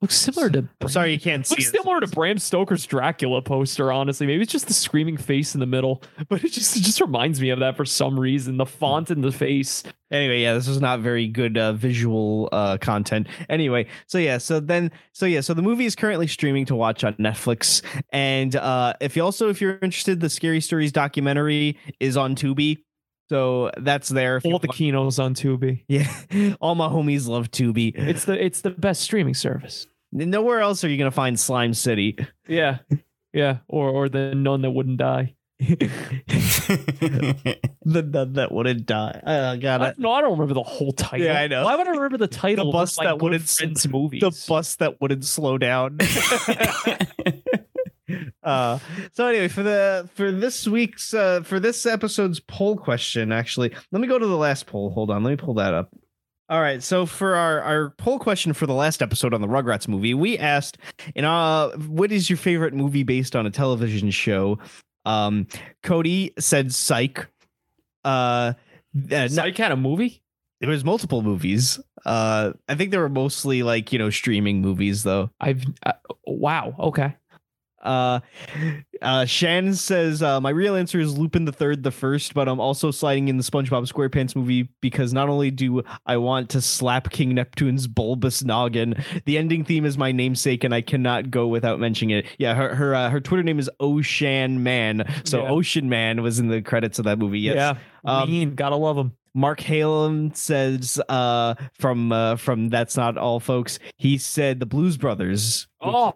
looks 0.01 0.15
similar 0.15 0.49
to 0.49 0.67
I'm 0.81 0.87
sorry 0.87 1.11
you 1.11 1.19
can't 1.19 1.45
see 1.45 1.55
looks 1.55 1.67
it. 1.67 1.77
similar 1.77 1.99
to 1.99 2.07
Bram 2.07 2.37
Stoker's 2.37 2.85
Dracula 2.85 3.41
poster, 3.41 3.91
honestly. 3.91 4.25
Maybe 4.27 4.43
it's 4.43 4.51
just 4.51 4.67
the 4.67 4.73
screaming 4.73 5.17
face 5.17 5.53
in 5.53 5.59
the 5.59 5.65
middle, 5.65 6.01
but 6.29 6.43
it 6.43 6.51
just 6.51 6.75
it 6.75 6.81
just 6.81 7.01
reminds 7.01 7.41
me 7.41 7.49
of 7.49 7.59
that 7.59 7.75
for 7.75 7.85
some 7.85 8.19
reason. 8.19 8.57
The 8.57 8.65
font 8.65 9.11
in 9.11 9.21
the 9.21 9.31
face. 9.31 9.83
Anyway, 10.11 10.41
yeah, 10.41 10.53
this 10.53 10.67
is 10.67 10.81
not 10.81 11.01
very 11.01 11.27
good 11.27 11.57
uh, 11.57 11.73
visual 11.73 12.49
uh, 12.51 12.77
content. 12.77 13.27
Anyway, 13.47 13.85
so 14.07 14.17
yeah, 14.17 14.39
so 14.39 14.59
then, 14.59 14.91
so 15.11 15.27
yeah, 15.27 15.39
so 15.39 15.53
the 15.53 15.61
movie 15.61 15.85
is 15.85 15.95
currently 15.95 16.25
streaming 16.25 16.65
to 16.65 16.75
watch 16.75 17.03
on 17.03 17.13
Netflix, 17.15 17.83
and 18.11 18.55
uh, 18.55 18.93
if 19.01 19.15
you 19.15 19.23
also 19.23 19.49
if 19.49 19.61
you're 19.61 19.77
interested, 19.81 20.19
the 20.19 20.29
Scary 20.29 20.61
Stories 20.61 20.91
documentary 20.91 21.77
is 21.99 22.17
on 22.17 22.35
Tubi, 22.35 22.79
so 23.29 23.71
that's 23.77 24.09
there. 24.09 24.41
All 24.43 24.59
the 24.59 24.67
Kinos 24.67 25.23
on 25.23 25.35
Tubi. 25.35 25.83
yeah, 25.87 26.11
all 26.59 26.75
my 26.75 26.87
homies 26.87 27.27
love 27.27 27.51
Tubi. 27.51 27.93
It's 27.95 28.25
the 28.25 28.43
it's 28.43 28.61
the 28.61 28.71
best 28.71 29.01
streaming 29.01 29.35
service. 29.35 29.87
Nowhere 30.11 30.61
else 30.61 30.83
are 30.83 30.89
you 30.89 30.97
gonna 30.97 31.11
find 31.11 31.39
Slime 31.39 31.73
City. 31.75 32.17
Yeah, 32.47 32.79
yeah, 33.31 33.57
or 33.67 33.89
or 33.89 34.09
the 34.09 34.33
nun 34.33 34.63
that 34.63 34.71
wouldn't 34.71 34.97
die. 34.97 35.35
the 35.59 35.89
nun 37.85 38.33
that 38.33 38.51
wouldn't 38.51 38.85
die. 38.85 39.21
Oh 39.25 39.57
god. 39.57 39.81
I, 39.81 39.93
no, 39.97 40.11
I 40.11 40.21
don't 40.21 40.31
remember 40.31 40.53
the 40.53 40.63
whole 40.63 40.93
title. 40.93 41.27
Yeah, 41.27 41.39
I 41.39 41.47
know. 41.47 41.65
Why 41.65 41.75
would 41.75 41.87
I 41.87 41.91
remember 41.91 42.17
the 42.17 42.27
title? 42.27 42.65
The 42.65 42.69
of 42.69 42.73
bus 42.73 42.95
that 42.95 43.21
wouldn't 43.21 43.47
friends 43.47 43.87
movies. 43.87 44.21
the 44.21 44.31
bus 44.47 44.77
that 44.77 45.01
wouldn't 45.01 45.25
slow 45.25 45.57
down. 45.57 45.99
uh 48.49 48.79
so 49.11 49.27
anyway 49.27 49.47
for 49.47 49.63
the 49.63 50.09
for 50.15 50.31
this 50.31 50.67
week's 50.67 51.13
uh 51.13 51.41
for 51.43 51.59
this 51.59 51.85
episode's 51.85 52.39
poll 52.39 52.75
question 52.75 53.31
actually 53.31 53.71
let 53.91 54.01
me 54.01 54.07
go 54.07 54.17
to 54.17 54.25
the 54.27 54.37
last 54.37 54.65
poll 54.65 54.89
hold 54.89 55.11
on 55.11 55.23
let 55.23 55.29
me 55.29 55.35
pull 55.35 55.53
that 55.53 55.73
up 55.73 55.89
all 56.49 56.59
right 56.59 56.81
so 56.81 57.05
for 57.05 57.35
our 57.35 57.61
our 57.61 57.89
poll 57.91 58.17
question 58.17 58.53
for 58.53 58.65
the 58.65 58.73
last 58.73 59.01
episode 59.01 59.33
on 59.33 59.41
the 59.41 59.47
rugrats 59.47 59.87
movie 59.87 60.13
we 60.15 60.37
asked 60.37 60.77
in 61.15 61.23
uh 61.25 61.69
what 61.87 62.11
is 62.11 62.29
your 62.29 62.37
favorite 62.37 62.73
movie 62.73 63.03
based 63.03 63.35
on 63.35 63.45
a 63.45 63.51
television 63.51 64.09
show 64.09 64.57
um 65.05 65.47
cody 65.83 66.33
said 66.39 66.73
psych 66.73 67.27
uh 68.03 68.53
uh, 69.11 69.27
Psych 69.27 69.55
had 69.55 69.71
a 69.71 69.75
movie. 69.77 70.23
there 70.61 70.69
was 70.71 70.83
multiple 70.83 71.21
movies 71.21 71.79
uh 72.05 72.51
i 72.67 72.73
think 72.73 72.89
they 72.89 72.97
were 72.97 73.07
mostly 73.09 73.61
like 73.61 73.93
you 73.93 73.99
know 73.99 74.09
streaming 74.09 74.59
movies 74.61 75.03
though 75.03 75.29
I've 75.39 75.63
uh, 75.85 75.93
wow. 76.25 76.73
Okay. 76.79 77.15
Uh, 77.81 78.19
uh, 79.01 79.25
Shan 79.25 79.73
says, 79.73 80.21
uh, 80.21 80.39
My 80.41 80.49
real 80.49 80.75
answer 80.75 80.99
is 80.99 81.17
Lupin 81.17 81.45
the 81.45 81.51
Third, 81.51 81.83
the 81.83 81.91
first, 81.91 82.33
but 82.33 82.47
I'm 82.47 82.59
also 82.59 82.91
sliding 82.91 83.27
in 83.27 83.37
the 83.37 83.43
SpongeBob 83.43 83.91
SquarePants 83.91 84.35
movie 84.35 84.69
because 84.81 85.13
not 85.13 85.29
only 85.29 85.51
do 85.51 85.83
I 86.05 86.17
want 86.17 86.49
to 86.51 86.61
slap 86.61 87.11
King 87.11 87.35
Neptune's 87.35 87.87
bulbous 87.87 88.43
noggin, 88.43 88.95
the 89.25 89.37
ending 89.37 89.63
theme 89.63 89.85
is 89.85 89.97
my 89.97 90.11
namesake, 90.11 90.63
and 90.63 90.73
I 90.73 90.81
cannot 90.81 91.31
go 91.31 91.47
without 91.47 91.79
mentioning 91.79 92.17
it. 92.17 92.25
Yeah, 92.37 92.53
her 92.55 92.75
her 92.75 92.95
uh, 92.95 93.09
her 93.09 93.19
Twitter 93.19 93.43
name 93.43 93.59
is 93.59 93.69
Ocean 93.79 94.63
Man, 94.63 95.05
so 95.23 95.43
Yeah. 95.43 95.49
Ocean 95.49 95.89
Man 95.89 96.21
was 96.21 96.39
in 96.39 96.47
the 96.47 96.61
credits 96.61 96.99
of 96.99 97.05
that 97.05 97.19
movie. 97.19 97.39
Yes. 97.39 97.55
Yeah. 97.55 97.75
Um, 98.05 98.29
mean, 98.29 98.55
gotta 98.55 98.75
love 98.75 98.97
him. 98.97 99.13
Mark 99.33 99.59
Halem 99.61 100.35
says 100.35 100.99
uh, 101.09 101.55
from 101.73 102.11
uh, 102.11 102.35
from 102.35 102.69
That's 102.69 102.97
Not 102.97 103.17
All, 103.17 103.39
folks. 103.39 103.79
He 103.97 104.17
said 104.17 104.59
the 104.59 104.65
Blues 104.65 104.97
Brothers. 104.97 105.67
Oh, 105.81 106.13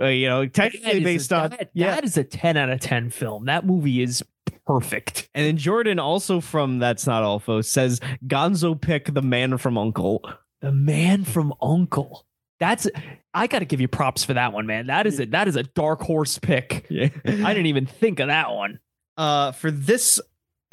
Uh, 0.00 0.06
you 0.06 0.28
know, 0.28 0.46
technically 0.46 1.02
based 1.04 1.32
a, 1.32 1.36
on 1.36 1.50
that, 1.50 1.70
yeah. 1.74 1.94
that 1.94 2.04
is 2.04 2.16
a 2.16 2.24
ten 2.24 2.56
out 2.56 2.70
of 2.70 2.80
ten 2.80 3.10
film. 3.10 3.46
That 3.46 3.64
movie 3.66 4.02
is 4.02 4.22
perfect. 4.66 5.28
And 5.34 5.46
then 5.46 5.56
Jordan, 5.56 5.98
also 5.98 6.40
from 6.40 6.78
That's 6.78 7.06
Not 7.06 7.22
All, 7.22 7.38
folks, 7.38 7.68
says 7.68 8.00
Gonzo 8.26 8.80
pick 8.80 9.12
the 9.14 9.22
man 9.22 9.58
from 9.58 9.78
Uncle. 9.78 10.28
The 10.60 10.72
Man 10.72 11.24
from 11.24 11.54
Uncle. 11.62 12.24
That's 12.58 12.88
I 13.34 13.46
got 13.46 13.58
to 13.58 13.64
give 13.66 13.82
you 13.82 13.88
props 13.88 14.24
for 14.24 14.32
that 14.34 14.52
one, 14.54 14.66
man. 14.66 14.86
That 14.86 15.06
is 15.06 15.20
it. 15.20 15.32
that 15.32 15.46
is 15.46 15.56
a 15.56 15.62
dark 15.62 16.00
horse 16.00 16.38
pick. 16.38 16.86
Yeah. 16.88 17.10
I 17.24 17.52
didn't 17.52 17.66
even 17.66 17.84
think 17.86 18.18
of 18.18 18.28
that 18.28 18.50
one. 18.50 18.80
Uh, 19.18 19.52
for 19.52 19.70
this 19.70 20.18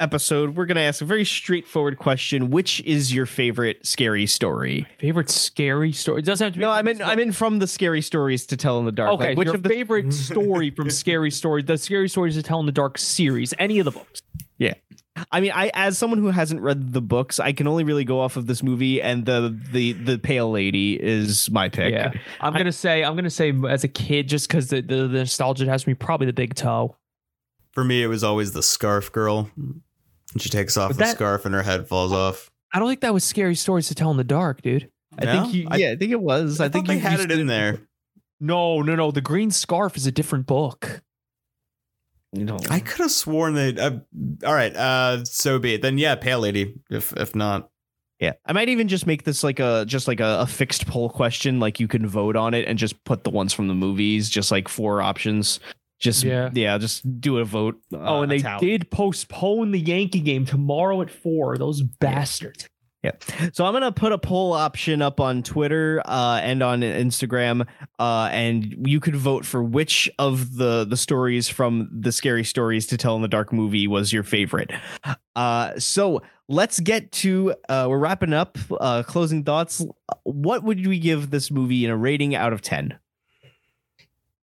episode, 0.00 0.56
we're 0.56 0.66
gonna 0.66 0.80
ask 0.80 1.00
a 1.00 1.04
very 1.04 1.24
straightforward 1.24 1.98
question: 1.98 2.50
Which 2.50 2.80
is 2.82 3.14
your 3.14 3.26
favorite 3.26 3.84
scary 3.86 4.26
story? 4.26 4.86
Favorite 4.98 5.30
scary 5.30 5.92
story. 5.92 6.20
It 6.20 6.24
doesn't 6.24 6.44
have 6.44 6.52
to 6.54 6.58
be. 6.58 6.64
No, 6.64 6.70
I'm 6.70 6.88
in. 6.88 7.02
I'm 7.02 7.18
in 7.18 7.32
from 7.32 7.58
the 7.58 7.66
scary 7.66 8.02
stories 8.02 8.46
to 8.46 8.56
tell 8.56 8.78
in 8.78 8.84
the 8.84 8.92
dark. 8.92 9.12
Okay, 9.12 9.28
Like, 9.30 9.38
which 9.38 9.46
your 9.46 9.54
of 9.56 9.62
the 9.62 9.68
favorite 9.68 10.12
story 10.14 10.70
from 10.70 10.90
Scary 10.90 11.30
Stories, 11.30 11.64
the 11.64 11.78
Scary 11.78 12.08
Stories 12.08 12.34
to 12.36 12.42
Tell 12.42 12.60
in 12.60 12.66
the 12.66 12.72
Dark 12.72 12.98
series, 12.98 13.54
any 13.58 13.78
of 13.78 13.84
the 13.84 13.92
books. 13.92 14.22
Yeah. 14.58 14.74
I 15.30 15.40
mean, 15.40 15.52
I 15.54 15.70
as 15.74 15.96
someone 15.96 16.18
who 16.18 16.30
hasn't 16.30 16.60
read 16.60 16.92
the 16.92 17.00
books, 17.00 17.38
I 17.38 17.52
can 17.52 17.68
only 17.68 17.84
really 17.84 18.04
go 18.04 18.20
off 18.20 18.36
of 18.36 18.48
this 18.48 18.64
movie, 18.64 19.00
and 19.00 19.24
the 19.24 19.56
the 19.70 19.92
the 19.92 20.18
pale 20.18 20.50
lady 20.50 20.94
is 21.00 21.48
my 21.50 21.68
pick. 21.68 21.92
Yeah, 21.92 22.12
I'm 22.40 22.52
gonna 22.52 22.72
say 22.72 23.04
I'm 23.04 23.14
gonna 23.14 23.30
say 23.30 23.54
as 23.68 23.84
a 23.84 23.88
kid, 23.88 24.28
just 24.28 24.48
because 24.48 24.68
the, 24.70 24.80
the 24.80 25.06
the 25.06 25.18
nostalgia 25.20 25.66
has 25.66 25.86
me, 25.86 25.94
probably 25.94 26.26
the 26.26 26.32
Big 26.32 26.54
Toe. 26.56 26.96
For 27.74 27.84
me, 27.84 28.02
it 28.02 28.06
was 28.06 28.22
always 28.24 28.52
the 28.52 28.62
scarf 28.62 29.10
girl. 29.12 29.50
And 29.56 29.82
she 30.38 30.48
takes 30.48 30.76
off 30.76 30.90
But 30.90 30.96
the 30.98 31.04
that- 31.04 31.16
scarf 31.16 31.44
and 31.44 31.54
her 31.54 31.62
head 31.62 31.86
falls 31.88 32.12
off. 32.12 32.50
I 32.72 32.78
don't 32.78 32.88
think 32.88 33.00
that 33.02 33.14
was 33.14 33.22
Scary 33.24 33.54
Stories 33.54 33.88
to 33.88 33.94
Tell 33.94 34.10
in 34.10 34.16
the 34.16 34.24
Dark, 34.24 34.62
dude. 34.62 34.90
I 35.18 35.24
No? 35.26 35.42
think 35.42 35.54
you. 35.54 35.68
I- 35.70 35.76
yeah, 35.76 35.90
I 35.92 35.96
think 35.96 36.10
it 36.12 36.20
was. 36.20 36.60
I, 36.60 36.64
I, 36.64 36.68
think 36.68 36.86
think 36.88 37.02
you 37.02 37.08
had 37.08 37.18
used 37.18 37.30
it 37.30 37.38
in 37.38 37.46
there. 37.46 37.80
No, 38.40 38.82
no, 38.82 38.94
no. 38.96 39.10
The 39.12 39.20
Green 39.20 39.50
Scarf 39.52 39.96
is 39.96 40.06
a 40.06 40.12
different 40.12 40.46
book. 40.46 41.02
You 42.32 42.44
know, 42.44 42.58
I 42.68 42.80
could 42.80 42.98
have 43.00 43.12
sworn 43.12 43.54
that. 43.54 43.78
Uh, 43.78 43.98
all 44.44 44.54
right, 44.54 44.74
uh, 44.74 45.24
so 45.24 45.60
be 45.60 45.74
it. 45.74 45.82
Then 45.82 45.98
yeah, 45.98 46.16
pale 46.16 46.40
lady. 46.40 46.74
If 46.90 47.12
if 47.16 47.36
not, 47.36 47.70
Yeah, 48.18 48.32
I 48.44 48.52
might 48.52 48.68
even 48.68 48.88
just 48.88 49.06
make 49.06 49.22
this 49.22 49.44
like 49.44 49.60
a 49.60 49.84
just 49.86 50.08
like 50.08 50.18
a, 50.18 50.40
a 50.40 50.46
fixed 50.46 50.88
poll 50.88 51.08
question. 51.08 51.60
Like 51.60 51.78
you 51.78 51.86
can 51.86 52.08
vote 52.08 52.34
on 52.34 52.52
it 52.52 52.66
and 52.66 52.76
just 52.76 53.02
put 53.04 53.22
the 53.22 53.30
ones 53.30 53.52
from 53.52 53.68
the 53.68 53.74
movies, 53.74 54.28
just 54.28 54.50
like 54.50 54.66
four 54.66 55.00
options. 55.00 55.60
Just 56.04 56.22
Yeah. 56.22 56.50
yeah, 56.52 56.76
just 56.76 57.20
do 57.20 57.38
a 57.38 57.44
vote. 57.44 57.80
Oh, 57.94 58.18
uh, 58.18 58.22
and 58.22 58.30
they 58.30 58.44
did 58.60 58.90
postpone 58.90 59.70
the 59.70 59.80
Yankee 59.80 60.20
game 60.20 60.44
tomorrow 60.44 61.00
at 61.00 61.10
four. 61.10 61.56
Those 61.56 61.80
bastards. 61.82 62.68
Yeah. 63.02 63.12
So 63.52 63.64
I'm 63.66 63.72
gonna 63.74 63.90
put 63.92 64.12
a 64.12 64.18
poll 64.18 64.52
option 64.52 65.00
up 65.02 65.18
on 65.20 65.42
Twitter 65.42 66.02
uh, 66.04 66.40
and 66.42 66.62
on 66.62 66.80
Instagram, 66.80 67.66
uh, 67.98 68.28
and 68.32 68.86
you 68.86 69.00
could 69.00 69.16
vote 69.16 69.44
for 69.46 69.62
which 69.62 70.10
of 70.18 70.56
the 70.56 70.84
the 70.84 70.96
stories 70.96 71.48
from 71.48 71.88
the 71.92 72.12
scary 72.12 72.44
stories 72.44 72.86
to 72.88 72.96
tell 72.98 73.16
in 73.16 73.22
the 73.22 73.28
dark 73.28 73.52
movie 73.52 73.86
was 73.86 74.12
your 74.12 74.22
favorite. 74.22 74.72
Uh, 75.36 75.78
so 75.78 76.22
let's 76.48 76.80
get 76.80 77.12
to 77.12 77.54
uh, 77.68 77.86
we're 77.88 77.98
wrapping 77.98 78.32
up. 78.32 78.56
Uh, 78.70 79.02
closing 79.02 79.42
thoughts. 79.44 79.84
What 80.22 80.64
would 80.64 80.86
we 80.86 80.98
give 80.98 81.30
this 81.30 81.50
movie 81.50 81.84
in 81.84 81.90
a 81.90 81.96
rating 81.96 82.34
out 82.34 82.52
of 82.54 82.62
ten? 82.62 82.98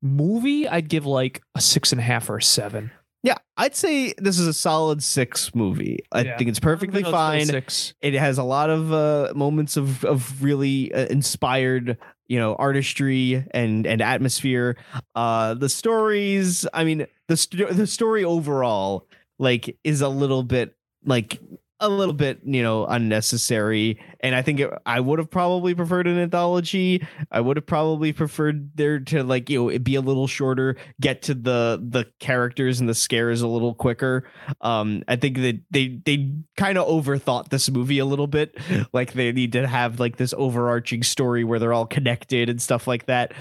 Movie, 0.01 0.67
I'd 0.67 0.89
give 0.89 1.05
like 1.05 1.41
a 1.55 1.61
six 1.61 1.91
and 1.91 1.99
a 1.99 2.03
half 2.03 2.29
or 2.29 2.37
a 2.37 2.41
seven. 2.41 2.91
Yeah, 3.23 3.35
I'd 3.55 3.75
say 3.75 4.13
this 4.17 4.39
is 4.39 4.47
a 4.47 4.53
solid 4.53 5.03
six 5.03 5.53
movie. 5.53 5.99
I 6.11 6.21
Yeah. 6.23 6.37
think 6.37 6.49
it's 6.49 6.59
perfectly 6.59 6.99
I'm 6.99 7.11
gonna 7.11 7.11
go 7.11 7.17
fine. 7.17 7.45
Six. 7.45 7.93
It 8.01 8.15
has 8.15 8.39
a 8.39 8.43
lot 8.43 8.71
of 8.71 8.91
uh, 8.91 9.33
moments 9.35 9.77
of 9.77 10.03
of 10.03 10.41
really 10.41 10.91
uh, 10.91 11.05
inspired, 11.05 11.97
you 12.27 12.39
know, 12.39 12.55
artistry 12.55 13.45
and 13.51 13.85
and 13.85 14.01
atmosphere. 14.01 14.75
Uh, 15.13 15.53
the 15.53 15.69
stories, 15.69 16.65
I 16.73 16.83
mean, 16.83 17.05
the 17.27 17.37
sto- 17.37 17.71
the 17.71 17.85
story 17.85 18.23
overall, 18.23 19.07
like, 19.37 19.77
is 19.83 20.01
a 20.01 20.09
little 20.09 20.41
bit 20.41 20.75
like 21.05 21.39
a 21.81 21.89
little 21.89 22.13
bit, 22.13 22.39
you 22.45 22.61
know, 22.61 22.85
unnecessary. 22.85 23.99
And 24.21 24.35
I 24.35 24.43
think 24.43 24.59
it, 24.59 24.69
I 24.85 24.99
would 24.99 25.19
have 25.19 25.29
probably 25.29 25.73
preferred 25.73 26.07
an 26.07 26.19
anthology. 26.19 27.05
I 27.31 27.41
would 27.41 27.57
have 27.57 27.65
probably 27.65 28.13
preferred 28.13 28.77
there 28.77 28.99
to 28.99 29.23
like 29.23 29.49
you 29.49 29.59
know 29.59 29.69
it 29.69 29.83
be 29.83 29.95
a 29.95 30.01
little 30.01 30.27
shorter, 30.27 30.77
get 31.01 31.23
to 31.23 31.33
the 31.33 31.83
the 31.83 32.05
characters 32.19 32.79
and 32.79 32.87
the 32.87 32.93
scares 32.93 33.41
a 33.41 33.47
little 33.47 33.73
quicker. 33.73 34.29
Um, 34.61 35.03
I 35.07 35.15
think 35.15 35.37
that 35.37 35.59
they 35.71 35.99
they 36.05 36.33
kind 36.55 36.77
of 36.77 36.87
overthought 36.87 37.49
this 37.49 37.69
movie 37.69 37.99
a 37.99 38.05
little 38.05 38.27
bit. 38.27 38.57
Like 38.93 39.13
they 39.13 39.31
need 39.31 39.53
to 39.53 39.67
have 39.67 39.99
like 39.99 40.17
this 40.17 40.33
overarching 40.37 41.03
story 41.03 41.43
where 41.43 41.59
they're 41.59 41.71
all 41.71 41.85
connected 41.85 42.49
and 42.49 42.61
stuff 42.61 42.87
like 42.87 43.05
that. 43.05 43.33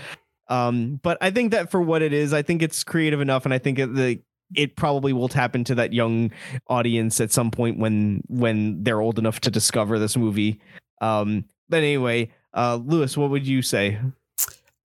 Um, 0.49 1.01
but 1.03 1.17
I 1.21 1.31
think 1.31 1.53
that 1.53 1.71
for 1.71 1.81
what 1.81 2.03
it 2.03 2.13
is, 2.13 2.33
I 2.33 2.43
think 2.43 2.61
it's 2.61 2.83
creative 2.85 3.21
enough, 3.21 3.45
and 3.45 3.55
I 3.55 3.59
think 3.59 3.79
it, 3.79 3.95
the 3.95 4.21
it 4.55 4.77
probably 4.77 5.13
will 5.13 5.29
tap 5.29 5.55
into 5.55 5.75
that 5.77 5.93
young 5.93 6.31
audience 6.69 7.21
at 7.21 7.33
some 7.33 7.51
point 7.51 7.79
when 7.79 8.23
when 8.29 8.83
they're 8.83 9.01
old 9.01 9.19
enough 9.19 9.41
to 9.41 9.51
discover 9.51 9.99
this 9.99 10.17
movie. 10.17 10.61
Um, 11.01 11.45
but 11.69 11.79
anyway, 11.79 12.33
uh, 12.55 12.81
Lewis, 12.83 13.17
what 13.17 13.31
would 13.31 13.47
you 13.47 13.63
say? 13.63 13.99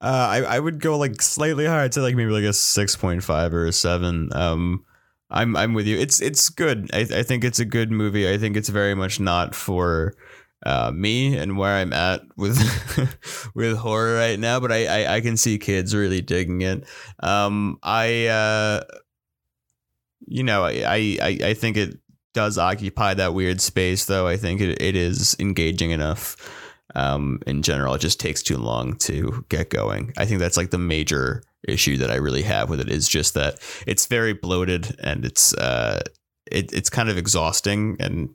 uh, 0.02 0.28
I 0.30 0.38
I 0.42 0.60
would 0.60 0.80
go 0.80 0.98
like 0.98 1.22
slightly 1.22 1.66
higher. 1.66 1.82
I'd 1.82 1.94
say 1.94 2.02
like 2.02 2.16
maybe 2.16 2.32
like 2.32 2.44
a 2.44 2.54
six 2.54 2.96
point 2.96 3.24
five 3.24 3.54
or 3.54 3.66
a 3.66 3.72
seven. 3.72 4.30
Um, 4.34 4.86
I'm 5.30 5.56
I'm 5.56 5.74
with 5.74 5.88
you. 5.88 5.98
It's 5.98 6.22
it's 6.22 6.50
good. 6.50 6.90
I 6.94 7.00
I 7.00 7.24
think 7.24 7.44
it's 7.44 7.60
a 7.60 7.66
good 7.66 7.92
movie. 7.92 8.32
I 8.32 8.38
think 8.38 8.56
it's 8.56 8.70
very 8.70 8.94
much 8.94 9.20
not 9.20 9.56
for 9.56 10.14
uh, 10.64 10.92
me 10.94 11.36
and 11.38 11.58
where 11.58 11.74
I'm 11.74 11.92
at 11.94 12.22
with 12.38 12.60
with 13.56 13.78
horror 13.78 14.16
right 14.16 14.40
now, 14.40 14.60
but 14.60 14.72
I, 14.72 14.86
I 14.86 15.16
I 15.16 15.22
can 15.22 15.38
see 15.38 15.58
kids 15.58 15.96
really 15.96 16.22
digging 16.22 16.62
it. 16.62 16.84
Um, 17.22 17.80
I 17.82 18.28
uh, 18.28 18.84
you 20.26 20.44
know, 20.44 20.64
I 20.64 21.18
I 21.20 21.40
I 21.44 21.54
think 21.54 21.78
it 21.78 21.98
does 22.34 22.58
occupy 22.58 23.14
that 23.16 23.34
weird 23.34 23.62
space, 23.62 24.06
though. 24.06 24.28
I 24.28 24.38
think 24.38 24.62
it, 24.62 24.82
it 24.82 24.96
is 24.96 25.36
engaging 25.40 25.92
enough. 25.92 26.36
Um, 26.94 27.40
in 27.48 27.62
general, 27.62 27.96
it 27.96 28.02
just 28.02 28.20
takes 28.20 28.44
too 28.44 28.58
long 28.58 28.96
to 29.00 29.46
get 29.50 29.70
going. 29.70 30.14
I 30.18 30.26
think 30.26 30.40
that's 30.40 30.56
like 30.58 30.70
the 30.70 30.78
major 30.78 31.44
issue 31.68 31.98
that 31.98 32.12
I 32.12 32.16
really 32.16 32.44
have 32.44 32.70
with 32.70 32.80
it 32.80 32.90
is 32.90 33.10
just 33.10 33.34
that 33.34 33.60
it's 33.88 34.06
very 34.06 34.34
bloated 34.34 34.96
and 35.00 35.26
it's 35.26 35.54
uh, 35.56 36.04
it, 36.50 36.72
it's 36.74 36.90
kind 36.90 37.10
of 37.10 37.18
exhausting 37.18 37.98
and 38.00 38.30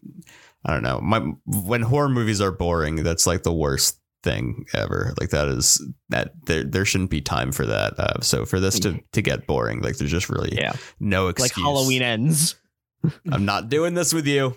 I 0.64 0.74
don't 0.74 0.82
know. 0.82 1.00
My 1.00 1.20
when 1.46 1.82
horror 1.82 2.08
movies 2.08 2.40
are 2.40 2.50
boring, 2.52 2.96
that's 2.96 3.26
like 3.26 3.44
the 3.44 3.52
worst 3.52 3.98
thing 4.22 4.66
ever. 4.74 5.14
Like 5.18 5.30
that 5.30 5.48
is 5.48 5.82
that 6.10 6.32
there 6.46 6.64
there 6.64 6.84
shouldn't 6.84 7.10
be 7.10 7.20
time 7.20 7.52
for 7.52 7.66
that. 7.66 7.98
Uh, 7.98 8.20
so 8.20 8.44
for 8.44 8.60
this 8.60 8.78
to 8.80 9.00
to 9.12 9.22
get 9.22 9.46
boring, 9.46 9.80
like 9.80 9.96
there's 9.98 10.10
just 10.10 10.28
really 10.28 10.54
Yeah. 10.54 10.72
no 10.98 11.28
excuse. 11.28 11.56
Like 11.56 11.64
Halloween 11.64 12.02
ends. 12.02 12.56
I'm 13.32 13.44
not 13.44 13.68
doing 13.68 13.94
this 13.94 14.12
with 14.12 14.26
you. 14.26 14.56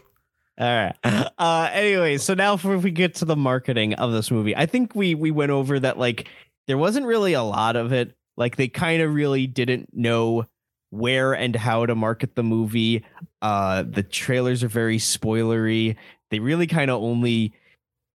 All 0.60 0.68
right. 0.68 0.96
Uh 1.38 1.70
anyway, 1.72 2.18
so 2.18 2.34
now 2.34 2.54
if 2.54 2.64
we 2.64 2.92
get 2.92 3.16
to 3.16 3.26
the 3.26 3.36
marketing 3.36 3.94
of 3.96 4.12
this 4.12 4.30
movie, 4.30 4.56
I 4.56 4.66
think 4.66 4.94
we 4.96 5.16
we 5.16 5.32
went 5.32 5.52
over 5.52 5.80
that 5.80 5.98
like 5.98 6.28
there 6.68 6.78
wasn't 6.78 7.06
really 7.06 7.34
a 7.34 7.44
lot 7.44 7.76
of 7.76 7.92
it. 7.94 8.16
Like 8.38 8.56
they 8.58 8.68
kind 8.68 9.02
of 9.02 9.14
really 9.14 9.48
didn't 9.48 9.90
know 9.94 10.46
where 10.92 11.34
and 11.34 11.56
how 11.56 11.86
to 11.88 11.96
market 11.96 12.36
the 12.36 12.44
movie. 12.44 13.04
Uh, 13.42 13.84
the 13.84 14.04
trailers 14.04 14.64
are 14.64 14.68
very 14.68 14.98
spoilery. 14.98 15.96
They 16.30 16.40
really 16.40 16.68
kind 16.68 16.92
of 16.92 17.02
only 17.02 17.54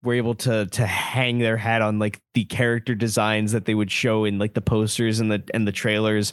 were 0.04 0.14
able 0.14 0.34
to 0.36 0.66
to 0.66 0.86
hang 0.86 1.38
their 1.38 1.56
hat 1.56 1.82
on 1.82 1.98
like 1.98 2.20
the 2.34 2.44
character 2.44 2.94
designs 2.94 3.52
that 3.52 3.64
they 3.64 3.74
would 3.74 3.90
show 3.90 4.24
in 4.24 4.38
like 4.38 4.54
the 4.54 4.60
posters 4.60 5.20
and 5.20 5.30
the 5.30 5.42
and 5.52 5.66
the 5.66 5.72
trailers. 5.72 6.32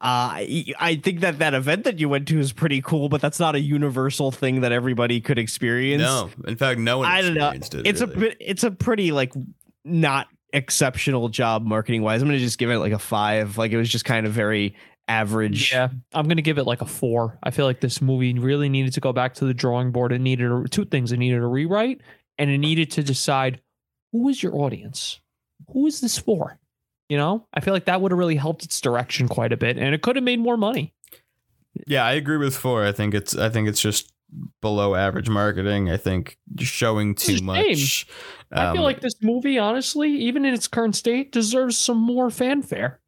Uh, 0.00 0.34
I 0.42 0.64
I 0.80 0.96
think 0.96 1.20
that 1.20 1.38
that 1.38 1.54
event 1.54 1.84
that 1.84 2.00
you 2.00 2.08
went 2.08 2.26
to 2.28 2.38
is 2.40 2.52
pretty 2.52 2.82
cool, 2.82 3.08
but 3.08 3.20
that's 3.20 3.38
not 3.38 3.54
a 3.54 3.60
universal 3.60 4.32
thing 4.32 4.62
that 4.62 4.72
everybody 4.72 5.20
could 5.20 5.38
experience. 5.38 6.02
No, 6.02 6.28
in 6.46 6.56
fact, 6.56 6.80
no 6.80 6.98
one. 6.98 7.06
I 7.08 7.22
don't 7.22 7.34
know. 7.34 7.50
It, 7.50 7.72
It's 7.86 8.00
a 8.00 8.06
really. 8.08 8.20
bit, 8.20 8.36
it's 8.40 8.64
a 8.64 8.72
pretty 8.72 9.12
like 9.12 9.32
not 9.84 10.26
exceptional 10.52 11.28
job 11.28 11.64
marketing 11.64 12.02
wise. 12.02 12.20
I'm 12.20 12.28
gonna 12.28 12.38
just 12.40 12.58
give 12.58 12.70
it 12.70 12.78
like 12.78 12.92
a 12.92 12.98
five. 12.98 13.56
Like 13.58 13.70
it 13.70 13.76
was 13.76 13.88
just 13.88 14.04
kind 14.04 14.26
of 14.26 14.32
very 14.32 14.74
average. 15.06 15.72
Yeah, 15.72 15.88
I'm 16.12 16.26
gonna 16.26 16.42
give 16.42 16.58
it 16.58 16.64
like 16.64 16.80
a 16.80 16.86
four. 16.86 17.38
I 17.42 17.52
feel 17.52 17.66
like 17.66 17.80
this 17.80 18.02
movie 18.02 18.36
really 18.38 18.68
needed 18.68 18.94
to 18.94 19.00
go 19.00 19.12
back 19.12 19.34
to 19.34 19.44
the 19.44 19.54
drawing 19.54 19.92
board. 19.92 20.10
It 20.10 20.20
needed 20.20 20.50
a, 20.50 20.64
two 20.68 20.84
things. 20.84 21.12
It 21.12 21.18
needed 21.18 21.38
a 21.40 21.46
rewrite, 21.46 22.00
and 22.42 22.50
it 22.50 22.58
needed 22.58 22.90
to 22.90 23.04
decide 23.04 23.60
who 24.10 24.28
is 24.28 24.42
your 24.42 24.56
audience. 24.56 25.20
Who 25.72 25.86
is 25.86 26.00
this 26.00 26.18
for? 26.18 26.58
You 27.08 27.16
know, 27.16 27.46
I 27.54 27.60
feel 27.60 27.72
like 27.72 27.84
that 27.84 28.00
would 28.00 28.10
have 28.10 28.18
really 28.18 28.34
helped 28.34 28.64
its 28.64 28.80
direction 28.80 29.28
quite 29.28 29.52
a 29.52 29.56
bit, 29.56 29.78
and 29.78 29.94
it 29.94 30.02
could 30.02 30.16
have 30.16 30.24
made 30.24 30.40
more 30.40 30.56
money. 30.56 30.92
Yeah, 31.86 32.04
I 32.04 32.12
agree 32.12 32.38
with 32.38 32.56
four. 32.56 32.84
I 32.84 32.90
think 32.90 33.14
it's 33.14 33.36
I 33.36 33.48
think 33.48 33.68
it's 33.68 33.80
just 33.80 34.12
below 34.60 34.96
average 34.96 35.28
marketing. 35.28 35.88
I 35.88 35.98
think 35.98 36.36
you're 36.58 36.66
showing 36.66 37.14
too 37.14 37.40
much. 37.42 38.06
I 38.50 38.72
feel 38.72 38.80
um, 38.80 38.84
like 38.84 39.00
this 39.00 39.22
movie, 39.22 39.58
honestly, 39.58 40.10
even 40.10 40.44
in 40.44 40.52
its 40.52 40.66
current 40.66 40.96
state, 40.96 41.30
deserves 41.30 41.78
some 41.78 41.98
more 41.98 42.28
fanfare. 42.28 42.98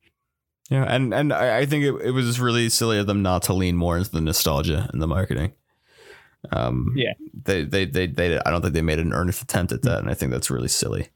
Yeah, 0.71 0.85
and 0.85 1.13
and 1.13 1.33
I, 1.33 1.59
I 1.59 1.67
think 1.67 1.85
it, 1.85 1.95
it 2.07 2.11
was 2.13 2.39
really 2.39 2.69
silly 2.69 2.99
of 2.99 3.09
them 3.09 3.23
not 3.23 3.43
to 3.45 3.53
lean 3.53 3.77
more 3.77 3.99
into 3.99 4.13
the 4.13 4.21
nostalgia 4.21 4.89
and 4.93 5.03
the 5.03 5.09
marketing. 5.09 5.55
Um, 6.53 6.93
Yeah. 6.97 7.13
they, 7.45 7.65
they 7.65 7.85
they 7.87 8.07
they 8.07 8.39
I 8.41 8.51
don't 8.51 8.63
think 8.63 8.75
they 8.75 8.83
made 8.83 8.99
an 8.99 9.13
earnest 9.13 9.43
attempt 9.43 9.73
at 9.73 9.83
that, 9.83 9.99
and 10.01 10.11
I 10.11 10.15
think 10.15 10.33
that's 10.33 10.51
really 10.51 10.69
silly. 10.69 11.09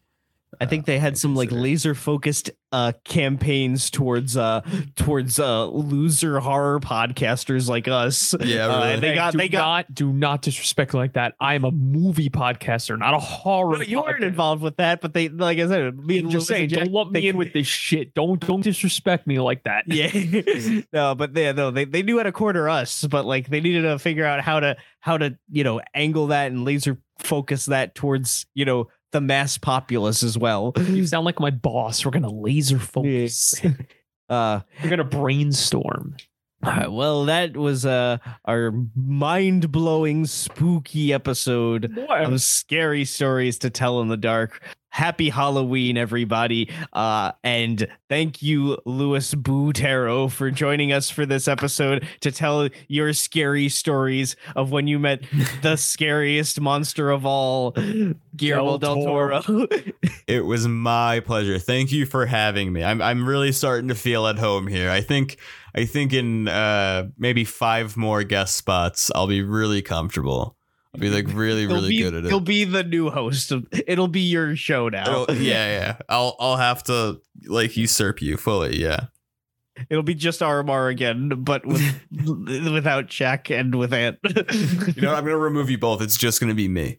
I 0.60 0.66
think 0.66 0.86
they 0.86 0.98
had 0.98 1.16
some 1.16 1.34
like 1.36 1.50
laser 1.52 1.94
focused 1.94 2.50
uh 2.70 2.92
campaigns 3.04 3.88
towards 3.90 4.36
uh 4.36 4.60
towards 4.96 5.38
uh 5.38 5.66
loser 5.68 6.38
horror 6.40 6.80
podcasters 6.80 7.68
like 7.68 7.88
us. 7.88 8.34
Yeah, 8.40 8.66
Uh, 8.66 8.78
really. 8.80 8.92
and 8.94 9.02
they 9.02 9.08
Hey, 9.10 9.14
got 9.14 9.32
do 9.32 9.38
they 9.38 9.48
got 9.48 9.58
not 9.60 9.94
do 9.94 10.12
not 10.12 10.42
disrespect 10.42 10.94
like 10.94 11.14
that. 11.14 11.34
I 11.40 11.54
am 11.54 11.64
a 11.64 11.70
movie 11.70 12.28
podcaster, 12.28 12.98
not 12.98 13.14
a 13.14 13.18
horror. 13.18 13.76
No, 13.78 13.82
you 13.82 14.02
weren't 14.02 14.22
involved 14.24 14.62
with 14.62 14.76
that, 14.76 15.00
but 15.00 15.14
they 15.14 15.28
like 15.28 15.58
I 15.58 15.66
said, 15.68 15.96
me 15.98 16.18
and 16.18 16.30
Just 16.30 16.46
saying, 16.48 16.68
Jack, 16.68 16.84
don't 16.84 16.92
lump 16.92 17.12
they- 17.12 17.20
me 17.22 17.28
in 17.28 17.36
with 17.36 17.52
this 17.52 17.66
shit. 17.66 18.12
Don't 18.14 18.38
don't 18.40 18.60
disrespect 18.62 19.26
me 19.26 19.38
like 19.38 19.64
that. 19.64 19.84
yeah 19.86 20.10
no 20.92 21.14
but 21.14 21.34
they 21.34 21.52
no 21.52 21.70
they, 21.70 21.84
they 21.84 22.02
knew 22.02 22.16
how 22.18 22.22
to 22.24 22.32
corner 22.32 22.68
us 22.68 23.04
but 23.04 23.24
like 23.24 23.48
they 23.48 23.60
needed 23.60 23.82
to 23.82 23.98
figure 23.98 24.24
out 24.24 24.40
how 24.40 24.60
to 24.60 24.76
how 25.00 25.16
to 25.16 25.38
you 25.50 25.64
know 25.64 25.80
angle 25.94 26.28
that 26.28 26.50
and 26.50 26.64
laser 26.64 26.98
focus 27.18 27.66
that 27.66 27.94
towards 27.94 28.46
you 28.54 28.64
know 28.64 28.88
the 29.12 29.20
mass 29.20 29.56
populace 29.58 30.22
as 30.22 30.36
well 30.36 30.72
You 30.76 31.06
sound 31.06 31.24
like 31.24 31.40
my 31.40 31.50
boss. 31.50 32.04
We're 32.04 32.10
gonna 32.10 32.30
laser 32.30 32.78
focus. 32.78 33.54
uh 34.28 34.60
We're 34.82 34.90
gonna 34.90 35.04
brainstorm. 35.04 36.16
All 36.64 36.72
right, 36.72 36.90
well 36.90 37.24
that 37.26 37.56
was 37.56 37.86
uh 37.86 38.18
our 38.44 38.72
mind-blowing 38.96 40.26
spooky 40.26 41.12
episode 41.12 41.96
of 42.10 42.40
scary 42.40 43.04
stories 43.04 43.58
to 43.58 43.70
tell 43.70 44.00
in 44.00 44.08
the 44.08 44.16
dark 44.16 44.60
happy 44.90 45.28
halloween 45.28 45.96
everybody 45.96 46.68
uh 46.94 47.30
and 47.44 47.86
thank 48.08 48.42
you 48.42 48.76
louis 48.86 49.34
boutero 49.34 50.28
for 50.28 50.50
joining 50.50 50.92
us 50.92 51.08
for 51.10 51.24
this 51.24 51.46
episode 51.46 52.04
to 52.20 52.32
tell 52.32 52.68
your 52.88 53.12
scary 53.12 53.68
stories 53.68 54.34
of 54.56 54.72
when 54.72 54.88
you 54.88 54.98
met 54.98 55.22
the 55.62 55.76
scariest 55.76 56.60
monster 56.60 57.10
of 57.10 57.24
all 57.24 57.72
guillermo 58.36 58.78
del 58.78 58.94
Del 58.94 59.04
toro 59.04 59.66
It 60.28 60.44
was 60.44 60.68
my 60.68 61.20
pleasure. 61.20 61.58
Thank 61.58 61.90
you 61.90 62.04
for 62.04 62.26
having 62.26 62.70
me. 62.70 62.84
I'm 62.84 63.00
I'm 63.00 63.26
really 63.26 63.50
starting 63.50 63.88
to 63.88 63.94
feel 63.94 64.26
at 64.26 64.38
home 64.38 64.66
here. 64.66 64.90
I 64.90 65.00
think 65.00 65.38
I 65.78 65.84
think 65.86 66.12
in 66.12 66.48
uh 66.48 67.08
maybe 67.18 67.44
five 67.44 67.96
more 67.96 68.24
guest 68.24 68.56
spots, 68.56 69.10
I'll 69.14 69.26
be 69.28 69.42
really 69.42 69.80
comfortable. 69.82 70.56
I'll 70.94 71.00
be 71.00 71.10
like 71.10 71.26
really 71.32 71.66
really 71.66 71.90
be, 71.90 71.98
good 72.02 72.14
at 72.14 72.24
it. 72.24 72.28
he'll 72.28 72.40
be 72.40 72.64
the 72.64 72.82
new 72.82 73.10
host 73.10 73.52
of, 73.52 73.66
it'll 73.86 74.08
be 74.08 74.22
your 74.22 74.56
show 74.56 74.88
now 74.88 75.22
It'll- 75.22 75.36
yeah, 75.36 75.66
yeah. 75.80 75.96
I'll 76.08 76.34
I'll 76.40 76.56
have 76.56 76.82
to 76.84 77.20
like 77.46 77.76
usurp 77.76 78.20
you 78.22 78.36
fully. 78.36 78.80
Yeah. 78.80 79.06
it'll 79.90 80.02
be 80.02 80.14
just 80.14 80.40
RMR 80.40 80.90
again 80.90 81.28
but 81.44 81.64
with 81.64 81.82
without 82.72 83.06
Jack 83.06 83.50
and 83.50 83.74
with 83.76 83.92
Ant 83.92 84.18
You 84.24 84.32
know, 85.02 85.08
what? 85.10 85.18
I'm 85.18 85.24
gonna 85.24 85.36
remove 85.38 85.70
you 85.70 85.78
both. 85.78 86.02
It's 86.02 86.16
just 86.16 86.40
gonna 86.40 86.54
be 86.54 86.68
me. 86.68 86.98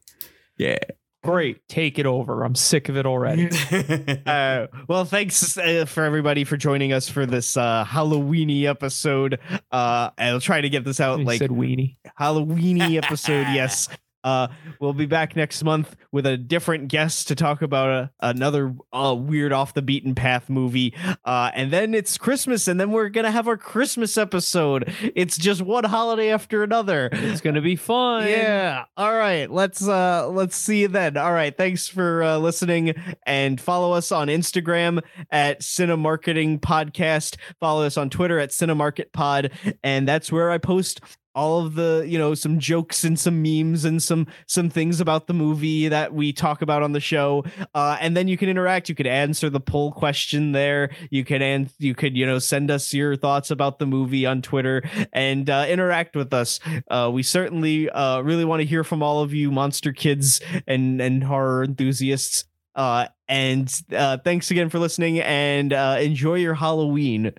yeah 0.58 0.78
Great, 1.22 1.68
take 1.68 2.00
it 2.00 2.06
over. 2.06 2.44
I'm 2.44 2.56
sick 2.56 2.88
of 2.88 2.96
it 2.96 3.06
already. 3.06 3.50
uh, 4.26 4.68
well, 4.88 5.04
thanks 5.04 5.58
uh, 5.58 5.84
for 5.86 6.04
everybody 6.04 6.46
for 6.46 6.56
joining 6.56 6.94
us 6.94 7.10
for 7.10 7.26
this 7.26 7.58
uh, 7.58 7.84
Halloweeny 7.86 8.64
episode. 8.64 9.40
Uh, 9.70 10.12
I'll 10.18 10.40
try 10.40 10.62
to 10.62 10.70
get 10.70 10.86
this 10.86 11.02
out 11.02 11.20
You 11.20 11.26
like 11.26 11.40
said 11.40 11.50
weenie. 11.50 11.98
Halloweeny 12.20 12.96
episode. 12.96 13.48
yes. 13.54 13.90
Uh, 14.24 14.48
we'll 14.80 14.94
be 14.94 15.06
back 15.06 15.36
next 15.36 15.64
month 15.64 15.96
with 16.12 16.26
a 16.26 16.38
different 16.38 16.88
guest 16.88 17.28
to 17.28 17.36
talk 17.36 17.62
about 17.62 17.90
a, 17.90 18.12
another 18.20 18.74
uh, 18.92 19.16
weird 19.18 19.54
off 19.54 19.74
the 19.74 19.82
beaten 19.82 20.16
path 20.16 20.50
movie. 20.50 20.94
Uh, 21.26 21.52
and 21.54 21.72
then 21.72 21.94
it's 21.94 22.18
Christmas, 22.18 22.68
and 22.68 22.80
then 22.80 22.92
we're 22.92 23.10
gonna 23.10 23.32
have 23.32 23.48
our 23.48 23.58
Christmas 23.58 24.18
episode. 24.18 24.94
It's 25.16 25.38
just 25.38 25.62
one 25.62 25.84
holiday 25.84 26.32
after 26.32 26.64
another. 26.64 27.10
It's 27.12 27.42
gonna 27.42 27.62
be 27.62 27.76
fun. 27.76 28.28
Yeah. 28.28 28.86
All 28.98 29.14
right. 29.16 29.50
Let's 29.50 29.88
uh 29.88 30.28
let's 30.30 30.56
see 30.56 30.82
you 30.82 30.88
then. 30.88 31.18
All 31.18 31.34
right. 31.34 31.56
Thanks 31.56 31.88
for 31.88 32.24
uh, 32.24 32.38
listening 32.38 32.94
and 33.26 33.60
follow 33.60 33.94
us 33.94 34.12
on 34.12 34.28
Instagram 34.28 35.02
at 35.32 35.62
Cinemarketing 35.62 36.60
Podcast. 36.60 37.38
Follow 37.60 37.86
us 37.86 37.98
on 37.98 38.10
Twitter 38.10 38.40
at 38.40 38.50
Cinemarket 38.50 39.12
Pod, 39.14 39.52
and 39.84 40.08
that's 40.08 40.32
where 40.32 40.52
I 40.52 40.58
post 40.58 41.02
all 41.40 41.66
of 41.66 41.76
the 41.76 42.06
you 42.06 42.18
know 42.18 42.34
some 42.36 42.60
jokes 42.60 43.06
and 43.06 43.18
some 43.18 43.42
memes 43.42 43.86
and 43.86 44.04
some 44.04 44.28
some 44.46 44.70
things 44.70 45.00
about 45.00 45.28
the 45.28 45.34
movie 45.34 45.88
that 45.88 46.14
we 46.14 46.34
talk 46.34 46.62
about 46.62 46.84
on 46.84 46.92
the 46.92 47.00
show 47.00 47.44
uh 47.74 47.96
and 48.02 48.18
then 48.18 48.28
you 48.28 48.38
can 48.38 48.50
interact 48.50 48.90
you 48.90 48.96
could 48.96 49.08
answer 49.08 49.50
the 49.50 49.60
poll 49.72 49.92
question 49.92 50.52
there 50.52 50.90
you 51.10 51.24
could 51.24 51.42
and 51.42 51.70
you 51.78 51.96
could 51.96 52.18
you 52.18 52.26
know 52.26 52.40
send 52.40 52.70
us 52.70 52.94
your 52.94 53.16
thoughts 53.16 53.52
about 53.52 53.80
the 53.80 53.86
movie 53.86 54.26
on 54.26 54.42
twitter 54.42 54.84
and 55.14 55.50
uh, 55.50 55.66
interact 55.70 56.14
with 56.16 56.34
us 56.34 56.60
uh 56.92 57.10
we 57.12 57.24
certainly 57.24 57.90
uh 57.92 58.20
really 58.22 58.44
want 58.44 58.60
to 58.60 58.66
hear 58.66 58.84
from 58.84 59.02
all 59.02 59.22
of 59.22 59.34
you 59.34 59.50
monster 59.52 59.94
kids 59.94 60.42
and 60.68 61.00
and 61.02 61.24
horror 61.24 61.64
enthusiasts 61.64 62.44
uh 62.76 63.08
and 63.30 63.82
uh 63.96 64.18
thanks 64.26 64.52
again 64.52 64.70
for 64.70 64.80
listening 64.80 65.22
and 65.22 65.72
uh 65.72 65.98
enjoy 66.02 66.36
your 66.36 66.56
halloween 66.56 67.32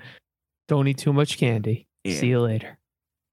Don't 0.68 0.88
eat 0.88 0.98
too 0.98 1.12
much 1.12 1.36
candy. 1.36 1.86
Yeah. 2.04 2.16
See 2.16 2.28
you 2.28 2.40
later. 2.40 2.79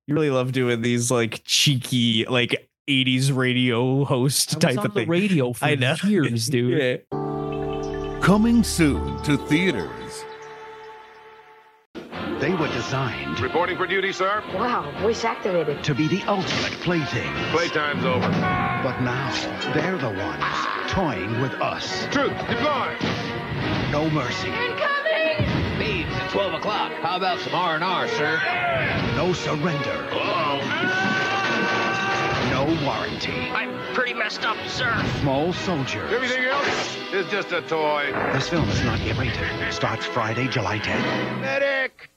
You 0.08 0.16
really 0.16 0.30
love 0.30 0.54
doing 0.54 0.82
these 0.82 1.12
like 1.12 1.42
cheeky 1.44 2.26
like 2.26 2.70
80s 2.90 3.36
radio 3.36 4.06
host 4.06 4.54
I 4.54 4.56
was 4.56 4.64
type 4.76 4.80
on 4.80 4.86
of 4.88 4.94
the 4.94 5.02
thing 5.02 5.10
radio 5.10 5.54
for 5.54 5.66
I 5.66 5.76
know. 5.76 5.96
years, 6.06 6.48
dude. 6.50 7.04
Coming 8.22 8.64
soon 8.64 9.22
to 9.24 9.38
theaters. 9.38 10.24
They 12.40 12.54
were 12.54 12.68
designed 12.68 13.40
Reporting 13.40 13.78
for 13.78 13.88
duty, 13.88 14.12
sir. 14.14 14.44
Wow, 14.54 14.92
voice 15.02 15.26
activated. 15.26 15.84
to 15.84 15.96
be 15.96 16.08
the 16.08 16.22
ultimate 16.24 16.72
plaything. 16.82 17.34
Playtime's 17.52 18.06
over. 18.06 18.20
But 18.84 19.02
now, 19.02 19.32
they're 19.74 19.98
the 19.98 20.10
ones 20.10 20.92
toying 20.92 21.42
with 21.42 21.54
us. 21.54 22.06
Truth, 22.12 22.38
deploy. 22.48 22.96
No 23.92 24.10
mercy, 24.12 24.50
Beads 24.52 24.82
at 24.82 25.57
12 26.30 26.54
o'clock. 26.56 26.92
How 27.02 27.18
about 27.18 27.40
some 27.40 27.56
R&R, 27.56 28.08
sir? 28.10 28.40
no 29.16 29.34
surrender, 29.34 30.08
no 32.52 32.66
warranty. 32.86 33.50
I'm 33.52 33.72
pretty 33.94 34.14
messed 34.14 34.44
up, 34.44 34.58
sir. 34.68 34.94
Small 35.22 35.54
soldiers. 35.54 36.12
Everything 36.12 36.44
else 36.46 36.98
is 37.14 37.26
just 37.32 37.52
a 37.52 37.62
toy. 37.62 38.12
This 38.34 38.50
film 38.50 38.68
is 38.70 38.84
not 38.84 39.00
yet 39.02 39.18
rated. 39.18 39.74
Starts 39.74 40.06
Friday, 40.06 40.48
July 40.48 40.80
10th. 40.80 41.40
Medic! 41.42 42.02